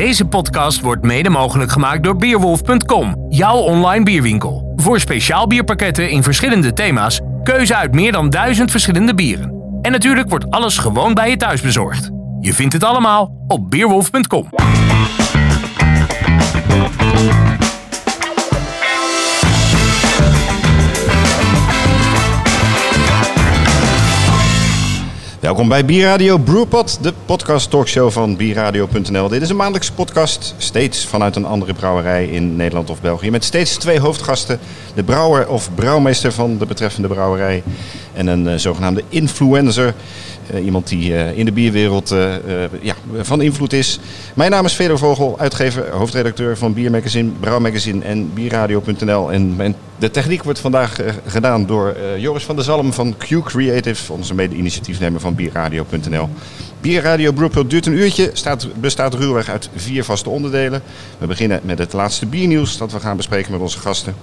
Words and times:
Deze 0.00 0.24
podcast 0.24 0.80
wordt 0.80 1.02
mede 1.02 1.28
mogelijk 1.28 1.70
gemaakt 1.70 2.02
door 2.02 2.16
Beerwolf.com, 2.16 3.26
jouw 3.28 3.56
online 3.56 4.04
bierwinkel. 4.04 4.72
Voor 4.76 5.00
speciaal 5.00 5.46
bierpakketten 5.46 6.10
in 6.10 6.22
verschillende 6.22 6.72
thema's, 6.72 7.20
keuze 7.42 7.76
uit 7.76 7.94
meer 7.94 8.12
dan 8.12 8.30
duizend 8.30 8.70
verschillende 8.70 9.14
bieren. 9.14 9.54
En 9.82 9.92
natuurlijk 9.92 10.28
wordt 10.28 10.50
alles 10.50 10.78
gewoon 10.78 11.14
bij 11.14 11.30
je 11.30 11.36
thuis 11.36 11.60
bezorgd. 11.60 12.10
Je 12.40 12.54
vindt 12.54 12.72
het 12.72 12.84
allemaal 12.84 13.44
op 13.46 13.70
Beerwolf.com. 13.70 14.48
Welkom 25.50 25.68
bij 25.68 25.84
Bierradio 25.84 26.38
Brewpot, 26.38 27.02
de 27.02 27.12
podcast 27.26 27.70
talkshow 27.70 28.10
van 28.10 28.36
bierradio.nl. 28.36 29.28
Dit 29.28 29.42
is 29.42 29.48
een 29.48 29.56
maandelijkse 29.56 29.92
podcast, 29.92 30.54
steeds 30.58 31.06
vanuit 31.06 31.36
een 31.36 31.44
andere 31.44 31.72
brouwerij 31.72 32.26
in 32.26 32.56
Nederland 32.56 32.90
of 32.90 33.00
België. 33.00 33.30
Met 33.30 33.44
steeds 33.44 33.76
twee 33.76 34.00
hoofdgasten, 34.00 34.58
de 34.94 35.02
brouwer 35.02 35.48
of 35.48 35.74
brouwmeester 35.74 36.32
van 36.32 36.58
de 36.58 36.66
betreffende 36.66 37.08
brouwerij 37.08 37.62
en 38.12 38.26
een 38.26 38.46
uh, 38.46 38.54
zogenaamde 38.54 39.04
influencer. 39.08 39.94
Uh, 40.54 40.64
iemand 40.64 40.88
die 40.88 41.10
uh, 41.10 41.38
in 41.38 41.44
de 41.44 41.52
bierwereld 41.52 42.14
ja, 42.80 42.94
van 43.20 43.42
invloed 43.42 43.72
is. 43.72 43.98
Mijn 44.34 44.50
naam 44.50 44.64
is 44.64 44.72
Fedor 44.72 44.98
Vogel, 44.98 45.38
uitgever, 45.38 45.90
hoofdredacteur 45.90 46.56
van 46.56 46.72
Biermagazine, 46.72 47.30
Brouwmagazine 47.40 48.04
en 48.04 48.34
Bierradio.nl. 48.34 49.32
En 49.32 49.74
de 49.98 50.10
techniek 50.10 50.44
wordt 50.44 50.58
vandaag 50.58 50.96
gedaan 51.26 51.66
door 51.66 51.96
Joris 52.18 52.44
van 52.44 52.56
der 52.56 52.64
Zalm 52.64 52.92
van 52.92 53.16
Q 53.16 53.42
Creative, 53.44 54.12
onze 54.12 54.34
mede-initiatiefnemer 54.34 55.20
van 55.20 55.34
Bierradio.nl. 55.34 56.28
Bierradio 56.80 57.32
Brewpot 57.32 57.70
duurt 57.70 57.86
een 57.86 57.92
uurtje, 57.98 58.30
staat, 58.32 58.80
bestaat 58.80 59.14
ruwweg 59.14 59.48
uit 59.48 59.70
vier 59.74 60.04
vaste 60.04 60.30
onderdelen. 60.30 60.82
We 61.18 61.26
beginnen 61.26 61.60
met 61.62 61.78
het 61.78 61.92
laatste 61.92 62.26
biernieuws 62.26 62.78
dat 62.78 62.92
we 62.92 63.00
gaan 63.00 63.16
bespreken 63.16 63.52
met 63.52 63.60
onze 63.60 63.78
gasten. 63.78 64.14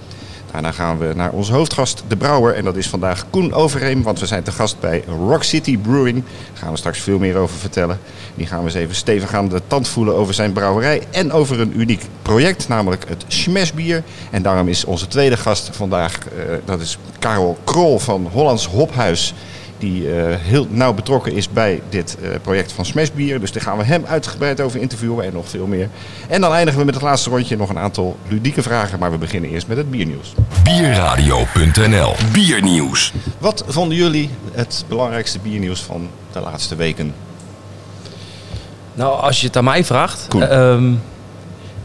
Daarna 0.52 0.72
gaan 0.72 0.98
we 0.98 1.12
naar 1.14 1.30
onze 1.30 1.52
hoofdgast, 1.52 2.02
de 2.08 2.16
brouwer. 2.16 2.54
En 2.54 2.64
dat 2.64 2.76
is 2.76 2.88
vandaag 2.88 3.24
Koen 3.30 3.52
Overheem, 3.52 4.02
want 4.02 4.20
we 4.20 4.26
zijn 4.26 4.42
te 4.42 4.52
gast 4.52 4.80
bij 4.80 5.04
Rock 5.06 5.42
City 5.42 5.78
Brewing. 5.78 6.24
Daar 6.24 6.62
gaan 6.62 6.70
we 6.70 6.76
straks 6.76 7.00
veel 7.00 7.18
meer 7.18 7.36
over 7.36 7.56
vertellen. 7.56 8.00
Die 8.34 8.46
gaan 8.46 8.58
we 8.58 8.64
eens 8.64 8.74
even 8.74 8.94
stevig 8.94 9.34
aan 9.34 9.48
de 9.48 9.62
tand 9.66 9.88
voelen 9.88 10.14
over 10.14 10.34
zijn 10.34 10.52
brouwerij. 10.52 11.02
En 11.10 11.32
over 11.32 11.60
een 11.60 11.80
uniek 11.80 12.02
project, 12.22 12.68
namelijk 12.68 13.08
het 13.08 13.24
Smashbier. 13.28 14.02
En 14.30 14.42
daarom 14.42 14.68
is 14.68 14.84
onze 14.84 15.06
tweede 15.08 15.36
gast 15.36 15.70
vandaag, 15.72 16.18
uh, 16.18 16.54
dat 16.64 16.80
is 16.80 16.98
Karel 17.18 17.58
Krol 17.64 17.98
van 17.98 18.28
Hollands 18.32 18.66
Hophuis 18.66 19.34
die 19.78 20.02
uh, 20.02 20.34
heel 20.36 20.66
nauw 20.70 20.94
betrokken 20.94 21.32
is 21.32 21.48
bij 21.48 21.82
dit 21.88 22.16
uh, 22.22 22.28
project 22.42 22.72
van 22.72 22.84
Smashbier. 22.84 23.40
Dus 23.40 23.52
daar 23.52 23.62
gaan 23.62 23.78
we 23.78 23.84
hem 23.84 24.04
uitgebreid 24.06 24.60
over 24.60 24.80
interviewen 24.80 25.24
en 25.24 25.32
nog 25.32 25.48
veel 25.48 25.66
meer. 25.66 25.88
En 26.28 26.40
dan 26.40 26.52
eindigen 26.52 26.80
we 26.80 26.86
met 26.86 26.94
het 26.94 27.02
laatste 27.02 27.30
rondje 27.30 27.56
nog 27.56 27.68
een 27.68 27.78
aantal 27.78 28.16
ludieke 28.28 28.62
vragen. 28.62 28.98
Maar 28.98 29.10
we 29.10 29.18
beginnen 29.18 29.50
eerst 29.50 29.66
met 29.66 29.76
het 29.76 29.90
biernieuws. 29.90 30.34
Bierradio.nl 30.62 32.14
Biernieuws. 32.32 33.12
Wat 33.38 33.64
vonden 33.66 33.96
jullie 33.96 34.30
het 34.52 34.84
belangrijkste 34.88 35.38
biernieuws 35.38 35.80
van 35.80 36.08
de 36.32 36.40
laatste 36.40 36.76
weken? 36.76 37.14
Nou, 38.94 39.20
als 39.20 39.40
je 39.40 39.46
het 39.46 39.56
aan 39.56 39.64
mij 39.64 39.84
vraagt... 39.84 40.34
Um, 40.34 41.00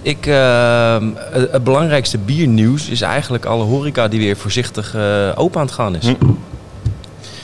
ik, 0.01 0.25
uh, 0.25 0.97
het 1.31 1.63
belangrijkste 1.63 2.17
biernieuws 2.17 2.87
is 2.87 3.01
eigenlijk 3.01 3.45
alle 3.45 3.63
horeca 3.63 4.07
die 4.07 4.19
weer 4.19 4.37
voorzichtig 4.37 4.95
uh, 4.95 5.31
open 5.35 5.59
aan 5.59 5.65
het 5.65 5.75
gaan 5.75 5.95
is. 5.95 6.05
Hm 6.05 6.13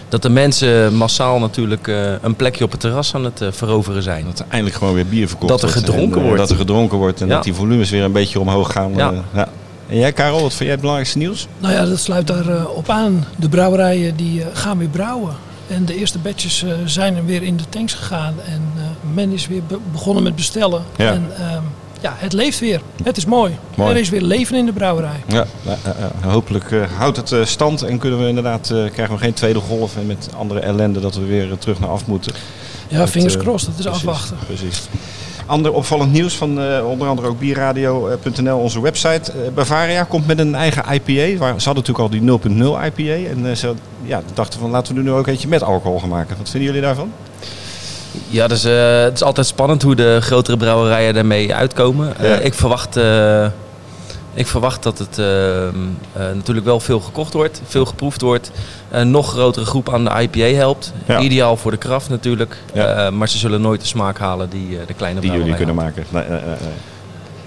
dat 0.10 0.22
de 0.22 0.30
mensen 0.30 0.96
massaal 0.96 1.40
natuurlijk 1.40 1.88
uh, 1.88 2.12
een 2.22 2.36
plekje 2.36 2.64
op 2.64 2.72
het 2.72 2.80
terras 2.80 3.16
aan 3.16 3.24
het 3.24 3.42
uh, 3.42 3.48
veroveren 3.52 4.04
zijn. 4.04 4.26
Dat 4.26 4.40
er 4.40 4.46
eindelijk 4.50 4.78
gewoon 4.78 4.94
weer 4.94 5.08
bier 5.08 5.28
verkocht 5.28 5.50
dat 5.50 5.62
er 5.62 5.68
wordt. 5.68 5.86
gedronken 5.86 6.12
en, 6.12 6.20
uh, 6.20 6.26
wordt. 6.26 6.38
Dat 6.38 6.50
er 6.50 6.56
gedronken 6.56 6.98
wordt 6.98 7.22
en 7.22 7.28
ja. 7.28 7.34
dat 7.34 7.44
die 7.44 7.54
volumes 7.54 7.90
weer 7.90 8.04
een 8.04 8.12
beetje 8.12 8.40
omhoog 8.40 8.72
gaan. 8.72 8.94
Ja. 8.96 9.14
ja. 9.34 9.50
En 9.88 9.98
jij 9.98 10.14
Karel, 10.14 10.42
wat 10.42 10.50
vind 10.50 10.60
jij 10.60 10.70
het 10.70 10.80
belangrijkste 10.80 11.18
nieuws? 11.18 11.48
Nou 11.60 11.74
ja, 11.74 11.86
dat 11.86 12.00
sluit 12.00 12.28
daarop 12.28 12.76
op 12.76 12.90
aan. 12.90 13.26
De 13.36 13.50
brouwerijen 13.50 14.16
die 14.16 14.44
gaan 14.53 14.78
weer 14.78 14.88
brouwen. 14.88 15.36
En 15.68 15.86
de 15.86 15.96
eerste 15.96 16.19
batches 16.19 16.66
zijn 16.86 17.16
er 17.16 17.25
weer 17.25 17.44
in 17.44 17.58
de 17.58 17.64
tanks 17.69 17.94
gegaan. 17.94 18.34
En 18.46 18.62
men 19.14 19.31
is 19.31 19.48
weer 19.48 19.64
be 19.68 19.78
begonnen 19.92 20.24
met 20.24 20.36
bestellen. 20.36 20.84
Ja. 20.96 21.14
En, 21.14 21.31
ja, 22.00 22.14
het 22.18 22.34
leeft 22.34 22.60
weer. 22.60 22.82
Het 23.04 23.18
is 23.18 23.26
mooi. 23.26 23.58
mooi. 23.76 23.92
Er 23.92 23.98
is 23.98 24.10
weer 24.10 24.22
leven 24.22 24.58
in 24.58 24.66
de 24.66 24.72
brouwerij. 24.72 25.24
Ja, 25.28 25.46
hopelijk 26.22 26.72
uh, 26.72 26.84
houdt 26.98 27.18
het 27.18 27.48
stand 27.48 27.82
en 27.82 27.98
kunnen 27.98 28.20
we 28.20 28.28
inderdaad, 28.28 28.68
krijgen 28.68 29.16
we 29.16 29.18
geen 29.18 29.34
tweede 29.34 29.60
golf 29.60 29.98
en 29.98 30.06
met 30.06 30.30
andere 30.38 30.60
ellende 30.60 31.00
dat 31.00 31.16
we 31.16 31.26
weer 31.26 31.58
terug 31.58 31.80
naar 31.80 31.90
af 31.90 32.06
moeten. 32.06 32.34
Ja, 32.88 33.08
fingers 33.08 33.38
crossed. 33.38 33.70
Dat 33.70 33.80
is 33.80 33.86
precies, 33.86 34.08
afwachten. 34.08 34.38
Precies. 34.46 34.82
Ander 35.46 35.74
opvallend 35.74 36.12
nieuws 36.12 36.34
van 36.34 36.82
onder 36.84 37.08
andere 37.08 37.28
ook 37.28 37.40
bierradio.nl, 37.40 38.58
onze 38.58 38.81
website. 38.81 39.31
Bavaria 39.54 40.04
komt 40.04 40.28
met 40.28 40.40
een 40.40 40.56
eigen 40.56 40.84
IPA. 40.94 41.38
Waar, 41.38 41.62
ze 41.62 41.70
hadden 41.70 41.84
natuurlijk 41.86 42.00
al 42.00 42.10
die 42.10 42.22
0.0 42.81 42.86
IPA. 42.86 43.30
En 43.30 43.58
ze 43.58 43.74
ja, 44.04 44.22
dachten 44.34 44.60
van 44.60 44.70
laten 44.70 44.96
we 44.96 45.02
nu 45.02 45.12
ook 45.12 45.28
eentje 45.28 45.48
met 45.48 45.64
alcohol 45.64 46.00
gaan 46.00 46.10
maken. 46.10 46.38
Wat 46.38 46.50
vinden 46.50 46.70
jullie 46.70 46.86
daarvan? 46.86 47.12
Ja, 48.28 48.47
dus, 48.47 48.66
uh, 48.66 49.02
het 49.02 49.13
is 49.13 49.24
altijd 49.24 49.47
spannend 49.47 49.81
hoe 49.81 49.96
de 49.96 50.18
grotere 50.22 50.57
brouwerijen 50.57 51.13
daarmee 51.13 51.56
uitkomen. 51.56 52.13
Ja. 52.22 52.40
Uh, 52.40 52.46
ik, 52.46 52.53
verwacht, 52.53 52.97
uh, 52.97 53.46
ik 54.34 54.47
verwacht 54.47 54.84
dat 54.84 54.97
het 54.97 55.18
natuurlijk 56.34 56.66
wel 56.66 56.80
veel 56.80 57.00
gekocht 57.00 57.34
wordt, 57.34 57.62
veel 57.68 57.85
geproefd 57.85 58.22
wordt. 58.22 58.52
Een 58.90 59.12
nog 59.12 59.30
grotere 59.30 59.66
groep 59.66 59.94
aan 59.94 60.03
de 60.03 60.12
IPA 60.22 60.56
helpt. 60.57 60.94
Ja. 61.06 61.19
Ideaal 61.19 61.57
voor 61.57 61.72
de 61.72 61.78
kraft 61.78 62.09
natuurlijk. 62.09 62.57
Ja. 62.74 63.09
maar 63.09 63.30
ze 63.30 63.38
zullen 63.38 63.62
nooit 63.62 63.81
de 63.81 63.88
smaak 63.88 64.18
halen 64.18 64.50
die 64.50 64.78
de 64.88 64.94
kleine 64.94 65.19
Die 65.19 65.31
jullie 65.31 65.56
kunnen 65.56 65.75
halen. 65.78 65.94
maken. 65.96 66.06
Nee, 66.09 66.30
nee, 66.30 66.50
nee. 66.59 66.69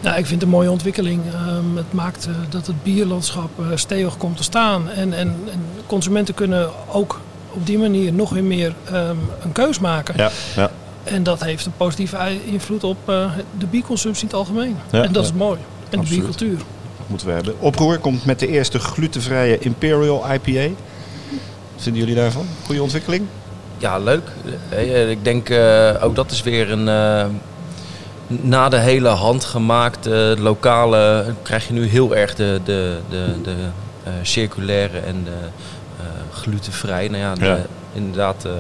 Nou, 0.01 0.17
ik 0.19 0.27
vind 0.27 0.41
het 0.41 0.43
een 0.43 0.57
mooie 0.57 0.71
ontwikkeling. 0.71 1.21
Um, 1.49 1.77
het 1.77 1.93
maakt 1.93 2.29
dat 2.49 2.67
het 2.67 2.83
bierlandschap 2.83 3.51
stevig 3.75 4.17
komt 4.17 4.37
te 4.37 4.43
staan. 4.43 4.91
En, 4.91 5.13
en, 5.13 5.37
en 5.53 5.65
consumenten 5.87 6.35
kunnen 6.35 6.71
ook 6.89 7.21
op 7.53 7.67
die 7.67 7.79
manier 7.79 8.13
nog 8.13 8.31
weer 8.31 8.45
meer 8.45 8.75
um, 8.93 9.19
een 9.43 9.53
keus 9.53 9.79
maken. 9.79 10.15
Ja, 10.17 10.31
ja. 10.57 10.71
En 11.05 11.23
dat 11.23 11.45
heeft 11.45 11.67
een 11.67 11.77
positieve 11.77 12.17
invloed 12.45 12.85
op 12.85 12.97
uh, 13.09 13.33
de 13.59 13.67
bierconsumptie 13.67 14.23
in 14.23 14.29
het 14.29 14.37
algemeen. 14.37 14.77
Ja, 14.91 15.03
en 15.03 15.13
dat 15.13 15.23
ja. 15.23 15.31
is 15.31 15.37
mooi. 15.37 15.59
En 15.91 15.99
Absoluut. 15.99 16.09
de 16.09 16.15
biercultuur. 16.15 16.57
Dat 16.99 17.09
moeten 17.09 17.27
we 17.27 17.33
hebben. 17.33 17.61
Oproer 17.61 17.99
komt 17.99 18.25
met 18.25 18.39
de 18.39 18.49
eerste 18.49 18.79
glutenvrije 18.79 19.59
Imperial 19.59 20.25
IPA. 20.33 20.75
Wat 21.73 21.83
vinden 21.83 22.01
jullie 22.01 22.17
daarvan? 22.17 22.47
Goede 22.65 22.83
ontwikkeling? 22.83 23.27
Ja, 23.79 23.99
leuk. 23.99 24.29
Uh, 24.73 25.11
ik 25.11 25.25
denk 25.25 25.49
uh, 25.49 26.05
ook 26.05 26.15
dat 26.15 26.31
is 26.31 26.43
weer 26.43 26.71
een 26.71 26.89
eh, 26.89 27.27
na 28.27 28.69
de 28.69 28.77
hele 28.77 29.09
handgemaakte 29.09 30.37
lokale 30.39 31.25
krijg 31.43 31.67
je 31.67 31.73
nu 31.73 31.87
heel 31.87 32.17
erg 32.17 32.35
de, 32.35 32.61
de, 32.65 32.97
de, 33.09 33.35
de 33.43 33.55
uh, 34.07 34.13
circulaire 34.23 34.99
en 34.99 35.25
de 35.25 35.37
glutenvrij. 36.33 37.09
Nou 37.09 37.23
ja, 37.23 37.35
de, 37.35 37.45
Ja. 37.45 37.59
inderdaad. 37.93 38.45
uh, 38.47 38.53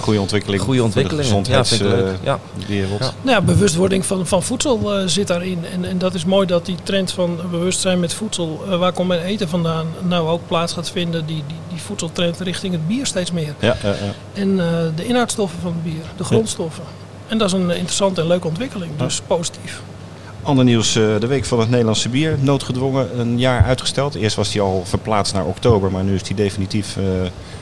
Goede 0.00 0.20
ontwikkeling. 0.20 0.62
Goede 0.62 0.82
ontwikkeling. 0.82 1.28
Voor 1.28 1.42
de 1.42 1.50
Ja, 1.50 1.64
vind 1.64 1.80
ik 1.80 1.86
leuk. 1.86 1.96
Ja. 2.22 2.38
gezondheidswereld. 2.58 3.00
Ja. 3.00 3.12
Nou 3.22 3.36
ja, 3.36 3.40
bewustwording 3.40 4.06
van, 4.06 4.26
van 4.26 4.42
voedsel 4.42 5.00
uh, 5.00 5.06
zit 5.08 5.26
daarin. 5.26 5.64
En, 5.72 5.84
en 5.84 5.98
dat 5.98 6.14
is 6.14 6.24
mooi 6.24 6.46
dat 6.46 6.66
die 6.66 6.76
trend 6.82 7.12
van 7.12 7.38
bewustzijn 7.50 8.00
met 8.00 8.14
voedsel, 8.14 8.64
uh, 8.68 8.76
waar 8.78 8.92
komt 8.92 9.08
mijn 9.08 9.20
eten 9.20 9.48
vandaan, 9.48 9.86
nou 10.02 10.28
ook 10.28 10.40
plaats 10.46 10.72
gaat 10.72 10.90
vinden. 10.90 11.26
Die, 11.26 11.42
die, 11.46 11.56
die 11.68 11.80
voedseltrend 11.80 12.40
richting 12.40 12.72
het 12.72 12.86
bier 12.86 13.06
steeds 13.06 13.30
meer. 13.32 13.54
Ja, 13.58 13.76
ja, 13.82 13.88
ja. 13.88 13.94
En 14.32 14.48
uh, 14.48 14.64
de 14.96 15.06
inhoudstoffen 15.06 15.58
van 15.60 15.72
het 15.72 15.82
bier, 15.82 16.04
de 16.16 16.24
grondstoffen. 16.24 16.84
En 17.28 17.38
dat 17.38 17.46
is 17.46 17.52
een 17.52 17.70
interessante 17.70 18.20
en 18.20 18.26
leuke 18.26 18.46
ontwikkeling. 18.48 18.90
Dus 18.96 19.20
positief. 19.26 19.80
Ander 20.46 20.64
nieuws, 20.64 20.96
uh, 20.96 21.20
de 21.20 21.26
week 21.26 21.44
van 21.44 21.60
het 21.60 21.70
Nederlandse 21.70 22.08
bier. 22.08 22.36
Noodgedwongen 22.40 23.18
een 23.18 23.38
jaar 23.38 23.64
uitgesteld. 23.64 24.14
Eerst 24.14 24.36
was 24.36 24.50
die 24.52 24.60
al 24.60 24.82
verplaatst 24.84 25.34
naar 25.34 25.44
oktober, 25.44 25.90
maar 25.90 26.04
nu 26.04 26.14
is 26.14 26.22
die 26.22 26.36
definitief 26.36 26.96
uh, 26.96 27.04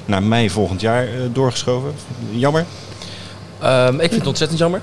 naar 0.04 0.22
mei 0.22 0.50
volgend 0.50 0.80
jaar 0.80 1.04
uh, 1.04 1.20
doorgeschoven. 1.32 1.92
Jammer? 2.30 2.64
Um, 3.64 3.94
ik 3.94 4.08
vind 4.08 4.14
het 4.14 4.26
ontzettend 4.26 4.58
jammer. 4.58 4.80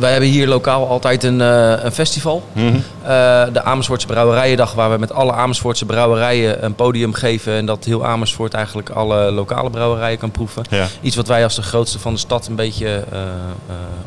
Wij 0.00 0.10
hebben 0.10 0.28
hier 0.28 0.48
lokaal 0.48 0.88
altijd 0.88 1.24
een, 1.24 1.40
uh, 1.40 1.84
een 1.84 1.92
festival. 1.92 2.42
Mm 2.52 2.68
-hmm. 2.68 2.82
uh, 3.02 3.10
de 3.52 3.62
Amersfoortse 3.62 4.06
Brouwerijendag, 4.06 4.72
waar 4.72 4.90
we 4.90 4.98
met 4.98 5.12
alle 5.12 5.32
Amersfoortse 5.32 5.84
brouwerijen 5.84 6.64
een 6.64 6.74
podium 6.74 7.12
geven. 7.12 7.52
En 7.52 7.66
dat 7.66 7.84
heel 7.84 8.06
Amersfoort 8.06 8.54
eigenlijk 8.54 8.90
alle 8.90 9.30
lokale 9.30 9.70
brouwerijen 9.70 10.18
kan 10.18 10.30
proeven. 10.30 10.62
Ja. 10.70 10.86
Iets 11.00 11.16
wat 11.16 11.28
wij 11.28 11.44
als 11.44 11.54
de 11.54 11.62
grootste 11.62 11.98
van 11.98 12.12
de 12.12 12.18
stad 12.18 12.46
een 12.46 12.54
beetje 12.54 12.86
uh, 12.86 13.18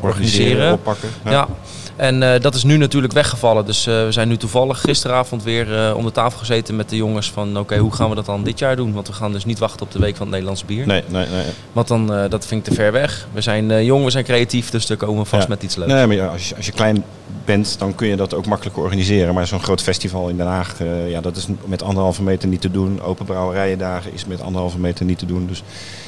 organiseren. 0.00 0.72
Oppakken. 0.72 1.08
Ja. 1.24 1.30
ja. 1.30 1.48
En 1.96 2.40
dat 2.40 2.54
is 2.54 2.64
nu 2.64 2.76
natuurlijk 2.76 3.12
weggevallen. 3.12 3.66
Dus 3.66 3.84
we 3.84 4.06
zijn 4.10 4.28
nu 4.28 4.36
toevallig 4.36 4.80
gisteravond 4.80 5.42
weer 5.42 5.94
om 5.94 6.04
de 6.04 6.12
tafel 6.12 6.38
gezeten 6.38 6.76
met 6.76 6.88
de 6.88 6.96
jongens 6.96 7.30
van... 7.30 7.50
oké, 7.50 7.58
okay, 7.58 7.78
hoe 7.78 7.92
gaan 7.92 8.08
we 8.08 8.14
dat 8.14 8.26
dan 8.26 8.42
dit 8.42 8.58
jaar 8.58 8.76
doen? 8.76 8.92
Want 8.92 9.06
we 9.06 9.12
gaan 9.12 9.32
dus 9.32 9.44
niet 9.44 9.58
wachten 9.58 9.86
op 9.86 9.92
de 9.92 9.98
Week 9.98 10.12
van 10.12 10.20
het 10.20 10.30
Nederlandse 10.30 10.64
Bier. 10.64 10.86
Nee, 10.86 11.02
nee, 11.08 11.26
nee. 11.26 11.44
Want 11.72 11.88
dan, 11.88 12.06
dat 12.06 12.46
vind 12.46 12.66
ik 12.66 12.72
te 12.72 12.80
ver 12.80 12.92
weg. 12.92 13.26
We 13.32 13.40
zijn 13.40 13.84
jong, 13.84 14.04
we 14.04 14.10
zijn 14.10 14.24
creatief, 14.24 14.70
dus 14.70 14.86
daar 14.86 14.96
komen 14.96 15.22
we 15.22 15.28
vast 15.28 15.42
ja. 15.42 15.48
met 15.48 15.62
iets 15.62 15.76
Nee, 15.86 16.06
maar 16.06 16.28
als 16.28 16.48
je, 16.48 16.56
als 16.56 16.66
je 16.66 16.72
klein 16.72 17.04
bent, 17.44 17.78
dan 17.78 17.94
kun 17.94 18.06
je 18.08 18.16
dat 18.16 18.34
ook 18.34 18.46
makkelijk 18.46 18.76
organiseren. 18.78 19.34
Maar 19.34 19.46
zo'n 19.46 19.62
groot 19.62 19.82
festival 19.82 20.28
in 20.28 20.36
Den 20.36 20.46
Haag, 20.46 20.76
ja, 21.08 21.20
dat 21.20 21.36
is 21.36 21.46
met 21.64 21.82
anderhalve 21.82 22.22
meter 22.22 22.48
niet 22.48 22.60
te 22.60 22.70
doen. 22.70 23.00
Open 23.02 23.26
brouwerijendagen 23.26 24.12
is 24.12 24.24
met 24.26 24.40
anderhalve 24.40 24.78
meter 24.78 25.04
niet 25.04 25.18
te 25.18 25.26
doen. 25.26 25.46
Dus 25.46 25.62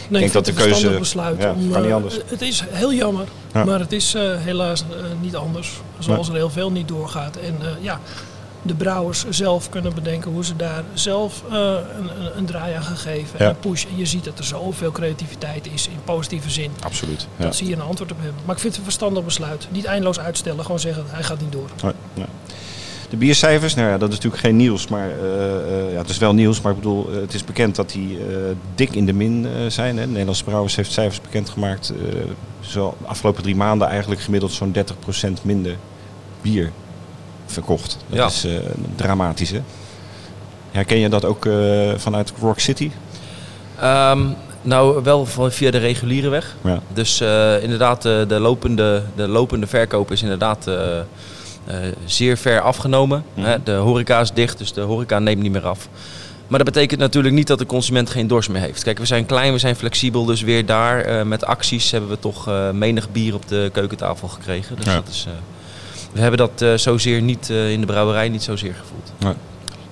Nee, 0.09 0.21
denk 0.21 0.33
dat 0.33 0.45
de 0.45 0.53
vind 0.53 0.65
het 0.67 0.77
een 0.77 0.83
keuze- 0.83 0.99
besluit. 0.99 1.43
ja, 1.43 1.51
om, 1.53 1.71
kan 1.71 1.81
niet 1.81 1.91
eh, 1.91 1.97
anders. 1.97 2.19
Het 2.27 2.43
is 2.43 2.65
heel 2.71 2.93
jammer, 2.93 3.25
Ja. 3.55 3.65
maar 3.65 3.79
het 3.81 3.93
is 3.93 4.15
eh, 4.15 4.23
helaas 4.37 4.81
eh, 4.91 5.05
niet 5.21 5.37
anders. 5.37 5.81
Zoals 5.99 6.29
er 6.29 6.35
heel 6.35 6.51
veel 6.51 6.71
niet 6.71 6.89
doorgaat. 6.89 7.37
En 7.37 7.57
eh, 7.61 7.67
ja, 7.81 8.01
de 8.67 8.75
brouwers 8.75 9.25
zelf 9.29 9.69
kunnen 9.69 9.95
bedenken 9.95 10.31
hoe 10.31 10.45
ze 10.45 10.57
daar 10.57 10.83
zelf 10.95 11.43
eh, 11.51 11.59
een, 11.99 12.25
een, 12.25 12.39
een 12.39 12.47
draai 12.47 12.75
aan 12.75 12.83
gaan 12.83 12.97
geven. 12.97 13.39
Ja. 13.39 13.45
En 13.45 13.51
een 13.51 13.59
push. 13.59 13.85
En 13.85 13.97
je 13.97 14.07
ziet 14.07 14.25
dat 14.25 14.39
er 14.39 14.45
zoveel 14.45 14.93
creativiteit 14.93 15.69
is 15.73 15.89
in 15.89 15.99
positieve 16.05 16.51
zin. 16.51 16.71
Absoluut. 16.81 17.27
Ja. 17.37 17.45
Dat 17.45 17.57
zie 17.57 17.69
je 17.69 17.75
een 17.75 17.81
antwoord 17.81 18.13
op 18.13 18.19
hebben. 18.21 18.43
Maar 18.45 18.55
ik 18.55 18.61
vind 18.61 18.73
het 18.73 18.77
een 18.77 18.91
verstandig 18.91 19.25
besluit. 19.25 19.69
Niet 19.71 19.85
eindeloos 19.85 20.21
uitstellen, 20.21 20.65
gewoon 20.65 20.81
zeggen 20.81 21.05
hij 21.09 21.23
gaat 21.23 21.41
niet 21.41 21.53
door. 21.53 21.69
Nee, 21.83 21.93
nee. 22.15 22.27
De 23.11 23.17
biercijfers, 23.17 23.75
nou 23.75 23.89
ja, 23.89 23.99
dat 23.99 24.09
is 24.09 24.15
natuurlijk 24.15 24.43
geen 24.43 24.57
nieuws, 24.57 24.89
maar 24.89 25.11
eh, 25.11 25.87
eh, 25.87 25.93
ja, 25.93 25.99
het 25.99 26.09
is 26.09 26.19
wel 26.19 26.35
nieuws, 26.35 26.61
maar 26.61 26.73
ik 26.73 26.79
bedoel, 26.79 27.11
het 27.11 27.35
is 27.35 27.45
bekend 27.45 27.77
dat 27.77 27.91
die 27.91 28.19
dik 28.75 28.95
in 28.95 29.07
de 29.07 29.13
min 29.13 29.47
zijn. 29.69 29.97
Hè. 29.97 30.03
De 30.03 30.09
Nederlandse 30.09 30.45
Brouwers 30.45 30.77
heeft 30.77 30.93
cijfers 30.93 31.21
bekendgemaakt. 31.21 31.93
zo 32.61 32.95
de 33.01 33.07
afgelopen 33.07 33.43
drie 33.43 33.57
maanden 33.57 33.89
eigenlijk 33.89 34.21
gemiddeld 34.21 34.53
zo'n 34.53 34.75
30% 35.39 35.43
minder 35.43 35.77
bier 36.43 36.73
verkocht. 37.47 37.99
Dat 38.09 38.19
Ja. 38.19 38.27
is 38.27 38.45
eh, 38.45 38.53
dramatisch, 38.97 39.51
hè? 39.51 39.61
Herken 40.71 40.99
je 40.99 41.09
dat 41.09 41.25
ook 41.25 41.47
eh, 41.47 41.55
vanuit 41.97 42.33
Rock 42.41 42.59
City? 42.61 42.91
Ehm, 43.81 44.23
nou, 44.63 45.03
wel 45.03 45.27
van, 45.27 45.53
via 45.53 45.71
de 45.71 45.79
reguliere 45.79 46.29
weg. 46.29 46.57
Ja. 46.65 46.81
Dus 46.93 47.21
eh, 47.21 47.63
inderdaad, 47.63 48.03
de, 48.03 48.25
de, 48.29 48.39
lopende, 48.41 49.03
de 49.17 49.29
lopende 49.29 49.67
verkoop 49.67 50.11
is 50.13 50.23
inderdaad 50.23 50.69
zeer 52.05 52.37
ver 52.37 52.61
afgenomen. 52.61 53.25
Mhm. 53.35 53.47
Hè, 53.47 53.63
de 53.63 53.73
horeca 53.73 54.21
is 54.21 54.33
dicht, 54.33 54.59
dus 54.59 54.73
de 54.73 54.81
horeca 54.81 55.19
neemt 55.19 55.43
niet 55.43 55.53
meer 55.53 55.67
af. 55.67 55.89
Maar 56.49 56.59
dat 56.65 56.73
betekent 56.75 57.01
natuurlijk 57.01 57.35
niet 57.35 57.47
dat 57.47 57.59
de 57.59 57.67
consument 57.67 58.11
geen 58.11 58.27
dorst 58.27 58.49
meer 58.49 58.61
heeft. 58.61 58.83
Kijk, 58.83 58.99
we 58.99 59.07
zijn 59.07 59.27
klein, 59.27 59.53
we 59.53 59.59
zijn 59.59 59.77
flexibel, 59.77 60.25
dus 60.25 60.43
weer 60.43 60.67
daar 60.67 61.27
met 61.27 61.45
acties 61.45 61.91
hebben 61.91 62.11
we 62.11 62.19
toch 62.19 62.51
menig 62.73 63.11
bier 63.13 63.35
op 63.35 63.49
de 63.49 63.71
keukentafel 63.73 64.29
gekregen. 64.29 64.77
Dus 64.77 64.85
Ja. 64.85 64.95
dat 64.95 65.09
is, 65.09 65.27
we 66.15 66.21
hebben 66.21 66.39
dat 66.39 66.63
eh, 66.63 66.75
zozeer 66.75 67.23
niet 67.23 67.51
eh, 67.51 67.71
in 67.73 67.81
de 67.81 67.87
brouwerij 67.87 68.29
niet 68.29 68.43
zozeer 68.43 68.75
gevoeld. 68.75 69.37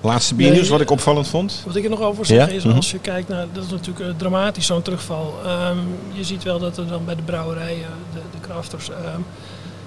Laatste 0.00 0.34
biernieuws 0.34 0.62
Nee, 0.62 0.70
wat 0.70 0.80
ik 0.80 0.90
opvallend 0.90 1.28
vond. 1.28 1.62
Wat 1.66 1.76
ik 1.76 1.84
er 1.84 1.90
nog 1.90 2.00
over 2.00 2.26
zeg 2.26 2.36
Ja? 2.38 2.54
is, 2.54 2.64
Mhm. 2.64 2.76
als 2.76 2.90
je 2.90 2.98
kijkt 2.98 3.28
naar, 3.28 3.46
dat 3.52 3.64
is 3.64 3.70
natuurlijk 3.70 4.00
eh, 4.06 4.14
dramatisch 4.16 4.66
zo'n 4.66 4.82
terugval. 4.82 5.34
Ehm, 5.44 5.76
je 6.12 6.24
ziet 6.24 6.42
wel 6.42 6.58
dat 6.58 6.76
er 6.78 6.86
dan 6.86 7.04
bij 7.04 7.14
de 7.14 7.22
brouwerijen, 7.22 7.88
de, 8.12 8.18
de 8.30 8.40
crafters, 8.40 8.90
ehm, 8.90 9.20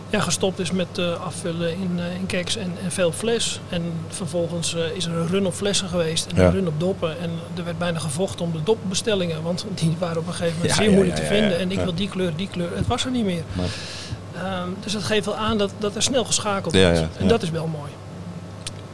ja, 0.10 0.20
gestopt 0.20 0.60
is 0.60 0.72
met 0.72 0.88
eh, 0.98 1.26
afvullen 1.26 1.70
in, 1.72 1.92
eh, 2.00 2.16
in 2.20 2.26
keks 2.26 2.56
en, 2.58 2.72
en 2.84 2.92
veel 2.92 3.12
fles. 3.12 3.60
En 3.70 3.82
vervolgens 4.08 4.76
eh, 4.76 4.82
is 4.96 5.06
er 5.06 5.14
een 5.14 5.28
run 5.28 5.46
op 5.46 5.54
flessen 5.54 5.88
geweest 5.90 6.26
en 6.32 6.42
Ja. 6.42 6.46
een 6.48 6.52
run 6.54 6.68
op 6.68 6.80
doppen. 6.80 7.20
En 7.22 7.30
er 7.58 7.64
werd 7.66 7.78
bijna 7.78 8.00
gevochten 8.00 8.46
om 8.46 8.52
de 8.52 8.64
dopbestellingen, 8.64 9.44
want 9.44 9.66
die 9.82 9.96
waren 10.00 10.18
op 10.18 10.28
een 10.28 10.34
gegeven 10.34 10.54
moment 10.58 10.70
Ja, 10.76 10.76
zeer 10.82 10.90
ja, 10.90 10.96
moeilijk 10.96 11.18
ja, 11.18 11.24
te 11.28 11.34
ja, 11.34 11.40
vinden. 11.40 11.58
ja. 11.58 11.64
En 11.64 11.72
ik 11.72 11.78
Ja. 11.78 11.84
wil 11.84 11.94
die 11.96 12.10
kleur, 12.10 12.32
die 12.36 12.48
kleur. 12.52 12.70
Het 12.76 12.88
was 12.88 13.06
er 13.06 13.12
niet 13.12 13.26
meer. 13.26 13.44
Nee. 13.54 13.68
Ehm, 14.36 14.70
dus 14.84 14.94
dat 14.94 15.04
geeft 15.04 15.26
wel 15.26 15.36
aan 15.36 15.58
dat, 15.58 15.72
dat 15.78 15.96
er 15.96 16.02
snel 16.04 16.26
geschakeld 16.26 16.74
Ja, 16.74 16.82
wordt. 16.84 17.00
ja, 17.00 17.08
En 17.20 17.28
dat 17.28 17.42
is 17.42 17.50
wel 17.50 17.68
mooi. 17.68 17.92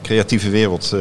creatieve 0.01 0.49
wereld, 0.49 0.91
eh, 0.93 0.99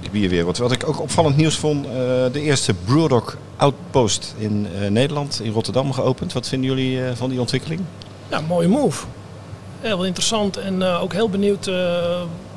die 0.00 0.10
bierwereld. 0.10 0.58
Wat 0.58 0.72
ik 0.72 0.88
ook 0.88 1.00
opvallend 1.00 1.36
nieuws 1.36 1.56
vond, 1.56 1.86
eh, 1.86 1.92
de 2.32 2.40
eerste 2.40 2.74
Brewdog 2.74 3.36
Outpost 3.56 4.34
in 4.38 4.66
eh, 4.80 4.90
Nederland, 4.90 5.40
in 5.42 5.52
Rotterdam 5.52 5.92
geopend. 5.92 6.32
Wat 6.32 6.48
vinden 6.48 6.68
jullie 6.70 7.00
van 7.14 7.30
die 7.30 7.40
ontwikkeling? 7.40 7.80
Ja, 8.28 8.40
mooie 8.40 8.68
move. 8.68 9.06
Heel 9.80 10.04
interessant 10.04 10.56
en 10.56 10.82
ook 10.82 11.12
heel 11.12 11.28
benieuwd 11.28 11.70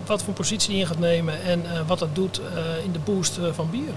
wat 0.05 0.23
voor 0.23 0.33
positie 0.33 0.69
die 0.69 0.79
in 0.79 0.87
gaat 0.87 0.99
nemen 0.99 1.43
en 1.43 1.63
wat 1.87 1.99
dat 1.99 2.15
doet 2.15 2.41
in 2.85 2.91
de 2.91 2.99
boost 3.03 3.39
van 3.51 3.69
bier. 3.71 3.93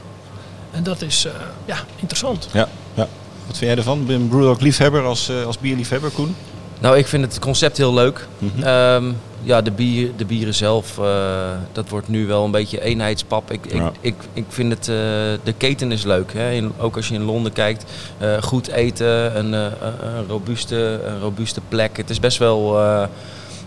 En 0.71 0.83
dat 0.83 1.03
is 1.03 1.27
ja, 1.65 1.77
interessant. 1.97 2.49
Ja. 2.53 2.69
ja. 2.95 3.09
Wat 3.47 3.59
vind 3.59 3.71
jij 3.71 3.77
ervan? 3.77 4.07
Ben 4.07 4.29
Brewdog 4.29 4.61
liefhebber 4.61 5.03
als, 5.05 5.31
als 5.47 5.59
bierliefhebber, 5.59 6.11
Koen? 6.11 6.37
Nou, 6.83 6.97
ik 6.99 7.07
vind 7.07 7.25
het 7.25 7.39
concept 7.39 7.77
heel 7.77 7.95
leuk. 7.95 8.27
Mhm. 8.39 8.63
Ehm, 8.63 9.05
ja, 9.43 9.63
de, 9.63 9.71
bier, 9.71 10.11
de 10.17 10.25
bieren 10.25 10.55
zelf, 10.55 10.99
eh, 10.99 11.05
dat 11.73 11.89
wordt 11.89 12.09
nu 12.09 12.27
wel 12.27 12.45
een 12.45 12.51
beetje 12.51 12.81
eenheidspap. 12.83 13.51
Ik, 13.51 13.67
ik, 13.67 13.73
Ja. 13.73 13.93
ik, 14.01 14.15
ik 14.33 14.45
vind 14.49 14.73
het, 14.73 14.89
eh, 14.89 14.95
de 15.45 15.53
keten 15.57 15.93
is 15.93 16.05
leuk. 16.05 16.33
Hè? 16.33 16.51
In- 16.51 16.73
ook 16.79 16.97
als 16.97 17.09
je 17.09 17.15
in 17.15 17.23
Londen 17.23 17.53
kijkt, 17.53 17.85
eh, 18.19 18.43
goed 18.43 18.69
eten, 18.69 19.39
een, 19.39 19.53
een, 19.53 19.73
een 20.17 20.27
robuuste, 20.29 21.01
een 21.07 21.21
robuuste 21.21 21.61
plek. 21.69 21.97
Het 21.97 22.11
is 22.11 22.21
best 22.21 22.39
wel... 22.39 22.81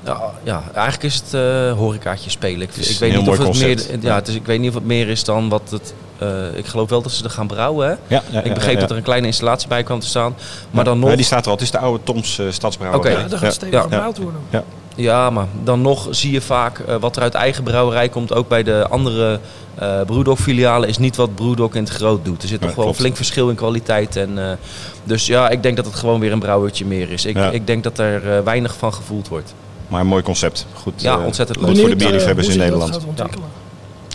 eh, 0.05 0.19
ja, 0.19 0.33
ja, 0.43 0.63
eigenlijk 0.73 1.03
is 1.03 1.15
het 1.15 1.33
eh 1.33 1.71
horecaatje 1.77 2.29
spelen. 2.29 2.61
Ik, 2.61 2.75
ik 2.75 2.97
weet 2.99 3.11
niet 3.17 3.27
of 3.27 3.37
het 3.37 3.45
concept. 3.45 3.89
meer, 3.91 3.99
ja, 4.01 4.15
het 4.15 4.27
is, 4.27 4.35
ik 4.35 4.45
weet 4.45 4.59
niet 4.59 4.69
of 4.69 4.75
het 4.75 4.85
meer 4.85 5.07
is 5.09 5.23
dan 5.23 5.49
wat 5.49 5.61
het. 5.69 5.93
eh, 6.19 6.57
ik 6.57 6.65
geloof 6.65 6.89
wel 6.89 7.01
dat 7.01 7.11
ze 7.11 7.23
er 7.23 7.29
gaan 7.29 7.47
brouwen. 7.47 7.87
Hè? 7.87 7.93
Ja, 8.15 8.23
ja, 8.31 8.41
ik 8.41 8.53
begreep 8.53 8.79
dat 8.79 8.91
er 8.91 8.97
een 8.97 9.03
kleine 9.03 9.27
installatie 9.27 9.67
bij 9.67 9.83
kwam 9.83 9.99
te 9.99 10.07
staan. 10.07 10.35
Maar 10.71 10.83
dan 10.83 10.99
nog. 10.99 11.09
Ja, 11.09 11.15
die 11.15 11.25
staat 11.25 11.41
er 11.43 11.47
al. 11.47 11.53
Het 11.53 11.61
is 11.63 11.71
de 11.71 11.77
oude 11.79 12.03
Toms 12.03 12.37
uh, 12.39 12.51
stadsbrouwerij. 12.51 13.11
Oké. 13.13 13.21
Ja, 13.21 13.27
daar 13.29 13.39
gaat 13.39 13.53
stevig 13.53 13.73
Ja. 13.75 13.81
gebouwd 13.81 14.17
worden. 14.17 14.41
Ja. 14.49 14.63
Ja, 14.97 15.29
maar 15.29 15.47
dan 15.63 15.81
nog 15.81 16.07
zie 16.09 16.31
je 16.31 16.41
vaak 16.41 16.79
eh, 16.79 16.95
wat 16.95 17.15
er 17.15 17.21
uit 17.21 17.33
eigen 17.33 17.63
brouwerij 17.63 18.09
komt. 18.09 18.33
Ook 18.33 18.47
bij 18.47 18.63
de 18.63 18.87
andere 18.89 19.39
eh 19.75 20.01
Brewdog-filialen 20.05 20.89
is 20.89 20.97
niet 20.97 21.15
wat 21.15 21.35
Brewdog 21.35 21.75
in 21.75 21.83
het 21.83 21.91
groot 21.93 22.25
doet. 22.25 22.41
Er 22.41 22.47
zit 22.47 22.59
Ja, 22.61 22.67
toch 22.67 22.75
wel 22.75 22.87
een 22.87 22.93
flink 22.95 23.15
verschil 23.15 23.49
in 23.49 23.55
kwaliteit. 23.55 24.15
En, 24.15 24.49
eh, 24.49 24.57
dus 25.03 25.25
ja, 25.25 25.49
ik 25.49 25.63
denk 25.63 25.75
dat 25.75 25.85
het 25.85 25.95
gewoon 25.95 26.19
weer 26.19 26.31
een 26.31 26.39
brouwertje 26.39 26.85
meer 26.85 27.11
is. 27.11 27.25
Ik, 27.25 27.35
Ja. 27.35 27.49
ik 27.51 27.67
denk 27.67 27.83
dat 27.83 27.99
er 27.99 28.35
eh, 28.37 28.43
weinig 28.43 28.75
van 28.77 28.93
gevoeld 28.93 29.27
wordt. 29.27 29.53
Maar 29.87 30.01
een 30.01 30.07
mooi 30.07 30.23
concept. 30.23 30.65
Goed, 30.73 31.01
Ja, 31.01 31.17
eh, 31.17 31.25
ontzettend 31.25 31.57
leuk. 31.61 31.77
voor 31.77 31.85
de 31.85 31.91
eh, 31.91 31.97
bierliefhebbers 31.97 32.47
hoe 32.47 32.55
in 32.55 32.61
Nederland. 32.61 32.99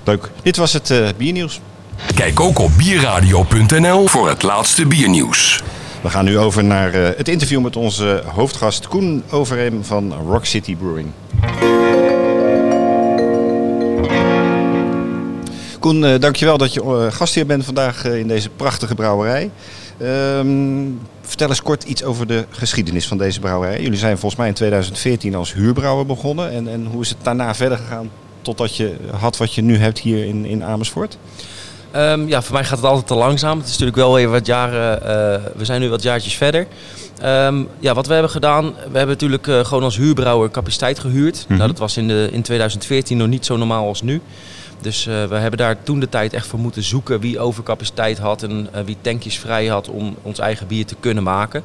Leuk. 0.04 0.30
Dit 0.42 0.56
was 0.56 0.72
het 0.72 0.90
eh, 0.90 1.08
biernieuws. 1.16 1.60
Kijk 2.14 2.40
ook 2.40 2.58
op 2.58 2.70
bierradio.nl 2.76 4.06
voor 4.06 4.28
het 4.28 4.42
laatste 4.42 4.86
biernieuws. 4.86 5.62
We 6.00 6.10
gaan 6.10 6.24
nu 6.24 6.38
over 6.38 6.64
naar 6.64 6.92
eh, 6.94 7.16
het 7.16 7.28
interview 7.28 7.60
met 7.60 7.76
onze 7.76 8.22
hoofdgast 8.26 8.88
Koen 8.88 9.22
Overeem 9.30 9.84
van 9.84 10.14
Rock 10.28 10.44
City 10.44 10.76
Brewing. 10.76 11.08
Koen, 15.80 16.04
eh, 16.04 16.20
dankjewel 16.20 16.58
dat 16.58 16.74
je 16.74 16.80
eh, 16.82 17.06
gast 17.12 17.34
hier 17.34 17.46
bent 17.46 17.64
vandaag 17.64 18.04
eh, 18.04 18.18
in 18.18 18.28
deze 18.28 18.48
prachtige 18.48 18.94
brouwerij. 18.94 19.50
Ehm, 19.98 20.48
vertel 21.30 21.48
eens 21.48 21.62
kort 21.62 21.84
iets 21.84 22.04
over 22.04 22.26
de 22.26 22.44
geschiedenis 22.50 23.06
van 23.06 23.18
deze 23.18 23.40
brouwerij. 23.40 23.80
Jullie 23.82 23.98
zijn 23.98 24.18
volgens 24.18 24.40
mij 24.40 24.48
in 24.48 24.54
2014 24.54 25.34
als 25.34 25.52
huurbrouwer 25.52 26.06
begonnen. 26.06 26.50
En, 26.52 26.68
en 26.68 26.86
hoe 26.86 27.00
is 27.02 27.08
het 27.08 27.18
daarna 27.22 27.54
verder 27.54 27.78
gegaan 27.78 28.10
totdat 28.42 28.76
je 28.76 28.96
had 29.16 29.36
wat 29.36 29.54
je 29.54 29.62
nu 29.62 29.76
hebt 29.76 29.98
hier 29.98 30.24
in, 30.24 30.44
in 30.44 30.64
Amersfoort? 30.64 31.18
Ehm, 31.90 32.28
ja, 32.28 32.42
voor 32.42 32.54
mij 32.54 32.64
gaat 32.64 32.76
het 32.78 32.86
altijd 32.86 33.06
te 33.06 33.14
langzaam. 33.14 33.56
Het 33.58 33.66
is 33.66 33.72
natuurlijk 33.72 33.96
wel 33.96 34.14
weer 34.14 34.28
wat 34.28 34.46
jaren. 34.46 35.02
eh, 35.02 35.42
we 35.56 35.64
zijn 35.64 35.80
nu 35.80 35.88
wat 35.88 36.02
jaartjes 36.02 36.34
verder. 36.36 36.66
Ehm, 37.20 37.62
ja, 37.78 37.94
wat 37.94 38.06
we 38.06 38.12
hebben 38.12 38.30
gedaan. 38.30 38.64
We 38.64 38.98
hebben 38.98 39.06
natuurlijk 39.08 39.46
eh, 39.46 39.64
gewoon 39.64 39.82
als 39.82 39.96
huurbrouwer 39.96 40.50
capaciteit 40.50 40.98
gehuurd. 40.98 41.44
Mhm. 41.48 41.56
Nou, 41.56 41.68
dat 41.70 41.78
was 41.78 41.96
in, 41.96 42.08
de, 42.08 42.28
in 42.32 42.42
2014 42.42 43.16
nog 43.16 43.28
niet 43.28 43.46
zo 43.46 43.56
normaal 43.56 43.86
als 43.86 44.02
nu. 44.02 44.20
Dus 44.80 45.06
eh, 45.06 45.24
we 45.24 45.34
hebben 45.34 45.58
daar 45.58 45.82
toen 45.82 46.00
de 46.00 46.08
tijd 46.08 46.32
echt 46.32 46.46
voor 46.46 46.58
moeten 46.58 46.82
zoeken 46.82 47.20
wie 47.20 47.38
overcapaciteit 47.40 48.18
had 48.18 48.42
en 48.42 48.68
eh, 48.72 48.82
wie 48.84 48.96
tankjes 49.00 49.38
vrij 49.38 49.66
had 49.66 49.88
om 49.88 50.16
ons 50.22 50.38
eigen 50.38 50.66
bier 50.66 50.86
te 50.86 50.94
kunnen 51.00 51.22
maken. 51.22 51.62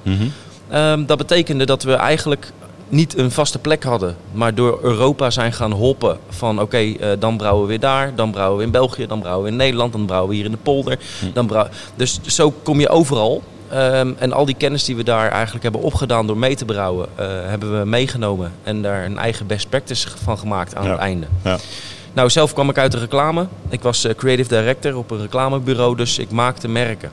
Ehm, 0.70 1.06
dat 1.06 1.18
betekende 1.18 1.66
dat 1.66 1.84
we 1.84 1.94
eigenlijk 1.94 2.52
niet 2.90 3.18
een 3.18 3.32
vaste 3.32 3.60
plek 3.60 3.84
hadden, 3.84 4.16
maar 4.32 4.56
door 4.56 4.80
Europa 4.82 5.30
zijn 5.30 5.54
gaan 5.54 5.72
hoppen 5.72 6.18
van 6.30 6.62
oké, 6.62 6.78
eh, 6.78 7.10
dan 7.20 7.38
brouwen 7.38 7.62
we 7.62 7.68
weer 7.70 7.80
daar, 7.80 8.16
dan 8.16 8.32
brouwen 8.32 8.58
we 8.58 8.64
in 8.64 8.72
België, 8.72 9.08
dan 9.08 9.20
brouwen 9.20 9.44
we 9.46 9.52
in 9.52 9.56
Nederland, 9.58 9.92
dan 9.92 10.06
brouwen 10.06 10.30
we 10.30 10.36
hier 10.36 10.46
in 10.46 10.52
de 10.52 10.58
polder. 10.58 11.00
Dan 11.34 11.48
brouw... 11.48 11.68
Dus 11.96 12.20
zo 12.26 12.52
kom 12.64 12.80
je 12.80 12.90
overal. 12.90 13.44
Ehm, 13.70 14.12
en 14.18 14.34
al 14.34 14.46
die 14.46 14.56
kennis 14.56 14.84
die 14.84 14.96
we 14.96 15.04
daar 15.04 15.30
eigenlijk 15.32 15.64
hebben 15.64 15.82
opgedaan 15.82 16.28
door 16.28 16.38
mee 16.38 16.56
te 16.56 16.66
brouwen, 16.66 17.08
hebben 17.46 17.80
we 17.80 17.86
meegenomen 17.86 18.52
en 18.64 18.82
daar 18.82 19.06
een 19.06 19.18
eigen 19.18 19.48
best 19.48 19.70
practice 19.70 20.08
van 20.24 20.38
gemaakt 20.38 20.76
aan 20.76 20.84
Ja. 20.86 20.90
het 20.92 21.00
einde. 21.00 21.28
Ja. 21.44 21.58
Nou, 22.16 22.30
zelf 22.30 22.54
kwam 22.54 22.70
ik 22.70 22.78
uit 22.78 22.92
de 22.92 22.98
reclame. 22.98 23.48
Ik 23.70 23.82
was 23.82 24.04
eh, 24.04 24.16
creative 24.16 24.50
director 24.50 24.98
op 24.98 25.12
een 25.12 25.22
reclamebureau, 25.22 25.96
dus 25.96 26.18
ik 26.18 26.32
maakte 26.32 26.68
merken. 26.68 27.12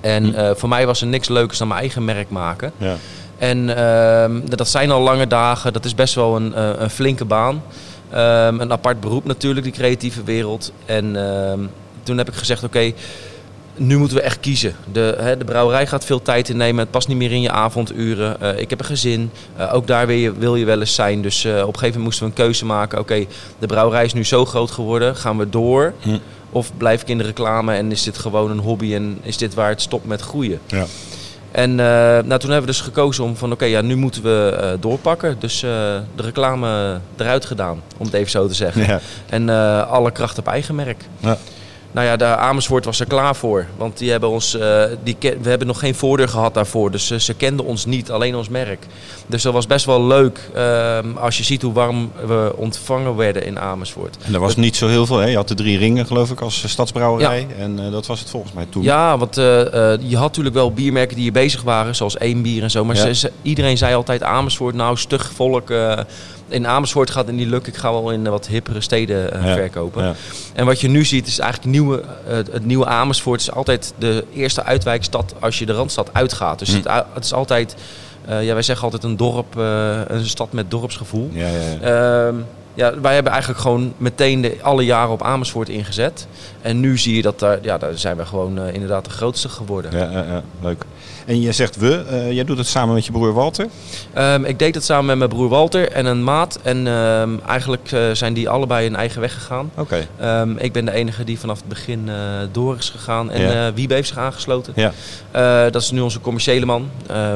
En 0.00 0.34
eh, 0.34 0.50
voor 0.54 0.68
mij 0.68 0.86
was 0.86 1.00
er 1.00 1.06
niks 1.06 1.28
leukers 1.28 1.58
dan 1.58 1.68
mijn 1.68 1.80
eigen 1.80 2.04
merk 2.04 2.30
maken. 2.30 2.72
Ja. 2.76 2.96
En 3.38 3.76
ehm, 3.76 4.40
dat 4.44 4.68
zijn 4.68 4.90
al 4.90 5.00
lange 5.00 5.26
dagen, 5.26 5.72
dat 5.72 5.84
is 5.84 5.94
best 5.94 6.14
wel 6.14 6.36
een, 6.36 6.54
eh, 6.54 6.70
een 6.78 6.90
flinke 6.90 7.24
baan. 7.24 7.62
Ehm, 8.10 8.60
een 8.60 8.72
apart 8.72 9.00
beroep 9.00 9.24
natuurlijk, 9.24 9.66
die 9.66 9.74
creatieve 9.74 10.22
wereld. 10.22 10.72
En 10.84 11.16
ehm, 11.16 11.60
toen 12.02 12.18
heb 12.18 12.28
ik 12.28 12.34
gezegd, 12.34 12.64
oké, 12.64 12.92
nu 13.78 13.98
moeten 13.98 14.16
we 14.16 14.22
echt 14.22 14.40
kiezen. 14.40 14.76
De, 14.92 15.16
hè, 15.18 15.36
de 15.36 15.44
brouwerij 15.44 15.86
gaat 15.86 16.04
veel 16.04 16.22
tijd 16.22 16.48
innemen, 16.48 16.80
het 16.80 16.90
past 16.90 17.08
niet 17.08 17.16
meer 17.16 17.32
in 17.32 17.40
je 17.40 17.50
avonduren. 17.50 18.40
Eh, 18.40 18.60
ik 18.60 18.70
heb 18.70 18.78
een 18.78 18.84
gezin, 18.84 19.30
Eh, 19.56 19.74
ook 19.74 19.86
daar 19.86 20.06
wil 20.06 20.16
je, 20.16 20.32
wil 20.32 20.56
je 20.56 20.64
wel 20.64 20.80
eens 20.80 20.94
zijn. 20.94 21.22
Dus 21.22 21.44
eh, 21.44 21.52
op 21.52 21.58
een 21.58 21.64
gegeven 21.64 21.86
moment 21.86 22.04
moesten 22.04 22.24
we 22.24 22.30
een 22.30 22.46
keuze 22.46 22.64
maken. 22.64 22.98
Oké, 22.98 23.24
de 23.58 23.66
brouwerij 23.66 24.04
is 24.04 24.12
nu 24.12 24.24
zo 24.24 24.44
groot 24.44 24.70
geworden, 24.70 25.16
gaan 25.16 25.38
we 25.38 25.48
door? 25.48 25.92
Hm. 26.00 26.18
Of 26.50 26.70
blijf 26.76 27.02
ik 27.02 27.08
in 27.08 27.18
de 27.18 27.24
reclame 27.24 27.74
en 27.74 27.92
is 27.92 28.02
dit 28.02 28.18
gewoon 28.18 28.50
een 28.50 28.58
hobby 28.58 28.94
en 28.94 29.18
is 29.22 29.36
dit 29.36 29.54
waar 29.54 29.68
het 29.68 29.80
stopt 29.80 30.06
met 30.06 30.20
groeien? 30.20 30.60
Ja. 30.66 30.84
En 31.50 31.74
nou, 31.74 32.24
toen 32.24 32.50
hebben 32.50 32.60
we 32.60 32.66
dus 32.66 32.80
gekozen 32.80 33.24
om 33.24 33.36
van 33.36 33.52
oké, 33.52 33.64
ja, 33.64 33.80
nu 33.80 33.96
moeten 33.96 34.22
we 34.22 34.76
doorpakken. 34.80 35.36
Dus 35.38 35.60
de 35.60 36.02
reclame 36.16 37.00
eruit 37.16 37.44
gedaan, 37.44 37.82
om 37.96 38.06
het 38.06 38.14
even 38.14 38.30
zo 38.30 38.48
te 38.48 38.54
zeggen. 38.54 38.82
Ja. 38.86 39.00
En 39.26 39.48
alle 39.88 40.10
kracht 40.10 40.38
op 40.38 40.46
eigen 40.46 40.74
merk. 40.74 41.04
Nou 41.92 42.06
ja, 42.06 42.16
de 42.16 42.24
Amersfoort 42.24 42.84
was 42.84 43.00
er 43.00 43.06
klaar 43.06 43.36
voor. 43.36 43.66
Want 43.76 43.98
die 43.98 44.10
hebben 44.10 44.28
ons, 44.28 44.54
uh, 44.54 44.82
die 45.02 45.16
we 45.20 45.48
hebben 45.48 45.66
nog 45.66 45.78
geen 45.78 45.94
voordeur 45.94 46.28
gehad 46.28 46.54
daarvoor. 46.54 46.90
Dus 46.90 47.16
ze 47.16 47.34
kenden 47.34 47.66
ons 47.66 47.86
niet, 47.86 48.10
alleen 48.10 48.34
ons 48.34 48.48
merk. 48.48 48.86
Dus 49.26 49.42
dat 49.42 49.52
was 49.52 49.66
best 49.66 49.84
wel 49.84 50.06
leuk 50.06 50.50
uh, 50.56 50.98
als 51.16 51.38
je 51.38 51.44
ziet 51.44 51.62
hoe 51.62 51.72
warm 51.72 52.12
we 52.26 52.52
ontvangen 52.56 53.16
werden 53.16 53.44
in 53.44 53.58
Amersfoort. 53.58 54.16
En 54.24 54.34
er 54.34 54.40
was 54.40 54.56
niet 54.56 54.76
zo 54.76 54.88
heel 54.88 55.06
veel, 55.06 55.16
hè? 55.16 55.26
Je 55.26 55.36
had 55.36 55.48
de 55.48 55.54
drie 55.54 55.78
ringen 55.78 56.06
geloof 56.06 56.30
ik 56.30 56.40
als 56.40 56.68
stadsbrouwerij. 56.68 57.46
Ja. 57.48 57.62
En 57.62 57.90
dat 57.90 58.06
was 58.06 58.20
het 58.20 58.30
volgens 58.30 58.52
mij 58.52 58.66
toen. 58.70 58.82
Ja, 58.82 59.18
want 59.18 59.34
je 59.34 60.16
had 60.16 60.26
natuurlijk 60.26 60.54
wel 60.54 60.72
biermerken 60.72 61.14
die 61.14 61.24
hier 61.24 61.32
bezig 61.32 61.62
waren. 61.62 61.96
Zoals 61.96 62.16
één 62.16 62.42
bier 62.42 62.62
en 62.62 62.70
zo. 62.70 62.84
Maar 62.84 62.96
ja. 62.96 63.12
ze, 63.12 63.32
iedereen 63.42 63.78
zei 63.78 63.94
altijd 63.94 64.22
Amersfoort, 64.22 64.74
nou 64.74 64.96
stug 64.96 65.32
volk 65.34 65.70
in 66.48 66.66
Amersfoort 66.66 67.10
gaat 67.10 67.26
het 67.26 67.34
niet 67.34 67.48
lukken. 67.48 67.72
Ik 67.72 67.78
ga 67.78 67.92
wel 67.92 68.10
in 68.10 68.28
wat 68.28 68.46
hippere 68.46 68.80
steden 68.80 69.36
uh, 69.36 69.44
ja, 69.44 69.54
verkopen. 69.54 70.04
Ja. 70.04 70.14
En 70.54 70.66
wat 70.66 70.80
je 70.80 70.88
nu 70.88 71.04
ziet 71.04 71.26
is 71.26 71.38
eigenlijk 71.38 71.72
nieuwe, 71.72 72.02
uh, 72.28 72.36
het 72.36 72.64
nieuwe 72.64 72.86
Amersfoort 72.86 73.40
is 73.40 73.52
altijd 73.52 73.94
de 73.98 74.24
eerste 74.34 74.64
uitwijkstad 74.64 75.34
als 75.40 75.58
je 75.58 75.66
de 75.66 75.72
Randstad 75.72 76.10
uitgaat. 76.12 76.58
Dus 76.58 76.68
hm. 76.68 76.76
het, 76.76 77.04
het, 77.12 77.24
is 77.24 77.32
altijd, 77.32 77.76
uh, 78.28 78.44
ja, 78.44 78.52
wij 78.52 78.62
zeggen 78.62 78.84
altijd 78.84 79.04
een 79.04 79.16
dorp, 79.16 79.54
een 80.06 80.26
stad 80.26 80.52
met 80.52 80.70
dorpsgevoel. 80.70 81.30
Ja, 81.32 81.48
ja, 81.48 82.26
ehm, 82.26 82.36
ja, 82.74 83.00
wij 83.00 83.14
hebben 83.14 83.32
eigenlijk 83.32 83.62
gewoon 83.62 83.94
meteen 83.96 84.40
de, 84.40 84.56
alle 84.62 84.84
jaren 84.84 85.12
op 85.12 85.22
Amersfoort 85.22 85.68
ingezet. 85.68 86.26
En 86.60 86.80
nu 86.80 86.98
zie 86.98 87.16
je 87.16 87.22
dat 87.22 87.38
daar, 87.38 87.58
ja, 87.62 87.78
daar 87.78 87.98
zijn 87.98 88.16
we 88.16 88.26
gewoon 88.26 88.58
inderdaad 88.58 89.04
de 89.04 89.10
grootste 89.10 89.48
geworden. 89.48 89.96
Ja, 89.96 90.10
ja, 90.10 90.24
ja, 90.24 90.42
leuk. 90.60 90.84
En 91.28 91.40
je 91.40 91.52
zegt 91.52 91.76
we, 91.76 92.04
uh, 92.10 92.32
jij 92.32 92.44
doet 92.44 92.58
het 92.58 92.66
samen 92.66 92.94
met 92.94 93.06
je 93.06 93.12
broer 93.12 93.32
Walter? 93.32 93.66
Um, 94.18 94.44
ik 94.44 94.58
deed 94.58 94.74
het 94.74 94.84
samen 94.84 95.06
met 95.06 95.18
mijn 95.18 95.30
broer 95.30 95.48
Walter 95.48 95.92
en 95.92 96.06
een 96.06 96.24
maat. 96.24 96.58
En 96.62 96.86
um, 96.86 97.40
eigenlijk 97.46 97.92
uh, 97.92 98.10
zijn 98.12 98.34
die 98.34 98.48
allebei 98.48 98.86
een 98.86 98.96
eigen 98.96 99.20
weg 99.20 99.32
gegaan. 99.34 99.70
Oké. 99.76 100.06
Okay. 100.18 100.40
Um, 100.40 100.56
ik 100.58 100.72
ben 100.72 100.84
de 100.84 100.92
enige 100.92 101.24
die 101.24 101.38
vanaf 101.38 101.58
het 101.58 101.68
begin 101.68 102.04
uh, 102.06 102.14
door 102.52 102.76
is 102.76 102.90
gegaan. 102.90 103.30
En 103.30 103.40
ja. 103.40 103.72
Wiebe 103.72 103.94
heeft 103.94 104.08
zich 104.08 104.18
aangesloten. 104.18 104.72
Ja. 104.76 104.92
dat 105.70 105.82
is 105.82 105.90
nu 105.90 106.00
onze 106.00 106.20
commerciële 106.20 106.66
man. 106.66 106.90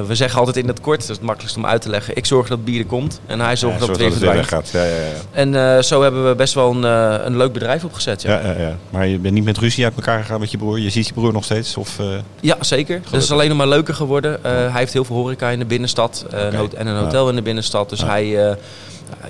we 0.07 0.15
zeggen 0.15 0.39
altijd 0.39 0.57
in 0.57 0.69
het 0.69 0.81
kort, 0.81 1.01
dat 1.01 1.11
is 1.11 1.17
het 1.17 1.25
makkelijkst 1.25 1.57
om 1.57 1.67
uit 1.67 1.83
te 1.83 1.89
leggen. 1.89 2.17
Ik 2.17 2.27
zorg 2.27 2.49
dat 2.49 2.65
bier 2.65 2.79
er 2.79 2.87
komt 2.87 3.21
en 3.27 3.41
hij 3.41 3.57
zorgt 3.57 3.81
ja, 3.81 3.87
dat 3.87 3.99
het 3.99 4.19
weer. 4.19 4.45
Gaat. 4.45 4.69
Ja, 4.69 4.85
ja, 4.85 4.95
ja. 4.95 5.53
En 5.55 5.85
zo 5.85 6.03
hebben 6.03 6.29
we 6.29 6.35
best 6.35 6.55
wel 6.55 6.71
een, 6.71 6.83
een 7.27 7.37
leuk 7.37 7.53
bedrijf 7.53 7.85
opgezet. 7.85 8.23
Ja. 8.23 8.41
Ja, 8.41 8.53
ja, 8.53 8.61
ja. 8.61 8.77
Maar 8.91 9.07
je 9.07 9.19
bent 9.19 9.35
niet 9.35 9.45
met 9.45 9.59
ruzie 9.59 9.85
uit 9.85 9.95
elkaar 9.95 10.21
gegaan 10.21 10.41
met 10.41 10.51
je 10.51 10.59
broer? 10.59 10.79
Je 10.79 10.91
ziet 10.91 11.07
je 11.07 11.13
broer 11.13 11.33
nog 11.33 11.45
steeds? 11.45 11.77
Of, 11.77 11.99
Ja, 12.41 12.57
zeker. 12.61 13.01
Dat 13.11 13.23
is 13.23 13.31
alleen 13.31 13.49
nog 13.49 13.59
maar 13.59 13.67
leuker 13.83 13.95
geworden. 13.95 14.39
hij 14.43 14.71
heeft 14.81 14.93
heel 14.93 15.05
veel 15.05 15.17
horeca 15.17 15.49
in 15.49 15.59
de 15.59 15.65
binnenstad 15.65 16.25
okay. 16.27 16.69
en 16.77 16.87
een 16.87 16.97
hotel 16.97 17.29
in 17.29 17.35
de 17.35 17.43
binnenstad. 17.43 17.89
Dus 17.89 18.03
hij, 18.03 18.25
uh, 18.25 18.55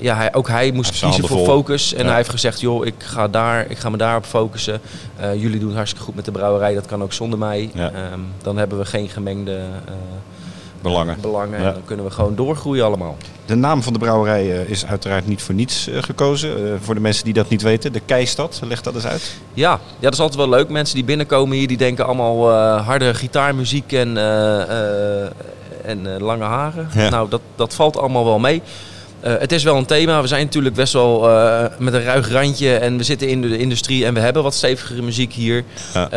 ja, 0.01 0.17
hij, 0.17 0.35
ook 0.35 0.49
hij 0.49 0.71
moest 0.71 1.01
hij 1.01 1.09
kiezen 1.09 1.29
voor 1.29 1.37
vol. 1.37 1.47
focus. 1.47 1.95
En 1.95 2.03
ja. 2.03 2.07
hij 2.07 2.17
heeft 2.17 2.29
gezegd, 2.29 2.61
joh, 2.61 2.87
ik 2.87 2.95
ga, 2.99 3.29
daar, 3.29 3.67
ik 3.69 3.79
ga 3.79 3.91
me 3.91 3.97
daarop 3.97 4.25
focussen. 4.25 4.81
Uh, 5.21 5.35
jullie 5.35 5.61
doen 5.61 5.75
hartstikke 5.75 6.05
goed 6.05 6.15
met 6.15 6.25
de 6.25 6.31
brouwerij, 6.31 6.75
dat 6.75 6.87
kan 6.87 7.03
ook 7.03 7.13
zonder 7.13 7.39
mij. 7.39 7.71
Um, 7.77 8.27
dan 8.43 8.57
hebben 8.57 8.79
we 8.79 8.85
geen 8.85 9.09
gemengde 9.09 9.61
belangen. 10.83 11.17
belangen 11.21 11.59
en 11.59 11.65
dan 11.65 11.85
kunnen 11.85 12.05
we 12.05 12.11
gewoon 12.11 12.35
doorgroeien 12.35 12.85
allemaal. 12.85 13.17
De 13.47 13.55
naam 13.55 13.83
van 13.83 13.93
de 13.93 13.99
brouwerij 13.99 14.47
is 14.47 14.87
uiteraard 14.87 15.27
niet 15.27 15.43
voor 15.43 15.55
niets 15.55 15.89
gekozen. 15.93 16.67
Uh, 16.67 16.73
voor 16.81 16.95
de 16.95 17.01
mensen 17.01 17.25
die 17.25 17.33
dat 17.33 17.49
niet 17.49 17.63
weten, 17.63 17.93
de 17.93 18.01
Keistad, 18.01 18.61
leg 18.65 18.83
dat 18.83 18.95
eens 18.95 19.07
uit. 19.07 19.35
Ja, 19.55 19.71
ja, 19.71 19.79
dat 20.01 20.13
is 20.13 20.21
altijd 20.21 20.39
wel 20.39 20.49
leuk. 20.49 20.69
Mensen 20.69 20.95
die 20.95 21.05
binnenkomen 21.05 21.57
hier, 21.57 21.69
die 21.69 21.77
denken 21.77 22.07
allemaal 22.07 22.51
uh, 22.51 22.87
harde 22.87 23.15
gitaarmuziek 23.15 23.93
en, 23.93 24.17
uh, 24.17 25.23
en 25.85 26.21
lange 26.21 26.45
haren. 26.45 26.89
Ja. 26.95 27.09
Nou, 27.09 27.29
dat, 27.29 27.41
dat 27.57 27.75
valt 27.75 27.97
allemaal 27.97 28.25
wel 28.25 28.39
mee. 28.39 28.63
Uh, 29.25 29.33
het 29.39 29.53
is 29.53 29.63
wel 29.63 29.77
een 29.77 29.87
thema. 29.87 30.21
We 30.21 30.27
zijn 30.27 30.45
natuurlijk 30.45 30.75
best 30.75 30.93
wel 30.93 31.31
uh, 31.31 31.65
met 31.79 31.95
een 31.95 32.03
ruig 32.03 32.31
randje 32.31 32.77
en 32.77 32.97
we 32.97 33.05
zitten 33.05 33.29
in 33.29 33.41
de 33.41 33.59
industrie 33.59 34.05
en 34.05 34.15
we 34.15 34.21
hebben 34.21 34.43
wat 34.43 34.55
stevigere 34.55 35.03
muziek 35.03 35.33
hier. 35.33 35.65
Ja. 35.95 36.09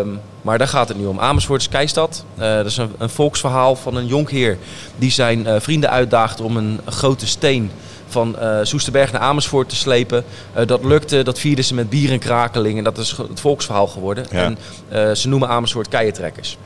Uh, 0.00 0.06
maar 0.42 0.58
daar 0.58 0.68
gaat 0.68 0.88
het 0.88 0.98
nu 0.98 1.06
om. 1.06 1.20
Amersfoort 1.20 1.60
is 1.60 1.68
Keistad. 1.68 2.24
dat 2.36 2.66
is 2.66 2.76
een, 2.76 2.94
een, 2.98 3.10
volksverhaal 3.10 3.76
van 3.76 3.96
een 3.96 4.06
jonkheer 4.06 4.58
die 4.96 5.10
zijn 5.10 5.60
vrienden 5.60 5.90
uitdaagt 5.90 6.40
om 6.40 6.56
een, 6.56 6.80
grote 6.84 7.26
steen 7.26 7.70
van 8.08 8.36
Soesterberg 8.62 9.12
naar 9.12 9.20
Amersfoort 9.20 9.68
te 9.68 9.76
slepen. 9.76 10.24
dat 10.66 10.84
lukte, 10.84 11.22
dat 11.22 11.38
vierden 11.38 11.64
ze 11.64 11.74
met 11.74 11.90
bier 11.90 12.10
en 12.10 12.18
krakeling 12.18 12.78
en 12.78 12.84
dat 12.84 12.98
is 12.98 13.10
het 13.10 13.40
volksverhaal 13.40 13.86
geworden. 13.86 14.26
Ja. 14.30 14.54
En 14.88 15.16
ze 15.16 15.28
noemen 15.28 15.48
Amersfoort 15.48 15.88
keientrekkers. 15.88 16.58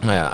Nou 0.00 0.14
ja, 0.14 0.30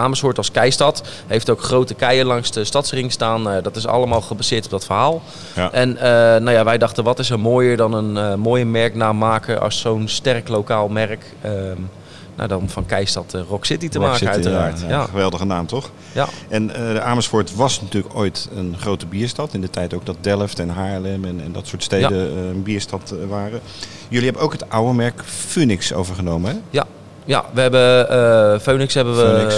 Amersfoort 0.00 0.36
als 0.36 0.50
keistad. 0.50 1.02
Heeft 1.26 1.50
ook 1.50 1.62
grote 1.62 1.94
keien 1.94 2.26
langs 2.26 2.50
de 2.50 2.64
stadsring 2.64 3.12
staan. 3.12 3.48
Uh, 3.48 3.62
dat 3.62 3.76
is 3.76 3.86
allemaal 3.86 4.20
gebaseerd 4.20 4.64
op 4.64 4.70
dat 4.70 4.84
verhaal. 4.84 5.22
Ja. 5.54 5.72
En 5.72 5.90
uh, 5.90 6.02
nou 6.02 6.50
ja, 6.50 6.64
wij 6.64 6.78
dachten, 6.78 7.04
wat 7.04 7.18
is 7.18 7.30
er 7.30 7.40
mooier 7.40 7.76
dan 7.76 7.92
een 7.92 8.16
uh, 8.16 8.34
mooie 8.34 8.64
merknaam 8.64 9.18
maken 9.18 9.60
als 9.60 9.80
zo'n 9.80 10.08
sterk 10.08 10.48
lokaal 10.48 10.88
merk. 10.88 11.24
Um, 11.44 11.88
nou, 12.36 12.48
dan 12.48 12.68
van 12.68 12.86
Keistad 12.86 13.36
Rock 13.48 13.64
City 13.64 13.88
te 13.88 13.98
Rock 13.98 14.06
maken 14.06 14.18
City, 14.18 14.32
uiteraard. 14.32 14.80
Ja, 14.80 14.88
ja. 14.88 15.04
Geweldige 15.04 15.44
naam 15.44 15.66
toch? 15.66 15.90
Ja. 16.12 16.28
En 16.48 16.74
Amersfoort 17.02 17.54
was 17.54 17.80
natuurlijk 17.80 18.14
ooit 18.14 18.48
een 18.54 18.76
grote 18.78 19.06
bierstad. 19.06 19.54
In 19.54 19.60
de 19.60 19.70
tijd 19.70 19.94
ook 19.94 20.06
dat 20.06 20.16
Delft 20.20 20.58
en 20.58 20.68
Haarlem 20.68 21.24
en, 21.24 21.40
en 21.44 21.52
dat 21.52 21.66
soort 21.66 21.82
steden 21.82 22.16
ja. 22.16 22.48
een 22.50 22.62
bierstad 22.62 23.14
waren. 23.28 23.60
Jullie 24.08 24.24
hebben 24.24 24.42
ook 24.42 24.52
het 24.52 24.70
oude 24.70 24.94
merk 24.94 25.22
Phoenix 25.24 25.92
overgenomen 25.92 26.50
hè? 26.50 26.56
Ja, 26.70 26.86
ja, 27.24 27.44
we 27.52 27.60
hebben 27.60 28.06
uh, 28.10 28.58
Phoenix 28.58 28.94
hebben 28.94 29.16
we. 29.16 29.22
Phoenix, 29.22 29.54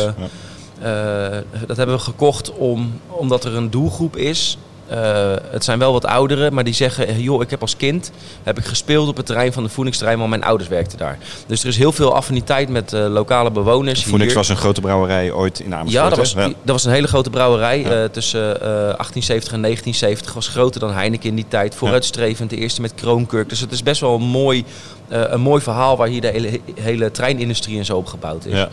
ja. 0.80 1.32
uh, 1.32 1.66
dat 1.66 1.76
hebben 1.76 1.96
we 1.96 2.02
gekocht 2.02 2.52
om, 2.52 3.00
omdat 3.06 3.44
er 3.44 3.56
een 3.56 3.70
doelgroep 3.70 4.16
is. 4.16 4.58
Uh, 4.92 5.34
het 5.50 5.64
zijn 5.64 5.78
wel 5.78 5.92
wat 5.92 6.04
ouderen, 6.06 6.54
maar 6.54 6.64
die 6.64 6.74
zeggen: 6.74 7.20
joh, 7.20 7.42
ik 7.42 7.50
heb 7.50 7.60
als 7.60 7.76
kind 7.76 8.12
heb 8.42 8.58
ik 8.58 8.64
gespeeld 8.64 9.08
op 9.08 9.16
het 9.16 9.26
terrein 9.26 9.52
van 9.52 9.62
de 9.62 9.68
Phoenix-terrein, 9.68 10.18
want 10.18 10.30
mijn 10.30 10.44
ouders 10.44 10.68
werkten 10.68 10.98
daar. 10.98 11.18
Dus 11.46 11.62
er 11.62 11.68
is 11.68 11.76
heel 11.76 11.92
veel 11.92 12.14
affiniteit 12.14 12.68
met 12.68 12.92
uh, 12.92 13.06
lokale 13.08 13.50
bewoners. 13.50 14.02
Phoenix 14.02 14.26
hier. 14.26 14.34
was 14.34 14.48
een 14.48 14.56
grote 14.56 14.80
brouwerij 14.80 15.32
ooit 15.32 15.60
in 15.60 15.74
Amersfoort. 15.74 16.04
Ja, 16.04 16.08
dat 16.08 16.18
was, 16.18 16.32
ja. 16.32 16.46
dat 16.46 16.54
was 16.64 16.84
een 16.84 16.92
hele 16.92 17.06
grote 17.06 17.30
brouwerij. 17.30 17.80
Ja. 17.80 18.02
Uh, 18.02 18.04
tussen 18.04 18.40
1870 18.40 19.52
en 19.52 19.62
1970 19.62 20.34
was 20.34 20.48
groter 20.48 20.80
dan 20.80 20.92
Heineken 20.92 21.28
in 21.28 21.34
die 21.34 21.48
tijd. 21.48 21.74
Vooruitstrevend, 21.74 22.50
de 22.50 22.56
eerste 22.56 22.80
met 22.80 22.94
Kroonkurk. 22.94 23.48
Dus 23.48 23.60
het 23.60 23.72
is 23.72 23.82
best 23.82 24.00
wel 24.00 24.14
een 24.14 24.22
mooi 24.22 24.64
een 25.12 25.40
mooi 25.40 25.62
verhaal 25.62 25.96
waar 25.96 26.08
hier 26.08 26.20
de 26.20 26.28
hele, 26.28 26.60
hele 26.80 27.10
treinindustrie 27.10 27.78
en 27.78 27.84
zo 27.84 27.96
op 27.96 28.06
gebouwd 28.06 28.44
is. 28.44 28.66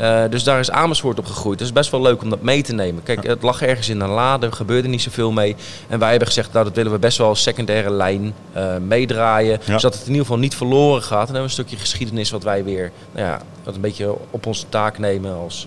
Uh, 0.00 0.22
dus 0.30 0.44
daar 0.44 0.60
is 0.60 0.70
Amersfoort 0.70 1.18
op 1.18 1.26
gegroeid. 1.26 1.58
Het 1.58 1.68
is 1.68 1.74
best 1.74 1.90
wel 1.90 2.02
leuk 2.02 2.22
om 2.22 2.30
dat 2.30 2.42
mee 2.42 2.62
te 2.62 2.72
nemen. 2.72 3.02
Kijk, 3.02 3.26
het 3.26 3.42
lag 3.42 3.62
ergens 3.62 3.88
in 3.88 4.00
een 4.00 4.08
lade, 4.08 4.46
er 4.46 4.52
gebeurde 4.52 4.88
niet 4.88 5.02
zoveel 5.02 5.32
mee. 5.32 5.56
En 5.88 5.98
wij 5.98 6.10
hebben 6.10 6.28
gezegd, 6.28 6.52
nou 6.52 6.64
dat 6.64 6.74
willen 6.74 6.92
we 6.92 6.98
best 6.98 7.18
wel 7.18 7.28
als 7.28 7.42
secundaire 7.42 7.90
lijn 7.90 8.34
uh, 8.56 8.76
meedraaien. 8.76 9.60
Zodat 9.64 9.94
het 9.94 10.02
in 10.02 10.08
ieder 10.08 10.20
geval 10.20 10.38
niet 10.38 10.54
verloren 10.54 11.02
gaat. 11.02 11.10
En 11.10 11.32
dan 11.32 11.34
hebben 11.34 11.34
we 11.34 11.60
een 11.60 11.66
stukje 11.66 11.76
geschiedenis 11.76 12.30
wat 12.30 12.42
wij 12.42 12.64
weer 12.64 12.92
nou 13.12 13.26
ja, 13.26 13.40
wat 13.64 13.74
een 13.74 13.80
beetje 13.80 14.16
op 14.30 14.46
onze 14.46 14.68
taak 14.68 14.98
nemen 14.98 15.36
als, 15.36 15.66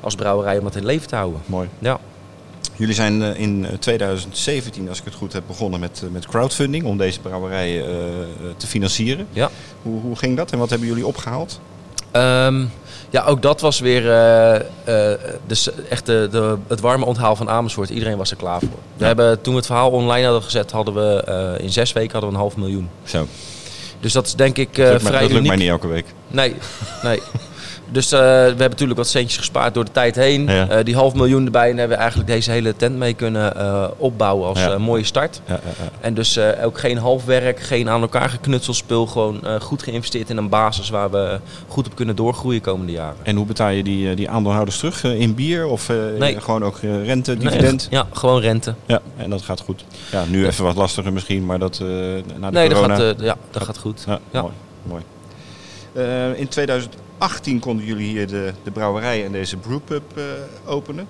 als 0.00 0.14
brouwerij 0.14 0.58
om 0.58 0.64
dat 0.64 0.76
in 0.76 0.84
leven 0.84 1.08
te 1.08 1.16
houden. 1.16 1.40
Mooi. 1.46 1.68
Ja. 1.78 1.98
Jullie 2.76 2.94
zijn 2.94 3.22
in 3.22 3.66
2017, 3.78 4.88
als 4.88 4.98
ik 4.98 5.04
het 5.04 5.14
goed 5.14 5.32
heb, 5.32 5.42
begonnen 5.46 5.80
met, 5.80 6.02
met 6.10 6.26
crowdfunding 6.26 6.84
om 6.84 6.96
deze 6.96 7.20
brouwerij 7.20 7.76
uh, 7.78 7.84
te 8.56 8.66
financieren. 8.66 9.26
Ja. 9.32 9.50
Hoe, 9.82 10.00
hoe 10.00 10.16
ging 10.16 10.36
dat 10.36 10.50
en 10.52 10.58
wat 10.58 10.70
hebben 10.70 10.88
jullie 10.88 11.06
opgehaald? 11.06 11.60
Um, 12.12 12.70
ja, 13.10 13.24
ook 13.24 13.42
dat 13.42 13.60
was 13.60 13.80
weer 13.80 14.04
uh, 14.04 14.60
uh, 14.88 15.12
dus 15.46 15.70
echt 15.88 16.06
de, 16.06 16.28
de, 16.30 16.56
het 16.68 16.80
warme 16.80 17.04
onthaal 17.04 17.36
van 17.36 17.48
Amersfoort. 17.50 17.90
Iedereen 17.90 18.16
was 18.16 18.30
er 18.30 18.36
klaar 18.36 18.60
voor. 18.60 18.68
We 18.70 19.00
Ja. 19.00 19.06
hebben, 19.06 19.40
toen 19.40 19.52
we 19.52 19.58
het 19.58 19.66
verhaal 19.68 19.90
online 19.90 20.24
hadden 20.24 20.42
gezet, 20.42 20.70
hadden 20.70 20.94
we 20.94 21.56
in 21.60 21.70
zes 21.72 21.92
weken 21.92 22.12
hadden 22.12 22.30
we 22.30 22.36
een 22.36 22.42
half 22.42 22.56
miljoen. 22.56 22.88
Zo. 23.04 23.26
Dus 24.00 24.12
dat 24.12 24.26
is 24.26 24.34
denk 24.34 24.56
ik 24.58 24.74
dat 24.76 25.02
vrij 25.02 25.20
dat 25.20 25.30
lukt 25.30 25.46
mij 25.46 25.56
niet 25.56 25.68
elke 25.68 25.86
week. 25.86 26.06
Nee, 26.28 26.54
nee. 27.02 27.20
Dus 27.94 28.12
eh, 28.12 28.20
we 28.20 28.26
hebben 28.26 28.70
natuurlijk 28.70 28.98
wat 28.98 29.08
centjes 29.08 29.36
gespaard 29.38 29.74
door 29.74 29.84
de 29.84 29.90
tijd 29.90 30.14
heen. 30.14 30.48
Eh, 30.48 30.84
die 30.84 30.94
half 30.94 31.14
miljoen 31.14 31.44
erbij 31.44 31.70
en 31.70 31.76
hebben 31.76 31.96
we 31.96 32.02
eigenlijk 32.02 32.32
deze 32.32 32.50
hele 32.50 32.76
tent 32.76 32.96
mee 32.96 33.14
kunnen 33.14 33.56
eh, 33.56 33.88
opbouwen 33.96 34.48
als 34.48 34.76
mooie 34.78 35.04
start. 35.04 35.40
Ja, 35.46 35.60
en 36.00 36.14
dus 36.14 36.38
ook 36.38 36.78
geen 36.78 36.98
halfwerk, 36.98 37.60
geen 37.60 37.88
aan 37.88 38.00
elkaar 38.00 38.28
geknutseld 38.28 38.76
spul. 38.76 39.06
Gewoon 39.06 39.40
goed 39.60 39.82
geïnvesteerd 39.82 40.30
in 40.30 40.36
een 40.36 40.48
basis 40.48 40.88
waar 40.90 41.10
we 41.10 41.40
goed 41.68 41.86
op 41.86 41.94
kunnen 41.94 42.16
doorgroeien 42.16 42.60
komende 42.60 42.92
jaren. 42.92 43.16
En 43.22 43.36
hoe 43.36 43.46
betaal 43.46 43.70
je 43.70 43.82
die, 43.82 44.14
die 44.14 44.30
aandeelhouders 44.30 44.78
terug? 44.78 45.04
in 45.04 45.34
bier 45.34 45.66
of 45.66 45.88
nee. 46.18 46.40
gewoon 46.40 46.64
ook 46.64 46.78
rente, 46.80 47.36
dividend? 47.36 47.86
Ja, 47.90 48.06
gewoon 48.12 48.40
rente. 48.40 48.74
Ja, 48.86 49.00
en 49.16 49.30
dat 49.30 49.42
gaat 49.42 49.60
goed. 49.60 49.84
Ja, 50.10 50.24
nu 50.28 50.46
even 50.46 50.64
wat 50.64 50.76
lastiger 50.76 51.12
misschien, 51.12 51.46
maar 51.46 51.58
dat 51.58 51.78
na 51.78 51.86
de 51.86 52.22
nee, 52.50 52.68
corona... 52.68 52.96
Nee, 52.96 53.06
dat, 53.06 53.16
gaat, 53.16 53.24
ja, 53.24 53.36
dat 53.50 53.62
gaat 53.62 53.78
goed. 53.78 54.04
ja. 54.06 54.40
Mooi, 54.40 54.52
mooi. 54.82 55.02
in 56.36 56.48
2000 56.48 56.94
18 57.18 57.58
konden 57.58 57.86
jullie 57.86 58.08
hier 58.08 58.26
de, 58.26 58.52
de 58.64 58.70
brouwerij 58.70 59.24
en 59.24 59.32
deze 59.32 59.56
brewpub 59.56 60.02
eh, 60.16 60.22
openen. 60.64 61.06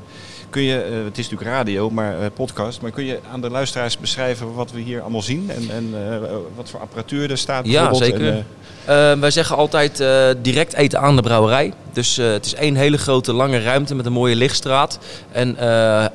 Kun 0.50 0.62
je, 0.62 0.82
eh, 0.82 1.04
het 1.04 1.18
is 1.18 1.30
natuurlijk 1.30 1.56
radio, 1.56 1.90
maar 1.90 2.20
eh, 2.20 2.26
podcast, 2.34 2.80
maar 2.80 2.90
kun 2.90 3.04
je 3.04 3.18
aan 3.32 3.40
de 3.40 3.50
luisteraars 3.50 3.98
beschrijven 3.98 4.54
wat 4.54 4.72
we 4.72 4.80
hier 4.80 5.00
allemaal 5.00 5.22
zien 5.22 5.50
en, 5.50 5.70
en 5.70 5.94
wat 6.56 6.70
voor 6.70 6.80
apparatuur 6.80 7.30
er 7.30 7.38
staat? 7.38 7.66
Ja, 7.66 7.94
zeker. 7.94 8.44
Wij 9.20 9.30
zeggen 9.30 9.56
altijd 9.56 10.04
direct 10.42 10.74
eten 10.74 11.00
aan 11.00 11.16
de 11.16 11.22
brouwerij. 11.22 11.72
Dus 11.92 12.16
het 12.16 12.46
is 12.46 12.54
één 12.54 12.74
hele 12.74 12.98
grote 12.98 13.32
lange 13.32 13.62
ruimte 13.62 13.94
met 13.94 14.06
een 14.06 14.12
mooie 14.12 14.36
lichtstraat. 14.36 14.98
En 15.32 15.58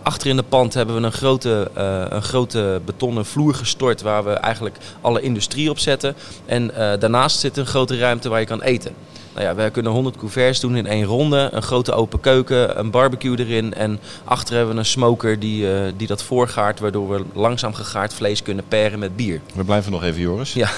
achter 0.03 0.29
in 0.29 0.35
de 0.35 0.43
pand 0.43 0.73
hebben 0.73 0.95
we 0.95 1.01
een 1.01 1.11
grote, 1.11 1.71
een 2.09 2.21
grote 2.21 2.81
betonnen 2.85 3.25
vloer 3.25 3.53
gestort 3.55 4.01
waar 4.01 4.23
we 4.23 4.31
eigenlijk 4.31 4.77
alle 5.01 5.21
industrie 5.21 5.69
op 5.69 5.79
zetten. 5.79 6.15
En 6.45 6.71
daarnaast 6.99 7.39
zit 7.39 7.57
een 7.57 7.65
grote 7.65 7.97
ruimte 7.97 8.29
waar 8.29 8.39
je 8.39 8.45
kan 8.45 8.61
eten. 8.61 8.95
Nou 9.33 9.45
ja, 9.45 9.55
wij 9.55 9.71
kunnen 9.71 9.91
100 9.91 10.17
couverts 10.17 10.59
doen 10.59 10.75
in 10.75 10.87
één 10.87 11.03
ronde. 11.03 11.49
Een 11.51 11.61
grote 11.61 11.91
open 11.91 12.19
keuken, 12.19 12.79
een 12.79 12.91
barbecue 12.91 13.39
erin. 13.39 13.73
En 13.73 13.99
achter 14.23 14.55
hebben 14.55 14.73
we 14.73 14.79
een 14.79 14.85
smoker 14.85 15.39
die, 15.39 15.73
eh, 15.73 15.81
die 15.97 16.07
dat 16.07 16.23
voorgaart. 16.23 16.79
Waardoor 16.79 17.09
we 17.09 17.23
langzaam 17.33 17.73
gegaard 17.73 18.13
vlees 18.13 18.43
kunnen 18.43 18.63
paren 18.67 18.99
met 18.99 19.15
bier. 19.15 19.41
we 19.53 19.63
blijven 19.63 19.91
nog 19.91 20.03
even, 20.03 20.21
Joris. 20.21 20.53
Ja. 20.53 20.69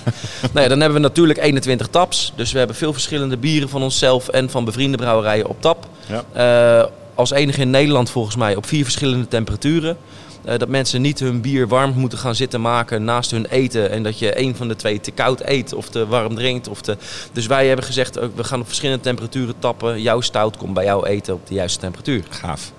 nou 0.52 0.60
ja, 0.60 0.68
dan 0.68 0.80
hebben 0.80 1.00
we 1.00 1.06
natuurlijk 1.06 1.38
21 1.38 1.88
taps. 1.88 2.32
Dus 2.36 2.52
we 2.52 2.58
hebben 2.58 2.76
veel 2.76 2.92
verschillende 2.92 3.36
bieren 3.36 3.68
van 3.68 3.82
onszelf 3.82 4.28
en 4.28 4.50
van 4.50 4.64
bevriende 4.64 4.96
brouwerijen 4.96 5.48
op 5.48 5.60
tap. 5.60 5.86
Ja. 6.06 6.24
Eh, 6.32 6.90
als 7.14 7.30
enige 7.30 7.60
in 7.60 7.70
Nederland 7.70 8.10
volgens 8.10 8.36
mij 8.36 8.56
op 8.56 8.66
vier 8.66 8.84
verschillende 8.84 9.28
temperaturen. 9.28 9.96
Eh, 10.44 10.58
dat 10.58 10.68
mensen 10.68 11.00
niet 11.00 11.20
hun 11.20 11.40
bier 11.40 11.68
warm 11.68 11.92
moeten 11.96 12.18
gaan 12.18 12.34
zitten 12.34 12.60
maken 12.60 13.04
naast 13.04 13.30
hun 13.30 13.46
eten. 13.46 13.90
En 13.90 14.02
dat 14.02 14.18
je 14.18 14.40
een 14.40 14.56
van 14.56 14.68
de 14.68 14.76
twee 14.76 15.00
te 15.00 15.10
koud 15.10 15.40
eet 15.44 15.74
of 15.74 15.88
te 15.88 16.06
warm 16.06 16.34
drinkt. 16.34 16.68
Of 16.68 16.80
te... 16.80 16.96
Dus 17.32 17.46
wij 17.46 17.66
hebben 17.66 17.84
gezegd, 17.84 18.18
ook, 18.18 18.36
we 18.36 18.44
gaan 18.44 18.60
op 18.60 18.66
verschillende 18.66 19.02
temperaturen 19.02 19.54
tappen. 19.58 20.02
Jouw 20.02 20.20
stout 20.20 20.56
komt 20.56 20.74
bij 20.74 20.84
jou 20.84 21.06
eten 21.06 21.34
op 21.34 21.46
de 21.46 21.54
juiste 21.54 21.78
temperatuur. 21.78 22.24
Gaaf. 22.28 22.72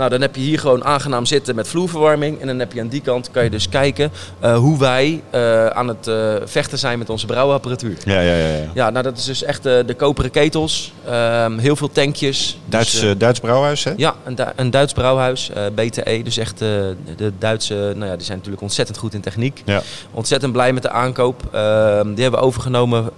Nou, 0.00 0.12
dan 0.12 0.20
heb 0.20 0.34
je 0.34 0.40
hier 0.40 0.58
gewoon 0.58 0.84
aangenaam 0.84 1.26
zitten 1.26 1.54
met 1.54 1.68
vloerverwarming. 1.68 2.40
En 2.40 2.46
dan 2.46 2.58
heb 2.58 2.72
je 2.72 2.80
aan 2.80 2.88
die 2.88 3.00
kant, 3.00 3.30
kan 3.30 3.44
je 3.44 3.50
dus 3.50 3.68
kijken 3.68 4.12
eh, 4.38 4.56
hoe 4.56 4.78
wij 4.78 5.22
eh, 5.30 5.66
aan 5.66 5.88
het 5.88 6.06
eh, 6.06 6.34
vechten 6.44 6.78
zijn 6.78 6.98
met 6.98 7.10
onze 7.10 7.26
brouwapparatuur. 7.26 7.96
Ja, 8.04 8.20
ja, 8.20 8.34
ja. 8.34 8.46
ja. 8.46 8.70
Ja, 8.74 8.90
nou 8.90 9.04
dat 9.04 9.18
is 9.18 9.24
dus 9.24 9.42
echt 9.42 9.62
de 9.62 9.94
koperen 9.96 10.30
ketels. 10.30 10.92
Ehm, 11.06 11.58
heel 11.58 11.76
veel 11.76 11.90
tankjes. 11.92 12.58
Duits, 12.66 12.90
Dus, 12.92 13.02
eh, 13.02 13.10
Duits 13.18 13.40
brouwhuis, 13.40 13.84
hè? 13.84 13.92
ja, 13.96 14.14
een, 14.24 14.34
Du- 14.34 14.44
een 14.56 14.70
Duits 14.70 14.92
brouwhuis, 14.92 15.50
BTE. 15.74 16.20
Dus 16.24 16.36
echt 16.36 16.58
de 16.58 17.32
Duitse, 17.38 17.74
nou 17.96 18.10
ja, 18.10 18.16
die 18.16 18.24
zijn 18.26 18.36
natuurlijk 18.36 18.62
ontzettend 18.62 18.98
goed 18.98 19.14
in 19.14 19.20
techniek. 19.20 19.62
Ja. 19.64 19.82
Ontzettend 20.10 20.52
blij 20.52 20.72
met 20.72 20.82
de 20.82 20.90
aankoop. 20.90 21.42
Ehm, 21.52 22.14
die 22.14 22.22
hebben 22.22 22.40
we 22.40 22.46
overgenomen 22.46 23.10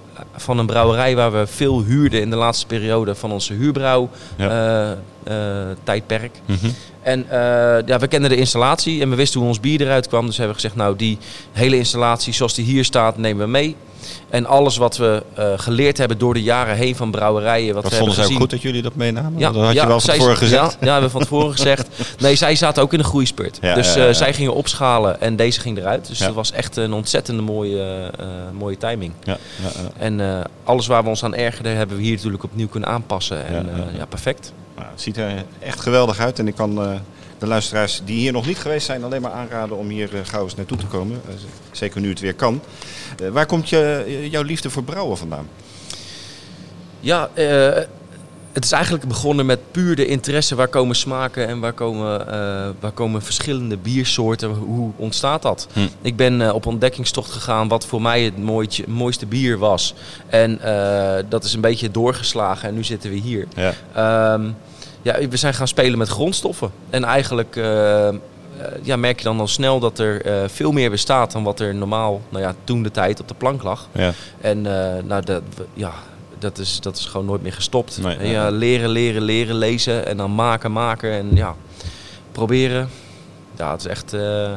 van 0.42 0.58
een 0.58 0.66
brouwerij 0.66 1.16
waar 1.16 1.32
we 1.32 1.46
veel 1.46 1.82
huurden 1.82 2.20
in 2.20 2.30
de 2.30 2.36
laatste 2.36 2.66
periode 2.66 3.14
van 3.14 3.32
onze 3.32 3.54
huurbrouw 3.54 4.10
eh, 4.36 4.90
eh, 4.90 4.96
tijdperk. 5.84 6.40
Mhm. 6.44 6.66
En 7.02 7.30
eh, 7.30 7.86
ja, 7.86 7.98
we 7.98 8.06
kenden 8.08 8.30
de 8.30 8.36
installatie 8.36 9.00
en 9.00 9.10
we 9.10 9.16
wisten 9.16 9.40
hoe 9.40 9.48
ons 9.48 9.60
bier 9.60 9.80
eruit 9.80 10.08
kwam. 10.08 10.26
Dus 10.26 10.36
hebben 10.36 10.56
we 10.56 10.60
gezegd, 10.60 10.80
nou 10.80 10.96
die 10.96 11.18
hele 11.52 11.76
installatie 11.76 12.32
zoals 12.32 12.54
die 12.54 12.64
hier 12.64 12.84
staat 12.84 13.18
nemen 13.18 13.44
we 13.44 13.50
mee. 13.50 13.76
En 14.30 14.46
alles 14.46 14.76
wat 14.76 14.96
we 14.96 15.22
eh, 15.34 15.52
geleerd 15.56 15.98
hebben 15.98 16.18
door 16.18 16.34
de 16.34 16.42
jaren 16.42 16.76
heen 16.76 16.96
van 16.96 17.10
brouwerijen. 17.10 17.74
Wat, 17.74 17.82
we 17.82 17.90
vonden 17.90 18.14
hebben 18.14 18.32
ook 18.32 18.40
goed 18.40 18.50
dat 18.50 18.62
jullie 18.62 18.82
dat 18.82 18.94
meenamen? 18.94 19.38
Ja, 19.38 19.52
dat 19.52 19.64
had 19.64 19.74
je 19.74 19.86
wel 19.86 20.00
van 20.00 20.14
tevoren 20.14 20.36
gezegd. 20.36 20.72
Ja, 20.80 20.86
ja, 20.86 20.92
hebben 20.92 21.04
we 21.04 21.10
van 21.10 21.20
tevoren 21.20 21.52
gezegd. 21.52 21.88
Nee, 22.18 22.34
zij 22.36 22.56
zaten 22.56 22.82
ook 22.82 22.92
in 22.92 22.98
een 22.98 23.04
groeispurt. 23.04 23.58
Ja, 23.60 23.74
dus 23.74 23.96
eh, 23.96 24.10
zij 24.10 24.34
gingen 24.34 24.54
opschalen 24.54 25.20
en 25.20 25.36
deze 25.36 25.60
ging 25.60 25.78
eruit. 25.78 26.08
Dus 26.08 26.18
dat 26.18 26.34
was 26.34 26.52
echt 26.52 26.76
een 26.76 26.92
ontzettende 26.92 27.42
mooie, 27.42 28.10
eh, 28.18 28.26
mooie 28.52 28.76
timing. 28.76 29.12
Ja, 29.22 29.38
ja, 29.62 29.68
ja. 29.82 29.90
En 29.98 30.46
alles 30.64 30.86
waar 30.86 31.02
we 31.02 31.08
ons 31.08 31.24
aan 31.24 31.34
ergerden, 31.34 31.76
hebben 31.76 31.96
we 31.96 32.02
hier 32.02 32.14
natuurlijk 32.16 32.44
opnieuw 32.44 32.68
kunnen 32.68 32.88
aanpassen. 32.88 33.46
En 33.46 33.70
Ja, 33.96 34.04
perfect. 34.04 34.52
Nou, 34.76 34.88
het 34.90 35.00
ziet 35.00 35.16
er 35.16 35.44
echt 35.58 35.80
geweldig 35.80 36.18
uit 36.18 36.38
en 36.38 36.46
ik 36.46 36.54
kan 36.54 37.00
de 37.42 37.48
luisteraars 37.48 38.02
die 38.04 38.18
hier 38.18 38.32
nog 38.32 38.46
niet 38.46 38.58
geweest 38.58 38.86
zijn 38.86 39.04
alleen 39.04 39.22
maar 39.22 39.32
aanraden 39.32 39.76
om 39.76 39.88
hier 39.88 40.08
gauw 40.22 40.42
eens 40.42 40.54
naartoe 40.54 40.76
te 40.76 40.86
komen. 40.86 41.20
Zeker 41.70 42.00
nu 42.00 42.08
het 42.08 42.20
weer 42.20 42.34
kan. 42.34 42.60
Eh, 43.20 43.28
waar 43.28 43.46
komt 43.46 43.68
je, 43.68 44.04
eh, 44.06 44.30
jouw 44.30 44.42
liefde 44.42 44.70
voor 44.70 44.84
brouwen 44.84 45.16
vandaan? 45.18 45.48
Ja, 47.00 47.28
eh, 47.34 47.82
het 48.52 48.64
is 48.64 48.72
eigenlijk 48.72 49.08
begonnen 49.08 49.46
met 49.46 49.58
puur 49.70 49.96
de 49.96 50.06
interesse. 50.06 50.54
Waar 50.54 50.68
komen 50.68 50.96
smaken 50.96 51.48
en 51.48 51.60
waar 51.60 51.72
komen, 51.72 52.26
eh, 52.26 52.68
waar 52.80 52.90
komen 52.94 53.22
verschillende 53.22 53.76
biersoorten? 53.76 54.50
Hoe 54.50 54.92
ontstaat 54.96 55.42
dat? 55.42 55.66
Hm. 55.72 55.80
Ik 56.02 56.16
ben 56.16 56.54
op 56.54 56.66
ontdekkingstocht 56.66 57.30
gegaan 57.30 57.68
wat 57.68 57.86
voor 57.86 58.02
mij 58.02 58.22
het 58.22 58.38
mooitje, 58.38 58.84
mooiste 58.88 59.26
bier 59.26 59.58
was. 59.58 59.94
En 60.26 60.60
eh, 60.60 61.24
dat 61.28 61.44
is 61.44 61.54
een 61.54 61.60
beetje 61.60 61.90
doorgeslagen 61.90 62.68
en 62.68 62.74
nu 62.74 62.84
zitten 62.84 63.10
we 63.10 63.16
hier. 63.16 63.46
Ja. 63.54 63.72
Ehm, 63.94 64.50
ja, 65.02 65.28
we 65.28 65.36
zijn 65.36 65.54
gaan 65.54 65.68
spelen 65.68 65.98
met 65.98 66.08
grondstoffen. 66.08 66.70
En 66.90 67.04
eigenlijk 67.04 67.56
ja, 68.82 68.96
merk 68.96 69.18
je 69.18 69.24
dan 69.24 69.40
al 69.40 69.46
snel 69.46 69.80
dat 69.80 69.98
er 69.98 70.24
eh, 70.24 70.48
veel 70.48 70.72
meer 70.72 70.90
bestaat 70.90 71.32
dan 71.32 71.42
wat 71.42 71.60
er 71.60 71.74
normaal, 71.74 72.20
nou 72.28 72.44
ja, 72.44 72.54
toen 72.64 72.82
de 72.82 72.90
tijd 72.90 73.20
op 73.20 73.28
de 73.28 73.34
plank 73.34 73.62
lag. 73.62 73.88
Ja. 73.92 74.12
En 74.40 74.66
eh, 74.66 75.02
nou, 75.02 75.24
dat, 75.24 75.42
ja, 75.74 75.92
dat, 76.38 76.58
is, 76.58 76.80
dat 76.80 76.96
is 76.96 77.04
gewoon 77.06 77.26
nooit 77.26 77.42
meer 77.42 77.52
gestopt. 77.52 77.98
Nee, 78.02 78.16
En 78.16 78.22
nee, 78.22 78.32
ja, 78.32 78.50
leren, 78.50 78.88
leren, 78.88 79.22
leren, 79.22 79.54
lezen 79.54 80.06
en 80.06 80.16
dan 80.16 80.34
maken, 80.34 80.72
maken 80.72 81.12
en 81.12 81.30
ja, 81.34 81.54
proberen. 82.32 82.88
Ja, 83.56 83.70
het 83.70 83.80
is 83.80 83.86
echt... 83.86 84.12
eh, 84.12 84.52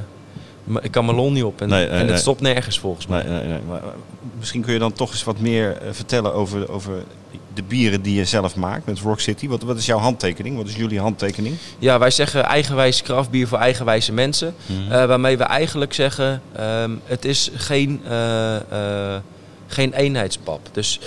ik 0.81 0.91
kan 0.91 1.05
mijn 1.05 1.17
lol 1.17 1.31
niet 1.31 1.43
op 1.43 1.61
en, 1.61 1.69
Nee, 1.69 1.89
nee, 1.89 1.99
en 1.99 2.07
het 2.07 2.19
stopt 2.19 2.41
nergens 2.41 2.79
volgens 2.79 3.07
mij. 3.07 3.23
Nee, 3.23 3.39
nee, 3.39 3.47
nee. 3.47 3.59
Maar, 3.67 3.83
eh, 3.83 3.87
misschien 4.39 4.61
kun 4.61 4.73
je 4.73 4.79
dan 4.79 4.93
toch 4.93 5.11
eens 5.11 5.23
wat 5.23 5.39
meer 5.39 5.77
eh, 5.77 5.87
vertellen 5.91 6.33
over, 6.33 6.71
over 6.71 7.03
de 7.55 7.63
bieren 7.63 8.01
die 8.01 8.15
je 8.15 8.25
zelf 8.25 8.55
maakt 8.55 8.85
met 8.85 8.99
Rock 8.99 9.19
City. 9.19 9.47
Wat, 9.47 9.63
wat 9.63 9.77
is 9.77 9.85
jouw 9.85 9.97
handtekening? 9.97 10.57
Wat 10.57 10.67
is 10.67 10.75
jullie 10.75 10.99
handtekening? 10.99 11.55
Ja, 11.79 11.99
wij 11.99 12.11
zeggen 12.11 12.43
eigenwijs 12.43 13.01
kraftbier 13.01 13.47
voor 13.47 13.57
eigenwijze 13.57 14.13
mensen. 14.13 14.55
Mhm. 14.65 14.91
Eh, 14.91 15.05
waarmee 15.05 15.37
we 15.37 15.43
eigenlijk 15.43 15.93
zeggen, 15.93 16.41
ehm, 16.55 16.91
het 17.05 17.25
is 17.25 17.51
geen, 17.53 18.01
eh, 18.07 18.55
eh, 18.55 19.21
geen 19.67 19.93
eenheidspap. 19.93 20.59
Dus 20.71 20.99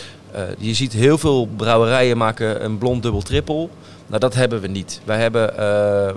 je 0.58 0.74
ziet 0.74 0.92
heel 0.92 1.18
veel 1.18 1.46
brouwerijen 1.56 2.16
maken 2.16 2.64
een 2.64 2.78
blond 2.78 3.02
dubbel 3.02 3.22
trippel. 3.22 3.70
Nou, 4.08 4.20
dat 4.20 4.34
hebben 4.34 4.60
we 4.60 4.66
niet. 4.68 5.00
Wij 5.04 5.20
hebben, 5.20 5.50
eh, 5.52 5.58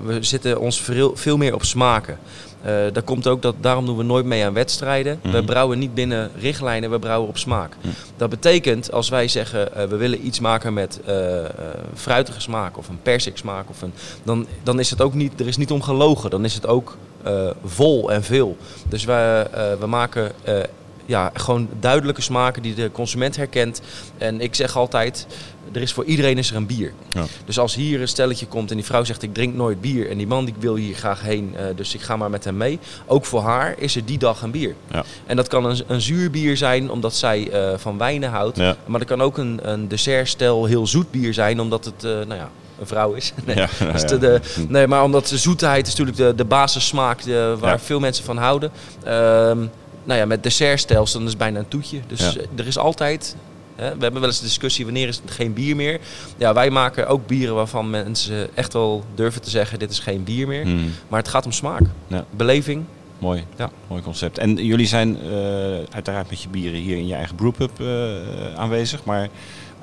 we 0.05 0.17
zitten 0.19 0.59
ons 0.59 0.81
veel, 0.81 1.15
veel 1.15 1.37
meer 1.37 1.53
op 1.53 1.63
smaken. 1.63 2.17
Eh 2.61 2.73
dat 2.93 3.03
komt 3.03 3.27
ook 3.27 3.41
dat 3.41 3.55
daarom 3.61 3.85
doen 3.85 3.97
we 3.97 4.03
nooit 4.03 4.25
mee 4.25 4.45
aan 4.45 4.53
wedstrijden. 4.53 5.19
We 5.21 5.29
Mhm. 5.29 5.45
brouwen 5.45 5.79
niet 5.79 5.93
binnen 5.93 6.31
richtlijnen, 6.39 6.89
we 6.91 6.99
brouwen 6.99 7.29
op 7.29 7.37
smaak. 7.37 7.75
Mhm. 7.81 7.87
Dat 8.17 8.29
betekent 8.29 8.91
als 8.91 9.09
wij 9.09 9.27
zeggen 9.27 9.75
eh, 9.75 9.85
we 9.87 9.95
willen 9.95 10.25
iets 10.25 10.39
maken 10.39 10.73
met 10.73 10.99
fruitige 11.95 12.41
smaak 12.41 12.77
of 12.77 12.89
een 12.89 13.01
persik 13.01 13.37
smaak, 13.37 13.69
of 13.69 13.81
een, 13.81 13.93
dan, 14.23 14.47
dan 14.63 14.79
is 14.79 14.89
het 14.89 15.01
ook 15.01 15.13
niet, 15.13 15.39
er 15.39 15.47
is 15.47 15.57
niet 15.57 15.71
om 15.71 15.81
gelogen. 15.81 16.29
Dan 16.29 16.45
is 16.45 16.53
het 16.53 16.67
ook 16.67 16.97
vol 17.65 18.11
en 18.11 18.23
veel. 18.23 18.57
Dus 18.89 19.03
we, 19.05 19.47
eh, 19.53 19.63
we 19.79 19.85
maken 19.85 20.31
ja, 21.11 21.31
gewoon 21.33 21.67
duidelijke 21.79 22.21
smaken 22.21 22.61
die 22.61 22.73
de 22.75 22.91
consument 22.91 23.35
herkent. 23.35 23.81
En 24.17 24.41
ik 24.41 24.55
zeg 24.55 24.77
altijd, 24.77 25.27
er 25.71 25.81
is 25.81 25.93
voor 25.93 26.03
iedereen 26.05 26.37
is 26.37 26.49
er 26.49 26.55
een 26.55 26.65
bier. 26.65 26.93
Ja. 27.09 27.23
Dus 27.45 27.59
als 27.59 27.75
hier 27.75 28.01
een 28.01 28.07
stelletje 28.07 28.45
komt 28.47 28.69
en 28.69 28.75
die 28.75 28.85
vrouw 28.85 29.03
zegt 29.03 29.21
ik 29.23 29.33
drink 29.33 29.55
nooit 29.55 29.81
bier 29.81 30.09
en 30.09 30.17
die 30.17 30.27
man 30.27 30.45
die 30.45 30.53
wil 30.59 30.75
hier 30.75 30.95
graag 30.95 31.21
heen, 31.21 31.53
eh, 31.57 31.63
dus 31.75 31.93
ik 31.93 32.01
ga 32.01 32.15
maar 32.17 32.29
met 32.29 32.43
hem 32.43 32.57
mee. 32.57 32.79
Ook 33.05 33.25
voor 33.25 33.41
haar 33.41 33.75
is 33.77 33.95
er 33.95 34.05
die 34.05 34.17
dag 34.17 34.41
een 34.41 34.51
bier. 34.51 34.75
Ja. 34.91 35.03
En 35.25 35.35
dat 35.35 35.47
kan 35.47 35.65
een, 35.65 35.83
een 35.87 36.01
zuur 36.01 36.31
bier 36.31 36.57
zijn 36.57 36.89
omdat 36.91 37.15
zij 37.15 37.49
eh, 37.51 37.77
van 37.77 37.97
wijnen 37.97 38.29
houdt. 38.29 38.57
Ja. 38.57 38.75
Maar 38.85 38.99
dat 38.99 39.07
kan 39.09 39.21
ook 39.21 39.37
een, 39.37 39.59
een 39.63 39.87
dessertstijl 39.87 40.65
heel 40.65 40.87
zoet 40.87 41.11
bier 41.11 41.33
zijn 41.33 41.59
omdat 41.59 41.85
het, 41.85 42.03
eh, 42.03 42.11
nou 42.11 42.33
ja, 42.33 42.49
een 42.79 42.87
vrouw 42.87 43.13
is. 43.13 43.33
Nee, 43.45 43.55
Ja, 43.55 43.69
ja. 43.79 43.91
de, 44.07 44.17
de- 44.17 44.41
nee, 44.67 44.87
maar 44.87 45.03
omdat 45.03 45.27
de 45.27 45.37
zoetheid 45.37 45.87
is 45.87 45.91
natuurlijk 45.95 46.17
de, 46.17 46.35
de 46.35 46.45
basissmaak 46.45 47.19
eh, 47.21 47.25
waar 47.59 47.71
Ja. 47.71 47.79
veel 47.79 47.99
mensen 47.99 48.23
van 48.25 48.37
houden. 48.37 48.71
Ehm, 49.03 49.57
nou 50.03 50.19
ja, 50.19 50.25
met 50.25 50.43
dessertstijls 50.43 51.11
dan 51.11 51.21
is 51.23 51.29
het 51.29 51.37
bijna 51.37 51.59
een 51.59 51.67
toetje. 51.67 51.99
Dus 52.07 52.19
Ja. 52.19 52.41
eh, 52.41 52.47
er 52.55 52.67
is 52.67 52.77
altijd... 52.77 53.35
Hè, 53.75 53.95
we 53.95 54.01
hebben 54.01 54.19
wel 54.21 54.29
eens 54.29 54.39
de 54.39 54.45
discussie 54.45 54.85
wanneer 54.85 55.07
is 55.07 55.21
het 55.23 55.31
geen 55.31 55.53
bier 55.53 55.75
meer. 55.75 55.99
Ja, 56.37 56.53
wij 56.53 56.69
maken 56.69 57.07
ook 57.07 57.27
bieren 57.27 57.55
waarvan 57.55 57.89
mensen 57.89 58.55
echt 58.55 58.73
wel 58.73 59.05
durven 59.15 59.41
te 59.41 59.49
zeggen 59.49 59.79
dit 59.79 59.91
is 59.91 59.99
geen 59.99 60.23
bier 60.23 60.47
meer. 60.47 60.63
Hmm, 60.63 60.91
Maar 61.07 61.19
het 61.19 61.27
gaat 61.29 61.45
om 61.45 61.51
smaak, 61.51 61.81
Ja. 62.07 62.25
beleving. 62.31 62.83
mooi. 63.19 63.43
Ja. 63.57 63.69
mooi 63.87 64.01
concept. 64.01 64.37
En 64.37 64.65
jullie 64.65 64.87
zijn 64.87 65.17
eh, 65.21 65.31
uiteraard 65.91 66.29
met 66.29 66.41
je 66.41 66.49
bieren 66.49 66.79
hier 66.79 66.97
in 66.97 67.07
je 67.07 67.13
eigen 67.15 67.35
brewpub 67.35 67.79
eh, 67.79 68.55
aanwezig. 68.55 69.03
Maar 69.03 69.27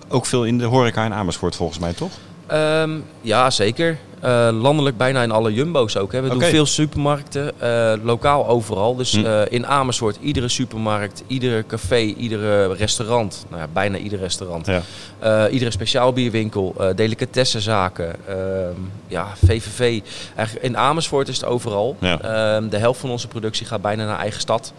ook 0.09 0.27
veel 0.27 0.45
in 0.45 0.59
de 0.59 0.65
horeca 0.65 1.05
in 1.05 1.13
Amersfoort 1.15 1.57
volgens 1.57 1.79
mij, 1.79 1.93
toch? 1.93 2.13
Ehm, 2.49 2.91
ja, 3.21 3.51
zeker. 3.51 3.99
Eh, 4.21 4.49
landelijk 4.53 4.97
bijna 4.97 5.23
in 5.23 5.31
alle 5.31 5.53
jumbo's 5.55 5.97
ook. 5.97 6.13
Hè. 6.13 6.21
We 6.23 6.29
doen 6.29 6.43
veel 6.43 6.67
supermarkten, 6.67 7.61
eh, 7.61 7.93
lokaal 8.03 8.47
overal. 8.49 8.97
Dus 8.97 9.13
Hm. 9.13 9.25
eh, 9.25 9.41
in 9.49 9.67
Amersfoort, 9.67 10.19
iedere 10.21 10.49
supermarkt, 10.49 11.23
ieder 11.27 11.67
café, 11.67 11.99
iedere 11.99 12.75
restaurant. 12.75 13.45
Nou 13.49 13.61
ja, 13.63 13.69
bijna 13.73 13.97
ieder 13.97 14.19
restaurant. 14.19 14.67
Ja. 14.67 15.49
Iedere 15.49 15.71
speciaalbierwinkel, 15.71 16.75
delicatessenzaken, 16.95 18.15
ehm, 18.27 18.75
ja, 19.07 19.27
VVV. 19.45 20.01
Eigenlijk 20.37 20.67
in 20.67 20.77
Amersfoort 20.77 21.29
is 21.29 21.37
het 21.37 21.45
overal. 21.45 21.97
Ja. 22.01 22.21
Ehm, 22.21 22.69
de 22.69 22.77
helft 22.79 23.01
van 23.01 23.11
onze 23.11 23.29
productie 23.29 23.67
gaat 23.67 23.83
bijna 23.83 24.05
naar 24.05 24.19
eigen 24.19 24.41
stad. 24.41 24.73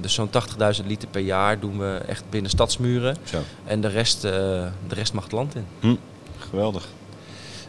Dus 0.00 0.14
zo'n 0.14 0.30
80.000 0.30 0.86
liter 0.88 1.08
per 1.08 1.20
jaar 1.20 1.60
doen 1.60 1.78
we 1.78 2.00
echt 2.06 2.24
binnen 2.30 2.50
stadsmuren. 2.50 3.16
Zo. 3.24 3.36
En 3.64 3.80
de 3.80 3.88
rest, 3.88 4.22
de 4.22 4.70
rest 4.88 5.12
mag 5.12 5.22
het 5.22 5.32
land 5.32 5.54
in. 5.54 5.98
Geweldig. 6.50 6.88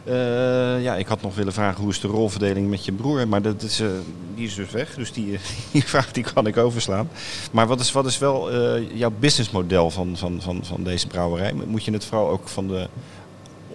Eh, 0.04 0.82
ja, 0.82 0.96
ik 0.96 1.06
had 1.06 1.22
nog 1.22 1.34
willen 1.34 1.52
vragen 1.52 1.82
hoe 1.82 1.90
is 1.90 2.00
de 2.00 2.08
rolverdeling 2.08 2.68
met 2.68 2.84
je 2.84 2.92
broer, 2.92 3.28
maar 3.28 3.42
dat 3.42 3.62
is, 3.62 3.80
eh, 3.80 3.88
die 4.34 4.46
is 4.46 4.54
dus 4.54 4.70
weg. 4.70 4.94
Dus 4.94 5.12
die, 5.12 5.38
die 5.72 5.84
vraag 5.84 6.12
die 6.12 6.24
kan 6.34 6.46
ik 6.46 6.56
overslaan. 6.56 7.08
Maar 7.52 7.66
wat 7.66 7.80
is, 7.80 7.92
wat 7.92 8.06
is 8.06 8.18
wel 8.18 8.50
eh, 8.50 8.98
jouw 8.98 9.12
businessmodel 9.18 9.90
van, 9.90 10.16
van, 10.16 10.40
van, 10.40 10.60
van 10.64 10.82
deze 10.82 11.06
brouwerij? 11.06 11.52
Moet 11.66 11.84
je 11.84 11.92
het 11.92 12.04
vooral 12.04 12.28
ook 12.28 12.48
van 12.48 12.68
de 12.68 12.88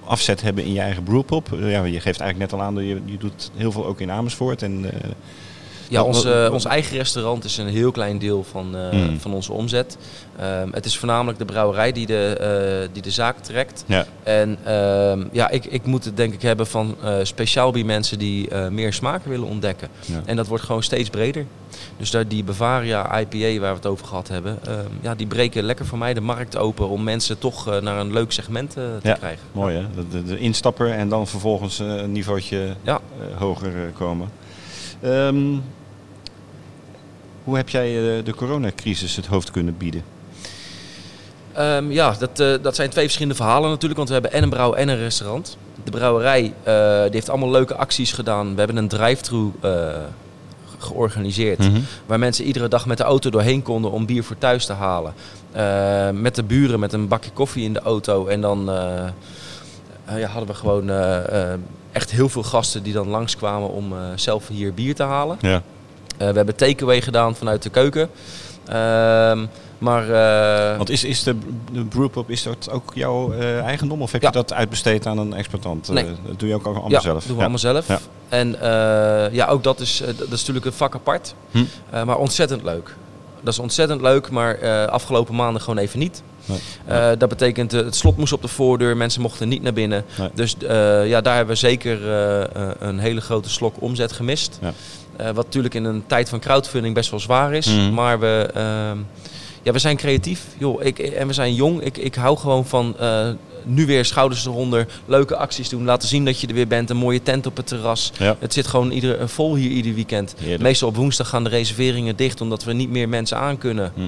afzet 0.03 0.41
hebben 0.41 0.63
in 0.63 0.73
je 0.73 0.79
eigen 0.79 1.03
brewpub? 1.03 1.47
ja, 1.59 1.83
je 1.83 1.99
geeft 1.99 2.19
eigenlijk 2.19 2.51
net 2.51 2.53
al 2.53 2.65
aan, 2.65 2.75
je, 2.75 3.01
je 3.05 3.17
doet 3.17 3.51
heel 3.55 3.71
veel 3.71 3.85
ook 3.85 4.01
in 4.01 4.11
Amersfoort. 4.11 4.61
En, 4.61 4.85
ja, 5.89 6.03
ons, 6.03 6.25
uh, 6.25 6.49
ons 6.51 6.65
eigen 6.65 6.97
restaurant 6.97 7.43
is 7.43 7.57
een 7.57 7.67
heel 7.67 7.91
klein 7.91 8.17
deel 8.17 8.43
van, 8.43 8.75
uh, 8.75 8.91
mm. 8.91 9.19
van 9.19 9.33
onze 9.33 9.51
omzet. 9.51 9.97
Um, 10.61 10.73
het 10.73 10.85
is 10.85 10.97
voornamelijk 10.97 11.37
de 11.37 11.45
brouwerij 11.45 11.91
die 11.91 12.05
de, 12.05 12.37
uh, 12.83 12.93
die 12.93 13.01
de 13.01 13.11
zaak 13.11 13.37
trekt. 13.37 13.83
Ja. 13.85 14.05
En 14.23 14.73
um, 14.73 15.29
ja, 15.31 15.49
ik, 15.49 15.65
ik 15.65 15.85
moet 15.85 16.05
het 16.05 16.17
denk 16.17 16.33
ik 16.33 16.41
hebben 16.41 16.67
van 16.67 16.95
speciaal 17.23 17.71
bij 17.71 17.83
mensen 17.83 18.19
die 18.19 18.55
meer 18.69 18.93
smaken 18.93 19.29
willen 19.29 19.47
ontdekken. 19.47 19.87
Ja. 20.05 20.21
En 20.25 20.35
dat 20.35 20.47
wordt 20.47 20.63
gewoon 20.63 20.83
steeds 20.83 21.09
breder. 21.09 21.45
Dus 21.97 22.11
daar 22.11 22.27
die 22.27 22.43
Bavaria 22.43 23.19
IPA 23.19 23.59
waar 23.59 23.69
we 23.69 23.77
het 23.77 23.85
over 23.85 24.07
gehad 24.07 24.27
hebben, 24.27 24.59
um, 24.67 24.85
ja, 25.01 25.15
die 25.15 25.27
breken 25.27 25.63
lekker 25.63 25.85
voor 25.85 25.97
mij 25.97 26.13
de 26.13 26.21
markt 26.21 26.57
open 26.57 26.89
om 26.89 27.03
mensen 27.03 27.39
toch 27.39 27.81
naar 27.81 27.99
een 27.99 28.13
leuk 28.13 28.31
segment 28.31 28.71
te 28.71 28.97
ja, 29.03 29.13
krijgen. 29.13 29.45
Mooi 29.51 29.75
hè, 29.75 29.85
de, 30.09 30.23
de, 30.23 30.39
instapper 30.39 30.91
en 30.91 31.09
dan 31.09 31.27
vervolgens 31.27 31.79
een 31.79 32.11
niveautje 32.11 32.75
hoger 33.37 33.91
komen. 33.97 34.29
Um, 35.03 35.63
hoe 37.47 37.55
heb 37.55 37.69
jij 37.69 38.17
uh, 38.17 38.25
de 38.25 38.33
coronacrisis 38.35 39.15
het 39.15 39.25
hoofd 39.25 39.51
kunnen 39.51 39.77
bieden? 39.77 40.03
Um, 41.59 41.91
ja, 41.91 42.15
dat, 42.19 42.39
uh, 42.39 42.53
dat 42.61 42.75
zijn 42.75 42.89
twee 42.89 43.03
verschillende 43.03 43.35
verhalen 43.35 43.69
natuurlijk. 43.69 43.97
Want 43.97 44.07
we 44.07 44.13
hebben 44.13 44.33
en 44.33 44.43
een 44.43 44.49
brouw 44.49 44.73
en 44.73 44.87
een 44.87 44.97
restaurant. 44.97 45.57
De 45.83 45.91
brouwerij 45.91 46.43
uh, 46.43 47.01
die 47.01 47.11
heeft 47.11 47.29
allemaal 47.29 47.51
leuke 47.51 47.75
acties 47.75 48.11
gedaan. 48.11 48.51
We 48.51 48.57
hebben 48.57 48.77
een 48.77 48.87
drive-thru 48.87 49.51
georganiseerd. 50.77 51.59
Mm 51.59 51.73
-hmm. 51.73 51.85
Waar 52.05 52.19
mensen 52.19 52.45
iedere 52.45 52.67
dag 52.67 52.85
met 52.85 52.97
de 52.97 53.03
auto 53.03 53.29
doorheen 53.29 53.61
konden 53.61 53.91
om 53.91 54.05
bier 54.05 54.23
voor 54.23 54.37
thuis 54.37 54.65
te 54.65 54.73
halen. 54.73 55.13
met 56.21 56.35
de 56.35 56.43
buren 56.43 56.79
met 56.79 56.93
een 56.93 57.07
bakje 57.07 57.31
koffie 57.31 57.63
in 57.63 57.73
de 57.73 57.79
auto. 57.79 58.27
En 58.27 58.41
dan 58.41 58.65
ja, 60.15 60.27
hadden 60.27 60.47
we 60.47 60.53
gewoon 60.53 60.89
echt 61.91 62.11
heel 62.11 62.29
veel 62.29 62.43
gasten 62.43 62.83
die 62.83 62.93
dan 62.93 63.07
langskwamen 63.07 63.69
om 63.69 63.93
zelf 64.15 64.47
hier 64.47 64.73
bier 64.73 64.95
te 64.95 65.03
halen. 65.03 65.37
Ja. 65.41 65.61
Uh, 66.21 66.29
we 66.29 66.35
hebben 66.35 66.55
takeaway 66.55 67.01
gedaan 67.01 67.35
vanuit 67.35 67.63
de 67.63 67.69
keuken. 67.69 68.09
Uh, 68.69 68.73
maar, 69.77 70.09
uh, 70.09 70.77
Want 70.77 70.89
is, 70.89 71.03
is 71.03 71.23
de, 71.23 71.35
de 71.71 71.83
brewpub 71.83 72.29
is 72.29 72.43
dat 72.43 72.69
ook 72.71 72.91
jouw 72.93 73.33
uh, 73.33 73.59
eigendom 73.59 74.01
of 74.01 74.11
heb 74.11 74.21
ja. 74.21 74.27
je 74.27 74.33
dat 74.33 74.53
uitbesteed 74.53 75.05
aan 75.05 75.17
een 75.17 75.33
exploitant? 75.33 75.89
Nee. 75.89 76.05
dat 76.27 76.39
doe 76.39 76.49
je 76.49 76.55
ook 76.55 76.65
allemaal 76.65 76.89
ja, 76.89 76.99
zelf? 76.99 77.13
dat 77.13 77.27
doen 77.27 77.31
we 77.31 77.35
ja. 77.35 77.41
allemaal 77.41 77.59
zelf. 77.73 77.87
Ja. 77.87 77.99
En 78.29 78.55
ja, 79.31 79.47
ook 79.47 79.63
dat 79.63 79.79
is, 79.79 80.03
dat 80.05 80.31
is 80.31 80.39
natuurlijk 80.39 80.65
een 80.65 80.73
vak 80.73 80.95
apart, 80.95 81.33
hm. 81.51 81.63
maar 81.91 82.17
ontzettend 82.17 82.63
leuk. 82.63 82.95
Dat 83.41 83.53
is 83.53 83.59
ontzettend 83.59 84.01
leuk, 84.01 84.29
maar 84.29 84.87
afgelopen 84.89 85.35
maanden 85.35 85.61
gewoon 85.61 85.77
even 85.77 85.99
niet. 85.99 86.21
Nee. 86.47 86.59
Uh, 86.89 87.09
dat 87.17 87.29
betekent 87.29 87.73
uh, 87.73 87.83
het 87.83 87.95
slot 87.95 88.17
moest 88.17 88.33
op 88.33 88.41
de 88.41 88.47
voordeur, 88.47 88.97
mensen 88.97 89.21
mochten 89.21 89.47
niet 89.47 89.61
naar 89.61 89.73
binnen. 89.73 90.05
Nee. 90.17 90.29
Dus 90.33 90.55
uh, 90.63 90.69
ja, 91.07 91.21
daar 91.21 91.35
hebben 91.35 91.53
we 91.53 91.59
zeker 91.59 92.07
een 92.79 92.99
hele 92.99 93.21
grote 93.21 93.49
slok 93.49 93.75
omzet 93.79 94.11
gemist. 94.11 94.59
Ja. 94.61 94.73
Wat 95.17 95.45
natuurlijk 95.45 95.73
in 95.73 95.83
een 95.83 96.03
tijd 96.07 96.29
van 96.29 96.39
crowdfunding 96.39 96.93
best 96.93 97.09
wel 97.09 97.19
zwaar 97.19 97.53
is. 97.53 97.67
Mm. 97.67 97.93
Maar 97.93 98.19
we, 98.19 98.49
ehm, 98.53 98.97
ja, 99.63 99.71
we 99.71 99.79
zijn 99.79 99.97
creatief 99.97 100.45
joh, 100.57 100.83
ik, 100.83 100.99
en 100.99 101.27
we 101.27 101.33
zijn 101.33 101.53
jong. 101.53 101.81
Ik, 101.81 101.97
ik 101.97 102.15
hou 102.15 102.37
gewoon 102.37 102.65
van 102.65 102.95
nu 103.67 103.85
weer 103.85 104.05
schouders 104.05 104.45
eronder, 104.45 104.87
leuke 105.05 105.35
acties 105.35 105.69
doen, 105.69 105.83
laten 105.85 106.07
zien 106.07 106.25
dat 106.25 106.41
je 106.41 106.47
er 106.47 106.53
weer 106.53 106.67
bent, 106.67 106.89
een 106.89 106.97
mooie 106.97 107.23
tent 107.23 107.45
op 107.45 107.57
het 107.57 107.67
terras. 107.67 108.11
Ja. 108.17 108.35
Het 108.39 108.53
zit 108.53 108.67
gewoon 108.67 108.91
ieder, 108.91 109.29
vol 109.29 109.55
hier 109.55 109.69
ieder 109.69 109.93
weekend. 109.93 110.35
Heerlijk. 110.37 110.61
Meestal 110.61 110.87
op 110.87 110.95
woensdag 110.95 111.29
gaan 111.29 111.43
de 111.43 111.49
reserveringen 111.49 112.15
dicht 112.15 112.41
omdat 112.41 112.63
we 112.63 112.73
niet 112.73 112.89
meer 112.89 113.09
mensen 113.09 113.37
aan 113.37 113.57
kunnen. 113.57 113.91
Hm. 113.95 114.01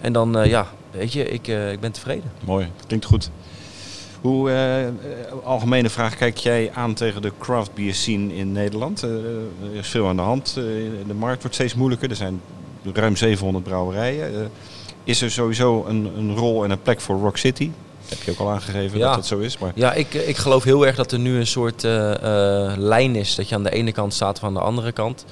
En 0.00 0.12
dan, 0.12 0.38
uh, 0.38 0.46
ja, 0.46 0.66
weet 0.90 1.12
je, 1.12 1.28
ik, 1.28 1.48
uh, 1.48 1.72
ik 1.72 1.80
ben 1.80 1.92
tevreden. 1.92 2.32
Mooi, 2.44 2.68
klinkt 2.86 3.04
goed. 3.04 3.30
Hoe, 4.24 4.50
uh, 4.50 5.44
algemene 5.44 5.90
vraag, 5.90 6.16
kijk 6.16 6.36
jij 6.36 6.70
aan 6.74 6.94
tegen 6.94 7.22
de 7.22 7.32
craft 7.38 7.74
beer 7.74 7.94
scene 7.94 8.34
in 8.34 8.52
Nederland? 8.52 9.02
er 9.02 9.20
is 9.72 9.88
veel 9.88 10.08
aan 10.08 10.16
de 10.16 10.22
hand. 10.22 10.54
de 10.54 11.14
markt 11.18 11.40
wordt 11.40 11.54
steeds 11.54 11.74
moeilijker. 11.74 12.10
Er 12.10 12.16
zijn 12.16 12.40
ruim 12.92 13.16
700 13.16 13.64
brouwerijen. 13.64 14.50
is 15.04 15.22
er 15.22 15.30
sowieso 15.30 15.84
een, 15.88 16.10
een 16.16 16.36
rol 16.36 16.64
en 16.64 16.70
een 16.70 16.82
plek 16.82 17.00
voor 17.00 17.18
Rock 17.18 17.36
City? 17.36 17.70
Heb 18.08 18.22
je 18.22 18.30
ook 18.30 18.38
al 18.38 18.50
aangegeven 18.50 18.98
ja. 18.98 19.06
dat 19.06 19.14
dat 19.14 19.26
zo 19.26 19.38
is? 19.38 19.58
Maar... 19.58 19.72
Ja, 19.74 19.92
ik, 19.92 20.14
ik 20.14 20.36
geloof 20.36 20.64
heel 20.64 20.86
erg 20.86 20.96
dat 20.96 21.12
er 21.12 21.18
nu 21.18 21.36
een 21.36 21.46
soort 21.46 21.84
uh, 21.84 22.10
uh, 22.10 22.72
lijn 22.76 23.16
is. 23.16 23.34
Dat 23.34 23.48
je 23.48 23.54
aan 23.54 23.62
de 23.62 23.70
ene 23.70 23.92
kant 23.92 24.14
staat 24.14 24.36
of 24.36 24.44
aan 24.44 24.54
de 24.54 24.60
andere 24.60 24.92
kant. 24.92 25.24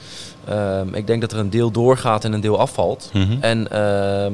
Uh, 0.48 0.80
ik 0.92 1.06
denk 1.06 1.20
dat 1.20 1.32
er 1.32 1.38
een 1.38 1.50
deel 1.50 1.70
doorgaat 1.70 2.24
en 2.24 2.32
een 2.32 2.40
deel 2.40 2.58
afvalt. 2.58 3.10
Mm 3.12 3.22
-hmm. 3.22 3.38
En 3.40 3.70
ehm, 3.70 4.32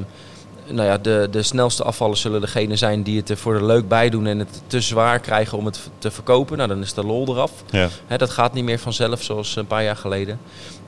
nou 0.71 0.89
ja, 0.89 0.99
de, 0.99 1.29
de 1.31 1.43
snelste 1.43 1.83
afvallers 1.85 2.21
zullen 2.21 2.41
degene 2.41 2.77
zijn 2.77 3.03
die 3.03 3.17
het 3.17 3.29
er 3.29 3.37
voor 3.37 3.59
de 3.59 3.65
leuk 3.65 3.89
bij 3.89 4.11
doen 4.11 4.27
en 4.27 4.39
het 4.39 4.63
te 4.67 4.81
zwaar 4.81 5.21
krijgen 5.21 5.59
om 5.59 5.65
het 5.65 5.91
te 5.99 6.11
verkopen. 6.11 6.57
Nou, 6.57 6.69
dan 6.69 6.81
is 6.81 6.95
de 6.95 7.05
lol 7.05 7.29
eraf. 7.29 7.53
Ja. 7.71 7.89
Hè, 8.07 8.17
dat 8.17 8.31
gaat 8.31 8.53
niet 8.53 8.65
meer 8.65 8.79
vanzelf 8.79 9.23
zoals 9.23 9.57
een 9.57 9.67
paar 9.67 9.85
jaar 9.85 9.97
geleden. 9.97 10.41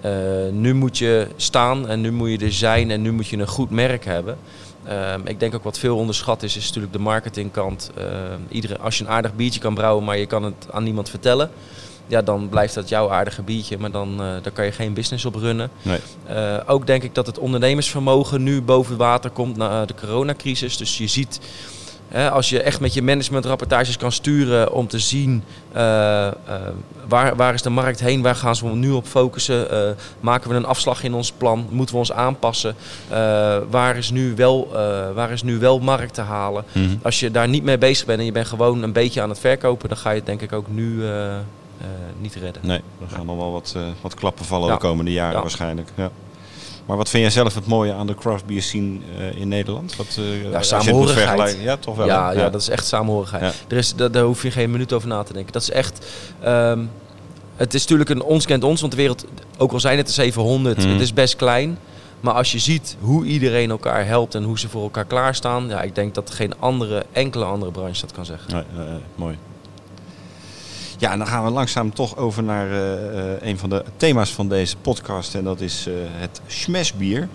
Uh, 0.04 0.12
nu 0.52 0.74
moet 0.74 0.98
je 0.98 1.26
staan 1.36 1.88
en 1.88 2.00
nu 2.00 2.12
moet 2.12 2.30
je 2.30 2.46
er 2.46 2.52
zijn 2.52 2.90
en 2.90 3.02
nu 3.02 3.12
moet 3.12 3.28
je 3.28 3.36
een 3.36 3.46
goed 3.46 3.70
merk 3.70 4.04
hebben. 4.04 4.38
Um, 4.88 5.26
ik 5.26 5.40
denk 5.40 5.54
ook 5.54 5.64
wat 5.64 5.78
veel 5.78 5.96
onderschat 5.96 6.42
is, 6.42 6.56
is 6.56 6.66
natuurlijk 6.66 6.92
de 6.92 6.98
marketingkant. 6.98 7.90
Uh, 7.98 8.04
iedere, 8.48 8.78
als 8.78 8.98
je 8.98 9.04
een 9.04 9.10
aardig 9.10 9.34
biertje 9.34 9.60
kan 9.60 9.74
brouwen, 9.74 10.04
maar 10.04 10.18
je 10.18 10.26
kan 10.26 10.42
het 10.42 10.66
aan 10.70 10.84
niemand 10.84 11.10
vertellen. 11.10 11.50
Ja, 12.10 12.22
dan 12.22 12.48
blijft 12.48 12.74
dat 12.74 12.88
jouw 12.88 13.10
aardige 13.10 13.42
biertje, 13.42 13.78
maar 13.78 13.90
dan, 13.90 14.12
uh, 14.12 14.32
dan 14.42 14.52
kan 14.52 14.64
je 14.64 14.72
geen 14.72 14.94
business 14.94 15.24
op 15.24 15.34
runnen. 15.34 15.70
Nee. 15.82 15.98
Uh, 16.30 16.56
ook 16.66 16.86
denk 16.86 17.02
ik 17.02 17.14
dat 17.14 17.26
het 17.26 17.38
ondernemersvermogen 17.38 18.42
nu 18.42 18.62
boven 18.62 18.96
water 18.96 19.30
komt 19.30 19.56
na 19.56 19.84
de 19.84 19.94
coronacrisis. 19.94 20.76
Dus 20.76 20.98
je 20.98 21.06
ziet 21.06 21.40
He, 22.08 22.30
als 22.30 22.48
je 22.48 22.62
echt 22.62 22.80
met 22.80 22.94
je 22.94 23.02
managementrapportages 23.02 23.96
kan 23.96 24.12
sturen 24.12 24.72
om 24.72 24.86
te 24.86 24.98
zien 24.98 25.42
uh, 25.72 25.76
waar, 27.08 27.36
waar 27.36 27.54
is 27.54 27.62
de 27.62 27.70
markt 27.70 28.00
heen, 28.00 28.22
waar 28.22 28.34
gaan 28.34 28.56
ze 28.56 28.66
nu 28.66 28.90
op 28.90 29.06
focussen, 29.06 29.96
maken 30.20 30.50
we 30.50 30.56
een 30.56 30.64
afslag 30.64 31.02
in 31.02 31.14
ons 31.14 31.32
plan, 31.32 31.66
moeten 31.70 31.94
we 31.94 32.00
ons 32.00 32.12
aanpassen, 32.12 32.74
waar, 33.70 33.96
is 33.96 34.10
nu 34.10 34.34
wel, 34.36 34.68
waar 35.14 35.30
is 35.30 35.42
nu 35.42 35.58
wel 35.58 35.78
markt 35.78 36.14
te 36.14 36.20
halen. 36.20 36.64
Mm 36.72 36.84
-hmm. 36.84 36.98
Als 37.02 37.20
je 37.20 37.30
daar 37.30 37.48
niet 37.48 37.64
mee 37.64 37.78
bezig 37.78 38.06
bent 38.06 38.18
en 38.18 38.24
je 38.24 38.32
bent 38.32 38.46
gewoon 38.46 38.82
een 38.82 38.92
beetje 38.92 39.22
aan 39.22 39.28
het 39.28 39.38
verkopen, 39.38 39.88
dan 39.88 39.98
ga 39.98 40.10
je 40.10 40.16
het 40.16 40.26
denk 40.26 40.40
ik 40.40 40.52
ook 40.52 40.68
nu 40.68 41.02
niet 42.18 42.34
redden. 42.34 42.66
Nee, 42.66 42.80
er 43.00 43.08
gaan 43.08 43.26
nog 43.26 43.36
wel 43.36 43.52
wat, 43.52 43.76
wat 44.00 44.14
klappen 44.14 44.44
vallen 44.44 44.72
de 44.72 44.76
komende 44.76 45.12
jaren 45.12 45.34
ja. 45.34 45.40
waarschijnlijk. 45.40 45.88
Ja. 45.94 46.10
Maar 46.86 46.98
wat 46.98 47.08
vind 47.08 47.22
jij 47.22 47.32
zelf 47.32 47.54
het 47.54 47.66
mooie 47.66 47.92
aan 47.92 48.06
de 48.06 48.14
craft 48.14 48.46
beer 48.46 48.62
scene 48.62 48.98
uh, 49.18 49.40
in 49.40 49.48
Nederland? 49.48 49.96
Wat, 49.96 50.16
uh, 50.18 50.50
ja, 50.50 50.62
samenhorigheid. 50.62 51.58
Ja, 51.60 51.76
toch 51.76 51.96
wel. 51.96 52.06
Ja, 52.06 52.30
ja. 52.32 52.40
ja, 52.40 52.50
dat 52.50 52.60
is 52.60 52.68
echt 52.68 52.86
samenhorigheid. 52.86 53.42
Ja. 53.42 53.52
Er 53.68 53.76
is, 53.76 53.94
daar, 53.94 54.10
daar 54.10 54.24
hoef 54.24 54.42
je 54.42 54.50
geen 54.50 54.70
minuut 54.70 54.92
over 54.92 55.08
na 55.08 55.22
te 55.22 55.32
denken. 55.32 55.52
Dat 55.52 55.62
is 55.62 55.70
echt... 55.70 56.06
Um, 56.44 56.90
het 57.56 57.74
is 57.74 57.80
natuurlijk 57.80 58.10
een 58.10 58.22
ons 58.22 58.46
kent 58.46 58.64
ons, 58.64 58.80
want 58.80 58.92
de 58.92 58.98
wereld, 58.98 59.24
ook 59.58 59.72
al 59.72 59.80
zijn 59.80 59.96
het 59.96 60.06
er 60.06 60.14
700, 60.14 60.84
mm. 60.84 60.92
het 60.92 61.00
is 61.00 61.12
best 61.12 61.36
klein. 61.36 61.78
Maar 62.20 62.34
als 62.34 62.52
je 62.52 62.58
ziet 62.58 62.96
hoe 63.00 63.24
iedereen 63.24 63.70
elkaar 63.70 64.06
helpt 64.06 64.34
en 64.34 64.42
hoe 64.42 64.58
ze 64.58 64.68
voor 64.68 64.82
elkaar 64.82 65.04
klaarstaan, 65.04 65.68
ja, 65.68 65.82
ik 65.82 65.94
denk 65.94 66.14
dat 66.14 66.30
geen 66.30 66.58
andere, 66.58 67.04
enkele 67.12 67.44
andere 67.44 67.70
branche 67.70 68.00
dat 68.00 68.12
kan 68.12 68.24
zeggen. 68.24 68.52
Nee, 68.52 68.86
uh, 68.86 68.92
mooi. 69.14 69.38
Ja, 71.00 71.12
en 71.12 71.18
dan 71.18 71.26
gaan 71.26 71.44
we 71.44 71.50
langzaam 71.50 71.94
toch 71.94 72.16
over 72.16 72.42
naar 72.42 72.66
uh, 72.66 72.74
uh, 72.74 73.32
een 73.40 73.58
van 73.58 73.68
de 73.70 73.84
thema's 73.96 74.32
van 74.32 74.48
deze 74.48 74.76
podcast. 74.76 75.34
En 75.34 75.44
dat 75.44 75.60
is 75.60 75.86
uh, 75.86 75.94
het 76.10 76.40
smashbier. 76.46 77.28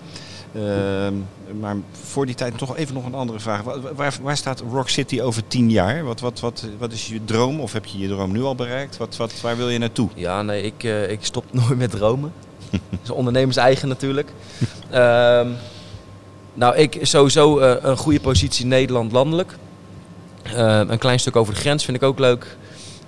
Ehm, 0.54 1.14
maar 1.60 1.76
voor 1.92 2.26
die 2.26 2.34
tijd 2.34 2.58
toch 2.58 2.76
even 2.76 2.94
nog 2.94 3.04
een 3.04 3.14
andere 3.14 3.40
vraag. 3.40 3.62
Waar, 3.94 4.14
waar, 4.22 4.36
staat 4.36 4.62
Rock 4.70 4.88
City 4.88 5.20
over 5.20 5.46
tien 5.46 5.70
jaar? 5.70 6.04
Wat, 6.04 6.20
wat, 6.20 6.40
wat, 6.40 6.66
wat 6.78 6.92
is 6.92 7.08
je 7.08 7.24
droom? 7.24 7.60
Of 7.60 7.72
heb 7.72 7.84
je 7.84 7.98
je 7.98 8.08
droom 8.08 8.32
nu 8.32 8.42
al 8.42 8.54
bereikt? 8.54 8.98
Waar 9.42 9.56
wil 9.56 9.68
je 9.68 9.78
naartoe? 9.78 10.08
Ja, 10.14 10.42
nee, 10.42 10.62
ik, 10.62 10.82
ik 11.08 11.18
stop 11.20 11.44
nooit 11.52 11.78
met 11.78 11.90
dromen. 11.90 12.32
dat 12.70 12.80
is 13.02 13.10
ondernemers 13.10 13.56
eigen 13.56 13.88
natuurlijk. 13.88 14.30
um, 14.94 15.54
nou, 16.62 16.76
ik 16.76 16.98
sowieso 17.02 17.58
een 17.60 17.96
goede 17.96 18.20
positie 18.20 18.66
Nederland 18.66 19.12
landelijk. 19.12 19.56
een 20.54 20.98
klein 20.98 21.20
stuk 21.20 21.36
over 21.36 21.54
de 21.54 21.60
grens 21.60 21.84
vind 21.84 21.96
ik 21.96 22.02
ook 22.02 22.18
leuk. 22.18 22.56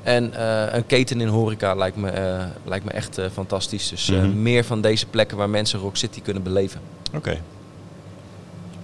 En 0.08 0.32
uh, 0.36 0.72
een 0.72 0.86
keten 0.86 1.20
in 1.20 1.28
horeca 1.28 1.74
lijkt 1.74 1.96
me, 1.96 2.12
uh, 2.12 2.44
lijkt 2.64 2.84
me 2.84 2.90
echt 2.90 3.18
uh, 3.18 3.24
fantastisch. 3.32 3.88
Dus 3.88 4.10
mm 4.10 4.20
-hmm. 4.20 4.42
meer 4.42 4.64
van 4.64 4.80
deze 4.80 5.06
plekken 5.06 5.36
waar 5.36 5.50
mensen 5.50 5.80
Rock 5.80 5.96
City 5.96 6.20
kunnen 6.20 6.42
beleven. 6.42 6.80
Oké. 7.06 7.16
Okay. 7.16 7.40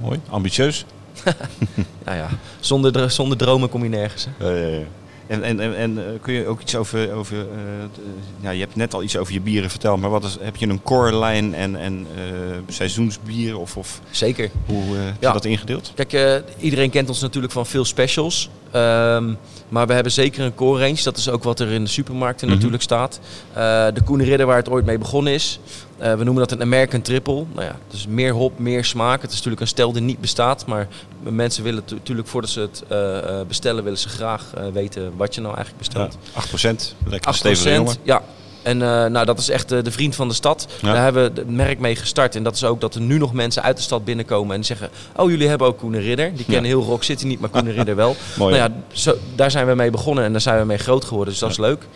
Mooi. 0.01 0.21
Ambitieus. 0.29 0.85
nou 2.05 2.17
ja, 2.17 2.29
zonder, 2.61 3.11
zonder 3.11 3.39
dromen 3.39 3.69
kom 3.69 3.83
je 3.83 3.89
nergens. 3.89 4.27
Hè? 4.39 4.85
En, 5.27 5.43
en, 5.43 5.61
en, 5.61 5.77
en 5.77 5.99
eh, 5.99 6.05
kun 6.21 6.35
je 6.35 6.47
ook 6.47 6.61
iets 6.61 6.77
over, 6.77 7.13
over 7.13 7.39
eh, 7.39 7.47
ja, 8.41 8.51
je 8.51 8.61
hebt 8.61 8.77
net 8.77 8.95
al 8.95 9.03
iets 9.03 9.17
over 9.17 9.33
je 9.33 9.41
bieren 9.41 9.71
verteld, 9.71 10.01
maar 10.01 10.11
wat 10.11 10.25
is, 10.25 10.37
heb 10.41 10.57
je 10.57 10.69
een 10.69 10.83
core 10.83 11.17
lijn 11.17 11.55
en, 11.55 11.77
en 11.77 12.07
eh, 12.17 12.23
seizoensbier 12.69 13.59
of, 13.59 13.77
of 13.77 14.01
Zeker. 14.11 14.51
hoe 14.67 14.97
eh, 14.97 15.05
heb 15.05 15.15
je 15.21 15.33
dat 15.33 15.45
ingedeeld? 15.45 15.93
Kijk, 15.95 16.43
iedereen 16.59 16.91
kent 16.91 17.09
ons 17.09 17.21
natuurlijk 17.21 17.53
van 17.53 17.67
veel 17.67 17.85
specials. 17.85 18.51
Ehm, 18.71 19.33
maar 19.69 19.87
we 19.87 19.93
hebben 19.93 20.13
zeker 20.13 20.45
een 20.45 20.55
core 20.55 20.81
range. 20.81 21.03
Dat 21.03 21.17
is 21.17 21.29
ook 21.29 21.43
wat 21.43 21.61
er 21.61 21.71
in 21.71 21.85
de 21.85 21.91
supermarkten 21.91 22.47
Mhm. 22.47 22.57
natuurlijk 22.57 22.83
staat. 22.83 23.21
De 23.95 24.01
Koene 24.05 24.25
Ridder 24.25 24.47
waar 24.47 24.57
het 24.57 24.69
ooit 24.69 24.85
mee 24.85 24.99
begonnen 24.99 25.33
is. 25.33 25.59
Eh, 26.05 26.15
we 26.15 26.25
noemen 26.25 26.43
dat 26.49 26.53
een 26.53 26.63
American 26.63 27.01
Triple. 27.03 27.45
Nou 27.53 27.65
ja, 27.67 27.77
dus 27.91 28.07
meer 28.07 28.33
hop, 28.33 28.59
meer 28.59 28.85
smaak. 28.85 29.21
Het 29.23 29.31
is 29.31 29.37
natuurlijk 29.37 29.63
een 29.63 29.69
stel 29.69 29.93
die 29.93 30.03
niet 30.03 30.21
bestaat. 30.21 30.67
Maar 30.67 30.89
mensen 31.23 31.63
willen 31.65 31.85
tu- 31.85 31.95
natuurlijk 31.95 32.29
voordat 32.29 32.51
ze 32.51 32.61
het 32.61 32.83
eh, 32.89 33.19
eh, 33.41 33.47
bestellen... 33.47 33.83
willen 33.85 33.99
ze 33.99 34.09
graag 34.09 34.45
weten 34.73 35.13
wat 35.17 35.35
je 35.35 35.41
nou 35.41 35.55
eigenlijk 35.57 35.87
Ja, 35.93 36.07
bestelt. 36.07 36.93
8%, 36.93 36.95
lekker 37.07 37.31
8%, 37.33 37.37
stevige 37.37 37.73
jongen. 37.75 37.95
ja. 38.03 38.23
En 38.63 38.79
nou, 38.79 39.25
dat 39.25 39.39
is 39.39 39.49
echt 39.49 39.69
de 39.69 39.91
vriend 39.91 40.15
van 40.15 40.29
de 40.29 40.35
stad. 40.35 40.67
Ja. 40.81 40.93
Daar 40.93 41.03
hebben 41.03 41.35
we 41.35 41.41
het 41.41 41.51
merk 41.51 41.79
mee 41.79 41.97
gestart. 41.97 42.37
En 42.37 42.43
dat 42.43 42.55
is 42.55 42.65
ook 42.65 42.81
dat 42.81 42.95
er 42.95 43.01
nu 43.01 43.19
nog 43.19 43.33
mensen 43.33 43.63
uit 43.63 43.77
de 43.77 43.83
stad 43.83 44.05
binnenkomen 44.05 44.57
en 44.57 44.65
zeggen... 44.65 44.89
Oh, 45.17 45.31
jullie 45.31 45.49
hebben 45.49 45.67
ook 45.67 45.79
Koene 45.79 45.99
Ridder. 45.99 46.35
Die 46.35 46.45
kennen 46.45 46.65
heel 46.65 46.83
Rock 46.83 47.03
City 47.05 47.27
niet, 47.27 47.41
maar 47.41 47.49
Koene 47.51 47.71
Ridder 47.73 47.97
wel. 47.97 48.17
Mooi, 48.39 48.59
nou 48.59 48.71
ja, 48.71 48.77
zo, 48.93 49.15
daar 49.35 49.51
zijn 49.51 49.67
we 49.67 49.75
mee 49.75 49.91
begonnen 49.91 50.25
en 50.25 50.33
daar 50.33 50.41
zijn 50.41 50.59
we 50.59 50.65
mee 50.65 50.79
groot 50.79 51.05
geworden. 51.05 51.31
Dus 51.33 51.43
dat 51.43 51.51
is 51.51 51.59
leuk. 51.59 51.87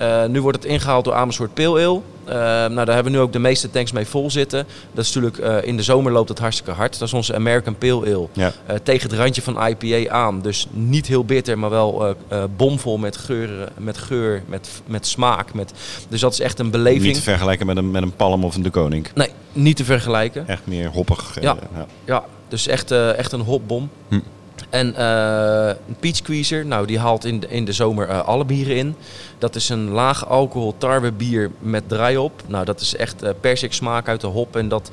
Eh, 0.00 0.26
nu 0.26 0.42
wordt 0.42 0.62
het 0.62 0.72
ingehaald 0.72 1.04
door 1.04 1.14
Amersfoort 1.14 1.54
Pale 1.54 1.86
Ale. 1.86 2.00
Eh, 2.24 2.34
nou, 2.72 2.84
daar 2.84 2.94
hebben 2.94 3.12
we 3.12 3.18
nu 3.18 3.18
ook 3.18 3.32
de 3.32 3.38
meeste 3.38 3.70
tanks 3.70 3.92
mee 3.92 4.06
vol 4.06 4.30
zitten. 4.30 4.66
Dat 4.92 5.04
is 5.04 5.14
natuurlijk, 5.14 5.38
eh, 5.38 5.68
in 5.68 5.76
de 5.76 5.82
zomer 5.82 6.12
loopt 6.12 6.28
het 6.28 6.38
hartstikke 6.38 6.70
hard. 6.70 6.98
Dat 6.98 7.08
is 7.08 7.14
onze 7.14 7.34
American 7.34 7.78
Pale 7.78 8.14
Ale. 8.14 8.28
Ja. 8.32 8.52
Tegen 8.82 9.10
het 9.10 9.18
randje 9.18 9.42
van 9.42 9.66
IPA 9.66 10.10
aan. 10.12 10.40
Dus 10.42 10.66
niet 10.70 11.06
heel 11.06 11.24
bitter, 11.24 11.58
maar 11.58 11.70
wel 11.70 12.16
bomvol 12.56 12.98
met 12.98 13.16
geur, 13.16 13.68
met, 13.78 13.98
geur 13.98 14.42
met, 14.46 14.82
met 14.86 15.06
smaak. 15.06 15.54
Met, 15.54 15.72
dus 16.08 16.20
dat 16.20 16.32
is 16.32 16.40
echt 16.40 16.58
een 16.58 16.70
beleving. 16.70 17.04
Niet 17.04 17.14
te 17.14 17.22
vergelijken 17.22 17.66
met 17.66 17.76
een, 17.76 17.90
met 17.90 18.02
een 18.02 18.16
Palm 18.16 18.44
of 18.44 18.54
een 18.54 18.62
De 18.62 18.70
Koning. 18.70 19.06
nee, 19.14 19.30
niet 19.52 19.76
te 19.76 19.84
vergelijken. 19.84 20.48
Echt 20.48 20.66
meer 20.66 20.88
hoppig. 20.88 21.36
Ja. 21.40 21.56
ja. 21.74 21.86
Ja, 22.04 22.24
dus 22.48 22.66
echt, 22.66 22.90
echt 22.90 23.32
een 23.32 23.40
hopbom. 23.40 23.90
Hm. 24.08 24.20
En 24.70 24.96
eh, 24.96 25.74
een 25.88 25.96
peach 26.00 26.16
squeezer, 26.16 26.66
nou 26.66 26.86
die 26.86 26.98
haalt 26.98 27.24
in 27.24 27.40
de, 27.40 27.48
in 27.48 27.64
de 27.64 27.72
zomer 27.72 28.08
eh, 28.08 28.26
alle 28.26 28.44
bieren 28.44 28.76
in. 28.76 28.94
Dat 29.38 29.54
is 29.54 29.68
een 29.68 29.88
laag 29.88 30.28
alcohol 30.28 30.74
tarwe 30.78 31.12
bier 31.12 31.50
met 31.58 31.88
draai 31.88 32.16
op. 32.16 32.42
Nou 32.46 32.64
dat 32.64 32.80
is 32.80 32.96
echt 32.96 33.22
eh 33.22 33.30
persik 33.40 33.72
smaak 33.72 34.08
uit 34.08 34.20
de 34.20 34.26
hop. 34.26 34.56
En 34.56 34.68
dat, 34.68 34.90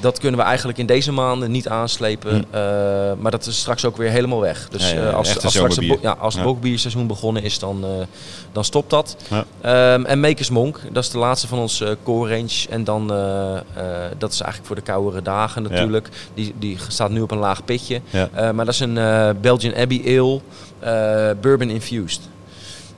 dat 0.00 0.18
kunnen 0.18 0.40
we 0.40 0.46
eigenlijk 0.46 0.78
in 0.78 0.86
deze 0.86 1.12
maanden 1.12 1.50
niet 1.50 1.68
aanslepen. 1.68 2.30
Hm. 2.30 2.56
Eh, 2.56 2.60
maar 3.18 3.30
dat 3.30 3.46
is 3.46 3.58
straks 3.58 3.84
ook 3.84 3.96
weer 3.96 4.10
helemaal 4.10 4.40
weg. 4.40 4.68
Dus 4.68 4.90
Ja, 4.90 4.96
ja, 4.96 5.08
eh, 5.08 5.14
als, 5.14 5.28
als, 5.28 5.28
straks 5.28 5.54
zomerbier. 5.54 5.98
ja, 6.02 6.16
als 6.20 6.34
het 6.34 6.44
bokbierseizoen 6.44 7.06
begonnen 7.06 7.42
is, 7.42 7.58
dan, 7.58 7.84
eh, 7.84 7.90
dan 8.52 8.64
stopt 8.64 8.90
dat. 8.90 9.16
Ehm, 9.60 10.04
en 10.04 10.20
Makers 10.20 10.50
Monk, 10.50 10.80
dat 10.92 11.04
is 11.04 11.10
de 11.10 11.18
laatste 11.18 11.46
van 11.46 11.58
ons 11.58 11.80
eh, 11.80 11.90
core 12.02 12.34
range. 12.34 12.66
En 12.70 12.84
dan, 12.84 13.06
dat 14.18 14.32
is 14.32 14.40
eigenlijk 14.40 14.66
voor 14.66 14.76
de 14.76 14.82
koudere 14.82 15.22
dagen 15.22 15.62
natuurlijk. 15.62 16.08
Die, 16.34 16.54
die 16.58 16.78
staat 16.88 17.10
nu 17.10 17.20
op 17.20 17.30
een 17.30 17.38
laag 17.38 17.64
pitje. 17.64 18.00
Maar 18.32 18.64
dat 18.64 18.74
is 18.74 18.80
een 18.80 18.98
Belgian 19.40 19.74
Abbey 19.74 20.18
Ale, 20.18 21.34
bourbon 21.40 21.70
infused. 21.70 22.20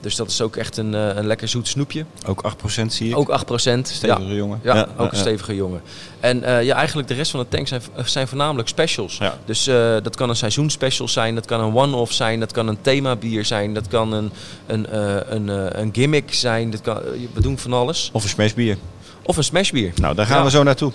Dus 0.01 0.15
dat 0.15 0.29
is 0.29 0.41
ook 0.41 0.55
echt 0.55 0.77
een, 0.77 0.93
eh, 0.93 1.15
een 1.15 1.27
lekker 1.27 1.47
zoet 1.47 1.67
snoepje. 1.67 2.05
Ook 2.25 2.41
8% 2.41 2.93
zie 2.93 3.09
ik. 3.09 3.17
Ook 3.17 3.29
8%. 3.29 3.87
Stevige 3.87 4.27
ja. 4.27 4.33
jongen. 4.33 4.59
Ja, 4.63 4.75
Ja, 4.75 4.87
ook 4.97 5.11
een 5.11 5.17
stevige 5.17 5.55
jongen. 5.55 5.81
En 6.19 6.43
eh, 6.43 6.63
ja, 6.63 6.75
eigenlijk 6.75 7.07
de 7.07 7.13
rest 7.13 7.31
van 7.31 7.39
de 7.39 7.47
tank 7.47 7.67
zijn, 7.67 7.81
zijn 8.05 8.27
voornamelijk 8.27 8.67
specials. 8.67 9.19
Dus 9.45 9.67
eh, 9.67 9.75
dat 10.03 10.15
kan 10.15 10.29
een 10.29 10.35
seizoenspecial 10.35 11.07
zijn, 11.07 11.35
dat 11.35 11.45
kan 11.45 11.59
een 11.59 11.75
one-off 11.75 12.13
zijn, 12.13 12.39
dat 12.39 12.51
kan 12.51 12.67
een 12.67 12.81
themabier 12.81 13.45
zijn, 13.45 13.73
dat 13.73 13.87
kan 13.87 14.13
een, 14.13 14.31
een, 14.67 14.95
een, 15.35 15.79
een 15.79 15.89
gimmick 15.93 16.33
zijn. 16.33 16.71
Dat 16.71 16.81
kan, 16.81 16.97
we 17.33 17.41
doen 17.41 17.57
van 17.57 17.73
alles. 17.73 18.09
Of 18.13 18.23
een 18.23 18.29
smashbier. 18.29 18.77
Of 19.23 19.37
een 19.37 19.43
smashbier. 19.43 19.91
Nou, 19.95 20.15
daar 20.15 20.25
gaan 20.25 20.37
Ja. 20.37 20.43
we 20.43 20.49
zo 20.49 20.63
naartoe. 20.63 20.91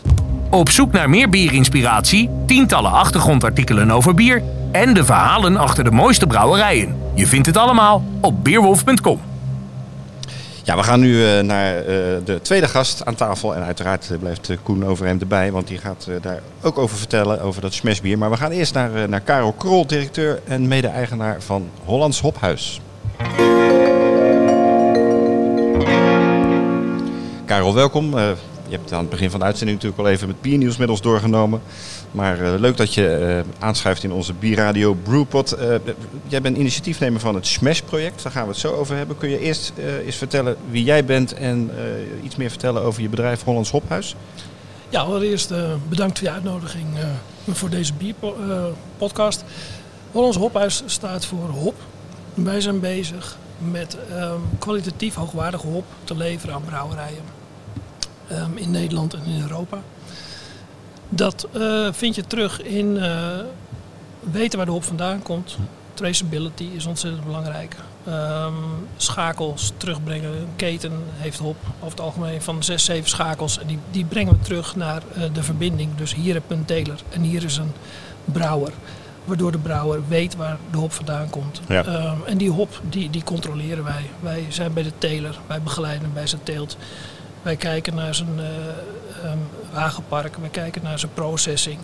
Op 0.51 0.71
zoek 0.71 0.93
naar 0.93 1.11
meer 1.11 1.29
bierinspiratie, 1.29 2.31
tientallen 2.47 2.91
achtergrondartikelen 2.93 3.91
over 3.91 4.15
bier 4.15 4.43
en 4.73 4.95
de 4.95 5.05
verhalen 5.05 5.57
achter 5.57 5.85
de 5.85 5.91
mooiste 5.91 6.27
brouwerijen. 6.27 6.97
Je 7.15 7.27
vindt 7.27 7.47
het 7.47 7.57
allemaal 7.57 8.05
op 8.21 8.45
beerwolf.com. 8.45 9.21
Ja, 10.63 10.77
we 10.77 10.83
gaan 10.83 11.01
nu 11.01 11.27
eh, 11.27 11.43
naar 11.43 11.77
eh, 11.77 11.85
de 12.25 12.39
tweede 12.43 12.69
gast 12.69 13.05
aan 13.05 13.15
tafel. 13.15 13.55
En 13.55 13.63
uiteraard 13.63 14.11
eh, 14.11 14.19
blijft 14.19 14.51
Koen 14.63 14.85
Overheem 14.87 15.19
erbij, 15.21 15.53
want 15.53 15.69
die 15.69 15.79
gaat 15.79 16.09
daar 16.23 16.41
ook 16.63 16.79
over 16.79 16.97
vertellen, 16.97 17.41
over 17.41 17.61
dat 17.61 17.75
smashbier. 17.75 18.19
Maar 18.19 18.31
we 18.31 18.37
gaan 18.37 18.51
eerst 18.51 18.75
naar, 18.75 19.09
naar 19.09 19.21
Karel 19.21 19.53
Krol, 19.53 19.87
directeur 19.87 20.41
en 20.45 20.69
mede-eigenaar 20.69 21.37
van 21.43 21.69
Hollands 21.85 22.21
Hophuis. 22.21 22.81
Karel, 27.47 27.75
welkom. 27.75 28.19
Eh, 28.19 28.29
je 28.69 28.77
hebt 28.77 28.93
aan 28.93 29.01
het 29.01 29.11
begin 29.11 29.31
van 29.31 29.41
de 29.41 29.47
uitzending 29.47 29.79
natuurlijk 29.79 30.09
al 30.09 30.15
even 30.15 30.29
het 30.29 30.41
biernieuws 30.41 30.77
met 30.77 30.89
ons 30.89 31.01
doorgenomen. 31.01 31.63
Maar 32.11 32.41
eh, 32.41 32.59
leuk 32.59 32.77
dat 32.77 32.95
je 32.95 33.09
eh, 33.09 33.65
aanschuift 33.65 34.03
in 34.05 34.13
onze 34.13 34.33
bierradio 34.33 34.95
Brewpot. 34.95 35.57
Jij 36.27 36.41
bent 36.41 36.57
initiatiefnemer 36.57 37.21
van 37.21 37.35
het 37.35 37.47
Smash-project. 37.47 38.23
Daar 38.23 38.33
gaan 38.33 38.43
we 38.43 38.49
het 38.49 38.59
zo 38.59 38.75
over 38.75 38.97
hebben. 38.97 39.19
Kun 39.19 39.31
je 39.31 39.39
eerst 39.39 39.73
eens 40.05 40.17
vertellen 40.17 40.57
wie 40.71 40.85
jij 40.85 41.05
bent 41.05 41.35
en 41.35 41.71
iets 42.23 42.37
meer 42.37 42.51
vertellen 42.51 42.83
over 42.83 43.03
je 43.03 43.09
bedrijf 43.09 43.43
Hollands 43.43 43.71
Hophuis? 43.71 44.15
Ja, 44.89 45.01
allereerst 45.01 45.53
bedankt 45.89 46.19
voor 46.19 46.27
je 46.27 46.35
uitnodiging 46.35 46.87
voor 47.51 47.71
deze 47.71 47.93
bierpodcast. 47.95 49.45
Hollands 50.13 50.37
Hophuis 50.37 50.83
staat 50.87 51.27
voor 51.27 51.49
hop. 51.49 51.75
Wij 52.35 52.61
zijn 52.61 52.81
bezig 52.81 53.37
met 53.59 53.97
ehm, 54.11 54.41
kwalitatief 54.59 55.15
hoogwaardige 55.15 55.67
hop 55.67 55.85
te 56.05 56.17
leveren 56.17 56.55
aan 56.55 56.65
brouwerijen. 56.65 57.23
Ehm, 58.29 58.57
in 58.57 58.71
Nederland 58.71 59.15
en 59.15 59.25
in 59.25 59.41
Europa. 59.41 59.79
Dat 61.09 61.47
eh, 61.53 61.89
vind 61.93 62.15
je 62.15 62.27
terug 62.27 62.63
in 62.63 62.99
eh, 62.99 63.39
weten 64.21 64.57
waar 64.57 64.67
de 64.67 64.73
hop 64.73 64.85
vandaan 64.85 65.23
komt. 65.23 65.57
Traceability 65.95 66.69
is 66.75 66.87
ontzettend 66.87 67.25
belangrijk. 67.25 67.77
Ehm, 68.05 68.53
schakels 68.97 69.73
terugbrengen. 69.77 70.31
Een 70.31 70.57
keten 70.57 70.93
heeft 71.05 71.39
hop 71.39 71.57
over 71.77 71.91
het 71.91 72.01
algemeen 72.01 72.43
van 72.43 72.63
6, 72.63 72.85
7 72.85 73.09
schakels. 73.09 73.59
En 73.59 73.67
die, 73.67 73.79
die 73.91 74.05
brengen 74.05 74.33
we 74.33 74.41
terug 74.41 74.77
naar 74.77 75.03
eh, 75.15 75.23
de 75.33 75.43
verbinding. 75.43 75.95
Dus 75.97 76.15
hier 76.15 76.35
heb 76.35 76.43
je 76.49 76.55
een 76.55 76.65
teler 76.65 77.01
en 77.09 77.21
hier 77.23 77.45
is 77.45 77.57
een 77.57 77.73
brouwer. 78.25 78.73
Waardoor 79.27 79.53
de 79.53 79.59
brouwer 79.59 80.03
weet 80.09 80.37
waar 80.37 80.57
de 80.71 80.79
hop 80.79 80.93
vandaan 80.93 81.31
komt. 81.31 81.61
Ja. 81.69 81.85
Ehm, 81.85 82.17
en 82.27 82.39
die 82.39 82.51
hop, 82.51 82.81
die, 82.89 83.11
die 83.11 83.25
controleren 83.25 83.85
wij. 83.85 84.11
Wij 84.21 84.47
zijn 84.49 84.73
bij 84.73 84.83
de 84.83 84.93
teler, 84.99 85.39
wij 85.47 85.63
begeleiden 85.63 86.03
hem 86.03 86.13
bij 86.13 86.27
zijn 86.27 86.43
teelt. 86.43 86.77
Wij 87.43 87.57
kijken 87.57 87.95
naar 87.95 88.15
zijn 88.15 88.39
eh, 88.39 88.45
ehm, 89.25 89.39
wagenpark, 89.73 90.37
wij 90.37 90.49
kijken 90.49 90.83
naar 90.83 90.99
zijn 90.99 91.13
processing. 91.15 91.79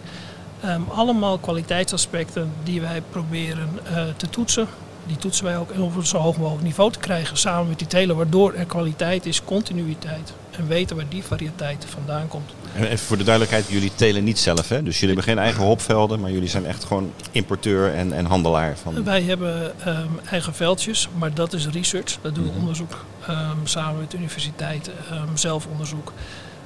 Ehm, 0.61 0.81
allemaal 0.89 1.39
kwaliteitsaspecten 1.39 2.53
die 2.63 2.81
wij 2.81 3.03
proberen 3.11 3.69
eh, 3.85 4.03
te 4.17 4.31
toetsen. 4.31 4.67
Die 5.07 5.17
toetsen 5.17 5.45
wij 5.45 5.59
ook 5.59 5.71
en 5.71 5.81
op 5.81 6.05
zo 6.05 6.19
hoog 6.19 6.37
mogelijk 6.37 6.65
niveau 6.65 6.93
te 6.93 6.99
krijgen 6.99 7.37
samen 7.37 7.69
met 7.69 7.79
die 7.79 7.87
teler. 7.87 8.17
Waardoor 8.17 8.55
er 8.55 8.65
kwaliteit 8.65 9.27
is, 9.27 9.45
continuïteit. 9.45 10.33
En 10.59 10.67
weten 10.67 10.97
waar 10.97 11.09
die 11.09 11.23
variëteit 11.23 11.87
vandaan 11.89 12.29
komt. 12.29 12.51
En 12.75 12.85
even 12.85 12.99
voor 13.07 13.17
de 13.17 13.25
duidelijkheid, 13.25 13.69
jullie 13.69 13.93
telen 13.95 14.25
niet 14.25 14.39
zelf 14.39 14.69
hè? 14.69 14.83
Dus 14.83 15.01
jullie 15.01 15.15
hebben 15.15 15.35
geen 15.35 15.43
eigen 15.45 15.65
hopvelden, 15.65 16.21
maar 16.21 16.31
jullie 16.31 16.49
zijn 16.49 16.67
echt 16.67 16.85
gewoon 16.85 17.13
importeur 17.31 17.95
en, 17.95 18.13
en 18.13 18.25
handelaar 18.25 18.77
van... 18.83 19.05
Wij 19.05 19.23
hebben 19.23 19.73
ehm, 19.85 20.07
eigen 20.31 20.55
veldjes, 20.55 21.09
maar 21.19 21.35
dat 21.35 21.53
is 21.53 21.67
research. 21.67 22.19
Dat 22.23 22.35
doen 22.35 22.45
we 22.45 22.51
onderzoek 22.59 23.05
ehm, 23.27 23.57
samen 23.65 24.01
met 24.01 24.15
universiteiten, 24.15 24.93
ehm, 25.11 25.37
zelfonderzoek. 25.37 26.13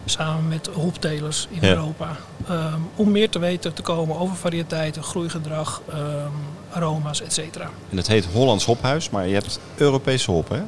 Samen 0.05 0.49
met 0.49 0.69
hoptelers 0.73 1.47
in 1.51 1.59
Ja. 1.61 1.69
Europa. 1.75 2.17
ehm, 2.49 2.81
om 2.97 3.11
meer 3.11 3.31
te 3.31 3.39
weten 3.39 3.73
te 3.73 3.83
komen 3.83 4.19
over 4.19 4.37
variëteiten, 4.37 5.03
groeigedrag, 5.03 5.83
ehm, 5.91 5.99
aroma's, 6.73 7.23
et 7.23 7.33
cetera. 7.33 7.71
En 7.91 7.97
het 7.97 8.07
heet 8.07 8.25
Hollands 8.33 8.65
Hophuis, 8.65 9.11
maar 9.11 9.27
je 9.27 9.35
hebt 9.35 9.61
Europese 9.77 10.31
hop 10.31 10.49
hè? 10.49 10.63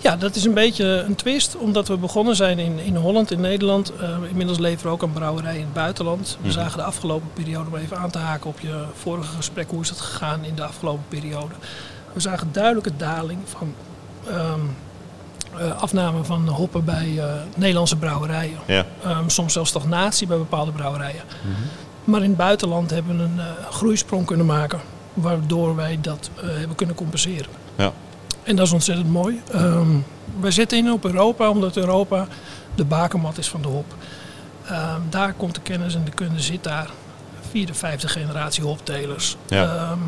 Ja, 0.00 0.16
dat 0.16 0.34
is 0.34 0.44
een 0.44 0.54
beetje 0.54 0.84
een 0.84 1.14
twist, 1.14 1.56
omdat 1.56 1.88
we 1.88 1.96
begonnen 1.96 2.36
zijn 2.36 2.58
in, 2.58 2.78
in 2.78 2.96
Holland, 2.96 3.30
in 3.30 3.40
Nederland. 3.40 3.92
Eh, 3.96 4.08
inmiddels 4.28 4.58
leveren 4.58 4.86
we 4.86 4.92
ook 4.92 5.02
een 5.02 5.12
brouwerij 5.12 5.54
in 5.54 5.60
het 5.60 5.72
buitenland. 5.72 6.36
We 6.40 6.46
Mhm. 6.46 6.56
zagen 6.56 6.76
de 6.78 6.84
afgelopen 6.84 7.28
periode, 7.32 7.68
om 7.70 7.76
even 7.76 7.98
aan 7.98 8.10
te 8.10 8.18
haken 8.18 8.50
op 8.50 8.60
je 8.60 8.82
vorige 8.94 9.36
gesprek, 9.36 9.70
hoe 9.70 9.80
is 9.80 9.88
het 9.88 10.00
gegaan 10.00 10.44
in 10.44 10.54
de 10.54 10.64
afgelopen 10.64 11.04
periode. 11.08 11.54
We 12.12 12.20
zagen 12.20 12.48
duidelijke 12.52 12.96
daling 12.96 13.38
van 13.44 13.74
ehm, 14.28 14.60
eh, 15.58 15.80
afname 15.82 16.24
van 16.24 16.48
hoppen 16.48 16.84
bij 16.84 17.14
eh, 17.18 17.24
Nederlandse 17.56 17.96
brouwerijen. 17.96 18.58
Ja. 18.66 18.84
Ehm, 19.04 19.28
soms 19.28 19.52
zelfs 19.52 19.70
stagnatie 19.70 20.26
bij 20.26 20.38
bepaalde 20.38 20.72
brouwerijen. 20.72 21.22
Maar 22.04 22.22
in 22.22 22.28
het 22.28 22.36
buitenland 22.38 22.90
hebben 22.90 23.16
we 23.16 23.22
een 23.22 23.40
groeisprong 23.70 24.26
kunnen 24.26 24.46
maken, 24.46 24.80
waardoor 25.14 25.76
wij 25.76 25.98
dat 26.00 26.30
hebben 26.42 26.76
kunnen 26.76 26.94
compenseren. 26.96 27.50
Ja. 27.76 27.92
En 28.48 28.56
dat 28.56 28.66
is 28.66 28.72
ontzettend 28.72 29.08
mooi. 29.10 29.40
Ehm, 29.52 29.88
wij 30.40 30.50
zitten 30.50 30.78
in 30.78 30.92
op 30.92 31.04
Europa, 31.04 31.50
omdat 31.50 31.76
Europa 31.76 32.26
de 32.74 32.84
bakermat 32.84 33.38
is 33.38 33.48
van 33.48 33.62
de 33.62 33.68
hop. 33.68 33.94
Ehm, 34.66 35.00
daar 35.10 35.32
komt 35.32 35.54
de 35.54 35.60
kennis 35.60 35.94
en 35.94 36.04
de 36.04 36.10
kunde 36.10 36.40
zit 36.40 36.64
daar. 36.64 36.90
Vierde, 37.50 37.74
vijfde 37.74 38.08
generatie 38.08 38.62
hoptelers. 38.64 39.36
Ja. 39.48 39.64
Ehm, 39.64 39.98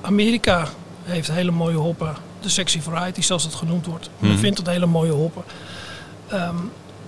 Amerika 0.00 0.68
heeft 1.04 1.30
hele 1.30 1.50
mooie 1.50 1.76
hoppen 1.76 2.14
de 2.40 2.48
sexy 2.48 2.80
variety 2.80 3.20
zoals 3.22 3.42
het 3.44 3.54
genoemd 3.54 3.86
wordt. 3.86 4.10
Men 4.18 4.38
vindt 4.38 4.58
het 4.58 4.66
hele 4.66 4.86
mooie 4.86 5.12
hoppen. 5.12 5.42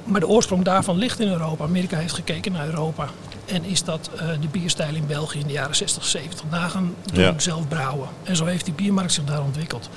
Maar 0.05 0.21
de 0.21 0.29
oorsprong 0.29 0.65
daarvan 0.65 0.97
ligt 0.97 1.21
in 1.21 1.29
Europa. 1.29 1.65
Amerika 1.65 1.97
heeft 1.97 2.15
gekeken 2.15 2.53
naar 2.53 2.67
Europa. 2.67 3.09
En 3.47 3.65
is 3.65 3.85
dat 3.85 4.11
eh, 4.17 4.27
de 4.41 4.49
bierstijl 4.51 4.95
in 4.95 5.07
België 5.07 5.39
in 5.39 5.47
de 5.47 5.53
jaren 5.53 5.77
60, 5.77 6.05
70 6.05 6.45
nagaan 6.51 6.95
doen 7.13 7.23
Ja. 7.23 7.35
zelf 7.37 7.69
brouwen. 7.69 8.09
En 8.23 8.37
zo 8.37 8.45
heeft 8.45 8.65
die 8.65 8.75
biermarkt 8.75 9.13
zich 9.13 9.25
daar 9.25 9.43
ontwikkeld. 9.43 9.89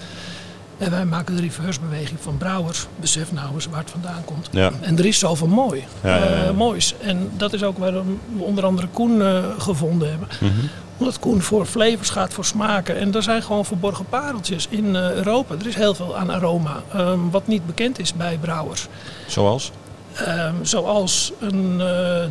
En 0.83 0.91
wij 0.91 1.05
maken 1.05 1.35
de 1.35 1.41
reversebeweging 1.41 2.19
van 2.21 2.37
brouwers. 2.37 2.87
Besef 2.99 3.31
nou 3.31 3.53
eens 3.53 3.65
waar 3.65 3.79
het 3.79 3.89
vandaan 3.89 4.25
komt. 4.25 4.47
Ja. 4.51 4.71
En 4.81 4.97
er 4.97 5.05
is 5.05 5.19
zoveel 5.19 5.47
mooi. 5.47 5.83
Ja, 6.03 6.15
ja, 6.17 6.25
ja. 6.25 6.43
eh, 6.43 6.51
moois. 6.51 6.93
En 7.01 7.31
dat 7.37 7.53
is 7.53 7.63
ook 7.63 7.77
waarom 7.77 8.19
we 8.37 8.43
onder 8.43 8.65
andere 8.65 8.87
Koen 8.87 9.21
eh, 9.21 9.43
gevonden 9.57 10.09
hebben. 10.09 10.27
Mhm. 10.39 10.51
Omdat 10.97 11.19
Koen 11.19 11.41
voor 11.41 11.65
flavors 11.65 12.09
gaat, 12.09 12.33
voor 12.33 12.45
smaken. 12.45 12.97
En 12.97 13.15
er 13.15 13.23
zijn 13.23 13.43
gewoon 13.43 13.65
verborgen 13.65 14.05
pareltjes 14.09 14.67
in 14.69 14.95
eh, 14.95 15.11
Europa. 15.11 15.55
Er 15.55 15.67
is 15.67 15.75
heel 15.75 15.95
veel 15.95 16.17
aan 16.17 16.31
aroma. 16.31 16.83
ehm, 16.93 17.19
wat 17.31 17.47
niet 17.47 17.65
bekend 17.65 17.99
is 17.99 18.13
bij 18.13 18.37
brouwers. 18.41 18.87
Zoals? 19.27 19.71
Ehm, 20.13 20.53
zoals 20.61 21.31
een 21.39 21.81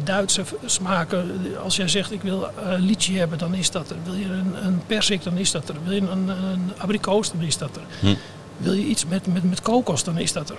Duitse 0.04 0.42
smaken. 0.64 1.30
Als 1.64 1.76
jij 1.76 1.88
zegt 1.88 2.12
ik 2.12 2.22
wil 2.22 2.44
eh 2.46 2.52
liedje 2.78 3.18
hebben, 3.18 3.38
dan 3.38 3.54
is 3.54 3.70
dat 3.70 3.90
er. 3.90 3.96
Wil 4.04 4.14
je 4.14 4.24
een, 4.24 4.66
een 4.66 4.82
persik, 4.86 5.22
dan 5.22 5.36
is 5.36 5.50
dat 5.50 5.68
er. 5.68 5.74
Wil 5.84 5.92
je 5.94 6.00
een, 6.00 6.28
een 6.28 6.72
abrikoos, 6.76 7.32
dan 7.32 7.42
is 7.42 7.58
dat 7.58 7.76
er. 7.76 7.82
Hm. 8.00 8.14
Wil 8.56 8.72
je 8.72 8.84
iets 8.86 9.06
met, 9.06 9.26
met, 9.32 9.42
met 9.50 9.60
kokos, 9.62 10.04
dan 10.04 10.18
is 10.18 10.32
dat 10.32 10.50
er. 10.50 10.56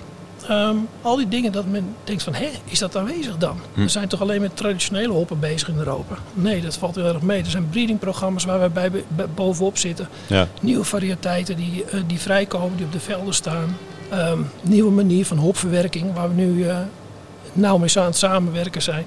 Ehm, 0.48 0.76
al 1.02 1.16
die 1.16 1.28
dingen 1.28 1.52
dat 1.52 1.66
men 1.66 1.94
denkt 2.04 2.22
van, 2.22 2.34
hé, 2.34 2.48
is 2.64 2.78
dat 2.78 2.96
aanwezig 2.96 3.36
dan? 3.38 3.56
Hm. 3.74 3.80
We 3.80 3.88
zijn 3.88 4.08
toch 4.08 4.20
alleen 4.20 4.40
met 4.40 4.56
traditionele 4.56 5.12
hoppen 5.12 5.38
bezig 5.40 5.68
in 5.68 5.76
Europa? 5.78 6.14
Nee, 6.34 6.60
dat 6.60 6.76
valt 6.76 6.94
heel 6.94 7.04
erg 7.06 7.20
mee. 7.22 7.40
Er 7.42 7.50
zijn 7.50 7.68
breedingprogramma's 7.68 8.44
waar 8.44 8.58
wij 8.58 8.70
bij, 8.70 8.90
bij- 9.08 9.26
bovenop 9.34 9.78
zitten. 9.78 10.08
Ja. 10.26 10.48
Nieuwe 10.60 10.84
variëteiten 10.84 11.56
die, 11.56 11.84
eh, 11.84 12.00
die 12.06 12.20
vrijkomen, 12.20 12.76
die 12.76 12.86
op 12.86 12.92
de 12.92 13.00
velden 13.00 13.34
staan. 13.34 13.76
Ehm, 14.10 14.38
nieuwe 14.62 14.90
manier 14.90 15.26
van 15.26 15.36
hopverwerking, 15.36 16.14
waar 16.14 16.28
we 16.28 16.42
nu 16.42 16.68
eh, 16.68 16.78
nauw 17.52 17.78
mee 17.78 17.98
aan 17.98 18.04
het 18.04 18.16
samenwerken 18.16 18.82
zijn. 18.82 19.04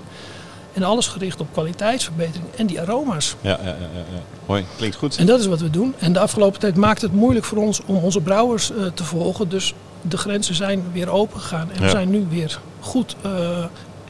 En 0.77 0.83
alles 0.83 1.07
gericht 1.07 1.39
op 1.39 1.47
kwaliteitsverbetering 1.51 2.45
en 2.55 2.65
die 2.65 2.81
aroma's. 2.81 3.35
Ja, 3.41 3.59
ja, 3.61 3.67
ja, 3.67 3.73
ja. 4.13 4.21
Hoi, 4.45 4.65
klinkt 4.75 4.95
goed. 4.95 5.17
En 5.17 5.25
dat 5.25 5.39
is 5.39 5.45
wat 5.45 5.59
we 5.59 5.69
doen. 5.69 5.93
En 5.99 6.13
de 6.13 6.19
afgelopen 6.19 6.59
tijd 6.59 6.75
maakt 6.75 7.01
het 7.01 7.13
moeilijk 7.13 7.45
voor 7.45 7.57
ons 7.57 7.81
om 7.85 7.95
onze 7.95 8.21
brouwers 8.21 8.71
eh, 8.71 8.85
te 8.93 9.03
volgen. 9.03 9.49
Dus 9.49 9.73
de 10.01 10.17
grenzen 10.17 10.55
zijn 10.55 10.83
weer 10.91 11.09
open 11.09 11.39
gegaan. 11.39 11.69
En 11.71 11.79
Ja. 11.79 11.81
we 11.83 11.89
zijn 11.89 12.09
nu 12.09 12.25
weer 12.29 12.59
goed 12.79 13.15
eh, 13.21 13.65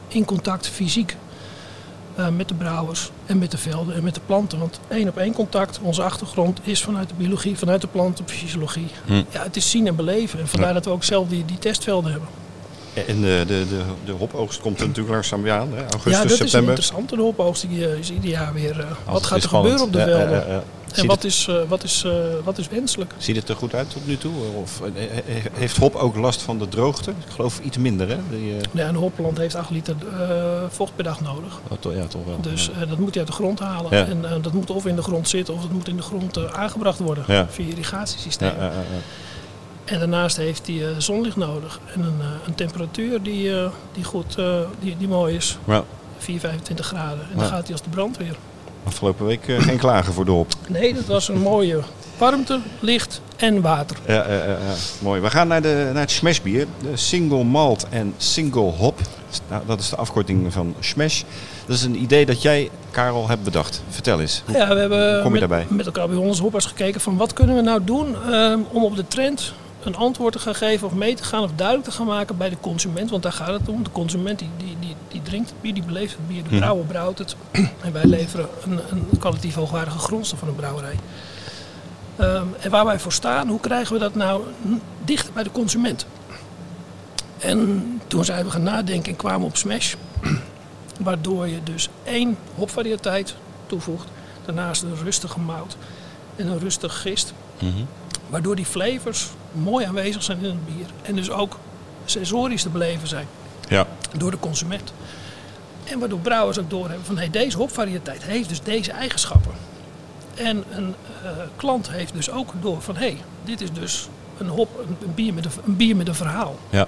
in 0.08 0.26
contact 0.26 0.68
fysiek 0.68 1.16
eh, 2.16 2.28
met 2.28 2.48
de 2.48 2.54
brouwers 2.54 3.12
en 3.26 3.38
met 3.38 3.52
de 3.52 3.58
velden 3.58 3.96
en 3.96 4.04
met 4.04 4.16
de 4.16 4.22
planten. 4.26 4.60
Want 4.60 4.80
één 4.88 5.08
op 5.08 5.18
één 5.18 5.34
contact, 5.34 5.80
onze 5.82 6.04
achtergrond 6.04 6.60
is 6.64 6.84
vanuit 6.84 7.10
de 7.10 7.16
biologie, 7.18 7.58
vanuit 7.58 7.82
de 7.82 7.88
plantenfysiologie. 7.88 8.88
Hm. 9.06 9.14
Ja, 9.14 9.44
het 9.44 9.56
is 9.56 9.70
zien 9.70 9.88
en 9.88 9.96
beleven. 9.96 10.40
En 10.40 10.48
vandaar 10.48 10.74
dat 10.74 10.86
we 10.86 10.92
ook 10.92 11.04
zelf 11.04 11.28
die, 11.28 11.46
die 11.46 11.60
testvelden 11.60 12.12
hebben. 12.12 12.30
En 13.08 13.22
de, 13.22 13.44
de, 13.48 13.66
de, 13.70 13.82
de 14.06 14.12
hopoogst 14.12 14.60
komt 14.62 14.80
er 14.80 14.88
natuurlijk 14.88 15.14
langzaam 15.14 15.42
weer 15.42 15.52
aan. 15.54 15.70
Hè? 15.74 15.82
Augustus, 15.82 16.12
ja, 16.12 16.22
dat 16.22 16.32
is 16.32 16.38
september. 16.38 16.70
interessant. 16.70 17.10
De 17.10 17.16
hopoogst 17.18 17.70
die 17.70 17.88
eh, 17.90 17.98
is 18.00 18.12
ieder 18.12 18.30
jaar 18.30 18.54
weer. 18.54 18.80
eh, 18.80 18.86
wat 19.12 19.26
gaat 19.26 19.38
er 19.38 19.44
spannend. 19.44 19.80
gebeuren 19.80 19.82
op 19.82 19.94
de 19.94 20.00
ja, 20.00 20.06
velden? 20.06 20.48
ja, 20.48 20.54
ja. 20.54 20.64
En 20.88 20.96
Ziet 20.96 21.06
wat 21.06 21.24
is, 21.24 21.48
eh, 21.50 21.56
wat, 21.68 21.84
is, 21.84 22.04
eh, 22.06 22.12
wat 22.44 22.58
is 22.58 22.68
wenselijk? 22.68 23.12
Ziet 23.18 23.36
het 23.36 23.50
er 23.50 23.56
goed 23.56 23.74
uit 23.76 23.90
tot 23.90 24.08
nu 24.08 24.18
toe? 24.18 24.32
Of 24.62 24.82
eh, 24.82 24.88
he- 24.96 25.42
heeft 25.54 25.78
hop 25.78 25.96
ook 25.96 26.16
last 26.16 26.42
van 26.42 26.58
de 26.60 26.68
droogte? 26.70 27.10
Ik 27.12 27.32
geloof 27.36 27.60
iets 27.64 27.78
minder, 27.78 28.08
hè? 28.10 28.18
Die, 28.30 28.54
eh, 28.56 28.62
Ja, 28.72 28.88
een 28.88 28.96
hopplant 28.96 29.38
heeft 29.38 29.56
8 29.56 29.70
liter 29.70 29.96
eh, 30.20 30.30
vocht 30.70 30.96
per 30.96 31.04
dag 31.04 31.22
nodig. 31.22 31.60
oh, 31.68 31.78
to- 31.80 31.92
ja, 31.94 32.06
toch 32.06 32.26
wel. 32.26 32.42
Dus 32.42 32.70
eh, 32.72 32.90
dat 32.90 32.98
moet 32.98 33.14
je 33.14 33.20
uit 33.20 33.28
de 33.28 33.34
grond 33.34 33.60
halen. 33.60 33.92
En 33.92 34.26
eh, 34.26 34.32
dat 34.42 34.54
moet 34.54 34.70
of 34.70 34.86
in 34.86 34.96
de 34.96 35.02
grond 35.02 35.30
zitten 35.30 35.54
of 35.54 35.62
het 35.62 35.72
moet 35.72 35.88
in 35.88 35.96
de 35.96 36.02
grond 36.02 36.38
eh, 36.38 36.44
aangebracht 36.44 37.00
worden. 37.00 37.24
Ja. 37.28 37.48
Via 37.50 37.66
ja, 38.42 38.72
En 39.88 40.00
daarnaast 40.00 40.38
heeft 40.38 40.68
hij 40.68 40.76
eh, 40.88 40.90
zonlicht 40.98 41.36
nodig. 41.36 41.80
En 41.94 42.02
een, 42.02 42.16
eh, 42.20 42.26
een 42.48 42.56
temperatuur 42.56 43.22
die, 43.22 43.60
eh, 43.60 43.70
die 43.94 44.04
goed, 44.04 44.36
die, 44.80 44.96
die 44.98 45.08
mooi 45.08 45.36
is. 45.36 45.58
Ja, 45.68 45.84
4, 46.18 46.40
25 46.40 46.86
graden. 46.86 47.20
En 47.20 47.36
dan 47.36 47.44
Ja. 47.44 47.50
gaat 47.50 47.64
hij 47.64 47.72
als 47.72 47.82
de 47.82 47.90
brandweer. 47.90 48.36
afgelopen 48.84 49.26
week 49.26 49.42
geen 49.58 49.78
klagen 49.78 50.14
voor 50.14 50.26
de 50.26 50.32
hop. 50.32 50.54
Nee, 50.68 50.94
dat 50.94 51.06
was 51.06 51.28
een 51.28 51.40
mooie 51.42 51.80
warmte, 52.18 52.60
licht 52.80 53.22
en 53.36 53.62
water. 53.62 53.98
Ja, 54.08 54.14
ja, 54.14 54.34
ja, 54.36 54.44
ja. 54.46 54.58
mooi. 55.00 55.22
We 55.22 55.30
gaan 55.30 55.48
naar, 55.48 55.62
de, 55.62 55.90
naar 55.94 56.02
het 56.02 56.12
smashbier. 56.12 56.68
De 56.82 56.98
single 56.98 57.44
malt 57.44 57.86
en 57.90 58.14
single 58.18 58.62
hop. 58.72 59.00
Nou, 59.50 59.64
dat 59.66 59.80
is 59.80 59.90
de 59.90 59.96
afkorting 59.96 60.54
van 60.54 60.76
smash. 60.80 61.22
Dat 61.66 61.76
is 61.76 61.84
een 61.84 62.02
idee 62.02 62.26
dat 62.26 62.42
jij, 62.42 62.70
Karel, 62.92 63.28
hebt 63.28 63.44
bedacht. 63.44 63.84
Vertel 63.90 64.20
eens. 64.22 64.42
Hoe- 64.46 64.56
Ja, 64.56 64.68
we 64.74 64.80
hebben 64.80 65.22
Kom 65.22 65.34
je 65.34 65.40
met, 65.40 65.50
daarbij? 65.50 65.66
met 65.70 65.86
elkaar 65.86 66.08
bij 66.08 66.18
onze 66.18 66.42
hoppers 66.42 66.66
gekeken 66.66 67.02
van 67.02 67.18
wat 67.18 67.34
kunnen 67.34 67.56
we 67.56 67.62
nou 67.62 67.84
doen 67.84 68.16
ehm, 68.32 68.60
om 68.72 68.84
op 68.84 68.96
de 68.96 69.08
trend 69.08 69.54
een 69.88 69.96
antwoord 69.96 70.34
te 70.34 70.40
gaan 70.40 70.56
geven 70.56 70.88
of 70.88 70.94
mee 70.94 71.16
te 71.16 71.24
gaan 71.24 71.44
of 71.44 71.52
duidelijk 71.56 71.88
te 71.88 71.96
gaan 71.96 72.06
maken 72.06 72.38
bij 72.38 72.50
de 72.50 72.60
consument. 72.60 73.10
Want 73.10 73.24
daar 73.24 73.32
gaat 73.32 73.60
het 73.60 73.70
om. 73.70 73.84
De 73.84 73.92
consument 73.92 74.40
die, 74.40 74.50
die, 74.58 74.76
die, 74.80 74.96
die 75.08 75.22
drinkt 75.22 75.50
het 75.50 75.62
bier, 75.62 75.74
die 75.74 75.84
beleeft 75.84 76.12
het 76.12 76.28
bier, 76.28 76.44
de 76.44 76.58
brouwer 76.58 76.86
brouwt 76.86 77.18
het. 77.18 77.36
En 77.82 77.94
wij 77.94 78.06
leveren 78.06 78.48
een, 78.64 78.80
een 78.90 79.20
kwalitatief 79.20 79.56
hoogwaardige 79.56 79.98
grondstof 79.98 80.40
van 80.40 80.48
een 80.48 80.56
brouwerij. 80.56 80.96
Ehm, 82.16 82.46
en 82.60 82.70
waar 82.70 82.86
wij 82.86 83.00
voor 83.00 83.12
staan, 83.12 83.48
hoe 83.48 83.60
krijgen 83.60 83.94
we 83.94 84.00
dat 84.00 84.16
nou 84.16 84.44
dichter 85.06 85.34
bij 85.34 85.44
de 85.44 85.52
consument? 85.52 86.06
En 87.40 88.02
toen 88.08 88.26
zijn 88.26 88.46
we 88.46 88.52
gaan 88.52 88.64
nadenken 88.64 89.12
en 89.12 89.18
kwamen 89.18 89.48
op 89.48 89.58
Smash. 89.58 89.94
Waardoor 91.00 91.48
je 91.48 91.64
dus 91.64 91.90
één 92.04 92.38
hopvariëteit 92.56 93.36
toevoegt. 93.66 94.08
Daarnaast 94.46 94.82
een 94.82 94.96
rustige 95.04 95.40
mout 95.40 95.78
en 96.36 96.48
een 96.48 96.60
rustige 96.60 96.96
gist. 96.96 97.34
Mhm. 97.60 97.84
Waardoor 98.30 98.56
die 98.56 98.66
flavors 98.66 99.28
mooi 99.58 99.86
aanwezig 99.86 100.24
zijn 100.24 100.38
in 100.38 100.46
het 100.46 100.66
bier. 100.66 100.86
En 101.02 101.16
dus 101.16 101.30
ook 101.30 101.60
sensorisch 102.06 102.62
te 102.62 102.70
beleven 102.70 103.08
zijn 103.08 103.28
Ja, 103.68 103.88
door 104.18 104.32
de 104.32 104.40
consument. 104.40 104.94
En 105.84 106.00
waardoor 106.00 106.20
brouwers 106.20 106.60
ook 106.60 106.70
doorhebben 106.70 107.06
van 107.06 107.18
hey, 107.18 107.30
deze 107.30 107.58
hopvariëteit 107.58 108.24
heeft 108.24 108.50
dus 108.50 108.62
deze 108.62 108.92
eigenschappen. 108.92 109.52
En 110.36 110.64
een 110.72 110.96
eh, 111.24 111.30
klant 111.56 111.90
heeft 111.90 112.14
dus 112.14 112.30
ook 112.30 112.54
door 112.62 112.82
van 112.82 112.96
hé, 112.96 113.02
hey, 113.02 113.18
dit 113.44 113.62
is 113.62 113.72
dus 113.72 114.10
een 114.38 114.48
hop, 114.48 114.70
een, 114.80 114.98
een 115.04 115.14
bier 115.14 115.34
met 115.34 115.46
een, 115.46 115.52
een 115.66 115.76
bier 115.76 115.96
met 115.96 116.08
een 116.08 116.16
verhaal. 116.16 116.56
ja. 116.70 116.88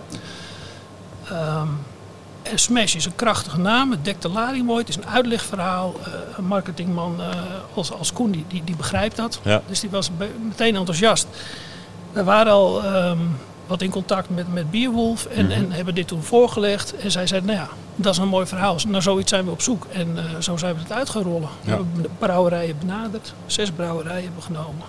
Ehm, 1.29 1.67
en 2.43 2.59
Smash 2.59 2.95
is 2.95 3.05
een 3.05 3.15
krachtige 3.15 3.59
naam, 3.59 3.91
het 3.91 4.05
dekt 4.05 4.21
de 4.21 4.29
lading 4.29 4.65
mooi, 4.65 4.79
het 4.79 4.89
is 4.89 4.95
een 4.95 5.07
uitlegverhaal. 5.07 5.93
Eh, 6.03 6.13
een 6.37 6.45
marketingman 6.45 7.21
eh, 7.21 7.27
als, 7.73 7.91
als 7.91 8.13
Koen, 8.13 8.31
die, 8.31 8.45
die, 8.47 8.63
die 8.63 8.75
begrijpt 8.75 9.15
dat. 9.15 9.39
Ja. 9.43 9.61
Dus 9.67 9.79
die 9.79 9.89
was 9.89 10.09
meteen 10.41 10.75
enthousiast. 10.75 11.27
We 12.11 12.23
waren 12.23 12.51
al 12.51 12.83
ehm, 12.83 13.17
wat 13.67 13.81
in 13.81 13.89
contact 13.89 14.29
met, 14.29 14.53
met 14.53 14.71
Bierwolf 14.71 15.25
en, 15.25 15.45
Mhm. 15.45 15.53
en 15.53 15.71
hebben 15.71 15.95
dit 15.95 16.07
toen 16.07 16.23
voorgelegd. 16.23 16.95
En 16.95 17.11
zij 17.11 17.27
zei, 17.27 17.41
nou 17.41 17.57
ja, 17.57 17.67
dat 17.95 18.13
is 18.13 18.19
een 18.19 18.27
mooi 18.27 18.45
verhaal. 18.45 18.75
Naar 18.87 19.01
zoiets 19.01 19.29
zijn 19.29 19.45
we 19.45 19.51
op 19.51 19.61
zoek. 19.61 19.85
En 19.91 20.17
eh, 20.17 20.23
zo 20.39 20.57
zijn 20.57 20.73
we 20.75 20.79
het 20.81 20.91
uit 20.91 21.09
gaan 21.09 21.21
rollen. 21.23 21.49
We 21.63 21.69
hebben 21.69 22.01
de 22.01 22.09
brouwerijen 22.19 22.75
benaderd, 22.79 23.33
zes 23.45 23.71
brouwerijen 23.71 24.23
hebben 24.23 24.43
genomen. 24.43 24.85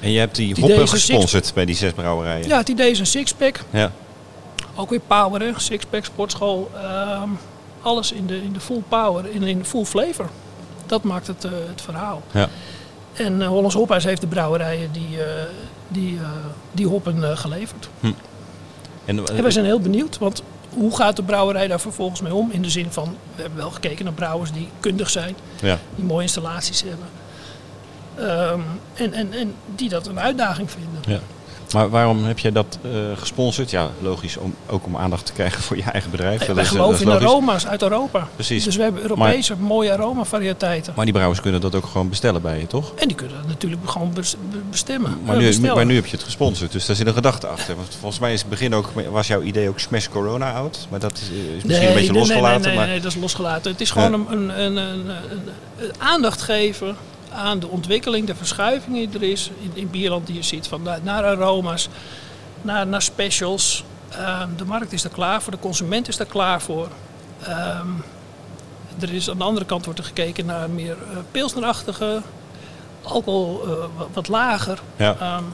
En 0.00 0.10
je 0.10 0.18
hebt 0.18 0.36
die 0.36 0.54
hoppen 0.54 0.78
deze 0.78 0.86
gesponsord 0.94 1.54
bij 1.54 1.64
die 1.64 1.74
zes 1.76 1.92
brouwerijen. 1.92 2.48
Ja, 2.48 2.56
het 2.56 2.68
idee 2.68 2.90
is 2.90 2.98
een 2.98 3.06
sixpack. 3.06 3.60
Ja. 3.70 3.90
Ook 4.74 4.90
weer 4.90 5.00
power, 5.06 5.40
hè? 5.40 5.50
Sixpack, 5.56 6.04
sportschool. 6.04 6.70
ehm, 6.82 7.28
alles 7.82 8.12
in 8.12 8.26
de, 8.26 8.42
in 8.42 8.52
de 8.52 8.60
full 8.60 8.82
power, 8.88 9.30
in, 9.30 9.42
in 9.42 9.58
de 9.58 9.64
full 9.64 9.84
flavor. 9.84 10.28
Dat 10.86 11.02
maakt 11.02 11.26
het, 11.26 11.44
eh, 11.44 11.50
het 11.68 11.80
verhaal. 11.82 12.22
Ja. 12.32 12.48
En 13.12 13.42
eh 13.42 13.48
Hollands 13.48 13.74
Hophuis 13.74 14.04
heeft 14.04 14.20
de 14.20 14.26
brouwerijen 14.26 14.92
die, 14.92 15.24
eh, 15.24 15.42
die, 15.88 16.16
eh, 16.16 16.28
die 16.72 16.86
hoppen 16.86 17.38
geleverd. 17.38 17.88
En, 18.00 19.18
eh, 19.18 19.36
En 19.36 19.42
wij 19.42 19.50
zijn 19.50 19.64
heel 19.64 19.80
benieuwd, 19.80 20.18
want 20.18 20.42
hoe 20.74 20.96
gaat 20.96 21.16
de 21.16 21.22
brouwerij 21.22 21.68
daar 21.68 21.80
vervolgens 21.80 22.20
mee 22.20 22.34
om? 22.34 22.50
In 22.50 22.62
de 22.62 22.70
zin 22.70 22.86
van, 22.90 23.16
we 23.34 23.42
hebben 23.42 23.58
wel 23.58 23.70
gekeken 23.70 24.04
naar 24.04 24.14
brouwers 24.14 24.52
die 24.52 24.68
kundig 24.80 25.10
zijn, 25.10 25.36
ja. 25.60 25.78
die 25.94 26.04
mooie 26.04 26.22
installaties 26.22 26.82
hebben. 26.82 27.08
Ehm, 28.14 28.60
en, 28.94 29.12
en, 29.12 29.32
en 29.32 29.54
die 29.74 29.88
dat 29.88 30.06
een 30.06 30.20
uitdaging 30.20 30.70
vinden. 30.70 31.00
Ja. 31.06 31.20
Maar 31.72 31.90
waarom 31.90 32.24
heb 32.24 32.38
jij 32.38 32.52
dat 32.52 32.78
eh, 32.82 32.90
gesponsord? 33.16 33.70
Ja, 33.70 33.90
logisch, 34.00 34.36
om, 34.36 34.54
ook 34.66 34.86
om 34.86 34.96
aandacht 34.96 35.26
te 35.26 35.32
krijgen 35.32 35.62
voor 35.62 35.76
je 35.76 35.82
eigen 35.82 36.10
bedrijf. 36.10 36.40
Is, 36.42 36.48
eh, 36.56 36.64
geloven 36.64 37.00
in 37.00 37.06
logisch. 37.08 37.26
aroma's 37.26 37.66
uit 37.66 37.82
Europa. 37.82 38.28
Precies. 38.34 38.64
Dus 38.64 38.76
we 38.76 38.82
hebben 38.82 39.02
Europese 39.02 39.56
mooie 39.56 39.92
aromavariëteiten. 39.92 40.92
Maar 40.96 41.04
die 41.04 41.14
brouwers 41.14 41.40
kunnen 41.40 41.60
dat 41.60 41.74
ook 41.74 41.86
gewoon 41.86 42.08
bestellen 42.08 42.42
bij 42.42 42.58
je, 42.58 42.66
toch? 42.66 42.92
En 42.94 43.06
die 43.08 43.16
kunnen 43.16 43.36
dat 43.36 43.46
natuurlijk 43.46 43.90
gewoon 43.90 44.12
bes- 44.12 44.36
be- 44.50 44.56
bestemmen. 44.70 45.18
Maar 45.24 45.34
eh, 45.34 45.40
nu, 45.40 45.46
bestellen. 45.46 45.74
maar 45.74 45.86
nu 45.86 45.94
heb 45.94 46.06
je 46.06 46.16
het 46.16 46.24
gesponsord, 46.24 46.72
dus 46.72 46.86
daar 46.86 46.96
zit 46.96 47.06
een 47.06 47.14
gedachte 47.14 47.46
achter. 47.46 47.76
Want 47.76 47.96
volgens 48.00 48.20
mij 48.20 48.32
is 48.32 48.40
het 48.40 48.48
begin 48.50 48.74
ook, 48.74 48.86
was 49.10 49.26
jouw 49.26 49.42
idee 49.42 49.68
ook 49.68 49.78
Smash 49.78 50.06
Corona 50.08 50.52
oud. 50.52 50.86
Maar 50.90 51.00
dat 51.00 51.12
is, 51.12 51.20
is 51.28 51.28
misschien 51.30 51.68
Nee, 51.68 51.86
een 51.88 51.94
beetje 51.94 52.10
nee, 52.12 52.20
losgelaten. 52.20 52.60
Nee, 52.60 52.68
nee, 52.68 52.76
maar... 52.78 52.86
nee, 52.86 53.00
dat 53.00 53.12
is 53.12 53.18
losgelaten. 53.20 53.70
Het 53.70 53.80
is 53.80 53.90
gewoon 53.90 54.12
een, 54.12 54.26
een, 54.30 54.60
een, 54.60 54.76
een, 54.76 55.08
een- 55.08 55.10
een 55.78 55.90
aandacht 55.98 56.42
geven 56.42 56.96
aan 57.32 57.58
de 57.58 57.68
ontwikkeling, 57.68 58.26
de 58.26 58.34
verschuiving 58.34 58.96
die 58.96 59.20
er 59.20 59.30
is 59.30 59.50
in, 59.60 59.70
in 59.74 59.90
Bierland 59.90 60.26
die 60.26 60.36
je 60.36 60.42
ziet. 60.42 60.68
Van 60.68 60.82
naar, 60.82 60.98
naar 61.02 61.24
aroma's, 61.24 61.88
naar, 62.62 62.86
naar 62.86 63.02
specials. 63.02 63.84
Ehm, 64.10 64.48
de 64.56 64.64
markt 64.64 64.92
is 64.92 65.04
er 65.04 65.10
klaar 65.10 65.42
voor, 65.42 65.52
de 65.52 65.58
consument 65.58 66.08
is 66.08 66.18
er 66.18 66.26
klaar 66.26 66.62
voor. 66.62 66.88
Ehm, 67.42 67.88
er 69.00 69.12
is 69.12 69.30
aan 69.30 69.38
de 69.38 69.44
andere 69.44 69.66
kant 69.66 69.84
wordt 69.84 70.00
er 70.00 70.06
gekeken 70.06 70.46
naar 70.46 70.70
meer 70.70 70.96
eh 71.10 71.18
pilsnerachtige, 71.30 72.22
alcohol 73.02 73.62
eh, 73.64 74.04
wat, 74.12 74.28
lager. 74.28 74.78
Ja. 74.96 75.16
Ehm, 75.20 75.44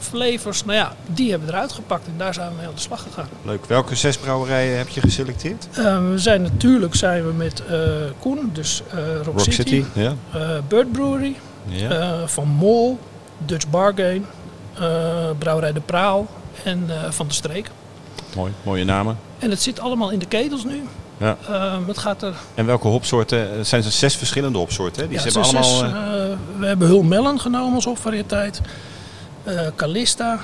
flavors, 0.00 0.64
nou 0.64 0.78
ja, 0.78 0.94
die 1.06 1.30
hebben 1.30 1.48
we 1.48 1.54
eruit 1.54 1.72
gepakt 1.72 2.06
en 2.06 2.14
daar 2.16 2.34
zijn 2.34 2.48
we 2.48 2.54
mee 2.56 2.66
aan 2.66 2.74
de 2.74 2.80
slag 2.80 3.02
gegaan. 3.02 3.28
Leuk. 3.44 3.64
Welke 3.64 3.94
zes 3.94 4.16
brouwerijen 4.16 4.78
heb 4.78 4.88
je 4.88 5.00
geselecteerd? 5.00 5.68
Uh, 5.78 6.10
we 6.10 6.18
zijn 6.18 6.42
natuurlijk 6.42 6.94
zijn 6.94 7.26
we 7.26 7.32
met 7.32 7.62
uh, 7.70 7.76
Koen, 8.18 8.50
dus 8.52 8.82
uh, 8.94 9.16
Rock, 9.24 9.38
Rock, 9.38 9.52
City. 9.52 9.84
Bird 10.68 10.92
Brewery, 10.92 11.36
ja. 11.64 12.26
Van 12.26 12.48
Mol, 12.48 12.98
Dutch 13.38 13.68
Bargain, 13.68 14.26
Brouwerij 15.38 15.72
de 15.72 15.80
Praal 15.80 16.26
en 16.64 16.88
Van 17.10 17.28
de 17.28 17.34
Streek. 17.34 17.70
Mooi, 18.36 18.52
mooie 18.62 18.84
namen. 18.84 19.18
En 19.38 19.50
het 19.50 19.62
zit 19.62 19.80
allemaal 19.80 20.10
in 20.10 20.18
de 20.18 20.26
ketels 20.26 20.64
nu. 20.64 20.82
Ja. 21.16 21.36
Het 21.86 21.98
gaat 21.98 22.22
er... 22.22 22.34
En 22.54 22.66
welke 22.66 22.88
hopsoorten? 22.88 23.56
Het 23.56 23.66
zijn 23.66 23.84
er 23.84 23.90
zes 23.90 24.16
verschillende 24.16 24.58
hopsoorten. 24.58 25.02
Hè? 25.02 25.08
Die 25.08 25.16
ja, 25.16 25.22
ze 25.22 25.38
hebben 25.38 25.60
allemaal. 25.60 25.78
Zes, 25.78 25.90
we 26.58 26.66
hebben 26.66 26.88
Hulmelon 26.88 27.40
genomen 27.40 27.74
als 27.74 27.84
hopvariëteit. 27.84 28.60
Uh, 29.48 29.66
Calista, 29.76 30.38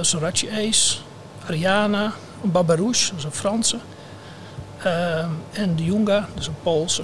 Sorachi 0.00 0.48
Ace, 0.48 0.96
Ariana, 1.46 2.12
Babarouche, 2.42 3.10
dat 3.10 3.18
is 3.18 3.24
een 3.24 3.32
Franse. 3.32 3.78
en 5.52 5.76
de 5.76 5.84
Junga, 5.84 6.28
dat 6.34 6.40
is 6.40 6.46
een 6.46 6.54
Poolse. 6.62 7.02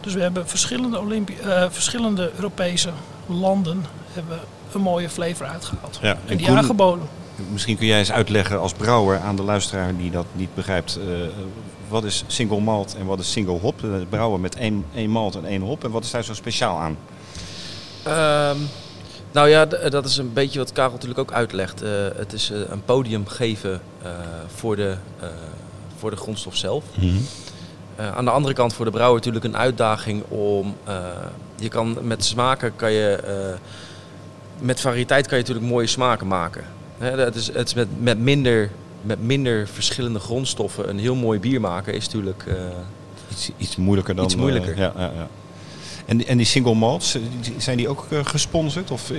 Dus 0.00 0.14
we 0.14 0.20
hebben 0.20 0.48
verschillende, 0.48 1.00
Olympi 1.00 1.36
verschillende 1.70 2.30
Europese 2.34 2.90
landen 3.26 3.84
hebben 4.12 4.40
een 4.72 4.80
mooie 4.80 5.08
flavor 5.08 5.46
uitgehaald. 5.46 5.98
Ja, 6.02 6.10
en, 6.10 6.18
en 6.26 6.36
die 6.36 6.46
Koen, 6.46 6.56
aangeboden. 6.56 7.08
Misschien 7.50 7.76
kun 7.76 7.86
jij 7.86 7.98
eens 7.98 8.12
uitleggen 8.12 8.60
als 8.60 8.72
brouwer 8.72 9.20
aan 9.20 9.36
de 9.36 9.42
luisteraar 9.42 9.96
die 9.96 10.10
dat 10.10 10.26
niet 10.32 10.54
begrijpt. 10.54 10.98
wat 11.88 12.04
is 12.04 12.24
single 12.26 12.60
malt 12.60 12.96
en 12.98 13.06
wat 13.06 13.18
is 13.18 13.32
single 13.32 13.58
hop? 13.58 13.80
Brouwen 14.08 14.40
met 14.40 14.56
één, 14.56 14.84
één 14.94 15.10
malt 15.10 15.34
en 15.34 15.44
één 15.44 15.62
hop. 15.62 15.84
En 15.84 15.90
wat 15.90 16.04
is 16.04 16.10
daar 16.10 16.24
zo 16.24 16.34
speciaal 16.34 16.78
aan? 16.78 16.96
Um, 18.56 18.68
nou 19.32 19.48
ja, 19.48 19.64
dat 19.66 20.04
is 20.04 20.16
een 20.16 20.32
beetje 20.32 20.58
wat 20.58 20.72
Karel 20.72 20.92
natuurlijk 20.92 21.20
ook 21.20 21.32
uitlegt. 21.32 21.82
Uh, 21.82 21.90
het 22.16 22.32
is 22.32 22.50
uh, 22.50 22.58
een 22.68 22.84
podium 22.84 23.26
geven 23.26 23.80
uh, 24.02 24.08
voor, 24.46 24.76
de, 24.76 24.96
voor 25.96 26.10
de 26.10 26.16
grondstof 26.16 26.56
zelf. 26.56 26.84
Mhm. 26.94 27.06
Mm 27.06 27.12
-hmm. 27.96 28.06
aan 28.14 28.24
de 28.24 28.30
andere 28.30 28.54
kant 28.54 28.72
voor 28.72 28.84
de 28.84 28.90
brouwer 28.90 29.16
natuurlijk 29.16 29.44
een 29.44 29.56
uitdaging 29.56 30.22
om... 30.28 30.76
je 31.56 31.68
kan 31.68 31.98
met 32.00 32.24
smaken 32.24 32.76
kan 32.76 32.92
je... 32.92 33.18
met 34.58 34.80
variëteit 34.80 35.26
kan 35.26 35.38
je 35.38 35.44
natuurlijk 35.44 35.72
mooie 35.72 35.86
smaken 35.86 36.26
maken. 36.26 36.64
Hè, 36.98 37.10
het 37.20 37.34
is, 37.34 37.46
het 37.52 37.68
is 37.68 37.74
met, 37.74 37.88
met 37.98 38.18
minder 38.18 38.70
met 39.02 39.22
minder 39.22 39.68
verschillende 39.68 40.18
grondstoffen 40.18 40.88
een 40.88 40.98
heel 40.98 41.14
mooi 41.14 41.40
bier 41.40 41.60
maken 41.60 41.94
is 41.94 42.04
natuurlijk 42.04 42.44
iets, 43.30 43.50
iets 43.56 43.76
moeilijker 43.76 44.14
dan. 44.14 44.24
Iets 44.24 44.36
moeilijker. 44.36 44.76
Ja, 44.76 44.92
ja, 44.96 45.10
ja. 45.14 45.28
En, 46.04 46.16
die, 46.16 46.26
en 46.26 46.36
die 46.36 46.46
single 46.46 46.74
malts, 46.74 47.16
zijn 47.56 47.76
die 47.76 47.88
ook 47.88 48.06
uh, 48.10 48.18
gesponsord? 48.22 48.90
Of, 48.90 49.08
hoe... 49.08 49.16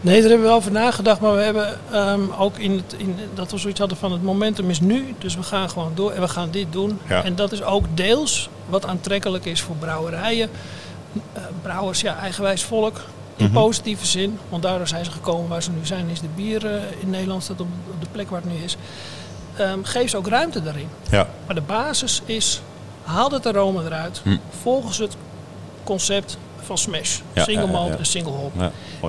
Nee, 0.00 0.20
daar 0.20 0.28
hebben 0.28 0.40
we 0.40 0.46
wel 0.46 0.56
over 0.56 0.72
nagedacht. 0.72 1.20
Maar 1.20 1.34
we 1.34 1.42
hebben 1.42 1.78
um, 1.94 2.32
ook 2.38 2.58
in, 2.58 2.70
het, 2.72 2.94
in 2.96 3.16
dat 3.34 3.50
we 3.50 3.58
zoiets 3.58 3.78
hadden 3.78 3.98
van 3.98 4.12
het 4.12 4.22
momentum 4.22 4.70
is 4.70 4.80
nu. 4.80 5.14
Dus 5.18 5.36
we 5.36 5.42
gaan 5.42 5.70
gewoon 5.70 5.92
door 5.94 6.10
en 6.10 6.20
we 6.20 6.28
gaan 6.28 6.50
dit 6.50 6.66
doen. 6.70 6.98
Ja. 7.08 7.24
En 7.24 7.34
dat 7.34 7.52
is 7.52 7.62
ook 7.62 7.84
deels 7.94 8.48
wat 8.68 8.86
aantrekkelijk 8.86 9.44
is 9.44 9.60
voor 9.60 9.76
brouwerijen. 9.76 10.50
brouwers, 11.62 12.00
ja, 12.00 12.18
eigenwijs 12.18 12.62
volk. 12.62 13.00
In 13.36 13.44
Mhm. 13.44 13.54
positieve 13.54 14.06
zin, 14.06 14.38
want 14.48 14.62
daardoor 14.62 14.88
zijn 14.88 15.04
ze 15.04 15.10
gekomen 15.10 15.48
waar 15.48 15.62
ze 15.62 15.70
nu 15.70 15.86
zijn. 15.86 16.08
Is 16.08 16.20
de 16.20 16.26
bier 16.34 16.64
uh, 16.64 16.72
in 17.00 17.10
Nederland 17.10 17.42
staat 17.42 17.60
op, 17.60 17.66
op, 17.90 18.00
de 18.00 18.06
plek 18.12 18.30
waar 18.30 18.40
het 18.40 18.52
nu 18.52 18.64
is. 18.64 18.76
Um, 19.60 19.84
geef 19.84 20.10
ze 20.10 20.16
ook 20.16 20.28
ruimte 20.28 20.62
daarin. 20.62 20.88
Ja. 21.10 21.28
Maar 21.46 21.54
de 21.54 21.60
basis 21.60 22.22
is, 22.24 22.62
haal 23.02 23.30
het 23.30 23.46
aroma 23.46 23.82
eruit. 23.82 24.20
Hm. 24.24 24.36
Volgens 24.62 24.98
het 24.98 25.16
concept 25.84 26.38
van 26.62 26.78
Smash. 26.78 27.18
Ja, 27.32 27.44
single 27.44 27.72
ja, 27.72 27.84
ja. 27.86 27.96
en 27.96 28.06
single 28.06 28.32
hop. 28.32 28.52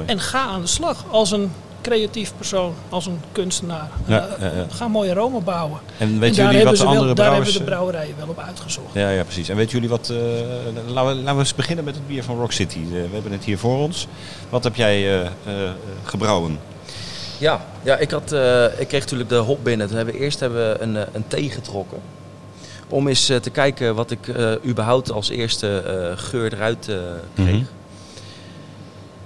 En 0.05 0.19
ga 0.19 0.41
aan 0.41 0.61
de 0.61 0.67
slag 0.67 1.05
als 1.11 1.31
een 1.31 1.51
creatief 1.81 2.33
persoon, 2.37 2.73
als 2.89 3.05
een 3.05 3.19
kunstenaar. 3.31 3.89
Ja, 4.05 4.27
Uh, 4.39 4.39
ja, 4.39 4.57
ja. 4.57 4.65
Ga 4.69 4.87
mooie 4.87 5.11
aroma 5.11 5.39
bouwen. 5.39 5.79
En 5.97 6.07
En 6.07 6.19
weten 6.19 6.43
daar 6.43 6.51
jullie 6.51 6.65
wat 6.65 6.77
de 6.77 6.83
wel, 6.83 6.93
andere 6.93 7.13
daar 7.13 7.33
hebben 7.33 7.53
de 7.53 7.63
brouwerijen 7.63 8.15
wel 8.17 8.27
op 8.27 8.39
uitgezocht. 8.39 8.93
Ja, 8.93 9.09
ja, 9.09 9.23
precies. 9.23 9.49
En 9.49 9.55
weten 9.55 9.71
jullie 9.71 9.89
wat... 9.89 10.09
eh, 10.09 10.17
laten, 10.87 11.15
we, 11.15 11.15
laten 11.15 11.33
we 11.33 11.39
eens 11.39 11.55
beginnen 11.55 11.85
met 11.85 11.95
het 11.95 12.07
bier 12.07 12.23
van 12.23 12.37
Rock 12.39 12.51
City. 12.51 12.77
Eh, 12.77 12.91
we 12.91 13.09
hebben 13.13 13.31
het 13.31 13.43
hier 13.43 13.57
voor 13.57 13.77
ons. 13.77 14.07
Wat 14.49 14.63
heb 14.63 14.75
jij 14.75 14.95
eh, 14.95 15.25
eh, 15.25 15.71
gebrouwen? 16.03 16.59
Ja, 17.37 17.61
ja 17.83 17.97
ik, 17.97 18.11
had, 18.11 18.31
uh, 18.33 18.63
ik 18.63 18.87
kreeg 18.87 19.01
natuurlijk 19.01 19.29
de 19.29 19.35
hop 19.35 19.63
binnen. 19.63 19.87
Toen 19.87 19.95
hebben 19.95 20.13
we 20.15 20.19
eerst 20.19 20.39
hebben 20.39 20.71
we 20.71 20.81
een, 20.81 20.95
een 20.95 21.23
thee 21.27 21.49
getrokken. 21.49 21.97
Om 22.93 23.07
eens 23.07 23.29
uh, 23.29 23.37
te 23.37 23.49
kijken 23.49 23.95
wat 23.95 24.11
ik 24.11 24.27
uh, 24.27 24.51
überhaupt 24.65 25.11
als 25.11 25.29
eerste 25.29 25.83
geur 26.15 26.53
eruit 26.53 26.89
kreeg. 27.33 27.47
Mhm. 27.49 27.63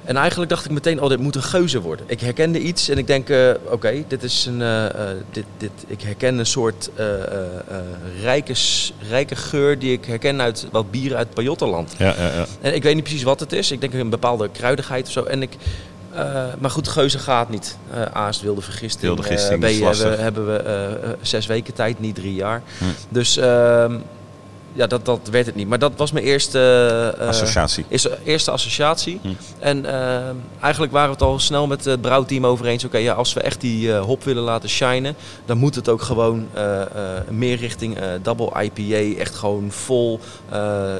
En 0.04 0.16
eigenlijk 0.16 0.50
dacht 0.50 0.66
ik 0.66 0.72
meteen, 0.72 1.02
oh, 1.02 1.10
dit 1.10 1.20
moet 1.20 1.36
een 1.36 1.44
geuze 1.44 1.82
worden. 1.82 2.06
Ik 2.10 2.20
herkende 2.20 2.60
iets 2.60 2.90
en 2.90 2.98
ik 2.98 3.08
denk, 3.08 3.30
uh, 3.30 3.50
oké, 3.64 3.74
okay, 3.74 4.06
dit 4.08 4.24
is 4.24 4.46
een, 4.46 4.60
uh, 4.60 4.86
dit, 5.32 5.46
dit, 5.58 5.72
ik 5.88 6.02
herken 6.02 6.38
een 6.38 6.46
soort 6.46 6.90
rijke, 8.22 8.54
rijke 9.10 9.36
geur 9.36 9.80
die 9.80 9.92
ik 9.92 10.06
herken 10.06 10.42
uit 10.42 10.68
wat 10.72 10.92
bieren 10.92 11.18
uit 11.18 11.34
Pajottenland. 11.34 11.96
Ja, 11.98 12.16
ja, 12.18 12.34
ja. 12.34 12.46
En 12.62 12.76
ik 12.76 12.84
weet 12.84 12.96
niet 12.96 13.04
precies 13.04 13.24
wat 13.24 13.40
het 13.40 13.54
is. 13.54 13.72
Ik 13.72 13.82
denk 13.82 13.94
een 13.94 14.10
bepaalde 14.10 14.50
kruidigheid 14.50 15.06
of 15.06 15.12
zo. 15.12 15.24
En 15.24 15.42
ik, 15.42 15.56
maar 16.60 16.72
goed, 16.72 16.88
geuze 16.88 17.20
gaat 17.20 17.50
niet. 17.50 17.78
Het 17.90 18.42
wilde 18.42 18.62
vergisting. 18.62 19.02
Wilde 19.02 19.24
gisting 19.24 19.60
B 19.60 19.64
is 19.64 19.80
lastig. 19.80 20.18
hebben, 20.18 20.24
hebben 20.24 20.46
we 20.46 21.18
zes 21.22 21.46
weken 21.46 21.74
tijd, 21.74 22.00
niet 22.00 22.16
drie 22.16 22.34
jaar. 22.34 22.62
Hm. 22.78 22.86
Dus 23.10 23.38
ehm, 23.38 23.96
ja, 24.78 24.88
dat, 24.88 25.06
dat 25.06 25.28
werd 25.32 25.46
het 25.46 25.56
niet. 25.56 25.68
Maar 25.68 25.80
dat 25.80 25.92
was 25.96 26.12
mijn 26.12 26.26
eerste... 26.26 27.16
uh, 27.20 27.28
Associatie. 27.28 27.86
Is, 27.88 28.08
eerste 28.24 28.52
associatie. 28.52 29.20
Hm. 29.22 29.28
En 29.60 29.86
uh, 29.86 30.18
eigenlijk 30.60 30.94
waren 30.94 31.10
we 31.10 31.14
het 31.14 31.24
al 31.24 31.40
snel 31.40 31.68
met 31.68 31.86
het 31.86 32.02
brouwteam 32.02 32.46
over 32.46 32.66
eens. 32.66 32.84
Oké, 32.84 32.98
ja, 32.98 33.14
als 33.14 33.34
we 33.34 33.42
echt 33.42 33.62
die 33.62 33.88
uh, 33.88 34.00
hop 34.00 34.24
willen 34.24 34.44
laten 34.44 34.70
shinen... 34.70 35.16
dan 35.46 35.58
moet 35.58 35.76
het 35.76 35.90
ook 35.90 36.02
gewoon 36.02 36.48
uh, 36.56 36.82
meer 37.30 37.58
richting 37.58 37.98
double 38.22 38.64
IPA... 38.64 39.20
echt 39.20 39.36
gewoon 39.36 39.72
vol 39.72 40.20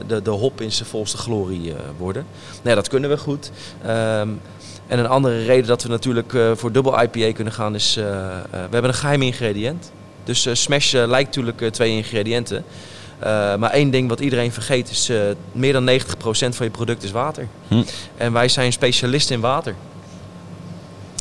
de, 0.08 0.22
de 0.22 0.30
hop 0.30 0.62
in 0.62 0.72
zijn 0.72 0.90
volste 0.90 1.18
glorie 1.18 1.74
worden. 1.98 2.26
Nou 2.52 2.70
ja, 2.70 2.76
dat 2.76 2.88
kunnen 2.88 3.10
we 3.10 3.18
goed. 3.18 3.52
Um, 3.88 4.42
en 4.88 5.00
een 5.00 5.08
andere 5.08 5.44
reden 5.44 5.68
dat 5.68 5.84
we 5.84 5.90
natuurlijk 5.90 6.38
voor 6.56 6.72
dubbel 6.72 7.02
IPA 7.02 7.32
kunnen 7.32 7.54
gaan 7.54 7.76
is... 7.76 7.96
we 7.96 8.48
hebben 8.52 8.84
een 8.84 8.94
geheim 8.94 9.22
ingrediënt. 9.22 9.92
Dus 10.24 10.48
Smash 10.52 10.94
lijkt 10.94 11.36
natuurlijk 11.36 11.74
twee 11.74 11.92
ingrediënten... 11.92 12.66
Uh, 13.24 13.56
maar 13.56 13.72
één 13.72 13.90
ding 13.90 14.10
wat 14.10 14.20
iedereen 14.20 14.52
vergeet 14.52 14.90
is, 14.90 15.10
uh, 15.10 15.20
meer 15.52 15.74
dan 15.74 15.90
90% 15.90 15.94
van 16.26 16.66
je 16.66 16.70
product 16.70 17.04
is 17.04 17.12
water. 17.12 17.48
Hm. 17.68 17.84
En 18.18 18.34
wij 18.34 18.48
zijn 18.48 18.72
specialisten 18.72 19.36
in 19.36 19.42
water. 19.42 19.76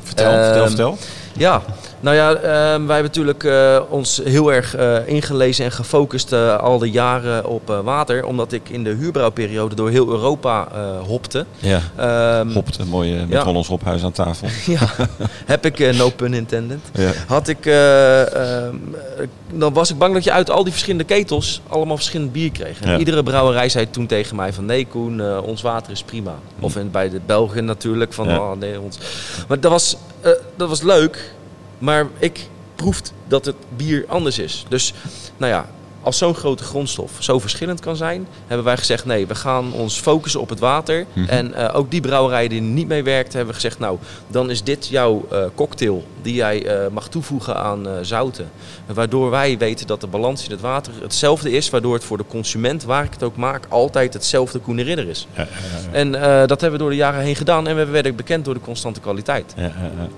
Vertel, 0.05 0.33
Uh, 0.33 0.45
vertel, 0.45 0.67
vertel. 0.67 0.99
Ja, 1.37 1.63
nou 2.01 2.17
ja, 2.17 2.35
uh, 2.35 2.41
wij 2.43 2.77
hebben 2.77 3.03
natuurlijk 3.03 3.45
uh, 3.45 3.81
ons 3.89 4.21
heel 4.25 4.53
erg 4.53 4.77
uh, 4.77 5.09
ingelezen 5.09 5.65
en 5.65 5.73
gefocust 5.73 6.33
al 6.33 6.79
de 6.79 6.91
jaren 6.91 7.47
op 7.47 7.81
water. 7.85 8.25
Omdat 8.25 8.53
ik 8.53 8.69
in 8.69 8.85
de 8.85 8.91
huurbrouwperiode 8.91 9.75
door 9.75 9.91
heel 9.91 10.09
Europa 10.09 10.69
hopte. 11.07 11.47
Ja, 11.59 11.81
Um, 12.41 12.53
hopte, 12.53 12.85
mooi 12.85 13.15
met 13.15 13.29
ja. 13.29 13.45
Hollands 13.45 13.69
Hophuis 13.69 14.03
aan 14.03 14.13
tafel. 14.13 14.49
ja, 14.75 14.89
heb 15.47 15.67
ik, 15.67 15.95
no 15.97 16.11
pun 16.11 16.35
intended. 16.35 16.79
Ja. 16.93 17.11
Had 17.27 17.49
ik, 17.49 17.65
um, 17.65 18.95
dan 19.53 19.73
was 19.73 19.91
ik 19.91 19.99
bang 19.99 20.15
dat 20.15 20.25
je 20.25 20.33
uit 20.33 20.51
al 20.51 20.63
die 20.63 20.73
verschillende 20.73 21.05
ketels 21.05 21.61
allemaal 21.69 21.97
verschillend 21.97 22.33
bier 22.33 22.51
kreeg. 22.51 22.81
En 22.81 22.91
Ja. 22.91 22.99
iedere 22.99 23.23
brouwerij 23.23 23.69
zei 23.69 23.91
toen 23.91 24.07
tegen 24.07 24.37
mij 24.37 24.53
van 24.53 24.65
nee 24.65 24.87
Koen, 24.87 25.41
ons 25.41 25.63
water 25.63 25.93
is 25.93 26.03
prima. 26.03 26.35
Of 26.61 26.77
in, 26.77 26.91
bij 26.91 27.09
de 27.11 27.21
Belgen 27.27 27.65
natuurlijk 27.65 28.13
van 28.13 28.29
oh, 28.29 28.53
nee, 28.53 28.81
ons. 28.81 28.99
Maar 29.49 29.61
dat 29.61 29.71
was, 29.71 29.97
dat 30.57 30.69
was 30.69 30.83
leuk, 30.83 31.35
maar 31.79 32.07
ik 32.19 32.49
proefde 32.75 33.11
dat 33.29 33.45
het 33.45 33.57
bier 33.77 34.05
anders 34.09 34.39
is. 34.39 34.65
Dus 34.69 34.95
nou 35.37 35.53
ja, 35.53 35.69
als 36.07 36.19
zo'n 36.19 36.35
grote 36.35 36.65
grondstof 36.65 37.11
zo 37.19 37.39
verschillend 37.39 37.81
kan 37.81 37.97
zijn, 37.97 38.27
hebben 38.47 38.67
wij 38.67 38.77
gezegd 38.77 39.05
nee, 39.05 39.27
we 39.27 39.35
gaan 39.35 39.73
ons 39.73 40.01
focussen 40.01 40.41
op 40.41 40.49
het 40.49 40.59
water. 40.59 41.07
Mhm. 41.13 41.29
En 41.29 41.51
uh, 41.51 41.71
ook 41.73 41.91
die 41.91 42.01
brouwerijen 42.01 42.51
die 42.51 42.61
niet 42.61 42.89
mee 42.89 43.03
werkten, 43.03 43.37
hebben 43.37 43.55
we 43.55 43.61
gezegd 43.61 43.79
nou, 43.79 43.99
dan 44.27 44.51
is 44.51 44.63
dit 44.63 44.87
jouw 44.87 45.27
uh, 45.33 45.39
cocktail 45.55 46.05
die 46.23 46.35
jij 46.35 46.65
uh, 46.65 46.87
mag 46.93 47.09
toevoegen 47.09 47.57
aan 47.57 47.87
zouten. 48.03 48.51
Waardoor 48.87 49.31
wij 49.31 49.59
weten 49.59 49.87
dat 49.87 50.01
de 50.01 50.07
balans 50.07 50.45
in 50.45 50.51
het 50.51 50.61
water 50.61 50.93
hetzelfde 51.03 51.51
is, 51.51 51.71
waardoor 51.71 51.95
het 51.95 52.05
voor 52.05 52.17
de 52.17 52.25
consument, 52.29 52.85
waar 52.85 53.05
ik 53.05 53.13
het 53.13 53.23
ook 53.23 53.37
maak, 53.37 53.67
altijd 53.69 54.13
hetzelfde 54.13 54.59
Koene 54.59 54.83
Ridder 54.83 55.09
is. 55.09 55.27
Ja, 55.37 55.43
ja, 55.43 55.49
ja. 55.93 55.93
En 55.93 56.13
dat 56.47 56.61
hebben 56.61 56.79
we 56.79 56.85
door 56.85 56.91
de 56.91 56.97
jaren 56.97 57.21
heen 57.21 57.37
gedaan 57.37 57.69
en 57.69 57.77
we 57.77 57.85
werden 57.85 58.17
bekend 58.17 58.45
door 58.45 58.55
de 58.55 58.61
constante 58.61 59.01
kwaliteit. 59.01 59.55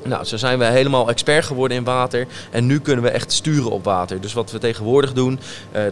Nou, 0.04 0.24
zo 0.24 0.36
zijn 0.36 0.58
we 0.58 0.64
helemaal 0.64 1.08
expert 1.08 1.44
geworden 1.44 1.76
in 1.76 1.84
water. 1.84 2.26
En 2.50 2.66
nu 2.66 2.80
kunnen 2.80 3.04
we 3.04 3.10
echt 3.10 3.32
sturen 3.32 3.70
op 3.70 3.84
water. 3.84 4.20
Dus 4.20 4.32
wat 4.32 4.50
we 4.50 4.58
tegenwoordig 4.58 5.12
doen, 5.12 5.38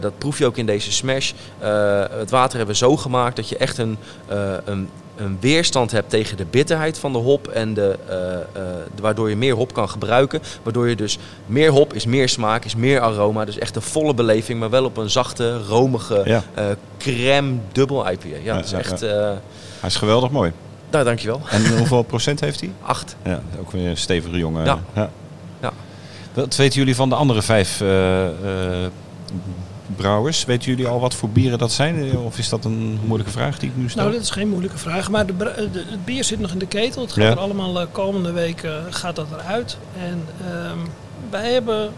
dat 0.01 0.17
proef 0.17 0.37
je 0.37 0.45
ook 0.45 0.57
in 0.57 0.65
deze 0.65 0.91
smash. 0.91 1.31
Uh, 1.63 2.03
het 2.09 2.29
water 2.29 2.57
hebben 2.57 2.75
we 2.75 2.85
zo 2.85 2.97
gemaakt 2.97 3.35
dat 3.35 3.49
je 3.49 3.57
echt 3.57 3.77
een, 3.77 3.97
uh, 4.31 4.53
een, 4.65 4.89
een, 5.15 5.37
weerstand 5.39 5.91
hebt 5.91 6.09
tegen 6.09 6.37
de 6.37 6.45
bitterheid 6.45 6.99
van 6.99 7.11
de 7.11 7.17
hop. 7.17 7.47
En 7.47 7.73
de, 7.73 7.97
waardoor 9.01 9.29
je 9.29 9.35
meer 9.35 9.55
hop 9.55 9.73
kan 9.73 9.89
gebruiken. 9.89 10.41
Waardoor 10.63 10.89
je 10.89 10.95
dus 10.95 11.17
meer 11.45 11.71
hop 11.71 11.93
is 11.93 12.05
meer 12.05 12.29
smaak, 12.29 12.65
is 12.65 12.75
meer 12.75 12.99
aroma. 12.99 13.45
Dus 13.45 13.57
echt 13.57 13.75
een 13.75 13.81
volle 13.81 14.13
beleving, 14.13 14.59
maar 14.59 14.69
wel 14.69 14.85
op 14.85 14.97
een 14.97 15.09
zachte, 15.09 15.63
romige 15.63 16.21
Ja. 16.25 16.43
crème 16.97 17.57
dubbel 17.71 18.11
IPA. 18.11 18.27
Ja, 18.27 18.37
Ja, 18.43 18.55
dat 18.55 18.65
is 18.65 18.71
ja, 18.71 18.77
echt... 18.77 18.99
Hij 19.79 19.89
is 19.89 19.95
geweldig 19.95 20.31
mooi. 20.31 20.51
Nou, 20.91 21.03
dankjewel. 21.05 21.41
En 21.49 21.67
hoeveel 21.77 22.03
procent 22.03 22.39
heeft 22.39 22.59
hij? 22.59 22.71
Acht. 22.81 23.15
Ja, 23.23 23.41
ook 23.59 23.71
weer 23.71 23.89
een 23.89 23.97
stevige 23.97 24.37
jongen. 24.37 24.65
Ja. 24.65 24.79
Wat 26.37 26.55
weten 26.55 26.79
jullie 26.79 26.95
van 26.95 27.09
de 27.09 27.15
andere 27.15 27.41
vijf 27.41 27.81
eh, 27.81 28.25
eh, 28.25 28.91
brouwers? 29.95 30.45
Weten 30.45 30.69
jullie 30.69 30.87
al 30.87 30.99
wat 30.99 31.13
voor 31.13 31.29
bieren 31.29 31.57
dat 31.57 31.71
zijn? 31.71 32.09
Eh, 32.09 32.25
Of 32.25 32.37
is 32.37 32.49
dat 32.49 32.65
een 32.65 32.99
moeilijke 33.05 33.31
vraag 33.33 33.59
die 33.59 33.69
ik 33.69 33.75
nu 33.77 33.89
stel? 33.89 34.01
Nou, 34.03 34.13
dat 34.15 34.23
is 34.23 34.29
geen 34.31 34.49
moeilijke 34.49 34.77
vraag. 34.77 35.09
Maar 35.09 35.25
de, 35.25 35.35
de- 35.37 35.85
het 35.89 36.05
bier 36.05 36.23
zit 36.23 36.39
nog 36.39 36.51
in 36.51 36.59
de 36.59 36.65
ketel. 36.67 37.01
Het 37.01 37.11
gaat 37.11 37.23
Ja. 37.23 37.29
er 37.31 37.39
allemaal 37.39 37.79
eh, 37.81 37.87
komende 37.91 38.31
week 38.31 38.63
eh, 38.63 38.71
gaat 38.89 39.15
dat 39.15 39.27
eruit. 39.31 39.77
En 39.99 40.23
ehm, 40.47 40.77
wij, 41.29 41.51
hebben, 41.53 41.91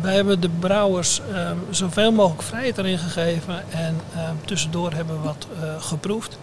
wij 0.00 0.14
hebben 0.14 0.40
de 0.40 0.48
brouwers 0.58 1.20
ehm, 1.32 1.56
zoveel 1.70 2.12
mogelijk 2.12 2.42
vrijheid 2.42 2.78
erin 2.78 2.98
gegeven. 2.98 3.64
En 3.70 3.96
ehm, 4.14 4.34
tussendoor 4.44 4.92
hebben 4.92 5.16
we 5.16 5.22
wat 5.26 5.46
eh, 5.62 5.68
geproefd. 5.78 6.38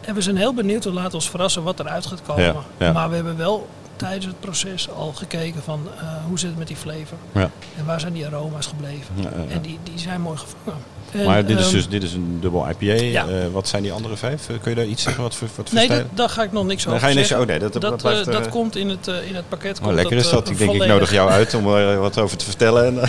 En 0.00 0.14
we 0.14 0.20
zijn 0.20 0.36
heel 0.36 0.54
benieuwd. 0.54 0.84
We 0.84 0.92
laten 0.92 1.14
ons 1.14 1.30
verrassen 1.30 1.62
wat 1.62 1.80
eruit 1.80 2.06
gaat 2.06 2.22
komen. 2.22 2.44
Ja, 2.44 2.54
ja. 2.78 2.92
Maar 2.92 3.08
we 3.08 3.14
hebben 3.14 3.36
wel 3.36 3.68
tijdens 3.96 4.26
het 4.26 4.40
proces 4.40 4.90
al 4.90 5.12
gekeken 5.12 5.62
van 5.62 5.88
eh, 5.98 6.24
hoe 6.26 6.38
zit 6.38 6.48
het 6.48 6.58
met 6.58 6.66
die 6.66 6.76
flavor. 6.76 7.18
Ja. 7.32 7.50
En 7.76 7.84
waar 7.84 8.00
zijn 8.00 8.12
die 8.12 8.26
aroma's 8.26 8.66
gebleven. 8.66 9.14
Ja. 9.14 9.30
En 9.48 9.62
die, 9.62 9.78
die 9.82 9.98
zijn 9.98 10.20
mooi 10.20 10.38
gevangen. 10.38 10.82
En, 11.14 11.24
maar 11.24 11.44
dit 11.46 11.58
is 11.58 11.64
ehm, 11.64 11.74
dus 11.74 11.88
dit 11.88 12.02
is 12.02 12.12
een 12.12 12.38
dubbel 12.40 12.66
IPA. 12.68 13.02
Ja. 13.02 13.26
Eh, 13.26 13.34
wat 13.52 13.68
zijn 13.68 13.82
die 13.82 13.92
andere 13.92 14.16
vijf? 14.16 14.48
Eh, 14.48 14.54
kun 14.62 14.70
je 14.70 14.76
daar 14.76 14.86
iets 14.86 15.02
zeggen? 15.02 15.22
Wat 15.22 15.34
voor, 15.34 15.48
wat 15.56 15.72
Nee, 15.72 15.88
dat, 15.88 16.02
daar 16.14 16.28
ga 16.28 16.42
ik 16.42 16.52
nog 16.52 16.64
niks 16.66 16.86
over 16.86 17.00
ga 17.00 17.06
je 17.08 17.14
niks- 17.14 17.28
zeggen. 17.28 17.46
oh 17.46 17.52
nee, 17.52 17.60
dat- 17.60 17.72
dat 17.72 17.82
dat, 17.82 18.02
blijft, 18.02 18.26
eh, 18.26 18.32
dat 18.32 18.48
komt 18.48 18.76
in 18.76 18.88
het, 18.88 19.06
in 19.28 19.34
het 19.34 19.48
pakket. 19.48 19.78
Oh, 19.78 19.82
komt 19.84 19.94
lekker 19.96 20.16
is 20.16 20.28
dat. 20.30 20.48
Ik 20.50 20.58
denk, 20.58 20.72
ik 20.72 20.86
nodig 20.86 21.10
jou 21.12 21.30
uit 21.30 21.54
om 21.54 21.68
er 21.74 21.98
wat 22.00 22.18
over 22.18 22.36
te 22.36 22.44
vertellen. 22.44 22.84
En, 22.86 23.08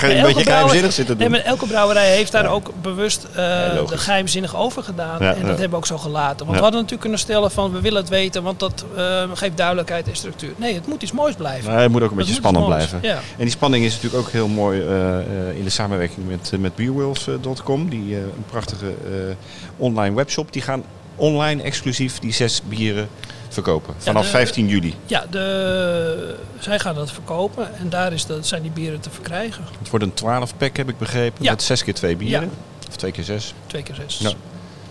ga 0.00 0.06
je 0.06 0.14
een 0.14 0.22
beetje 0.22 0.42
geheimzinnig 0.44 0.92
zitten 0.92 1.16
Nee, 1.16 1.28
doen. 1.28 1.36
maar 1.36 1.46
elke 1.46 1.66
brouwerij 1.66 2.14
heeft 2.16 2.32
daar 2.32 2.46
ook 2.50 2.70
bewust 2.82 3.26
eh, 3.34 3.44
geheimzinnig 3.86 4.56
over 4.56 4.82
gedaan. 4.82 5.20
En 5.20 5.34
dat 5.40 5.46
hebben 5.46 5.70
we 5.70 5.76
ook 5.76 5.86
zo 5.86 5.98
gelaten. 5.98 6.46
Want 6.46 6.56
we 6.58 6.62
hadden 6.62 6.72
natuurlijk 6.72 7.00
kunnen 7.00 7.18
stellen 7.18 7.50
van 7.50 7.72
we 7.72 7.80
willen 7.80 8.00
het 8.00 8.08
weten, 8.10 8.42
want 8.42 8.60
dat 8.60 8.84
geeft 9.34 9.56
duidelijkheid 9.56 10.08
en 10.08 10.16
structuur. 10.16 10.52
Nee, 10.56 10.74
het 10.74 10.86
moet 10.86 11.02
iets 11.02 11.12
moois 11.12 11.34
blijven. 11.34 11.72
Het 11.72 11.90
moet 11.90 12.02
ook 12.02 12.10
een 12.10 12.16
beetje 12.16 12.34
spannend 12.34 12.66
blijven. 12.66 13.02
En 13.02 13.18
die 13.38 13.50
spanning 13.50 13.84
is 13.84 13.94
natuurlijk 13.94 14.22
ook 14.26 14.30
heel 14.32 14.48
mooi 14.48 14.80
in 15.56 15.64
de 15.64 15.70
samenwerking 15.70 16.28
met, 16.28 16.52
met 16.60 16.74
Die 17.88 18.16
eh, 18.16 18.22
een 18.22 18.44
prachtige 18.50 18.86
eh, 18.86 19.34
online 19.76 20.14
webshop. 20.14 20.52
Die 20.52 20.62
gaan 20.62 20.84
online 21.16 21.62
exclusief 21.62 22.18
die 22.18 22.32
zes 22.32 22.62
bieren 22.62 23.08
verkopen. 23.48 23.94
Vanaf 23.98 24.24
de- 24.24 24.30
15 24.30 24.68
juli. 24.68 24.94
Ja, 25.06 25.26
de, 25.30 26.36
zij 26.58 26.78
gaan 26.78 26.94
dat 26.94 27.10
verkopen 27.10 27.74
en 27.78 27.88
daar 27.88 28.12
is 28.12 28.26
dat, 28.26 28.46
zijn 28.46 28.62
die 28.62 28.70
bieren 28.70 29.00
te 29.00 29.10
verkrijgen. 29.10 29.64
Het 29.78 29.90
wordt 29.90 30.04
een 30.04 30.14
12 30.14 30.56
pack 30.56 30.76
heb 30.76 30.88
ik 30.88 30.98
begrepen. 30.98 31.44
Ja. 31.44 31.50
Met 31.50 31.62
zes 31.62 31.84
keer 31.84 31.94
twee 31.94 32.16
bieren. 32.16 32.50
Of 32.88 32.96
twee 32.96 33.12
keer 33.12 33.24
zes. 33.24 33.54
Twee 33.66 33.82
keer 33.82 33.94
zes. 33.94 34.18
Ja. 34.18 34.32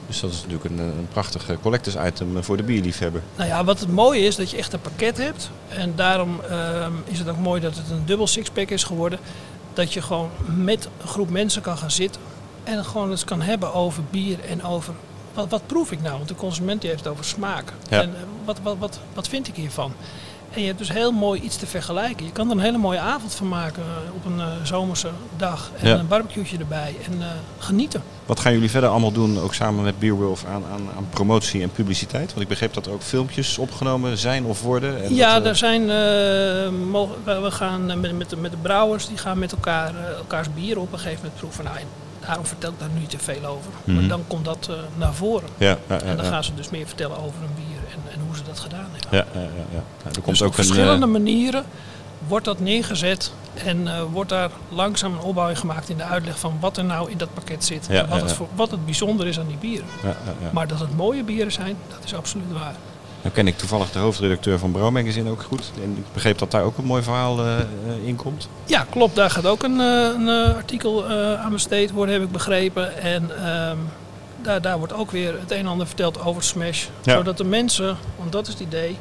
Dus 0.07 0.19
dat 0.19 0.31
is 0.31 0.37
natuurlijk 0.37 0.65
een, 0.65 0.79
een 0.79 1.07
prachtig 1.11 1.49
eh, 1.49 1.55
collectors 1.61 1.95
item 2.05 2.43
voor 2.43 2.57
de 2.57 2.63
bierliefhebber. 2.63 3.21
Nou 3.35 3.49
ja, 3.49 3.63
wat 3.63 3.79
het 3.79 3.89
mooie 3.89 4.21
is, 4.21 4.35
dat 4.35 4.49
je 4.51 4.57
echt 4.57 4.73
een 4.73 4.81
pakket 4.81 5.17
hebt. 5.17 5.49
En 5.69 5.93
daarom 5.95 6.39
ehm, 6.49 6.91
is 7.05 7.19
het 7.19 7.29
ook 7.29 7.37
mooi 7.37 7.61
dat 7.61 7.75
het 7.75 7.89
een 7.89 8.05
dubbel 8.05 8.27
sixpack 8.27 8.69
is 8.69 8.83
geworden. 8.83 9.19
Dat 9.73 9.93
je 9.93 10.01
gewoon 10.01 10.29
met 10.55 10.87
een 11.01 11.07
groep 11.07 11.29
mensen 11.29 11.61
kan 11.61 11.77
gaan 11.77 11.91
zitten. 11.91 12.21
En 12.63 12.85
gewoon 12.85 13.09
eens 13.11 13.23
kan 13.23 13.41
hebben 13.41 13.73
over 13.73 14.03
bier 14.09 14.39
en 14.49 14.63
over... 14.63 14.93
Wat, 15.33 15.49
wat 15.49 15.67
proef 15.67 15.91
ik 15.91 16.01
nou? 16.01 16.15
Want 16.17 16.27
de 16.27 16.35
consument 16.35 16.81
die 16.81 16.89
heeft 16.89 17.03
het 17.03 17.13
over 17.13 17.25
smaak. 17.25 17.73
Ja. 17.89 18.01
En 18.01 18.09
eh, 18.15 18.21
wat, 18.45 18.59
wat, 18.63 18.77
wat, 18.77 18.99
wat 19.13 19.27
vind 19.27 19.47
ik 19.47 19.55
hiervan? 19.55 19.93
En 20.53 20.61
je 20.61 20.67
hebt 20.67 20.77
dus 20.79 20.91
heel 20.91 21.11
mooi 21.11 21.41
iets 21.41 21.55
te 21.57 21.67
vergelijken. 21.67 22.25
Je 22.25 22.31
kan 22.31 22.45
er 22.49 22.55
een 22.55 22.61
hele 22.61 22.77
mooie 22.77 22.99
avond 22.99 23.33
van 23.33 23.47
maken 23.47 23.83
eh, 23.83 24.13
op 24.15 24.25
een 24.25 24.39
eh, 24.39 24.47
zomerse 24.63 25.09
dag. 25.37 25.71
En 25.79 25.87
Ja. 25.87 25.97
een 25.99 26.07
barbecue'tje 26.07 26.57
erbij. 26.57 26.95
En 27.11 27.21
genieten. 27.57 28.03
Wat 28.31 28.39
gaan 28.39 28.53
jullie 28.53 28.69
verder 28.69 28.89
allemaal 28.89 29.11
doen, 29.11 29.39
ook 29.39 29.53
samen 29.53 29.83
met 29.83 29.99
Beerwolf, 29.99 30.45
aan, 30.45 30.63
aan, 30.71 30.89
aan 30.97 31.07
promotie 31.09 31.61
en 31.61 31.71
publiciteit? 31.71 32.29
Want 32.29 32.41
ik 32.41 32.47
begreep 32.47 32.73
dat 32.73 32.85
er 32.85 32.91
ook 32.91 33.01
filmpjes 33.01 33.57
opgenomen 33.57 34.17
zijn 34.17 34.45
of 34.45 34.61
worden. 34.61 35.03
En 35.03 35.15
ja, 35.15 35.33
dat, 35.33 35.43
eh, 35.43 35.49
er 35.49 35.55
zijn, 35.55 35.81
eh, 35.81 37.41
we 37.41 37.51
gaan 37.51 37.91
eh, 37.91 37.97
met, 37.97 38.17
met, 38.17 38.29
de, 38.29 38.37
met 38.37 38.51
de 38.51 38.57
brouwers, 38.57 39.07
die 39.07 39.17
gaan 39.17 39.39
met 39.39 39.51
elkaar 39.51 39.93
elkaars 40.17 40.47
bier 40.53 40.79
op 40.79 40.91
een 40.91 40.99
gegeven 40.99 41.19
moment 41.21 41.39
proeven. 41.39 41.63
Nou, 41.63 41.75
daarom 42.25 42.45
vertel 42.45 42.71
ik 42.71 42.79
daar 42.79 42.89
nu 42.93 42.99
niet 42.99 43.09
te 43.09 43.19
veel 43.19 43.45
over. 43.45 43.71
Mhm. 43.83 43.99
Maar 43.99 44.07
dan 44.07 44.23
komt 44.27 44.45
dat 44.45 44.69
naar 44.97 45.13
voren. 45.13 45.49
Ja, 45.57 45.77
ja, 45.87 45.95
ja, 45.95 46.01
en 46.01 46.17
dan 46.17 46.25
gaan 46.25 46.43
ze 46.43 46.55
dus 46.55 46.69
meer 46.69 46.87
vertellen 46.87 47.17
over 47.17 47.39
hun 47.39 47.55
bier 47.55 47.79
en, 47.93 48.13
en 48.13 48.19
hoe 48.27 48.35
ze 48.35 48.43
dat 48.43 48.59
gedaan 48.59 48.87
hebben. 48.91 49.09
Ja, 49.33 49.41
ja, 49.41 49.49
ja, 49.71 49.83
er 50.03 50.11
komt 50.11 50.25
Dus 50.25 50.41
ook 50.41 50.51
op 50.51 50.57
een. 50.57 50.63
verschillende 50.63 51.05
manieren 51.05 51.63
wordt 52.27 52.45
dat 52.45 52.59
neergezet 52.59 53.31
en 53.53 53.87
eh, 53.87 54.01
wordt 54.11 54.29
daar 54.29 54.49
langzaam 54.69 55.13
een 55.13 55.19
opbouw 55.19 55.49
in 55.49 55.55
gemaakt 55.55 55.89
in 55.89 55.97
de 55.97 56.03
uitleg 56.03 56.39
van 56.39 56.57
wat 56.59 56.77
er 56.77 56.85
nou 56.85 57.11
in 57.11 57.17
dat 57.17 57.33
pakket 57.33 57.65
zit. 57.65 57.87
Ja, 57.89 58.01
en 58.01 58.09
wat, 58.09 58.19
ja, 58.19 58.23
het 58.23 58.33
voor, 58.33 58.47
wat 58.55 58.71
het 58.71 58.85
bijzonder 58.85 59.27
is 59.27 59.39
aan 59.39 59.47
die 59.47 59.57
bieren. 59.57 59.87
ja, 60.03 60.07
ja, 60.07 60.33
ja. 60.41 60.49
Maar 60.51 60.67
dat 60.67 60.79
het 60.79 60.95
mooie 60.95 61.23
bieren 61.23 61.51
zijn, 61.51 61.77
dat 61.89 62.03
is 62.03 62.15
absoluut 62.15 62.51
waar. 62.51 62.75
Nou 63.21 63.33
ken 63.33 63.47
ik 63.47 63.57
toevallig 63.57 63.91
de 63.91 63.99
hoofdredacteur 63.99 64.59
van 64.59 64.71
Brouw 64.71 64.91
Magazine 64.91 65.29
ook 65.29 65.43
goed. 65.43 65.71
En 65.83 65.95
ik 65.97 66.13
begreep 66.13 66.37
dat 66.37 66.51
daar 66.51 66.63
ook 66.63 66.77
een 66.77 66.85
mooi 66.85 67.03
verhaal 67.03 67.39
eh, 67.39 67.59
eh, 67.59 67.65
in 68.05 68.15
komt. 68.15 68.49
Ja, 68.65 68.85
klopt. 68.89 69.15
Daar 69.15 69.29
gaat 69.29 69.45
ook 69.45 69.63
een, 69.63 69.79
een 69.79 70.55
artikel 70.55 71.05
aan 71.37 71.51
besteed 71.51 71.91
worden, 71.91 72.13
heb 72.13 72.23
ik 72.23 72.31
begrepen. 72.31 73.01
En 73.01 73.45
ehm, 73.45 73.77
daar, 74.41 74.61
daar 74.61 74.77
wordt 74.77 74.93
ook 74.93 75.11
weer 75.11 75.39
het 75.39 75.51
een 75.51 75.57
en 75.57 75.67
ander 75.67 75.87
verteld 75.87 76.25
over 76.25 76.43
Smash. 76.43 76.85
Zodat 77.01 77.37
de 77.37 77.43
mensen, 77.43 77.97
want 78.17 78.31
dat 78.31 78.47
is 78.47 78.53
het 78.53 78.61
idee, 78.61 78.97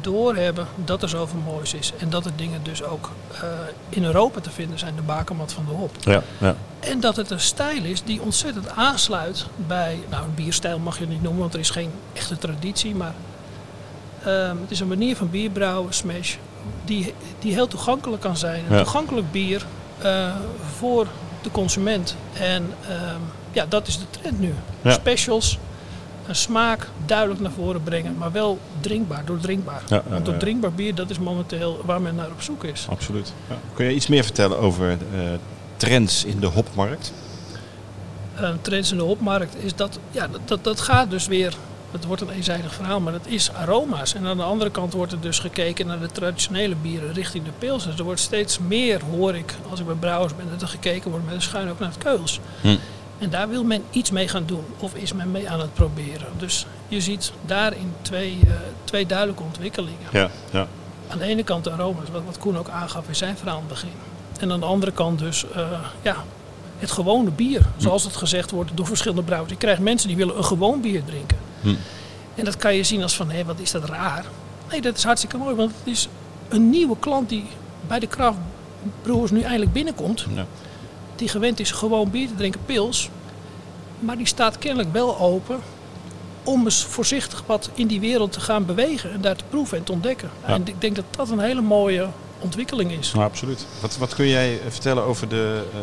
doorhebben 0.00 0.66
dat 0.84 1.02
er 1.02 1.08
zoveel 1.08 1.38
moois 1.44 1.74
is. 1.74 1.92
En 1.98 2.10
dat 2.10 2.24
er 2.24 2.32
dingen 2.36 2.60
dus 2.62 2.82
ook 2.82 3.10
eh, 3.32 3.40
in 3.88 4.04
Europa 4.04 4.40
te 4.40 4.50
vinden 4.50 4.78
zijn, 4.78 4.94
de 4.96 5.02
bakermat 5.02 5.52
van 5.52 5.64
de 5.68 5.72
hop. 5.72 5.90
Ja, 6.00 6.22
ja. 6.38 6.54
En 6.80 7.00
dat 7.00 7.16
het 7.16 7.30
een 7.30 7.40
stijl 7.40 7.84
is 7.84 8.02
die 8.04 8.20
ontzettend 8.20 8.68
aansluit 8.68 9.46
bij, 9.66 9.98
nou 10.10 10.24
een 10.24 10.34
bierstijl 10.34 10.78
mag 10.78 10.94
je 10.94 11.00
het 11.00 11.10
niet 11.12 11.22
noemen, 11.22 11.40
want 11.40 11.54
er 11.54 11.60
is 11.60 11.70
geen 11.70 11.90
echte 12.12 12.38
traditie, 12.38 12.94
maar 12.94 13.14
ehm, 14.24 14.56
het 14.60 14.70
is 14.70 14.80
een 14.80 14.88
manier 14.88 15.16
van 15.16 15.30
bierbrouwen, 15.30 15.92
smash, 15.94 16.34
die, 16.84 17.14
die 17.38 17.52
heel 17.52 17.68
toegankelijk 17.68 18.22
kan 18.22 18.36
zijn. 18.36 18.64
Een 18.68 18.76
Ja. 18.76 18.82
toegankelijk 18.82 19.30
bier 19.32 19.66
eh, 19.98 20.34
voor 20.76 21.06
de 21.42 21.50
consument. 21.50 22.16
En 22.32 22.74
ehm, 22.88 23.20
ja, 23.52 23.66
dat 23.68 23.86
is 23.86 23.98
de 23.98 24.04
trend 24.10 24.40
nu. 24.40 24.54
Specials, 24.84 25.58
een 26.30 26.36
smaak 26.36 26.88
duidelijk 27.06 27.40
naar 27.40 27.50
voren 27.50 27.82
brengen, 27.82 28.16
maar 28.18 28.32
wel 28.32 28.58
drinkbaar, 28.80 29.24
doordrinkbaar. 29.24 29.82
Ja, 29.88 30.02
Want 30.08 30.24
doordrinkbaar 30.24 30.72
bier, 30.72 30.94
dat 30.94 31.10
is 31.10 31.18
momenteel 31.18 31.80
waar 31.84 32.00
men 32.00 32.14
naar 32.14 32.30
op 32.30 32.42
zoek 32.42 32.64
is. 32.64 32.86
absoluut. 32.90 33.32
Ja. 33.48 33.56
Kun 33.74 33.84
je 33.84 33.94
iets 33.94 34.06
meer 34.06 34.24
vertellen 34.24 34.58
over 34.58 34.90
eh, 34.90 34.96
trends 35.76 36.24
in 36.24 36.40
de 36.40 36.46
hopmarkt? 36.46 37.12
trends 38.62 38.90
in 38.90 38.96
de 38.96 39.02
hopmarkt 39.02 39.56
is 39.64 39.74
dat, 39.74 39.98
ja, 40.10 40.28
dat, 40.28 40.40
dat, 40.44 40.64
dat 40.64 40.80
gaat 40.80 41.10
dus 41.10 41.26
weer, 41.26 41.54
het 41.90 42.04
wordt 42.04 42.22
een 42.22 42.30
eenzijdig 42.30 42.74
verhaal, 42.74 43.00
maar 43.00 43.12
dat 43.12 43.26
is 43.26 43.52
aroma's. 43.52 44.14
En 44.14 44.26
aan 44.26 44.36
de 44.36 44.42
andere 44.42 44.70
kant 44.70 44.92
wordt 44.92 45.12
er 45.12 45.20
dus 45.20 45.38
gekeken 45.38 45.86
naar 45.86 46.00
de 46.00 46.10
traditionele 46.12 46.74
bieren 46.74 47.12
richting 47.12 47.44
de 47.44 47.50
pilsers. 47.58 47.98
Er 47.98 48.04
wordt 48.04 48.20
steeds 48.20 48.58
meer, 48.58 49.00
hoor 49.10 49.34
ik, 49.36 49.54
als 49.70 49.80
ik 49.80 49.86
bij 49.86 49.94
brouwers 49.94 50.36
ben, 50.36 50.46
dat 50.50 50.62
er 50.62 50.68
gekeken 50.68 51.10
wordt 51.10 51.26
met 51.26 51.34
een 51.34 51.42
schuin 51.42 51.68
ook 51.70 51.78
naar 51.78 51.88
het 51.88 51.98
keus. 51.98 52.40
Hm. 52.60 52.76
En 53.20 53.30
daar 53.30 53.48
wil 53.48 53.64
men 53.64 53.82
iets 53.90 54.10
mee 54.10 54.28
gaan 54.28 54.46
doen, 54.46 54.64
of 54.78 54.94
is 54.94 55.12
men 55.12 55.30
mee 55.30 55.50
aan 55.50 55.60
het 55.60 55.74
proberen. 55.74 56.26
Dus 56.38 56.66
je 56.88 57.00
ziet 57.00 57.32
daarin 57.46 57.92
twee, 58.02 58.38
eh, 58.46 58.52
twee 58.84 59.06
duidelijke 59.06 59.42
ontwikkelingen. 59.42 60.08
Ja, 60.12 60.30
ja. 60.50 60.66
Aan 61.08 61.18
de 61.18 61.24
ene 61.24 61.42
kant 61.42 61.64
de 61.64 61.70
aroma's, 61.70 62.10
wat, 62.12 62.22
wat 62.24 62.38
Koen 62.38 62.58
ook 62.58 62.68
aangaf 62.68 63.08
in 63.08 63.16
zijn 63.16 63.36
verhaal 63.36 63.54
aan 63.54 63.60
het 63.60 63.68
begin. 63.68 63.92
En 64.40 64.52
aan 64.52 64.60
de 64.60 64.66
andere 64.66 64.92
kant 64.92 65.18
dus 65.18 65.50
eh, 65.50 65.70
ja, 66.02 66.16
het 66.78 66.90
gewone 66.90 67.30
bier, 67.30 67.62
zoals 67.76 68.04
het 68.04 68.16
gezegd 68.16 68.50
wordt 68.50 68.70
door 68.74 68.86
verschillende 68.86 69.22
brouwers. 69.22 69.52
Je 69.52 69.58
krijgt 69.58 69.80
mensen 69.80 70.08
die 70.08 70.16
willen 70.16 70.36
een 70.36 70.44
gewoon 70.44 70.80
bier 70.80 71.04
drinken. 71.04 71.38
Hm. 71.60 71.74
En 72.34 72.44
dat 72.44 72.56
kan 72.56 72.74
je 72.74 72.82
zien 72.82 73.02
als 73.02 73.16
van, 73.16 73.30
hé, 73.30 73.44
wat 73.44 73.58
is 73.58 73.70
dat 73.70 73.84
raar. 73.84 74.24
Nee, 74.70 74.80
dat 74.80 74.96
is 74.96 75.04
hartstikke 75.04 75.36
mooi, 75.36 75.54
want 75.54 75.72
het 75.78 75.86
is 75.92 76.08
een 76.48 76.70
nieuwe 76.70 76.96
klant 76.98 77.28
die 77.28 77.46
bij 77.86 77.98
de 77.98 78.08
craftbrewers 78.08 79.30
nu 79.30 79.40
eindelijk 79.40 79.72
binnenkomt. 79.72 80.26
Ja. 80.34 80.46
Die 81.20 81.28
gewend 81.28 81.60
is 81.60 81.70
gewoon 81.70 82.10
bier 82.10 82.28
te 82.28 82.34
drinken, 82.34 82.60
pils. 82.66 83.10
Maar 83.98 84.16
die 84.16 84.26
staat 84.26 84.58
kennelijk 84.58 84.92
wel 84.92 85.18
open 85.18 85.58
om 86.42 86.64
eens 86.64 86.84
voorzichtig 86.84 87.42
wat 87.46 87.70
in 87.74 87.86
die 87.86 88.00
wereld 88.00 88.32
te 88.32 88.40
gaan 88.40 88.66
bewegen 88.66 89.12
en 89.12 89.20
daar 89.20 89.36
te 89.36 89.44
proeven 89.50 89.78
en 89.78 89.84
te 89.84 89.92
ontdekken. 89.92 90.30
Ja. 90.46 90.52
En 90.54 90.62
ik 90.66 90.80
denk 90.80 90.96
dat 90.96 91.04
dat 91.10 91.30
een 91.30 91.38
hele 91.40 91.60
mooie 91.60 92.06
ontwikkeling 92.38 92.92
is. 92.92 93.12
Nou, 93.12 93.24
absoluut. 93.24 93.66
Wat, 93.80 93.96
wat 93.98 94.14
kun 94.14 94.26
jij 94.28 94.52
eh, 94.52 94.70
vertellen 94.70 95.02
over 95.02 95.28
de, 95.28 95.62
eh, 95.72 95.78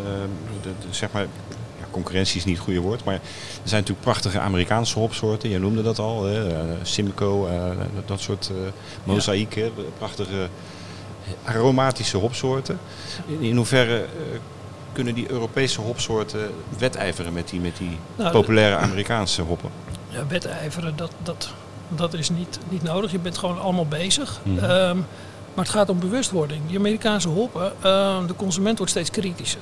de, 0.61 0.69
de- 0.87 0.93
zeg 0.93 1.11
maar, 1.11 1.21
ja, 1.79 1.85
concurrentie 1.91 2.37
is 2.37 2.45
niet 2.45 2.55
het 2.55 2.63
goede 2.65 2.79
woord, 2.79 3.03
maar 3.03 3.13
er 3.13 3.21
zijn 3.63 3.81
natuurlijk 3.81 4.01
prachtige 4.07 4.39
Amerikaanse 4.39 4.99
hopsoorten. 4.99 5.49
Je 5.49 5.59
noemde 5.59 5.81
dat 5.81 5.99
al, 5.99 6.23
hè, 6.23 6.49
eh, 6.49 6.63
Simcoe, 6.81 7.47
dat 8.05 8.19
soort 8.19 8.51
mozaïek, 9.03 9.55
hè, 9.55 9.71
prachtige 9.97 10.47
aromatische 11.43 12.17
hopsoorten. 12.17 12.79
In, 13.27 13.41
in 13.41 13.55
hoeverre 13.55 14.05
kunnen 14.91 15.13
die 15.15 15.31
Europese 15.31 15.81
hopsoorten 15.81 16.49
wedijveren 16.77 17.33
met 17.33 17.49
die, 17.49 17.59
met 17.59 17.77
die 17.77 17.97
Nou, 18.15 18.31
populaire 18.31 18.75
Amerikaanse 18.75 19.41
hoppen? 19.41 19.69
Ja, 20.09 20.27
wedijveren, 20.27 20.95
dat, 20.95 21.11
dat, 21.23 21.49
dat 21.89 22.13
is 22.13 22.29
niet, 22.29 22.59
niet 22.69 22.83
nodig. 22.83 23.11
Je 23.11 23.19
bent 23.19 23.37
gewoon 23.37 23.59
allemaal 23.61 23.87
bezig. 23.87 24.39
Mhm. 24.43 24.57
Ehm, 24.63 24.97
maar 25.53 25.65
het 25.65 25.69
gaat 25.73 25.89
om 25.89 25.99
bewustwording. 25.99 26.67
Die 26.67 26.77
Amerikaanse 26.77 27.27
hoppen, 27.27 27.71
ehm, 27.81 28.27
de 28.27 28.35
consument 28.35 28.77
wordt 28.77 28.91
steeds 28.91 29.11
kritischer. 29.11 29.61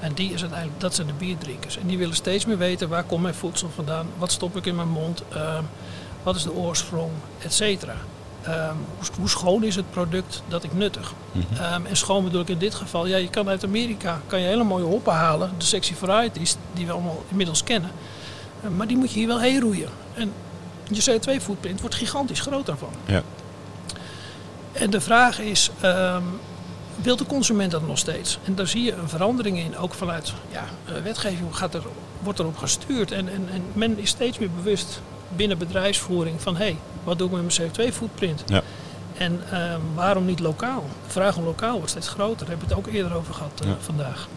En 0.00 0.12
die 0.14 0.32
is 0.32 0.40
uiteindelijk, 0.40 0.80
dat 0.80 0.94
zijn 0.94 1.06
de 1.06 1.12
bierdrinkers. 1.12 1.78
En 1.78 1.86
die 1.86 1.98
willen 1.98 2.14
steeds 2.14 2.46
meer 2.46 2.58
weten 2.58 2.88
waar 2.88 3.02
komt 3.04 3.22
mijn 3.22 3.34
voedsel 3.34 3.68
vandaan, 3.74 4.06
wat 4.18 4.32
stop 4.32 4.56
ik 4.56 4.66
in 4.66 4.76
mijn 4.76 4.88
mond. 4.88 5.22
Ehm, 5.32 5.62
Wat 6.22 6.36
is 6.36 6.42
de 6.42 6.52
oorsprong, 6.54 7.10
et 7.38 7.52
cetera. 7.52 7.94
Ehm, 8.48 8.74
hoe, 8.96 9.06
hoe 9.18 9.28
schoon 9.28 9.64
is 9.64 9.76
het 9.76 9.90
product 9.90 10.42
dat 10.48 10.64
ik 10.64 10.74
nuttig? 10.74 11.12
Ehm, 11.58 11.86
en 11.86 11.96
schoon 11.96 12.24
bedoel 12.24 12.40
ik 12.40 12.48
in 12.48 12.58
dit 12.58 12.74
geval, 12.74 13.06
ja, 13.06 13.16
je 13.16 13.30
kan 13.30 13.48
uit 13.48 13.64
Amerika 13.64 14.20
kan 14.26 14.40
je 14.40 14.46
hele 14.46 14.64
mooie 14.64 14.84
hoppen 14.84 15.12
halen, 15.12 15.50
de 15.58 15.64
sexy 15.64 15.94
varieties, 15.94 16.56
die 16.72 16.86
we 16.86 16.92
allemaal 16.92 17.24
inmiddels 17.28 17.64
kennen. 17.64 17.90
Eh, 18.62 18.70
maar 18.70 18.86
die 18.86 18.96
moet 18.96 19.12
je 19.12 19.18
hier 19.18 19.28
wel 19.28 19.40
heen 19.40 19.60
roeien. 19.60 19.88
En 20.14 20.32
je 20.90 21.02
CO2-footprint 21.02 21.80
wordt 21.80 21.94
gigantisch 21.94 22.40
groot 22.40 22.66
daarvan. 22.66 22.92
Ja. 23.04 23.22
En 24.72 24.90
de 24.90 25.00
vraag 25.00 25.40
is, 25.40 25.70
ehm, 25.80 26.22
wil 27.02 27.16
de 27.16 27.26
consument 27.26 27.70
dat 27.70 27.86
nog 27.86 27.98
steeds? 27.98 28.38
En 28.44 28.54
daar 28.54 28.66
zie 28.66 28.82
je 28.82 28.92
een 28.92 29.08
verandering 29.08 29.58
in, 29.58 29.76
ook 29.76 29.94
vanuit 29.94 30.32
ja, 30.50 30.64
eh, 30.84 31.02
wetgeving 31.02 31.56
gaat 31.56 31.74
er, 31.74 31.82
wordt 32.22 32.38
erop 32.38 32.56
gestuurd. 32.56 33.12
En, 33.12 33.28
en, 33.28 33.48
en 33.52 33.62
men 33.72 33.98
is 33.98 34.08
steeds 34.08 34.38
meer 34.38 34.50
bewust 34.50 35.00
binnen 35.36 35.58
bedrijfsvoering 35.58 36.42
van 36.42 36.56
hé, 36.56 36.64
hey, 36.64 36.76
wat 37.04 37.18
doe 37.18 37.28
ik 37.28 37.42
met 37.42 37.58
mijn 37.58 37.70
CO2-footprint? 37.70 38.42
Ja. 38.46 38.62
En 39.18 39.40
ehm, 39.50 39.80
waarom 39.94 40.24
niet 40.24 40.40
lokaal? 40.40 40.84
De 41.06 41.12
vraag 41.12 41.36
om 41.36 41.44
lokaal 41.44 41.74
wordt 41.76 41.90
steeds 41.90 42.08
groter. 42.08 42.38
Daar 42.38 42.48
hebben 42.48 42.68
we 42.68 42.74
het 42.74 42.86
ook 42.86 42.94
eerder 42.94 43.14
over 43.14 43.34
gehad 43.34 43.60
eh, 43.62 43.68
Ja. 43.68 43.76
vandaag. 43.80 44.28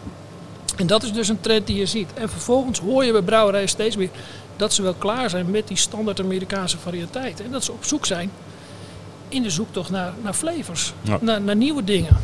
En 0.76 0.86
dat 0.86 1.02
is 1.02 1.12
dus 1.12 1.28
een 1.28 1.40
trend 1.40 1.66
die 1.66 1.76
je 1.76 1.86
ziet. 1.86 2.12
En 2.14 2.28
vervolgens 2.28 2.78
hoor 2.80 3.04
je 3.04 3.12
bij 3.12 3.22
brouwerijen 3.22 3.68
steeds 3.68 3.96
meer 3.96 4.10
dat 4.56 4.72
ze 4.72 4.82
wel 4.82 4.94
klaar 4.94 5.30
zijn 5.30 5.50
met 5.50 5.68
die 5.68 5.76
standaard 5.76 6.20
Amerikaanse 6.20 6.78
variëteiten. 6.78 7.44
En 7.44 7.50
dat 7.50 7.64
ze 7.64 7.72
op 7.72 7.84
zoek 7.84 8.06
zijn 8.06 8.30
in 9.28 9.42
de 9.42 9.50
zoektocht 9.50 9.90
naar, 9.90 10.12
naar 10.22 10.32
flavors, 10.34 10.92
Ja. 11.02 11.18
naar, 11.20 11.40
naar 11.40 11.56
nieuwe 11.56 11.84
dingen. 11.84 12.16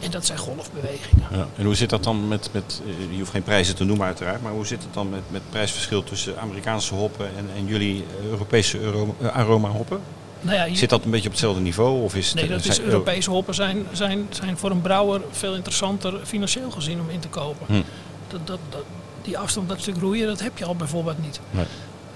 En 0.00 0.10
dat 0.10 0.26
zijn 0.26 0.38
golfbewegingen. 0.38 1.26
Ja. 1.30 1.46
En 1.56 1.64
hoe 1.64 1.74
zit 1.74 1.90
dat 1.90 2.04
dan 2.04 2.28
met, 2.28 2.48
met, 2.52 2.82
eh, 2.86 3.12
je 3.12 3.18
hoeft 3.18 3.30
geen 3.30 3.42
prijzen 3.42 3.74
te 3.76 3.84
noemen 3.84 4.06
uiteraard, 4.06 4.42
maar 4.42 4.52
hoe 4.52 4.66
zit 4.66 4.82
het 4.82 4.94
dan 4.94 5.10
met, 5.10 5.20
met 5.30 5.42
prijsverschil 5.50 6.04
tussen 6.04 6.38
Amerikaanse 6.40 6.94
hoppen 6.94 7.26
en, 7.36 7.48
en 7.56 7.66
jullie 7.66 8.04
Europese 8.30 8.80
euro- 8.80 9.14
eh, 9.20 9.28
aroma 9.36 9.68
hoppen? 9.68 10.00
Nou 10.40 10.56
ja, 10.70 10.74
Zit 10.76 10.90
dat 10.90 11.04
een 11.04 11.10
beetje 11.10 11.26
op 11.26 11.32
hetzelfde 11.32 11.60
niveau? 11.60 12.02
Of 12.02 12.14
is 12.14 12.26
het, 12.26 12.34
nee, 12.34 12.48
dat 12.48 12.64
is 12.64 12.74
zijn- 12.76 12.86
Europese 12.88 13.30
hoppen 13.30 13.54
zijn, 13.54 13.86
zijn, 13.92 14.26
zijn 14.30 14.58
voor 14.58 14.70
een 14.70 14.80
brouwer 14.80 15.20
veel 15.30 15.54
interessanter 15.54 16.20
financieel 16.24 16.70
gezien 16.70 17.00
om 17.00 17.10
in 17.10 17.20
te 17.20 17.28
kopen. 17.28 17.66
Hm. 17.66 17.82
Dat, 18.28 18.46
dat, 18.46 18.58
dat, 18.68 18.82
die 19.22 19.38
afstand, 19.38 19.68
dat 19.68 19.80
stuk 19.80 19.96
roeien, 19.96 20.26
dat 20.26 20.40
heb 20.40 20.58
je 20.58 20.64
al 20.64 20.76
bijvoorbeeld 20.76 21.22
niet. 21.22 21.40
Nee. 21.50 21.64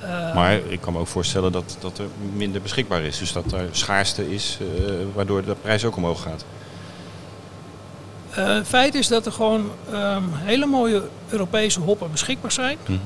Eh, 0.00 0.34
Maar 0.34 0.54
ik 0.54 0.80
kan 0.80 0.92
me 0.92 0.98
ook 0.98 1.06
voorstellen 1.06 1.52
dat, 1.52 1.76
dat 1.80 1.98
er 1.98 2.06
minder 2.34 2.62
beschikbaar 2.62 3.02
is. 3.02 3.18
Dus 3.18 3.32
dat 3.32 3.52
er 3.52 3.68
schaarste 3.70 4.34
is, 4.34 4.58
waardoor 5.14 5.44
de 5.44 5.54
prijs 5.62 5.84
ook 5.84 5.96
omhoog 5.96 6.22
gaat. 6.22 6.44
Eh, 8.34 8.56
feit 8.64 8.94
is 8.94 9.08
dat 9.08 9.26
er 9.26 9.32
gewoon 9.32 9.70
ehm, 9.92 10.22
hele 10.32 10.66
mooie 10.66 11.02
Europese 11.28 11.80
hoppen 11.80 12.10
beschikbaar 12.10 12.52
zijn. 12.52 12.78
Mhm. 12.86 12.98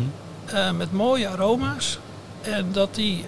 eh, 0.45 0.71
met 0.71 0.93
mooie 0.93 1.29
aroma's. 1.29 1.99
En 2.41 2.73
dat 2.73 2.95
die 2.95 3.25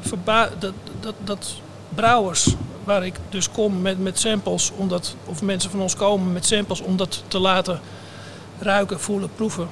verba- 0.00 0.50
dat, 0.58 0.72
dat, 1.00 1.14
dat 1.24 1.54
brouwers 1.94 2.54
waar 2.84 3.06
ik 3.06 3.14
dus 3.28 3.50
kom 3.50 3.80
met, 3.82 3.98
met 4.02 4.18
samples, 4.18 4.70
omdat, 4.76 5.16
of 5.24 5.42
mensen 5.42 5.70
van 5.70 5.80
ons 5.80 5.96
komen 5.96 6.32
met 6.32 6.46
samples 6.46 6.80
om 6.80 6.96
dat 6.96 7.22
te 7.28 7.38
laten 7.38 7.80
ruiken, 8.58 9.00
voelen, 9.00 9.30
proeven, 9.34 9.68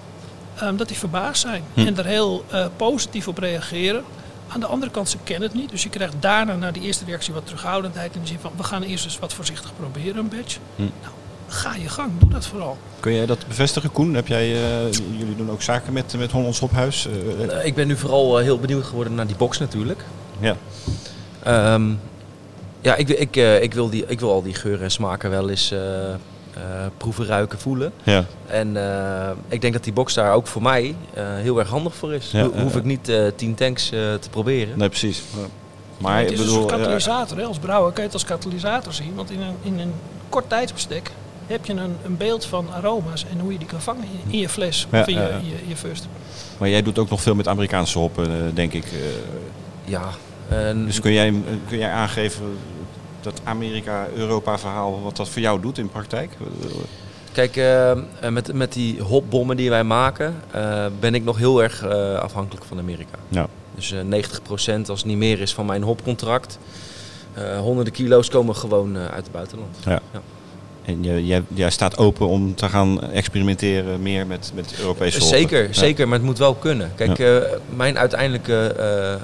ehm, 0.57 0.77
dat 0.77 0.89
die 0.89 0.97
verbaasd 0.99 1.41
zijn 1.41 1.65
Hm. 1.75 1.81
en 1.87 1.99
er 1.99 2.05
heel 2.07 2.45
positief 2.77 3.29
op 3.29 3.39
reageren. 3.39 4.05
Aan 4.49 4.61
de 4.61 4.67
andere 4.67 4.91
kant, 4.93 5.09
ze 5.09 5.17
kennen 5.25 5.49
het 5.49 5.59
niet. 5.59 5.71
Dus 5.71 5.83
je 5.83 5.89
krijgt 5.89 6.15
daarna 6.21 6.55
na 6.57 6.71
die 6.71 6.83
eerste 6.83 7.05
reactie 7.05 7.35
wat 7.35 7.47
terughoudendheid. 7.47 8.15
In 8.15 8.21
de 8.21 8.27
zin 8.27 8.39
van, 8.41 8.53
we 8.57 8.63
gaan 8.63 8.83
eerst 8.83 9.05
eens 9.05 9.19
wat 9.19 9.33
voorzichtig 9.33 9.73
proberen, 9.77 10.17
een 10.17 10.29
batch. 10.29 10.59
Hm. 10.77 10.83
Nou, 10.83 11.15
ga 11.55 11.75
je 11.75 11.89
gang, 11.89 12.11
doe 12.19 12.29
dat 12.31 12.47
vooral. 12.47 12.77
Kun 13.01 13.15
jij 13.15 13.27
dat 13.27 13.47
bevestigen, 13.49 13.93
Koen? 13.93 14.15
Heb 14.15 14.27
jij, 14.29 14.53
eh, 14.55 14.93
jullie 15.19 15.37
doen 15.37 15.51
ook 15.51 15.63
zaken 15.63 15.93
met, 15.93 16.15
met 16.19 16.31
Hollands 16.31 16.59
Hophuis? 16.61 17.07
Eh, 17.09 17.59
Eh, 17.59 17.67
ik 17.67 17.75
ben 17.75 17.87
nu 17.87 17.97
vooral 17.97 18.37
heel 18.37 18.59
benieuwd 18.59 18.85
geworden 18.85 19.15
naar 19.15 19.27
die 19.27 19.37
box 19.37 19.59
natuurlijk. 19.59 20.05
ja. 20.41 20.57
Ehm, 21.43 21.91
ja, 22.81 22.95
ik, 22.95 23.09
ik, 23.09 23.37
eh, 23.37 23.63
ik, 23.63 23.75
wil 23.75 23.91
die, 23.91 24.05
ik 24.07 24.21
wil 24.21 24.31
al 24.33 24.43
die 24.43 24.55
geuren 24.55 24.83
en 24.85 24.91
smaken 24.91 25.31
wel 25.31 25.51
eens 25.51 25.71
eh, 25.71 26.11
eh, 26.13 26.17
proeven, 26.97 27.27
ruiken, 27.27 27.59
voelen. 27.59 27.93
ja. 28.03 28.25
En 28.47 28.77
eh, 28.77 29.31
ik 29.49 29.61
denk 29.61 29.73
dat 29.73 29.85
die 29.85 29.93
box 29.93 30.15
daar 30.15 30.33
ook 30.35 30.47
voor 30.47 30.63
mij 30.63 30.95
eh, 31.15 31.25
heel 31.37 31.59
erg 31.59 31.69
handig 31.69 31.95
voor 31.95 32.15
is. 32.15 32.31
Ja, 32.31 32.43
Ho- 32.43 32.53
ja, 32.55 32.63
hoef 32.63 32.77
ik 32.77 32.85
niet 32.85 33.09
eh 33.09 33.27
10 33.37 33.55
tanks 33.55 33.85
eh, 33.91 33.99
te 34.15 34.29
proberen. 34.31 34.79
Nee, 34.79 34.89
precies. 34.89 35.23
Ja. 35.37 35.47
Maar 35.99 36.19
het 36.19 36.27
ik 36.27 36.33
is 36.33 36.39
een 36.39 36.45
bedoel, 36.45 36.61
soort 36.61 36.73
eh, 36.73 36.79
katalysator. 36.79 37.39
hè. 37.39 37.45
Als 37.45 37.59
brouwer 37.59 37.89
kan 37.93 38.01
je 38.01 38.09
het 38.09 38.13
als 38.13 38.25
katalysator 38.25 38.93
zien. 38.93 39.15
Want 39.15 39.31
in 39.31 39.41
een, 39.41 39.55
in 39.63 39.79
een 39.79 39.93
kort 40.29 40.49
tijdsbestek 40.49 41.11
heb 41.47 41.67
je 41.67 41.73
een, 41.73 41.97
een 42.05 42.17
beeld 42.17 42.45
van 42.45 42.67
aroma's 42.73 43.25
en 43.33 43.39
hoe 43.41 43.53
je 43.53 43.59
die 43.59 43.67
kan 43.67 43.81
vangen 43.81 44.05
in, 44.05 44.33
in 44.33 44.39
je 44.39 44.49
fles 44.49 44.87
Ja, 44.91 45.01
of 45.01 45.07
in 45.07 45.15
je, 45.15 45.69
je 45.69 45.77
first. 45.77 46.09
maar 46.59 46.69
jij 46.69 46.83
doet 46.83 46.99
ook 46.99 47.11
nog 47.11 47.21
veel 47.23 47.35
met 47.35 47.49
Amerikaanse 47.49 47.99
hoppen, 47.99 48.27
eh, 48.27 48.33
denk 48.55 48.73
ik. 48.73 48.85
eh. 48.85 48.91
Ja. 49.85 50.09
en- 50.49 50.87
dus 50.87 51.01
kun 51.01 51.13
jij, 51.13 51.29
eh, 51.29 51.35
kun 51.69 51.79
jij 51.79 51.91
aangeven 51.91 52.57
dat 53.21 53.41
Amerika-Europa 53.45 54.59
verhaal, 54.59 55.03
wat 55.03 55.17
dat 55.17 55.29
voor 55.29 55.43
jou 55.43 55.61
doet 55.61 55.79
in 55.79 55.89
praktijk? 55.89 56.31
Kijk, 57.33 57.57
eh, 57.57 57.91
eh, 57.91 57.97
met, 58.31 58.53
met 58.53 58.73
die 58.73 59.03
hopbommen 59.03 59.57
die 59.57 59.71
wij 59.71 59.85
maken, 59.85 60.35
eh, 60.51 60.87
ben 61.01 61.15
ik 61.15 61.25
nog 61.25 61.39
heel 61.39 61.63
erg 61.63 61.83
eh, 61.83 62.15
afhankelijk 62.15 62.65
van 62.65 62.79
Amerika. 62.79 63.19
Ja. 63.29 63.47
Dus 63.75 63.93
eh 63.93 64.01
90% 64.01 64.89
als 64.89 64.99
het 64.99 65.09
niet 65.09 65.17
meer 65.17 65.41
is 65.41 65.55
van 65.55 65.67
mijn 65.67 65.83
hopcontract. 65.83 66.59
eh, 67.33 67.59
honderden 67.59 67.93
kilo's 67.93 68.29
komen 68.29 68.57
gewoon 68.57 68.97
eh, 68.97 69.03
uit 69.07 69.23
het 69.25 69.33
buitenland. 69.33 69.77
Ja. 69.85 70.01
Ja. 70.13 70.21
En 70.85 71.03
jij, 71.55 71.71
staat 71.71 71.99
open 71.99 72.27
om 72.27 72.55
te 72.55 72.69
gaan 72.69 73.11
experimenteren 73.13 74.03
meer 74.03 74.27
met, 74.27 74.53
met 74.55 74.75
Europese 74.81 75.19
hoppen. 75.19 75.39
Zeker, 75.39 75.63
Ja. 75.67 75.73
zeker, 75.73 76.09
maar 76.09 76.17
het 76.19 76.27
moet 76.27 76.39
wel 76.39 76.55
kunnen. 76.55 76.93
Kijk, 76.95 77.19
eh, 77.19 77.37
mijn 77.77 77.99
uiteindelijke 77.99 78.75
eh, 78.79 79.13
eh, 79.13 79.21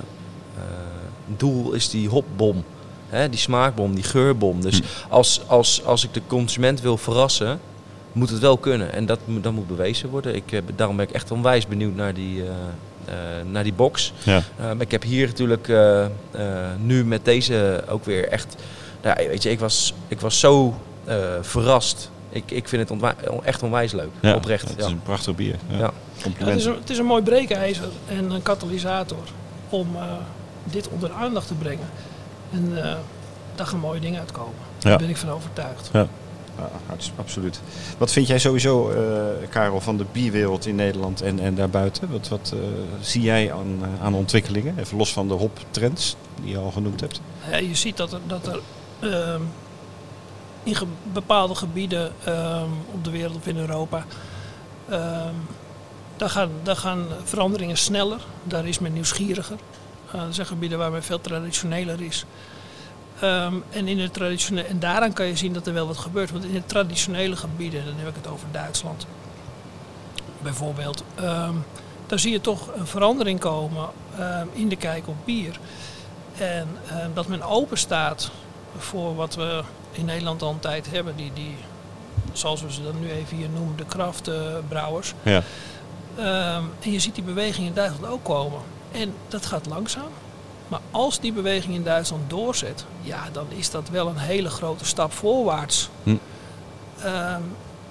doel 1.36 1.72
is 1.72 1.90
die 1.90 2.08
hopbom. 2.08 2.64
Hè, 3.08 3.28
die 3.28 3.38
smaakbom, 3.38 3.94
die 3.94 4.04
geurbom. 4.04 4.60
Dus 4.60 4.78
Hm. 4.78 4.84
als, 5.08 5.40
als, 5.46 5.84
als 5.84 6.04
ik 6.04 6.14
de 6.14 6.20
consument 6.26 6.80
wil 6.80 6.96
verrassen, 6.96 7.60
moet 8.12 8.30
het 8.30 8.38
wel 8.38 8.56
kunnen. 8.56 8.92
En 8.92 9.06
dat, 9.06 9.18
moet- 9.24 9.42
dat 9.42 9.52
moet 9.52 9.66
bewezen 9.66 10.08
worden. 10.08 10.34
Ik, 10.34 10.62
daarom 10.76 10.96
ben 10.96 11.08
ik 11.08 11.14
echt 11.14 11.30
onwijs 11.30 11.66
benieuwd 11.66 11.94
naar 11.94 12.14
die, 12.14 12.42
naar 13.50 13.62
die 13.62 13.72
box. 13.72 14.12
Ja. 14.22 14.42
Ik 14.78 14.90
heb 14.90 15.02
hier 15.02 15.26
natuurlijk 15.26 15.68
nu 16.82 17.04
met 17.04 17.24
deze 17.24 17.84
ook 17.88 18.04
weer 18.04 18.28
echt. 18.28 18.54
Nou, 19.02 19.28
weet 19.28 19.42
je, 19.42 19.50
ik 19.50 19.58
was, 19.58 19.94
ik 20.08 20.20
was 20.20 20.40
zo 20.40 20.74
verrast. 21.40 22.10
Ik, 22.32 22.50
ik 22.50 22.68
vind 22.68 22.82
het 22.82 22.90
ontwa- 22.90 23.14
echt 23.44 23.62
onwijs 23.62 23.92
leuk. 23.92 24.10
Ja, 24.20 24.34
Oprecht. 24.34 24.68
Het 24.68 24.78
Ja. 24.78 24.84
is 24.86 24.90
een 24.92 25.02
prachtig 25.02 25.34
bier. 25.34 25.56
Ja. 25.68 25.76
Ja. 25.78 25.90
Ja, 26.38 26.44
het, 26.46 26.56
is 26.56 26.64
een, 26.64 26.74
het 26.74 26.90
is 26.90 26.98
een 26.98 27.04
mooi 27.04 27.22
breekijzer 27.22 27.88
en 28.08 28.30
een 28.30 28.42
katalysator 28.42 29.22
om 29.68 29.88
eh, 29.96 30.02
dit 30.64 30.88
onder 30.88 31.08
de 31.08 31.14
aandacht 31.14 31.46
te 31.46 31.54
brengen. 31.54 31.88
En 32.52 32.84
eh, 32.84 32.94
daar 33.54 33.66
gaan 33.66 33.78
mooie 33.78 34.00
dingen 34.00 34.20
uitkomen. 34.20 34.54
Daar 34.78 34.98
ben 34.98 35.08
ik 35.08 35.16
van 35.16 35.30
overtuigd. 35.30 35.90
Ja, 35.92 36.06
absoluut. 37.16 37.60
Wat 37.98 38.12
vind 38.12 38.26
jij 38.26 38.38
sowieso, 38.38 38.90
eh, 38.90 39.48
Karel, 39.48 39.80
van 39.80 39.96
de 39.96 40.04
bierwereld 40.12 40.66
in 40.66 40.74
Nederland 40.74 41.20
en, 41.22 41.40
en 41.40 41.54
daarbuiten? 41.54 42.10
Wat, 42.10 42.28
wat 42.28 42.52
eh, 42.54 42.60
zie 43.00 43.22
jij 43.22 43.52
aan, 43.52 43.78
eh, 43.82 44.04
aan 44.04 44.14
ontwikkelingen? 44.14 44.78
Even 44.78 44.96
los 44.96 45.12
van 45.12 45.28
de 45.28 45.34
hoptrends 45.34 46.16
die 46.42 46.50
je 46.50 46.58
al 46.58 46.70
genoemd 46.70 47.00
hebt. 47.00 47.20
Ja, 47.50 47.56
je 47.56 47.74
ziet 47.74 47.96
dat 47.96 48.12
er, 48.12 48.20
dat 48.26 48.46
er 48.46 48.60
ehm, 49.10 49.40
in 50.62 50.76
bepaalde 51.12 51.54
gebieden 51.54 52.12
ehm, 52.24 52.70
op 52.92 53.04
de 53.04 53.10
wereld 53.10 53.36
of 53.36 53.46
in 53.46 53.56
Europa, 53.56 54.04
ehm, 54.88 55.34
daar, 56.16 56.30
gaan, 56.30 56.50
daar 56.62 56.76
gaan 56.76 57.06
veranderingen 57.24 57.76
sneller. 57.76 58.20
Daar 58.44 58.66
is 58.66 58.78
men 58.78 58.92
nieuwsgieriger. 58.92 59.56
Eh, 60.12 60.20
er 60.20 60.34
zijn 60.34 60.46
gebieden 60.46 60.78
waar 60.78 60.90
men 60.90 61.02
veel 61.02 61.20
traditioneler 61.20 62.00
is. 62.02 62.24
Ehm, 63.20 63.54
en, 63.70 63.88
in 63.88 63.98
het 63.98 64.12
traditione- 64.12 64.62
en 64.62 64.78
daaraan 64.78 65.12
kan 65.12 65.26
je 65.26 65.36
zien 65.36 65.52
dat 65.52 65.66
er 65.66 65.72
wel 65.72 65.86
wat 65.86 65.98
gebeurt. 65.98 66.30
Want 66.30 66.44
in 66.44 66.52
de 66.52 66.66
traditionele 66.66 67.36
gebieden, 67.36 67.84
dan 67.84 67.94
heb 67.96 68.08
ik 68.08 68.14
het 68.14 68.28
over 68.28 68.46
Duitsland 68.52 69.06
bijvoorbeeld, 70.42 71.04
daar 72.06 72.18
zie 72.18 72.32
je 72.32 72.40
toch 72.40 72.74
een 72.76 72.86
verandering 72.86 73.40
komen 73.40 73.88
in 74.52 74.68
de 74.68 74.76
kijk 74.76 75.08
op 75.08 75.16
bier. 75.24 75.58
En 76.38 76.68
dat 77.14 77.26
men 77.26 77.42
open 77.42 77.78
staat 77.78 78.30
voor 78.76 79.14
wat 79.14 79.34
we 79.34 79.62
in 79.92 80.04
Nederland 80.04 80.42
al 80.42 80.50
een 80.50 80.58
tijd 80.58 80.90
hebben. 80.90 81.16
Die, 81.16 81.32
die 81.34 81.54
zoals 82.32 82.62
we 82.62 82.72
ze 82.72 82.82
dan 82.82 83.00
nu 83.00 83.10
even 83.10 83.36
hier 83.36 83.48
noemen, 83.48 83.76
de 83.76 83.84
kraftbrouwers. 83.84 85.14
Ja. 85.22 85.42
Ehm, 86.16 86.64
en 86.80 86.92
je 86.92 87.00
ziet 87.00 87.14
die 87.14 87.24
beweging 87.24 87.66
in 87.66 87.74
Duitsland 87.74 88.12
ook 88.12 88.24
komen. 88.24 88.60
En 88.92 89.14
dat 89.28 89.46
gaat 89.46 89.66
langzaam. 89.66 90.10
Maar 90.68 90.80
als 90.90 91.20
die 91.20 91.32
beweging 91.32 91.74
in 91.74 91.82
Duitsland 91.82 92.30
doorzet, 92.30 92.84
ja, 93.00 93.28
dan 93.32 93.46
is 93.48 93.70
dat 93.70 93.88
wel 93.88 94.08
een 94.08 94.18
hele 94.18 94.48
grote 94.48 94.84
stap 94.84 95.12
voorwaarts. 95.12 95.88
Hm. 96.02 96.16
Ehm, 97.02 97.42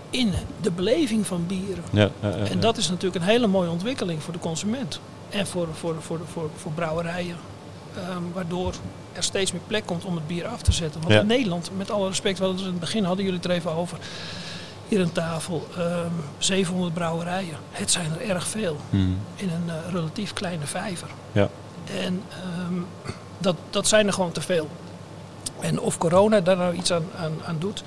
in 0.10 0.34
de 0.62 0.72
beleving 0.72 1.28
van 1.28 1.48
bieren. 1.48 1.84
Ja, 1.92 2.10
ja, 2.22 2.30
ja, 2.30 2.36
En 2.36 2.60
dat 2.60 2.78
is 2.78 2.90
natuurlijk 2.90 3.24
een 3.24 3.30
hele 3.30 3.48
mooie 3.48 3.70
ontwikkeling 3.70 4.24
voor 4.24 4.34
de 4.34 4.40
consument. 4.40 5.00
En 5.30 5.48
voor, 5.48 5.68
voor, 5.74 5.96
voor, 6.00 6.20
voor, 6.34 6.50
voor 6.56 6.72
brouwerijen. 6.72 7.36
Ehm, 7.96 8.22
waardoor 8.34 8.74
er 9.14 9.24
steeds 9.24 9.52
meer 9.52 9.62
plek 9.68 9.86
komt 9.86 10.06
om 10.06 10.16
het 10.16 10.28
bier 10.28 10.48
af 10.48 10.62
te 10.62 10.72
zetten. 10.72 11.02
Want 11.02 11.14
Ja. 11.14 11.20
in 11.20 11.28
Nederland, 11.28 11.70
met 11.78 11.92
alle 11.92 12.08
respect, 12.08 12.38
we 12.38 12.44
hadden 12.44 12.62
het 12.64 12.74
in 12.74 12.80
het 12.80 12.86
begin 12.90 13.04
hadden 13.04 13.26
jullie 13.26 13.40
het 13.40 13.50
er 13.50 13.56
even 13.56 13.72
over. 13.72 13.98
Hier 14.88 15.02
aan 15.02 15.12
tafel, 15.12 15.68
ehm 15.78 16.08
700 16.38 16.94
brouwerijen. 16.94 17.56
Het 17.72 17.92
zijn 17.92 18.12
er 18.20 18.30
erg 18.30 18.48
veel. 18.48 18.78
Hmm. 18.90 19.18
In 19.36 19.50
een 19.50 19.70
eh, 19.70 19.92
relatief 19.92 20.34
kleine 20.34 20.66
vijver. 20.66 21.08
Ja. 21.32 21.50
En 22.04 22.22
ehm, 22.30 22.74
dat, 23.38 23.56
dat 23.70 23.88
zijn 23.88 24.08
er 24.08 24.14
gewoon 24.14 24.32
te 24.32 24.42
veel. 24.42 24.70
En 25.60 25.80
of 25.80 25.98
corona 25.98 26.40
daar 26.42 26.58
nou 26.58 26.74
iets 26.76 26.92
aan, 26.92 27.06
aan, 27.18 27.34
aan 27.46 27.56
doet 27.60 27.84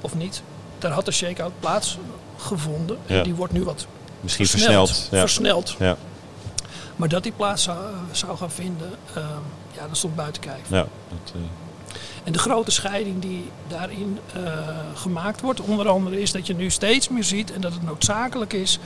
of 0.00 0.14
niet, 0.14 0.42
daar 0.78 0.90
had 0.90 1.04
de 1.04 1.12
shakeout 1.12 1.52
plaatsgevonden. 1.60 2.96
Ja. 3.06 3.16
En 3.18 3.22
die 3.24 3.34
wordt 3.34 3.52
nu 3.52 3.64
wat 3.64 3.86
Misschien 4.20 4.46
versneld. 4.46 4.88
versneld. 4.88 5.10
Ja. 5.12 5.20
versneld. 5.20 5.74
Ja. 5.78 5.96
Maar 7.00 7.08
dat 7.08 7.22
die 7.22 7.32
plaats 7.32 7.62
zou, 7.62 7.78
zou 8.10 8.36
gaan 8.36 8.50
vinden, 8.50 8.90
ehm, 9.14 9.24
ja, 9.72 9.86
dat 9.88 9.96
stond 9.96 10.16
buiten 10.16 10.42
kijf. 10.42 10.68
Ja. 10.68 10.86
Dat, 11.08 11.32
eh, 11.34 11.40
En 12.24 12.32
de 12.32 12.38
grote 12.38 12.70
scheiding 12.70 13.20
die 13.20 13.50
daarin 13.68 14.18
eh, 14.34 14.42
gemaakt 14.94 15.40
wordt, 15.40 15.60
onder 15.60 15.88
andere, 15.88 16.20
is 16.20 16.32
dat 16.32 16.46
je 16.46 16.54
nu 16.54 16.70
steeds 16.70 17.08
meer 17.08 17.24
ziet 17.24 17.52
en 17.52 17.60
dat 17.60 17.72
het 17.72 17.82
noodzakelijk 17.82 18.52
is 18.52 18.78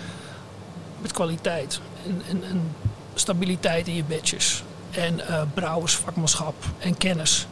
met 1.01 1.13
kwaliteit 1.13 1.81
en, 2.07 2.23
en, 2.29 2.43
en 2.51 2.75
stabiliteit 3.15 3.89
in 3.89 3.95
je 3.95 4.05
badges. 4.05 4.63
En 4.91 5.29
eh 5.29 5.43
brouwersvakmanschap 5.55 6.55
en 6.79 6.97
kennis. 6.97 7.47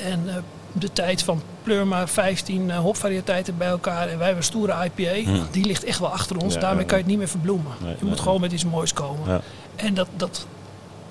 En 0.00 0.28
eh, 0.28 0.34
de 0.72 0.92
tijd 0.92 1.22
van 1.22 1.42
pleur 1.62 1.86
maar 1.86 2.08
15 2.08 2.70
eh, 2.70 2.78
hopvarieteiten 2.78 3.56
bij 3.56 3.68
elkaar 3.68 4.08
en 4.08 4.16
wij 4.18 4.26
hebben 4.26 4.36
een 4.36 4.42
stoere 4.42 4.84
IPA, 4.84 5.30
die 5.50 5.64
ligt 5.64 5.84
echt 5.84 5.98
wel 5.98 6.12
achter 6.12 6.36
ons. 6.36 6.54
Ja, 6.54 6.60
Daarmee 6.60 6.84
kan 6.84 6.96
je 6.96 7.02
het 7.02 7.10
niet 7.10 7.20
meer 7.20 7.28
verbloemen. 7.28 7.72
Nee, 7.80 7.90
je 7.90 7.96
nee, 8.00 8.10
moet 8.10 8.20
gewoon 8.20 8.40
met 8.40 8.52
iets 8.52 8.64
moois 8.64 8.92
komen. 8.92 9.28
Ja. 9.28 9.40
En 9.76 9.94
dat, 9.94 10.08
dat, 10.16 10.46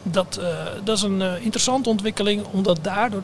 dat, 0.04 0.38
eh, 0.42 0.48
dat 0.84 0.98
is 0.98 1.04
een 1.04 1.22
eh, 1.22 1.34
interessante 1.44 1.90
ontwikkeling, 1.90 2.46
omdat 2.52 2.78
daardoor 2.82 3.24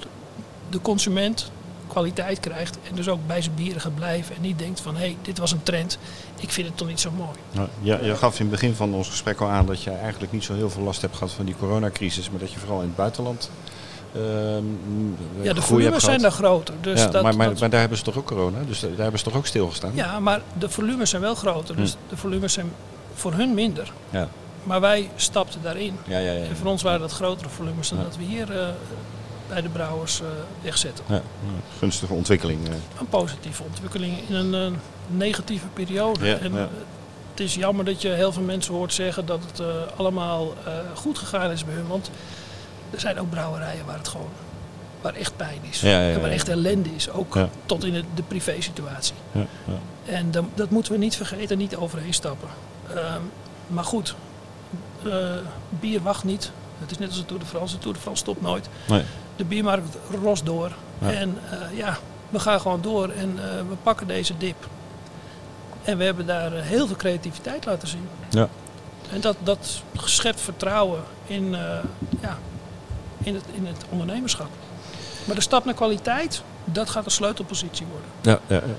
de 0.70 0.82
consument 0.82 1.52
kwaliteit 1.88 2.40
krijgt 2.40 2.78
en 2.90 2.96
dus 2.96 3.08
ook 3.10 3.20
bij 3.28 3.42
zijn 3.42 3.56
bieren 3.56 3.82
gaat 3.82 3.96
blijven 3.96 4.36
en 4.36 4.42
niet 4.42 4.60
denkt 4.60 4.80
van 4.82 4.94
hé, 4.96 5.00
hey, 5.02 5.18
dit 5.22 5.38
was 5.38 5.52
een 5.52 5.64
trend, 5.64 5.98
ik 6.40 6.52
vind 6.52 6.68
het 6.68 6.78
toch 6.78 6.88
niet 6.88 7.00
zo 7.00 7.12
mooi. 7.12 7.30
Nou, 7.52 7.68
ja, 7.82 8.00
je 8.02 8.16
gaf 8.16 8.34
in 8.34 8.42
het 8.42 8.50
begin 8.52 8.76
van 8.76 8.94
ons 8.94 9.10
gesprek 9.10 9.42
al 9.42 9.48
aan 9.48 9.66
dat 9.66 9.84
je 9.84 9.90
eigenlijk 9.92 10.32
niet 10.32 10.44
zo 10.44 10.54
heel 10.54 10.70
veel 10.70 10.84
last 10.84 11.02
hebt 11.02 11.16
gehad 11.16 11.34
van 11.34 11.46
die 11.46 11.56
coronacrisis, 11.60 12.30
maar 12.30 12.40
dat 12.40 12.52
je 12.52 12.60
vooral 12.60 12.80
in 12.80 12.88
het 12.88 12.96
buitenland. 12.96 13.50
ehm, 14.16 14.24
Ja, 15.42 15.54
de 15.54 15.62
volumes 15.62 16.04
zijn 16.04 16.22
daar 16.22 16.32
groter. 16.32 16.74
Dus 16.82 17.00
ja, 17.00 17.08
dat, 17.08 17.24
maar, 17.24 17.36
maar, 17.36 17.50
dat- 17.50 17.60
maar 17.60 17.70
daar 17.70 17.80
hebben 17.80 17.98
ze 17.98 18.04
toch 18.04 18.18
ook 18.18 18.26
corona, 18.26 18.58
dus 18.68 18.80
daar 18.80 18.90
hebben 18.98 19.20
ze 19.20 19.26
toch 19.26 19.36
ook 19.36 19.46
stilgestaan? 19.46 19.92
ja, 19.94 20.20
maar 20.20 20.42
de 20.58 20.70
volumes 20.70 21.10
zijn 21.10 21.22
wel 21.22 21.36
groter, 21.36 21.76
dus 21.76 21.96
de 22.10 22.18
volumes 22.18 22.54
zijn 22.54 22.72
voor 23.14 23.34
hun 23.34 23.54
minder. 23.54 23.92
ja, 24.10 24.28
Maar 24.68 24.82
wij 24.82 25.10
stapten 25.16 25.62
daarin. 25.62 25.98
ja, 26.08 26.18
ja. 26.18 26.32
ja. 26.32 26.44
En 26.46 26.56
voor 26.58 26.68
ons 26.72 26.82
waren 26.82 27.00
dat 27.00 27.12
grotere 27.12 27.50
volumes 27.50 27.90
dan 27.90 28.04
dat 28.04 28.18
we 28.18 28.24
hier 28.24 28.60
eh, 28.60 28.68
bij 29.50 29.62
de 29.62 29.70
brouwers 29.70 30.22
eh, 30.22 30.28
wegzetten. 30.62 31.06
Gunstige 31.78 32.14
ontwikkeling. 32.14 32.68
eh. 32.68 32.74
Een 33.00 33.08
positieve 33.08 33.64
ontwikkeling 33.64 34.18
in 34.30 34.36
een 34.36 34.76
negatieve 35.08 35.68
periode. 35.68 36.34
En 36.34 36.54
het 37.32 37.40
is 37.46 37.56
jammer 37.56 37.86
dat 37.86 38.02
je 38.02 38.10
heel 38.10 38.32
veel 38.32 38.44
mensen 38.44 38.74
hoort 38.74 38.94
zeggen 38.94 39.26
dat 39.26 39.40
het 39.52 39.62
allemaal 39.98 40.54
goed 40.96 41.18
gegaan 41.18 41.52
is 41.52 41.66
bij 41.66 41.74
hun. 41.74 41.88
Want 41.88 42.10
er 42.92 43.00
zijn 43.00 43.20
ook 43.20 43.30
brouwerijen 43.30 43.86
waar 43.86 43.98
het 43.98 44.08
gewoon 44.08 44.30
waar 45.02 45.14
echt 45.14 45.36
pijn 45.36 45.60
is. 45.70 45.82
Ja, 45.82 45.90
ja, 45.90 46.08
ja, 46.08 46.14
en 46.14 46.22
waar 46.22 46.30
echt 46.30 46.50
ellende 46.50 46.90
is. 46.96 47.10
Ook 47.10 47.38
tot 47.66 47.84
in 47.84 48.06
de 48.16 48.24
privé-situatie. 48.28 49.16
Ja, 49.32 49.46
ja. 49.66 50.14
En 50.14 50.32
dan- 50.32 50.50
dat 50.56 50.70
moeten 50.70 50.92
we 50.92 50.98
niet 50.98 51.16
vergeten 51.16 51.50
en 51.50 51.58
niet 51.58 51.76
overheen 51.76 52.14
stappen. 52.14 52.50
Ehm, 52.96 53.22
maar 53.68 53.84
goed, 53.84 54.16
bier 55.70 56.02
wacht 56.02 56.24
niet. 56.24 56.52
Het 56.80 56.92
is 56.92 56.98
net 56.98 57.08
als 57.08 57.18
de 57.18 57.26
Tour 57.26 57.42
de 57.42 57.48
France. 57.48 57.76
De 57.76 57.82
Tour 57.82 57.96
de 57.96 58.02
France 58.02 58.22
stopt 58.24 58.42
nooit. 58.42 58.70
Nee. 58.88 59.04
De 59.36 59.46
biermarkt 59.46 59.98
rost 60.24 60.46
door. 60.46 60.72
Ja. 61.00 61.12
En 61.12 61.38
eh, 61.52 61.78
ja, 61.78 61.98
we 62.30 62.40
gaan 62.40 62.62
gewoon 62.62 62.82
door 62.82 63.10
en 63.10 63.40
eh, 63.40 63.58
we 63.70 63.76
pakken 63.84 64.08
deze 64.08 64.38
dip. 64.38 64.68
En 65.84 65.98
we 65.98 66.04
hebben 66.04 66.26
daar 66.26 66.54
eh, 66.54 66.64
heel 66.64 66.88
veel 66.88 66.96
creativiteit 66.96 67.66
laten 67.66 67.88
zien. 67.88 68.08
Ja. 68.30 68.50
En 69.12 69.22
dat, 69.22 69.36
dat 69.44 69.84
schept 69.94 70.42
vertrouwen 70.42 71.04
in, 71.26 71.56
eh, 71.56 71.62
ja, 72.22 72.38
in, 73.18 73.36
het, 73.36 73.44
in 73.54 73.66
het 73.66 73.86
ondernemerschap. 73.90 74.50
Maar 75.26 75.36
de 75.36 75.42
stap 75.42 75.66
naar 75.66 75.74
kwaliteit, 75.74 76.42
dat 76.66 76.90
gaat 76.90 77.06
een 77.06 77.12
sleutelpositie 77.12 77.86
worden. 77.92 78.10
Ja, 78.22 78.56
ja, 78.56 78.68
ja. 78.68 78.76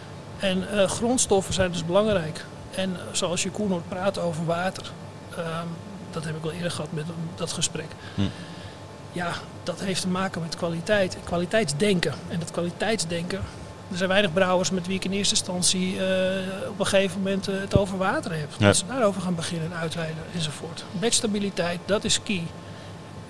En 0.48 0.70
eh, 0.70 0.88
grondstoffen 0.88 1.54
zijn 1.54 1.72
dus 1.72 1.84
belangrijk. 1.84 2.44
En 2.74 2.96
eh, 2.96 3.02
zoals 3.12 3.42
je 3.42 3.50
Koen 3.50 3.70
hoort 3.70 3.88
praten 3.88 4.22
over 4.22 4.44
water, 4.44 4.92
ehm, 5.36 5.66
dat 6.11 6.24
heb 6.24 6.36
ik 6.36 6.44
al 6.44 6.52
eerder 6.52 6.70
gehad 6.70 6.92
met 6.92 7.04
dat 7.34 7.52
gesprek. 7.52 7.88
Hm. 8.14 8.22
Ja, 9.12 9.32
dat 9.62 9.80
heeft 9.80 10.00
te 10.00 10.09
maken 10.09 10.40
met 10.40 10.56
kwaliteit, 10.56 11.16
kwaliteitsdenken. 11.24 12.14
En 12.28 12.38
dat 12.38 12.50
kwaliteitsdenken, 12.50 13.38
er 13.90 13.96
zijn 13.96 14.09
weinig 14.09 14.32
brouwers 14.32 14.70
met 14.70 14.86
wie 14.86 14.96
ik 14.96 15.04
in 15.04 15.12
eerste 15.12 15.34
instantie 15.34 16.06
eh, 16.06 16.68
op 16.68 16.80
een 16.80 16.86
gegeven 16.86 17.18
moment 17.18 17.48
eh, 17.48 17.61
het 17.61 17.76
over 17.76 17.98
water 17.98 18.32
heb. 18.32 18.48
Ja. 18.59 18.66
Dat 18.66 18.76
ze 18.76 18.86
daarover 18.86 19.22
gaan 19.22 19.34
beginnen 19.34 19.72
en 19.72 19.78
uitweiden 19.78 20.22
enzovoort. 20.34 20.84
Bedstabiliteit, 21.00 21.80
dat 21.84 22.04
is 22.04 22.22
key. 22.22 22.46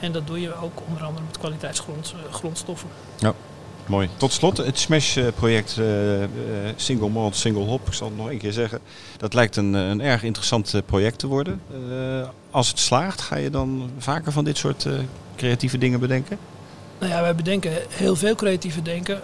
En 0.00 0.12
dat 0.12 0.26
doe 0.26 0.40
je 0.40 0.54
ook 0.54 0.80
onder 0.86 1.04
andere 1.04 1.24
met 1.26 1.38
kwaliteitsgrondstoffen. 1.38 2.88
Mooi. 3.88 4.08
Tot 4.16 4.32
slot, 4.32 4.56
het 4.56 4.78
Smash-project 4.78 5.76
eh, 5.78 6.22
eh, 6.22 6.28
Single 6.76 7.08
Malt, 7.08 7.36
Single 7.36 7.62
Hop, 7.64 7.86
ik 7.86 7.92
zal 7.92 8.08
het 8.08 8.16
nog 8.16 8.28
één 8.30 8.38
keer 8.38 8.52
zeggen. 8.52 8.78
Dat 9.16 9.34
lijkt 9.34 9.56
een, 9.56 9.74
eh, 9.74 9.88
een 9.88 10.00
erg 10.00 10.22
interessant 10.22 10.74
project 10.86 11.18
te 11.18 11.26
worden. 11.26 11.60
Als 12.50 12.68
het 12.68 12.78
slaagt, 12.78 13.20
ga 13.20 13.36
je 13.36 13.50
dan 13.50 13.90
vaker 13.98 14.32
van 14.32 14.44
dit 14.44 14.56
soort 14.56 14.86
creatieve 15.36 15.78
dingen 15.78 16.00
bedenken? 16.00 16.38
Nou 16.98 17.12
ja, 17.12 17.20
wij 17.20 17.34
bedenken 17.34 17.72
heel 17.88 18.16
veel 18.16 18.34
creatieve 18.34 18.82
denken, 18.82 19.22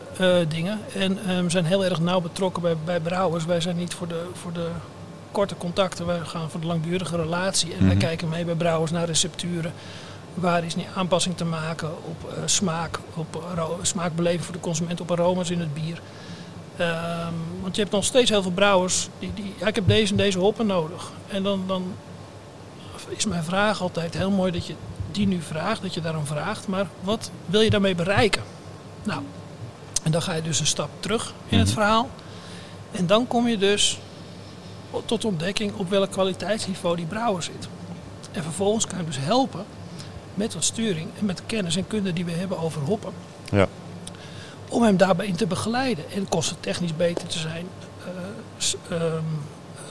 dingen. 0.49 0.79
En 0.95 1.19
we 1.45 1.51
zijn 1.51 1.65
heel 1.65 1.85
erg 1.85 2.01
nauw 2.01 2.21
betrokken 2.21 2.63
bij, 2.63 2.77
bij 2.85 3.01
brouwers. 3.01 3.45
Wij 3.45 3.61
zijn 3.61 3.77
niet 3.77 3.95
voor 3.95 4.09
de, 4.09 4.23
voor 4.33 4.53
de 4.53 4.69
korte 5.33 5.57
contacten, 5.57 6.07
wij 6.07 6.19
gaan 6.25 6.51
voor 6.51 6.61
de 6.61 6.67
langdurige 6.67 7.17
relatie. 7.17 7.73
En 7.73 7.79
wij 7.87 7.95
Mhm. 7.95 8.05
kijken 8.05 8.29
mee 8.29 8.45
bij 8.45 8.55
brouwers 8.55 8.91
naar 8.91 9.07
recepturen. 9.07 9.73
Waar 10.35 10.65
is 10.65 10.75
die 10.75 10.87
aanpassing 10.95 11.37
te 11.37 11.45
maken 11.45 11.91
op 12.05 12.31
eh, 12.31 12.43
smaak, 12.45 12.99
op 13.15 13.45
aro- 13.51 13.79
smaakbeleving 13.83 14.45
voor 14.45 14.55
de 14.55 14.61
consument, 14.61 15.01
op 15.01 15.11
aroma's 15.11 15.51
in 15.51 15.61
het 15.61 15.75
bier. 15.75 16.01
Ehm, 16.77 17.33
want 17.63 17.75
je 17.75 17.81
hebt 17.81 17.95
nog 17.95 18.05
steeds 18.05 18.31
heel 18.31 18.43
veel 18.43 18.51
brouwers 18.51 19.09
die, 19.19 19.35
die 19.35 19.55
ja, 19.59 19.67
ik 19.67 19.75
heb 19.75 19.89
deze 19.89 20.11
en 20.11 20.17
deze 20.17 20.39
hoppen 20.39 20.67
nodig. 20.67 21.13
En 21.29 21.43
dan, 21.43 21.65
dan 21.67 21.95
is 23.09 23.25
mijn 23.27 23.45
vraag 23.45 23.81
altijd 23.83 24.15
heel 24.17 24.31
mooi 24.31 24.53
dat 24.53 24.67
je 24.67 24.75
die 25.11 25.27
nu 25.27 25.43
vraagt, 25.43 25.83
dat 25.83 25.95
je 25.95 26.01
daarom 26.01 26.27
vraagt. 26.27 26.69
Maar 26.69 26.87
wat 27.01 27.31
wil 27.47 27.61
je 27.61 27.71
daarmee 27.71 27.95
bereiken? 27.95 28.43
Nou, 29.03 29.23
en 30.03 30.11
dan 30.11 30.23
ga 30.23 30.33
je 30.33 30.43
dus 30.43 30.61
een 30.61 30.67
stap 30.67 30.91
terug 31.01 31.33
in 31.49 31.59
het 31.59 31.71
verhaal. 31.71 32.11
En 32.91 33.07
dan 33.07 33.27
kom 33.27 33.49
je 33.49 33.59
dus 33.59 33.99
tot 35.05 35.25
ontdekking 35.25 35.75
op 35.77 35.91
welk 35.91 36.11
kwaliteitsniveau 36.11 36.97
die 36.97 37.07
brouwer 37.07 37.43
zit. 37.43 37.69
En 38.33 38.43
vervolgens 38.43 38.87
kan 38.87 38.99
je 38.99 39.05
hem 39.05 39.13
dus 39.13 39.25
helpen 39.25 39.65
met 40.35 40.55
wat 40.55 40.65
sturing 40.65 41.09
en 41.19 41.27
met 41.27 41.37
de 41.37 41.43
kennis 41.47 41.77
en 41.77 41.87
kunde 41.87 42.13
die 42.13 42.25
we 42.25 42.31
hebben 42.33 42.59
over 42.59 42.83
hoppen. 42.83 43.13
Ja. 43.51 43.67
Om 44.69 44.83
hem 44.83 44.97
daarbij 44.97 45.27
in 45.27 45.37
te 45.37 45.47
begeleiden 45.47 46.05
en 46.15 46.29
kostentechnisch 46.29 46.97
beter 46.97 47.29
te 47.29 47.39
zijn. 47.39 47.67
eh, 48.89 48.97
ehm, 48.97 49.15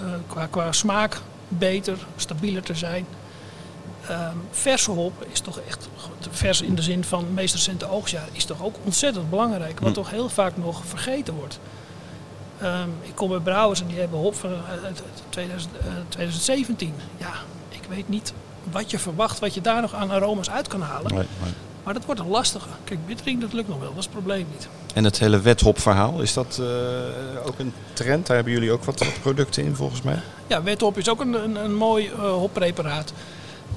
eh, 0.02 0.14
qua, 0.28 0.46
qua 0.46 0.72
smaak 0.72 1.22
beter, 1.48 1.98
stabieler 2.16 2.64
te 2.64 2.76
zijn. 2.76 3.06
Ehm, 4.08 4.36
verse 4.52 4.92
hop 4.92 5.26
is 5.32 5.40
toch 5.40 5.60
echt, 5.60 5.90
vers 6.30 6.62
in 6.62 6.76
de 6.76 6.82
zin 6.82 7.04
van 7.04 7.20
het 7.20 7.34
meest 7.34 7.54
recente 7.54 7.90
oogstjaar, 7.90 8.28
is 8.32 8.46
toch 8.46 8.64
ook 8.64 8.76
ontzettend 8.84 9.30
belangrijk. 9.30 9.80
Wat 9.80 9.94
toch 9.94 10.10
heel 10.10 10.30
vaak 10.30 10.58
nog 10.58 10.82
vergeten 10.86 11.34
wordt. 11.34 11.60
Ehm, 12.60 12.90
ik 13.02 13.16
kom 13.16 13.30
bij 13.30 13.40
brouwers 13.40 13.82
en 13.82 13.88
die 13.88 14.00
hebben 14.00 14.20
hop 14.20 14.36
van 14.36 14.50
uit, 14.70 14.84
uit 14.84 15.02
2000, 15.30 15.78
eh, 15.78 15.86
2017. 16.10 16.94
Ja, 17.18 17.34
ik 17.70 17.82
weet 17.90 18.10
niet 18.10 18.34
wat 18.72 18.92
je 18.92 19.00
verwacht, 19.00 19.40
wat 19.40 19.54
je 19.54 19.62
daar 19.62 19.82
nog 19.82 19.94
aan 19.94 20.12
aroma's 20.12 20.50
uit 20.50 20.68
kan 20.68 20.82
halen. 20.82 21.14
Nee, 21.14 21.28
nee. 21.44 21.54
Maar 21.84 21.94
dat 21.94 22.06
wordt 22.06 22.22
een 22.22 22.28
lastige. 22.28 22.68
Kijk, 22.84 23.06
bittering, 23.06 23.42
dat 23.42 23.54
lukt 23.54 23.68
nog 23.68 23.80
wel, 23.80 23.90
dat 23.90 23.98
is 23.98 24.04
het 24.04 24.14
probleem 24.14 24.46
niet. 24.52 24.68
En 24.94 25.04
het 25.04 25.20
hele 25.20 25.42
wethop-verhaal, 25.42 26.22
is 26.22 26.34
dat 26.34 26.60
eh, 26.60 27.48
ook 27.48 27.60
een 27.60 27.74
trend? 27.94 28.28
Daar 28.28 28.36
hebben 28.36 28.54
jullie 28.54 28.72
ook 28.72 28.84
wat, 28.84 29.06
producten 29.22 29.64
in 29.64 29.76
volgens 29.76 30.02
mij? 30.02 30.20
Ja, 30.48 30.64
wethop 30.64 30.98
is 30.98 31.10
ook 31.10 31.20
een, 31.20 31.34
een, 31.34 31.56
een 31.56 31.76
mooi 31.76 32.08
eh, 32.08 32.20
hoppreparaat. 32.20 33.14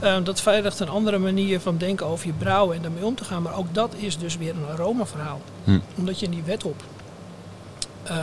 Eh, 0.01 0.17
dat 0.25 0.41
veiligt 0.41 0.81
een 0.81 0.89
andere 0.89 1.19
manier 1.19 1.61
van 1.61 1.77
denken 1.79 2.07
over 2.07 2.27
je 2.27 2.33
brouwen 2.33 2.77
en 2.77 2.83
daarmee 2.83 3.05
om 3.05 3.15
te 3.15 3.25
gaan. 3.25 3.43
Maar 3.43 3.57
ook 3.57 3.75
dat 3.75 3.95
is 3.97 4.19
dus 4.19 4.37
weer 4.37 4.55
een 4.55 4.67
aromaverhaal. 4.73 5.41
Hm. 5.65 5.79
Omdat 5.95 6.19
je 6.19 6.25
in 6.25 6.31
die 6.31 6.43
wethop 6.43 6.83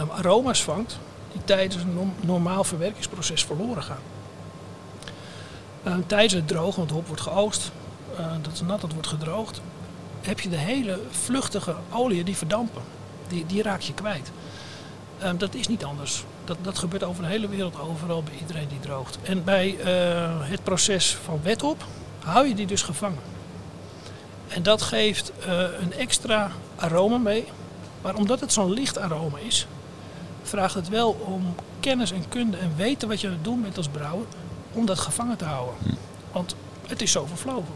aroma's 0.10 0.64
vangt 0.64 1.00
die 1.32 1.42
tijdens 1.46 1.84
een 1.84 1.94
norm- 1.94 2.14
normaal 2.22 2.64
verwerkingsproces 2.64 3.44
verloren 3.44 3.84
gaan. 3.84 4.02
Tijdens 6.08 6.34
het 6.34 6.48
drogen, 6.48 6.80
want 6.80 6.92
hop 6.92 7.08
wordt 7.08 7.22
geoogst, 7.22 7.72
eh, 8.18 8.26
dat 8.42 8.54
is 8.54 8.62
nat, 8.62 8.82
dat 8.82 8.94
wordt 8.94 9.08
gedroogd, 9.08 9.62
heb 10.22 10.40
je 10.40 10.50
de 10.50 10.58
hele 10.58 11.00
vluchtige 11.10 11.76
oliën 11.92 12.26
die 12.26 12.36
verdampen. 12.36 12.82
Die, 13.28 13.46
die 13.46 13.62
raak 13.62 13.82
je 13.82 13.94
kwijt. 13.94 14.32
Ehm, 15.20 15.38
dat 15.38 15.56
is 15.56 15.68
niet 15.68 15.84
anders. 15.84 16.24
Dat, 16.46 16.58
dat 16.62 16.78
gebeurt 16.78 17.04
over 17.04 17.24
de 17.24 17.30
hele 17.30 17.48
wereld, 17.48 17.80
overal 17.80 18.24
bij 18.24 18.34
iedereen 18.40 18.68
die 18.68 18.80
droogt. 18.80 19.18
En 19.24 19.44
bij 19.44 19.80
eh, 19.80 20.50
het 20.50 20.64
proces 20.64 21.18
van 21.24 21.40
wet 21.44 21.64
op 21.64 21.86
hou 22.20 22.48
je 22.48 22.56
die 22.56 22.68
dus 22.68 22.82
gevangen. 22.82 23.20
En 24.48 24.64
dat 24.64 24.82
geeft 24.82 25.32
eh, 25.40 25.60
een 25.80 25.94
extra 25.94 26.52
aroma 26.76 27.18
mee. 27.18 27.46
Maar 28.02 28.16
omdat 28.16 28.40
het 28.40 28.54
zo'n 28.54 28.74
licht 28.74 28.98
aroma 28.98 29.38
is, 29.38 29.68
vraagt 30.44 30.74
het 30.74 30.90
wel 30.90 31.12
om 31.12 31.56
kennis 31.80 32.12
en 32.12 32.30
kunde 32.30 32.58
en 32.58 32.74
weten 32.76 33.08
wat 33.08 33.22
je 33.22 33.28
aan 33.28 33.34
het 33.34 33.44
doen 33.44 33.62
bent 33.62 33.78
als 33.78 33.88
brouwer, 33.88 34.26
om 34.74 34.86
dat 34.86 35.00
gevangen 35.00 35.38
te 35.38 35.46
houden. 35.46 35.76
Want 36.32 36.56
het 36.88 37.02
is 37.02 37.12
zo 37.12 37.26
vervlogen. 37.26 37.74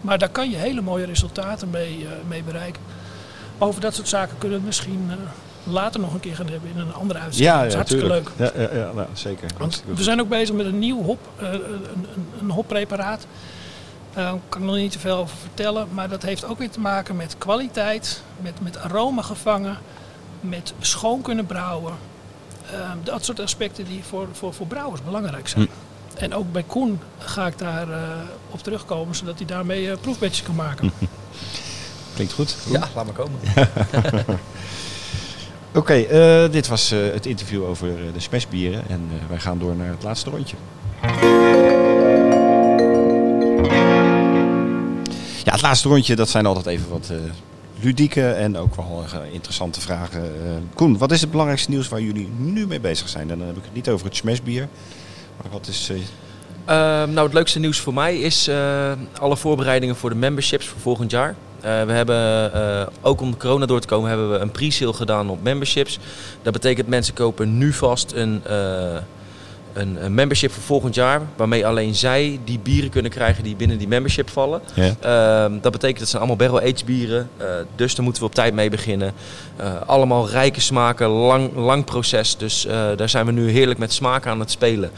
Maar 0.00 0.18
daar 0.18 0.28
kan 0.28 0.50
je 0.50 0.56
hele 0.56 0.80
mooie 0.80 1.06
resultaten 1.06 1.70
mee, 1.70 2.06
mee 2.28 2.42
bereiken. 2.42 2.82
Over 3.58 3.80
dat 3.80 3.94
soort 3.94 4.08
zaken 4.08 4.38
kunnen 4.38 4.58
we 4.58 4.64
misschien 4.64 5.10
later 5.64 6.00
nog 6.00 6.14
een 6.14 6.20
keer 6.20 6.34
gaan 6.34 6.48
hebben 6.48 6.70
in 6.70 6.78
een 6.78 6.94
andere 6.94 7.18
uitzending. 7.18 7.54
Ja, 7.54 7.58
dat 7.58 7.68
is 7.68 7.74
hartstikke 7.74 8.06
leuk. 8.06 8.30
Ja, 8.36 8.50
ja, 8.56 8.74
ja 8.74 8.92
nou, 8.92 9.08
zeker. 9.12 9.50
Want 9.58 9.84
we 9.94 10.02
zijn 10.02 10.20
ook 10.20 10.28
bezig 10.28 10.54
met 10.54 10.66
een 10.66 10.78
nieuw 10.78 11.02
hop, 11.02 11.18
een, 11.36 11.72
een, 11.72 12.06
een 12.40 12.50
hoppreparaat. 12.50 13.26
Daar 14.14 14.34
kan 14.48 14.60
ik 14.60 14.66
nog 14.66 14.76
niet 14.76 14.92
te 14.92 14.98
veel 14.98 15.16
over 15.16 15.36
vertellen. 15.36 15.88
Maar 15.92 16.08
dat 16.08 16.22
heeft 16.22 16.44
ook 16.44 16.58
weer 16.58 16.70
te 16.70 16.80
maken 16.80 17.16
met 17.16 17.34
kwaliteit, 17.38 18.22
met, 18.40 18.60
met 18.60 18.78
aroma 18.78 19.22
gevangen, 19.22 19.78
met 20.40 20.72
schoon 20.80 21.22
kunnen 21.22 21.46
brouwen. 21.46 21.94
Dat 23.02 23.24
soort 23.24 23.40
aspecten 23.40 23.84
die 23.84 24.04
voor, 24.04 24.28
voor, 24.32 24.54
voor 24.54 24.66
brouwers 24.66 25.02
belangrijk 25.02 25.48
zijn. 25.48 25.64
Hm. 25.64 25.89
En 26.20 26.34
ook 26.34 26.52
bij 26.52 26.62
Koen 26.62 27.00
ga 27.18 27.46
ik 27.46 27.58
daar 27.58 27.88
uh, 27.88 27.96
op 28.50 28.62
terugkomen, 28.62 29.14
zodat 29.14 29.38
hij 29.38 29.46
daarmee 29.46 29.84
uh, 29.84 29.92
proefbedjes 30.00 30.42
kan 30.42 30.54
maken. 30.54 30.92
Klinkt 32.14 32.32
goed. 32.32 32.56
Ja, 32.70 32.88
laat 32.94 33.04
maar 33.04 33.14
komen. 33.14 33.40
Oké, 35.74 35.94
uh, 35.94 36.52
dit 36.52 36.68
was 36.68 36.90
het 36.90 37.26
interview 37.26 37.64
over 37.64 37.88
de 38.12 38.20
smashbieren 38.20 38.88
en 38.88 39.08
wij 39.28 39.38
gaan 39.38 39.58
door 39.58 39.76
naar 39.76 39.90
het 39.90 40.02
laatste 40.02 40.30
rondje. 40.30 40.56
Ja, 45.44 45.52
het 45.52 45.62
laatste 45.62 45.88
rondje, 45.88 46.16
dat 46.16 46.28
zijn 46.28 46.46
altijd 46.46 46.66
even 46.66 46.88
wat 46.88 47.12
ludieke 47.80 48.30
en 48.30 48.56
ook 48.56 48.74
wel 48.74 49.04
uh, 49.14 49.32
interessante 49.32 49.80
vragen. 49.80 50.22
Uh, 50.22 50.50
Koen, 50.74 50.98
wat 50.98 51.12
is 51.12 51.20
het 51.20 51.30
belangrijkste 51.30 51.70
nieuws 51.70 51.88
waar 51.88 52.00
jullie 52.00 52.28
nu 52.36 52.66
mee 52.66 52.80
bezig 52.80 53.08
zijn? 53.08 53.30
En 53.30 53.38
dan 53.38 53.46
heb 53.46 53.56
ik 53.56 53.64
het 53.64 53.74
niet 53.74 53.88
over 53.88 54.06
het 54.06 54.16
smashbier. 54.16 54.68
Wat 55.50 55.66
is... 55.66 55.90
Uh... 55.90 55.96
nou, 57.04 57.20
het 57.20 57.32
leukste 57.32 57.58
nieuws 57.58 57.78
voor 57.78 57.94
mij 57.94 58.18
is 58.18 58.50
alle 59.18 59.36
voorbereidingen 59.36 59.96
voor 59.96 60.10
de 60.10 60.16
memberships 60.16 60.66
voor 60.66 60.80
volgend 60.80 61.10
jaar. 61.10 61.34
we 61.60 61.68
hebben, 61.68 62.88
ook 63.00 63.20
om 63.20 63.36
corona 63.36 63.66
door 63.66 63.80
te 63.80 63.86
komen, 63.86 64.08
hebben 64.08 64.30
we 64.30 64.38
een 64.38 64.50
pre-sale 64.50 64.92
gedaan 64.92 65.30
op 65.30 65.42
memberships. 65.42 65.98
Dat 66.42 66.52
betekent 66.52 66.88
mensen 66.88 67.14
kopen 67.14 67.58
nu 67.58 67.72
vast 67.72 68.12
een 68.12 68.42
een, 69.72 70.04
een, 70.04 70.14
membership 70.14 70.52
voor 70.52 70.62
volgend 70.62 70.94
jaar. 70.94 71.20
Waarmee 71.36 71.66
alleen 71.66 71.94
zij 71.94 72.40
die 72.44 72.58
bieren 72.58 72.90
kunnen 72.90 73.10
krijgen 73.10 73.44
die 73.44 73.56
binnen 73.56 73.78
die 73.78 73.88
membership 73.88 74.30
vallen. 74.30 74.60
Ja. 74.74 74.94
Ehm, 75.00 75.58
dat 75.60 75.72
betekent 75.72 75.98
dat 75.98 76.08
zijn 76.08 76.22
allemaal 76.22 76.48
barrel 76.48 76.60
aged 76.60 76.84
bieren. 76.84 77.28
Uh, 77.40 77.46
dus 77.74 77.94
daar 77.94 78.04
moeten 78.04 78.22
we 78.22 78.28
op 78.28 78.34
tijd 78.34 78.54
mee 78.54 78.70
beginnen. 78.70 79.12
Uh, 79.60 79.72
allemaal 79.86 80.28
rijke 80.28 80.60
smaken, 80.60 81.08
lang, 81.08 81.56
lang 81.56 81.84
proces. 81.84 82.36
Dus 82.36 82.66
uh, 82.66 82.72
daar 82.96 83.08
zijn 83.08 83.26
we 83.26 83.32
nu 83.32 83.50
heerlijk 83.50 83.78
met 83.78 83.92
smaak 83.92 84.26
aan 84.26 84.40
het 84.40 84.50
spelen. 84.50 84.90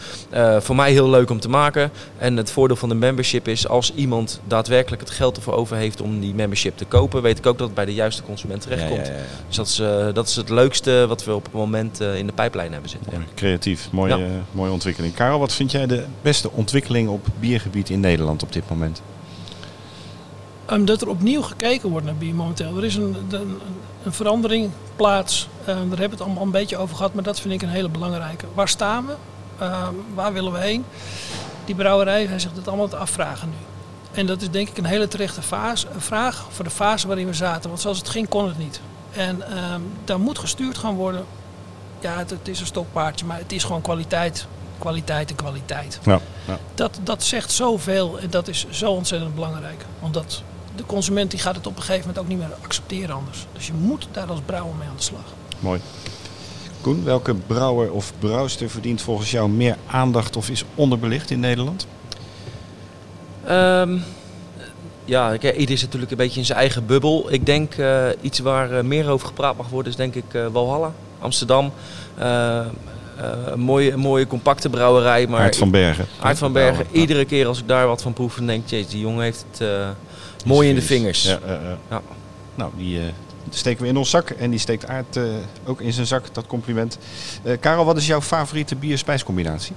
voor 0.58 0.76
mij 0.76 0.92
heel 0.92 1.10
leuk 1.10 1.30
om 1.30 1.40
te 1.40 1.48
maken. 1.48 1.90
En 2.18 2.36
het 2.36 2.50
voordeel 2.50 2.76
van 2.76 2.88
de 2.88 2.94
membership 2.94 3.48
is 3.48 3.68
als 3.68 3.92
iemand 3.94 4.40
daadwerkelijk 4.46 5.02
het 5.02 5.10
geld 5.10 5.36
ervoor 5.36 5.54
over 5.54 5.76
heeft 5.76 6.00
om 6.00 6.20
die 6.20 6.34
membership 6.34 6.76
te 6.76 6.84
kopen, 6.84 7.22
weet 7.22 7.38
ik 7.38 7.46
ook 7.46 7.58
dat 7.58 7.66
het 7.66 7.76
bij 7.76 7.84
de 7.84 7.94
juiste 7.94 8.22
consument 8.22 8.60
terechtkomt. 8.60 9.06
Ja, 9.06 9.12
ja, 9.12 9.18
dus 9.46 9.56
dat 9.56 9.66
is, 9.66 9.76
dat 10.14 10.28
is 10.28 10.36
het 10.36 10.48
leukste 10.48 11.04
wat 11.08 11.24
we 11.24 11.34
op 11.34 11.44
het 11.44 11.52
moment 11.52 12.00
in 12.00 12.26
de 12.26 12.32
pijplijn 12.32 12.72
hebben 12.72 12.90
zitten. 12.90 13.12
Mooi, 13.12 13.24
creatief, 13.34 13.88
mooie, 13.92 14.40
ontwikkeling. 14.70 15.14
Karel, 15.14 15.38
wat 15.38 15.52
vind 15.52 15.70
jij 15.70 15.86
de 15.86 16.04
beste 16.22 16.50
ontwikkeling 16.50 17.08
op 17.08 17.26
biergebied 17.40 17.90
in 17.90 18.00
Nederland 18.00 18.42
op 18.42 18.52
dit 18.52 18.68
moment? 18.68 19.02
Um, 20.70 20.84
dat 20.84 21.02
er 21.02 21.08
opnieuw 21.08 21.42
gekeken 21.42 21.90
wordt 21.90 22.06
naar 22.06 22.14
bier 22.14 22.34
momenteel. 22.34 22.76
Er 22.76 22.84
is 22.84 22.96
een, 22.96 23.16
een, 23.30 24.12
verandering 24.12 24.70
plaats. 24.96 25.48
Um, 25.60 25.66
daar 25.66 25.74
hebben 25.76 25.98
we 25.98 26.10
het 26.10 26.20
allemaal 26.20 26.42
een 26.42 26.50
beetje 26.50 26.76
over 26.76 26.96
gehad, 26.96 27.14
maar 27.14 27.22
dat 27.22 27.40
vind 27.40 27.54
ik 27.54 27.62
een 27.62 27.68
hele 27.68 27.88
belangrijke. 27.88 28.46
Waar 28.54 28.68
staan 28.68 29.06
we? 29.06 29.12
Um, 29.64 30.04
waar 30.14 30.32
willen 30.32 30.52
we 30.52 30.58
heen? 30.58 30.84
Die 31.64 31.74
brouwerij 31.74 32.26
hij 32.26 32.38
zegt 32.38 32.56
het 32.56 32.68
allemaal 32.68 32.88
te 32.88 32.96
afvragen 32.96 33.48
nu. 33.48 33.54
En 34.12 34.26
dat 34.26 34.40
is 34.40 34.50
denk 34.50 34.68
ik 34.68 34.78
een 34.78 34.84
hele 34.84 35.08
terechte 35.08 35.42
fase, 35.42 35.86
vraag 35.96 36.46
voor 36.50 36.64
de 36.64 36.70
fase 36.70 37.06
waarin 37.06 37.26
we 37.26 37.34
zaten. 37.34 37.68
Want 37.68 37.80
zoals 37.80 37.98
het 37.98 38.08
ging, 38.08 38.28
kon 38.28 38.48
het 38.48 38.58
niet. 38.58 38.80
En 39.12 39.42
daar 40.04 40.20
moet 40.20 40.38
gestuurd 40.38 40.78
gaan 40.78 40.94
worden. 40.94 41.24
Ja, 42.02 42.18
het, 42.18 42.30
het, 42.30 42.48
is 42.48 42.60
een 42.60 42.66
stokpaardje, 42.66 43.26
maar 43.26 43.38
het 43.38 43.52
is 43.52 43.64
gewoon 43.64 43.82
kwaliteit 43.82 44.46
kwaliteit 44.82 45.30
en 45.30 45.36
kwaliteit. 45.36 45.98
Ja, 46.04 46.20
ja. 46.46 46.58
Dat, 46.74 47.00
dat 47.02 47.22
zegt 47.22 47.52
zoveel 47.52 48.18
en 48.18 48.30
dat 48.30 48.48
is 48.48 48.66
zo 48.70 48.90
ontzettend 48.90 49.34
belangrijk. 49.34 49.84
Omdat 50.00 50.42
de 50.76 50.86
consument 50.86 51.30
die 51.30 51.40
gaat 51.40 51.54
het 51.54 51.66
op 51.66 51.76
een 51.76 51.82
gegeven 51.82 52.00
moment 52.00 52.18
ook 52.18 52.28
niet 52.28 52.38
meer 52.38 52.56
accepteren 52.62 53.14
anders. 53.14 53.46
Dus 53.52 53.66
je 53.66 53.72
moet 53.72 54.08
daar 54.12 54.26
als 54.26 54.40
brouwer 54.46 54.74
mee 54.76 54.88
aan 54.88 54.96
de 54.96 55.02
slag. 55.02 55.24
Mooi. 55.58 55.80
Koen, 56.80 57.04
welke 57.04 57.34
brouwer 57.34 57.92
of 57.92 58.12
brouwster 58.18 58.70
verdient 58.70 59.02
volgens 59.02 59.30
jou 59.30 59.48
meer 59.48 59.76
aandacht 59.86 60.36
of 60.36 60.50
is 60.50 60.64
onderbelicht 60.74 61.30
in 61.30 61.40
Nederland? 61.40 61.86
Um, 63.48 64.04
ja, 65.04 65.32
ieder 65.32 65.70
is 65.70 65.82
natuurlijk 65.82 66.10
een 66.10 66.16
beetje 66.16 66.40
in 66.40 66.46
zijn 66.46 66.58
eigen 66.58 66.86
bubbel. 66.86 67.32
Ik 67.32 67.46
denk 67.46 67.76
uh, 67.76 68.06
iets 68.20 68.38
waar 68.38 68.72
uh, 68.72 68.80
meer 68.80 69.08
over 69.08 69.26
gepraat 69.26 69.56
mag 69.56 69.68
worden 69.68 69.92
is 69.92 69.98
denk 69.98 70.14
ik 70.14 70.34
uh, 70.34 70.46
Walhalla, 70.46 70.92
Amsterdam. 71.22 71.72
een 72.16 73.60
mooie, 73.60 73.96
mooie 73.96 74.26
compacte 74.26 74.68
brouwerij. 74.68 75.26
Maar 75.26 75.40
Aard 75.40 75.56
van 75.56 75.70
Bergen. 75.70 76.06
Aard 76.20 76.38
van 76.38 76.52
Bergen. 76.52 76.86
Iedere 76.90 77.24
keer 77.24 77.46
als 77.46 77.58
ik 77.58 77.68
daar 77.68 77.86
wat 77.86 78.02
van 78.02 78.12
proef, 78.12 78.34
dan 78.34 78.46
denk 78.46 78.70
ik, 78.70 78.90
die 78.90 79.00
jongen 79.00 79.22
heeft 79.22 79.44
het 79.50 79.96
mooi 80.44 80.68
in 80.68 80.74
de 80.74 80.82
vingers. 80.82 81.22
Ja, 81.22 81.38
ja. 81.90 82.02
Nou, 82.54 82.70
die 82.76 83.00
steken 83.50 83.82
we 83.82 83.88
in 83.88 83.96
ons 83.96 84.10
zak 84.10 84.30
en 84.30 84.50
die 84.50 84.58
steekt 84.58 84.86
Aard 84.86 85.18
ook 85.64 85.80
in 85.80 85.92
zijn 85.92 86.06
zak, 86.06 86.34
dat 86.34 86.46
compliment. 86.46 86.98
Karel, 87.60 87.84
wat 87.84 87.96
is 87.96 88.06
jouw 88.06 88.20
favoriete 88.20 88.76
bier-spijscombinatie? 88.76 89.74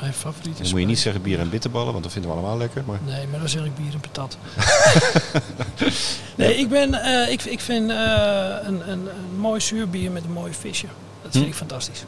Mijn 0.00 0.12
favoriete 0.12 0.62
Dan 0.62 0.70
moet 0.70 0.80
je 0.80 0.86
niet 0.86 0.98
zeggen 0.98 1.22
bier 1.22 1.38
en 1.38 1.50
bitterballen, 1.50 1.92
want 1.92 2.04
dat 2.04 2.12
vinden 2.12 2.30
we 2.30 2.36
allemaal 2.36 2.58
lekker. 2.58 2.82
Maar... 2.86 2.98
Nee, 3.06 3.26
maar 3.26 3.38
dan 3.38 3.48
zeg 3.48 3.64
ik 3.64 3.74
bier 3.74 3.92
en 3.92 4.00
patat. 4.00 4.36
nee, 6.36 6.56
ik, 6.56 6.68
ben, 6.68 6.94
uh, 6.94 7.30
ik, 7.30 7.42
ik 7.44 7.60
vind 7.60 7.90
uh, 7.90 7.96
een, 8.62 8.90
een, 8.90 9.08
een 9.08 9.36
mooi 9.38 9.60
zuurbier 9.60 10.10
met 10.10 10.24
een 10.24 10.32
mooi 10.32 10.52
visje. 10.52 10.86
Dat 11.22 11.32
vind 11.32 11.44
hm. 11.44 11.50
ik 11.50 11.56
fantastisch. 11.56 12.04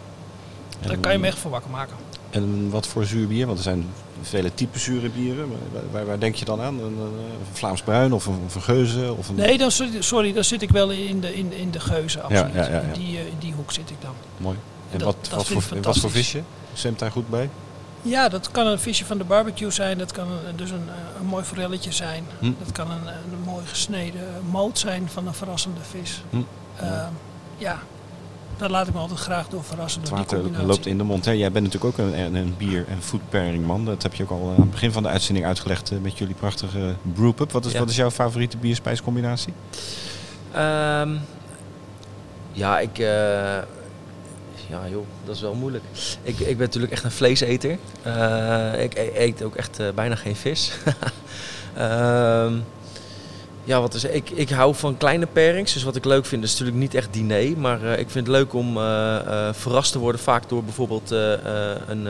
Daar 0.80 0.97
kan 0.97 1.12
je 1.12 1.18
me 1.18 1.26
echt 1.26 1.38
voor 1.38 1.51
wakker 1.51 1.70
maken. 1.70 1.97
En 2.30 2.70
wat 2.70 2.86
voor 2.86 3.05
zuurbier? 3.05 3.47
Want 3.47 3.59
er 3.59 3.64
zijn 3.64 3.86
vele 4.22 4.55
typen 4.55 4.80
zure 4.80 5.09
bieren. 5.09 5.49
Waar, 5.49 5.82
waar, 5.93 6.07
waar, 6.07 6.18
denk 6.18 6.34
je 6.34 6.45
dan 6.45 6.61
aan? 6.61 6.78
Een, 6.78 6.99
een 6.99 7.12
Vlaams 7.53 7.82
bruin 7.82 8.12
of 8.12 8.26
een, 8.26 8.40
een 8.55 8.62
geuze? 8.62 9.14
Of 9.18 9.28
een... 9.28 9.34
Nee, 9.34 9.59
dan, 9.59 9.70
sorry, 9.99 10.32
dan 10.32 10.45
zit 10.45 10.62
ik 10.62 10.70
wel 10.70 10.90
in 10.90 11.20
de, 11.20 11.34
in, 11.34 11.53
in 11.53 11.70
de 11.70 11.80
geuze, 11.80 12.20
absoluut. 12.20 12.55
Ja, 12.55 12.64
ja, 12.64 12.70
ja, 12.70 12.80
in, 12.80 12.93
die, 12.93 13.12
uh, 13.12 13.26
in 13.26 13.38
die 13.38 13.53
hoek 13.53 13.72
zit 13.72 13.90
ik 13.90 13.97
dan. 14.01 14.14
Mooi. 14.36 14.57
En, 14.93 14.99
dat, 14.99 15.07
wat, 15.07 15.16
dat 15.30 15.53
wat, 15.53 15.64
voor, 15.64 15.80
wat 15.80 15.99
voor 15.99 16.11
visje? 16.11 16.43
Stemt 16.72 16.99
daar 16.99 17.11
goed 17.11 17.28
bij? 17.28 17.51
Ja, 18.03 18.28
dat 18.28 18.50
kan 18.50 18.66
een 18.66 18.78
visje 18.78 19.05
van 19.05 19.18
de 19.18 19.24
barbecue 19.24 19.70
zijn. 19.70 19.98
Dat 19.98 20.12
kan 20.12 20.26
een, 20.30 20.57
dus 20.57 20.70
een, 20.70 20.88
een 21.20 21.26
mooi 21.26 21.44
forelletje 21.44 21.92
zijn. 21.92 22.24
Hm. 22.38 22.53
Dat 22.59 22.72
kan 22.72 22.90
een, 22.90 23.07
een 23.07 23.42
mooi 23.44 23.66
gesneden 23.66 24.22
moot 24.50 24.78
zijn 24.78 25.09
van 25.09 25.26
een 25.26 25.34
verrassende 25.34 25.80
vis. 25.90 26.22
Hm. 26.30 26.36
Uh, 26.36 27.07
ja, 27.57 27.78
daar 28.57 28.70
laat 28.70 28.88
ik 28.88 28.94
me 28.94 29.00
altijd 29.00 29.20
graag 29.20 29.48
door 29.48 29.64
verrassen. 29.64 30.00
Het 30.00 30.11
water 30.11 30.64
loopt 30.64 30.86
in 30.86 30.98
de 30.98 31.05
mond. 31.05 31.24
Hè? 31.24 31.32
Jij 31.32 31.53
bent 31.53 31.64
natuurlijk 31.64 31.98
ook 31.98 32.07
een, 32.07 32.34
een 32.34 32.55
bier- 32.59 32.88
en 32.88 33.03
food 33.03 33.20
pairing 33.28 33.66
man. 33.66 33.84
Dat 33.84 34.03
heb 34.03 34.14
je 34.14 34.22
ook 34.22 34.30
al 34.30 34.48
aan 34.48 34.61
het 34.61 34.70
begin 34.70 34.92
van 34.92 35.03
de 35.03 35.09
uitzending 35.09 35.46
uitgelegd 35.46 35.92
met 36.00 36.18
jullie 36.18 36.34
prachtige 36.34 36.94
brewpub. 37.14 37.53
Wat 37.53 37.64
is, 37.64 37.72
ja. 37.72 37.78
wat 37.78 37.90
is 37.90 37.96
jouw 37.96 38.11
favoriete 38.11 38.57
bierspijscombinatie? 38.57 39.53
Um, 40.57 41.20
ja, 42.53 42.78
ik... 42.78 42.98
Uh, 42.98 43.59
ja 44.72 44.88
joh, 44.88 45.06
dat 45.24 45.34
is 45.34 45.40
wel 45.40 45.54
moeilijk. 45.54 45.84
Ik, 46.22 46.38
ik 46.38 46.56
ben 46.56 46.66
natuurlijk 46.66 46.92
echt 46.92 47.04
een 47.04 47.10
vleeseter. 47.10 47.78
Uh, 48.06 48.82
ik 48.82 48.94
eet 49.14 49.42
ook 49.42 49.54
echt 49.54 49.80
uh, 49.80 49.88
bijna 49.94 50.14
geen 50.14 50.36
vis. 50.36 50.72
um, 51.78 52.64
ja, 53.70 53.80
wat 53.80 53.94
is, 53.94 54.04
ik, 54.04 54.30
ik 54.30 54.50
hou 54.50 54.74
van 54.74 54.96
kleine 54.96 55.26
pairings. 55.26 55.72
Dus 55.72 55.82
wat 55.82 55.96
ik 55.96 56.04
leuk 56.04 56.26
vind 56.26 56.44
is 56.44 56.50
natuurlijk 56.50 56.78
niet 56.78 56.94
echt 56.94 57.12
diner. 57.12 57.58
Maar 57.58 57.82
uh, 57.82 57.92
ik 57.92 58.10
vind 58.10 58.26
het 58.26 58.36
leuk 58.36 58.54
om 58.54 58.74
verrast 59.52 59.92
te 59.92 59.98
worden 59.98 60.20
vaak 60.20 60.48
door 60.48 60.64
bijvoorbeeld 60.64 61.10
een 61.86 62.08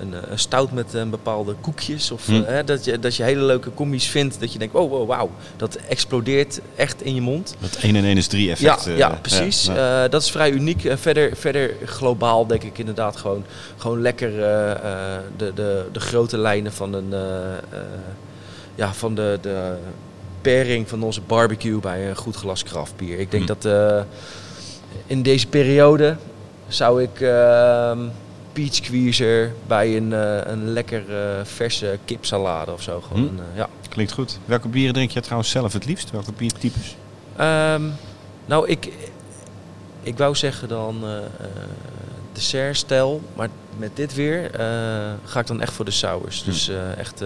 een, 0.00 0.14
een, 0.30 0.38
stout 0.38 0.72
met 0.72 0.94
een 0.94 1.10
bepaalde 1.10 1.54
koekjes. 1.60 2.10
Of 2.10 2.26
hm. 2.26 2.42
hè, 2.42 2.64
dat, 2.64 2.84
je, 2.84 2.98
dat 2.98 3.16
je 3.16 3.22
hele 3.22 3.42
leuke 3.42 3.74
combi's 3.74 4.06
vindt. 4.06 4.40
Dat 4.40 4.52
je 4.52 4.58
denkt, 4.58 4.74
oh, 4.74 4.90
wow, 4.90 5.08
wauw. 5.08 5.30
Dat 5.56 5.74
explodeert 5.74 6.60
echt 6.76 7.02
in 7.02 7.14
je 7.14 7.20
mond. 7.20 7.54
Dat 7.58 7.76
1 7.76 7.96
en 7.96 8.04
1 8.04 8.16
is 8.16 8.26
3 8.26 8.50
effect. 8.50 8.84
Ja, 8.84 8.92
ja 8.96 9.18
precies. 9.22 9.64
Ja, 9.64 10.08
dat 10.08 10.22
is 10.22 10.30
vrij 10.30 10.50
uniek. 10.50 10.84
En 10.84 10.98
verder, 10.98 11.36
verder 11.36 11.74
globaal 11.84 12.46
denk 12.46 12.62
ik 12.62 12.78
inderdaad 12.78 13.16
gewoon, 13.16 13.44
gewoon 13.76 14.00
lekker 14.00 14.30
de, 14.30 15.52
de, 15.54 15.84
de 15.92 16.00
grote 16.00 16.38
lijnen 16.38 16.72
van, 16.72 16.92
een, 16.92 17.14
ja, 18.74 18.94
van 18.94 19.14
de, 19.14 19.38
de 19.40 19.74
pairing 20.40 20.88
van 20.88 21.02
onze 21.02 21.20
barbecue 21.20 21.78
bij 21.78 22.08
een 22.08 22.16
goed 22.16 22.36
glas 22.36 22.62
kraftbier. 22.62 23.18
Ik 23.18 23.30
denk 23.30 23.48
hm. 23.48 23.54
dat 23.58 23.66
in 25.06 25.22
deze 25.22 25.46
periode 25.46 26.16
zou 26.68 27.02
ik 27.02 27.20
ehm, 27.20 27.98
peach 28.52 28.74
squeezer 28.74 29.52
bij 29.66 29.96
een, 29.96 30.10
uh, 30.10 30.40
een 30.44 30.72
lekker 30.72 31.02
uh, 31.08 31.44
verse 31.44 31.98
kipsalade 32.04 32.72
of 32.72 32.82
zo. 32.82 33.00
Gewoon, 33.00 33.28
hm. 33.28 33.34
uh, 33.34 33.42
ja. 33.54 33.68
Klinkt 33.88 34.12
goed. 34.12 34.38
Welke 34.44 34.68
bieren 34.68 34.94
drink 34.94 35.10
je 35.10 35.20
trouwens 35.20 35.50
zelf 35.50 35.72
het 35.72 35.84
liefst? 35.84 36.10
Welke 36.10 36.32
biertypes? 36.32 36.96
Um, 37.40 37.92
nou, 38.46 38.68
ik, 38.68 38.92
ik 40.02 40.18
wou 40.18 40.34
zeggen 40.34 40.68
dan 40.68 41.04
dessertstijl, 42.32 43.20
maar 43.36 43.48
met 43.76 43.96
dit 43.96 44.14
weer 44.14 44.50
ga 45.24 45.40
ik 45.40 45.46
dan 45.46 45.60
echt 45.60 45.72
voor 45.72 45.84
de 45.84 45.90
sours. 45.90 46.42
Hm. 46.42 46.50
Dus 46.50 46.70
echt 46.96 47.22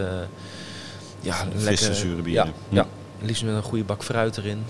Ja, 1.21 1.35
Frisse, 1.35 1.65
lekker. 1.65 1.95
zure 1.95 2.17
Ja, 2.17 2.23
bieren. 2.23 2.53
ja. 2.69 2.87
liefst 3.21 3.45
met 3.45 3.55
een 3.55 3.63
goede 3.63 3.85
bak 3.85 4.03
fruit 4.03 4.37
erin. 4.37 4.65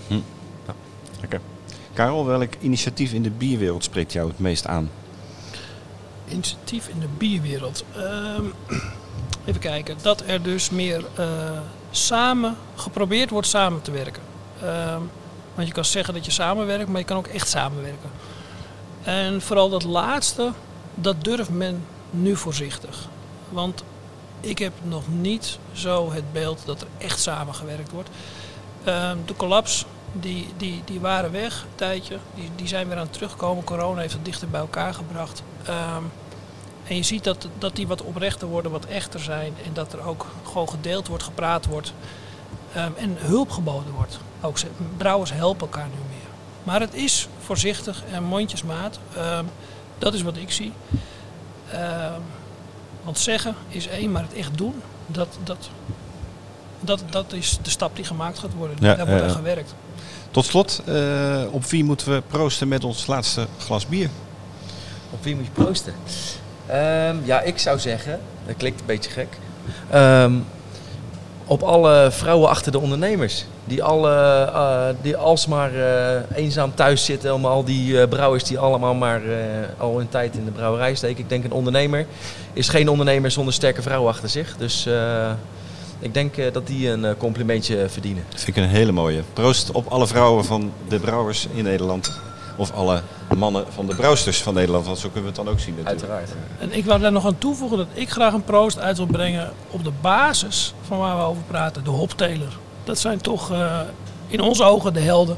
Lekker. 1.19 1.39
Karel, 1.93 2.25
welk 2.25 2.53
initiatief 2.59 3.13
in 3.13 3.23
de 3.23 3.29
bierwereld 3.29 3.83
spreekt 3.83 4.13
jou 4.13 4.27
het 4.27 4.39
meest 4.39 4.67
aan? 4.67 4.89
Initiatief 6.27 6.87
in 6.87 6.99
de 6.99 7.07
bierwereld. 7.17 7.83
Ehm, 7.95 8.45
even 9.45 9.61
kijken. 9.61 9.97
Dat 10.01 10.23
er 10.27 10.43
dus 10.43 10.69
meer 10.69 11.05
eh, 11.15 11.27
samen 11.91 12.57
geprobeerd 12.75 13.29
wordt 13.29 13.47
samen 13.47 13.81
te 13.81 13.91
werken. 13.91 14.21
Ehm, 14.61 15.01
want 15.55 15.67
je 15.67 15.73
kan 15.73 15.85
zeggen 15.85 16.13
dat 16.13 16.25
je 16.25 16.31
samenwerkt, 16.31 16.89
maar 16.89 16.99
je 16.99 17.05
kan 17.05 17.17
ook 17.17 17.27
echt 17.27 17.49
samenwerken. 17.49 18.09
En 19.03 19.41
vooral 19.41 19.69
dat 19.69 19.83
laatste, 19.83 20.51
dat 20.95 21.23
durft 21.23 21.49
men 21.49 21.85
nu 22.09 22.35
voorzichtig. 22.35 23.07
Want 23.49 23.83
ik 24.39 24.59
heb 24.59 24.73
nog 24.83 25.03
niet 25.07 25.59
zo 25.73 26.11
het 26.11 26.33
beeld 26.33 26.61
dat 26.65 26.81
er 26.81 26.87
echt 26.97 27.19
samengewerkt 27.19 27.91
wordt. 27.91 28.09
Ehm, 28.83 29.17
de 29.25 29.35
collapse, 29.35 29.85
die, 30.11 30.47
die, 30.57 30.81
die 30.85 30.99
waren 30.99 31.31
weg 31.31 31.61
een 31.61 31.75
tijdje. 31.75 32.17
Die, 32.35 32.49
die 32.55 32.67
zijn 32.67 32.87
weer 32.87 32.97
aan 32.97 33.03
het 33.03 33.13
terugkomen. 33.13 33.63
Corona 33.63 34.01
heeft 34.01 34.13
het 34.13 34.25
dichter 34.25 34.49
bij 34.49 34.59
elkaar 34.59 34.93
gebracht. 34.93 35.43
Ehm, 35.65 36.03
en 36.87 36.95
je 36.95 37.03
ziet 37.03 37.23
dat, 37.23 37.47
dat 37.57 37.75
die 37.75 37.87
wat 37.87 38.01
oprechter 38.01 38.47
worden, 38.47 38.71
wat 38.71 38.85
echter 38.85 39.19
zijn. 39.19 39.53
En 39.65 39.73
dat 39.73 39.93
er 39.93 40.07
ook 40.07 40.25
gewoon 40.43 40.69
gedeeld 40.69 41.07
wordt, 41.07 41.23
gepraat 41.23 41.65
wordt. 41.65 41.93
Ehm, 42.73 42.91
en 42.97 43.15
hulp 43.19 43.49
geboden 43.49 43.93
wordt. 43.93 44.19
Ook 44.41 44.57
ze, 44.57 44.67
brouwers 44.97 45.33
helpen 45.33 45.67
elkaar 45.67 45.87
nu 45.87 45.99
meer. 46.09 46.29
Maar 46.63 46.79
het 46.79 46.93
is 46.93 47.27
voorzichtig 47.39 48.03
en 48.11 48.23
mondjesmaat. 48.23 48.99
Ehm, 49.15 49.45
dat 49.97 50.13
is 50.13 50.21
wat 50.21 50.37
ik 50.37 50.51
zie. 50.51 50.73
Want 53.05 53.19
zeggen 53.19 53.55
is 53.67 53.87
één, 53.87 54.11
maar 54.11 54.21
het 54.21 54.33
echt 54.33 54.57
doen, 54.57 54.81
dat, 55.07 55.37
dat, 55.43 55.69
dat, 56.79 57.03
dat 57.09 57.33
is 57.33 57.57
de 57.61 57.69
stap 57.69 57.95
die 57.95 58.05
gemaakt 58.05 58.39
gaat 58.39 58.53
worden. 58.53 58.77
Ja, 58.79 58.95
Daar 58.95 59.07
wordt 59.07 59.21
aan 59.21 59.27
ja. 59.27 59.35
gewerkt. 59.35 59.75
Tot 60.31 60.45
slot, 60.45 60.81
eh, 60.85 61.41
op 61.51 61.65
wie 61.65 61.83
moeten 61.83 62.11
we 62.11 62.21
proosten 62.27 62.67
met 62.67 62.83
ons 62.83 63.05
laatste 63.07 63.47
glas 63.57 63.87
bier? 63.87 64.09
Op 65.15 65.23
wie 65.23 65.35
moet 65.35 65.45
je 65.45 65.51
proosten? 65.51 65.93
Ehm, 66.65 67.15
ja, 67.23 67.41
ik 67.41 67.57
zou 67.57 67.79
zeggen, 67.79 68.19
dat 68.45 68.55
klinkt 68.57 68.79
een 68.79 68.85
beetje 68.85 69.09
gek. 69.09 69.27
Ehm, 69.89 70.33
op 71.45 71.61
alle 71.63 72.07
vrouwen 72.11 72.49
achter 72.49 72.71
de 72.71 72.79
ondernemers. 72.79 73.45
Die, 73.65 73.83
alle, 73.83 74.11
eh, 74.53 74.87
die 75.01 75.17
alsmaar 75.17 75.73
eh, 75.73 76.37
eenzaam 76.37 76.75
thuis 76.75 77.05
zitten. 77.05 77.33
Om 77.33 77.45
al 77.45 77.63
die 77.63 78.01
eh, 78.01 78.07
brouwers 78.07 78.43
die 78.43 78.59
allemaal 78.59 78.93
maar 78.93 79.21
al 79.77 79.97
hun 79.97 80.09
tijd 80.09 80.35
in 80.35 80.45
de 80.45 80.51
brouwerij 80.51 80.95
steken. 80.95 81.23
Ik 81.23 81.29
denk 81.29 81.43
een 81.43 81.51
ondernemer 81.51 82.05
is 82.53 82.69
geen 82.69 82.89
ondernemer 82.89 83.31
zonder 83.31 83.53
sterke 83.53 83.81
vrouwen 83.81 84.11
achter 84.11 84.29
zich. 84.29 84.55
Dus 84.57 84.87
ik 85.99 86.13
denk 86.13 86.53
dat 86.53 86.67
die 86.67 86.89
een 86.89 87.17
complimentje 87.17 87.85
verdienen. 87.89 88.23
Dat 88.29 88.41
vind 88.41 88.57
ik 88.57 88.63
een 88.63 88.69
hele 88.69 88.91
mooie. 88.91 89.21
Proost 89.33 89.71
op 89.71 89.87
alle 89.87 90.07
vrouwen 90.07 90.45
van 90.45 90.71
de 90.87 90.99
brouwers 90.99 91.47
in 91.53 91.63
Nederland. 91.63 92.19
Of 92.55 92.71
alle 92.71 93.01
mannen 93.37 93.65
van 93.69 93.85
de 93.85 93.95
brouwsters 93.95 94.41
van 94.41 94.53
Nederland. 94.53 94.85
Want 94.85 94.97
zo 94.97 95.09
kunnen 95.09 95.31
we 95.31 95.37
het 95.37 95.45
dan 95.45 95.53
ook 95.53 95.59
zien 95.59 95.75
natuurlijk. 95.75 96.11
Uiteraard. 96.11 96.31
En 96.59 96.77
ik 96.77 96.85
wou 96.85 96.99
daar 96.99 97.11
nog 97.11 97.25
aan 97.25 97.37
toevoegen 97.37 97.77
dat 97.77 97.87
ik 97.93 98.09
graag 98.09 98.33
een 98.33 98.43
proost 98.43 98.79
uit 98.79 98.97
wil 98.97 99.05
brengen 99.05 99.51
op 99.69 99.83
de 99.83 99.91
basis 100.01 100.73
van 100.87 100.97
waar 100.97 101.17
we 101.17 101.23
over 101.23 101.43
praten, 101.43 101.83
de 101.83 101.89
hopteler. 101.89 102.57
Dat 102.83 102.99
zijn 102.99 103.21
toch 103.21 103.51
eh, 103.51 103.79
in 104.27 104.41
onze 104.41 104.63
ogen 104.63 104.93
de 104.93 104.99
helden. 104.99 105.37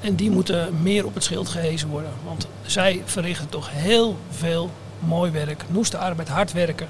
En 0.00 0.14
die 0.14 0.30
moeten 0.30 0.82
meer 0.82 1.06
op 1.06 1.14
het 1.14 1.24
schild 1.24 1.48
gehezen 1.48 1.88
worden. 1.88 2.10
Want 2.24 2.46
zij 2.62 3.02
verrichten 3.04 3.48
toch 3.48 3.68
heel 3.70 4.16
veel 4.30 4.70
mooi 4.98 5.30
werk, 5.30 5.64
noeste 5.68 5.98
arbeid, 5.98 6.28
hard 6.28 6.52
werken. 6.52 6.88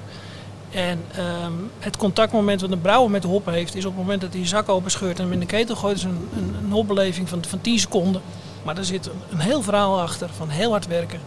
En 0.71 1.03
ehm, 1.11 1.53
het 1.79 1.97
contactmoment 1.97 2.61
wat 2.61 2.71
een 2.71 2.81
brouwer 2.81 3.11
met 3.11 3.21
de 3.21 3.27
hop 3.27 3.45
heeft, 3.45 3.75
is 3.75 3.85
op 3.85 3.91
het 3.91 4.01
moment 4.01 4.21
dat 4.21 4.31
hij 4.31 4.41
je 4.41 4.47
zak 4.47 4.69
open 4.69 4.91
scheurt 4.91 5.17
en 5.17 5.23
hem 5.23 5.33
in 5.33 5.39
de 5.39 5.45
ketel 5.45 5.75
gooit, 5.75 5.97
is 5.97 6.03
een, 6.03 6.27
een, 6.35 6.55
een 6.63 6.71
hopbeleving 6.71 7.29
van, 7.29 7.45
van 7.45 7.61
10 7.61 7.79
seconden. 7.79 8.21
Maar 8.67 8.77
er 8.77 8.85
zit 8.85 9.09
een, 9.29 9.39
heel 9.39 9.61
verhaal 9.61 10.01
achter 10.01 10.29
van 10.37 10.49
heel 10.49 10.71
hard 10.71 10.87
werken 10.87 11.19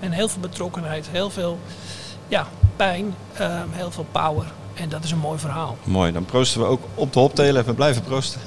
en 0.00 0.10
heel 0.10 0.28
veel 0.28 0.40
betrokkenheid, 0.40 1.08
heel 1.10 1.30
veel 1.30 1.58
ja, 2.28 2.46
pijn, 2.76 3.14
ehm, 3.34 3.68
heel 3.70 3.90
veel 3.90 4.06
power. 4.12 4.44
En 4.74 4.88
dat 4.88 5.04
is 5.04 5.10
een 5.10 5.18
mooi 5.18 5.38
verhaal. 5.38 5.76
Mooi, 5.84 6.12
dan 6.12 6.24
proosten 6.24 6.60
we 6.60 6.66
ook 6.66 6.82
op 6.94 7.12
de 7.12 7.18
hoptelen 7.18 7.56
en 7.60 7.66
we 7.66 7.74
blijven 7.74 8.02
proosten. 8.02 8.40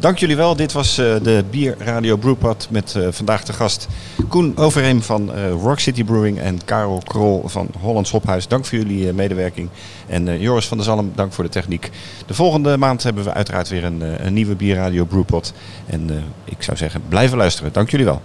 Dank 0.00 0.18
jullie 0.18 0.36
wel. 0.36 0.56
Dit 0.56 0.72
was 0.72 0.98
eh, 0.98 1.14
de 1.22 1.44
Bier 1.50 1.76
Radio 1.78 2.16
Brewpot 2.16 2.66
met 2.70 2.94
eh, 2.94 3.06
vandaag 3.10 3.44
de 3.44 3.52
gast 3.52 3.88
Koen 4.28 4.56
Overheem 4.56 5.02
van 5.02 5.34
eh, 5.34 5.50
Rock 5.50 5.78
City 5.78 6.04
Brewing 6.04 6.38
en 6.38 6.64
Karel 6.64 7.02
Krol 7.04 7.42
van 7.46 7.68
Hollands 7.80 8.10
Hophuis. 8.10 8.48
Dank 8.48 8.64
voor 8.64 8.78
jullie 8.78 9.12
medewerking. 9.12 9.68
En 10.06 10.40
Joris 10.40 10.66
van 10.66 10.76
der 10.76 10.86
Zalm, 10.86 11.12
dank 11.14 11.32
voor 11.32 11.44
de 11.44 11.50
techniek. 11.50 11.90
De 12.26 12.34
volgende 12.34 12.76
maand 12.76 13.02
hebben 13.02 13.24
we 13.24 13.32
uiteraard 13.32 13.68
weer 13.68 13.84
een, 13.84 14.26
een 14.26 14.32
nieuwe 14.32 14.54
Bier 14.54 14.76
Radio 14.76 15.04
Brewpot. 15.04 15.52
En 15.86 16.10
ik 16.44 16.62
zou 16.62 16.76
zeggen, 16.76 17.02
blijven 17.08 17.38
luisteren. 17.38 17.72
Dank 17.72 17.90
jullie 17.90 18.06
wel. 18.06 18.22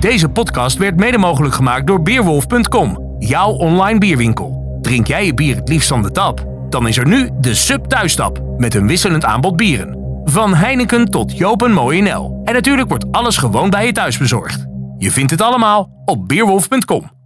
Deze 0.00 0.28
podcast 0.28 0.76
werd 0.76 0.96
mede 0.96 1.18
mogelijk 1.18 1.54
gemaakt 1.54 1.86
door 1.86 2.02
Beerwolf.com, 2.02 3.16
jouw 3.18 3.50
online 3.50 3.98
bierwinkel. 3.98 4.78
Drink 4.80 5.06
jij 5.06 5.26
je 5.26 5.34
bier 5.34 5.56
het 5.56 5.68
liefst 5.68 5.88
van 5.88 6.02
de 6.02 6.10
tap? 6.10 6.46
Dan 6.68 6.88
is 6.88 6.96
er 6.96 7.06
nu 7.06 7.30
de 7.40 7.54
Sub 7.54 7.84
Thuisstap 7.84 8.42
met 8.56 8.74
een 8.74 8.86
wisselend 8.86 9.24
aanbod 9.24 9.56
bieren. 9.56 9.98
Van 10.24 10.54
Heineken 10.54 11.10
tot 11.10 11.36
Joop 11.36 11.62
en. 11.62 12.40
En 12.44 12.54
natuurlijk 12.54 12.88
wordt 12.88 13.12
alles 13.12 13.36
gewoon 13.36 13.70
bij 13.70 13.86
je 13.86 13.92
thuis 13.92 14.18
bezorgd. 14.18 14.66
Je 14.98 15.10
vindt 15.10 15.30
het 15.30 15.40
allemaal 15.40 15.90
op 16.04 16.28
Beerwolf.com. 16.28 17.17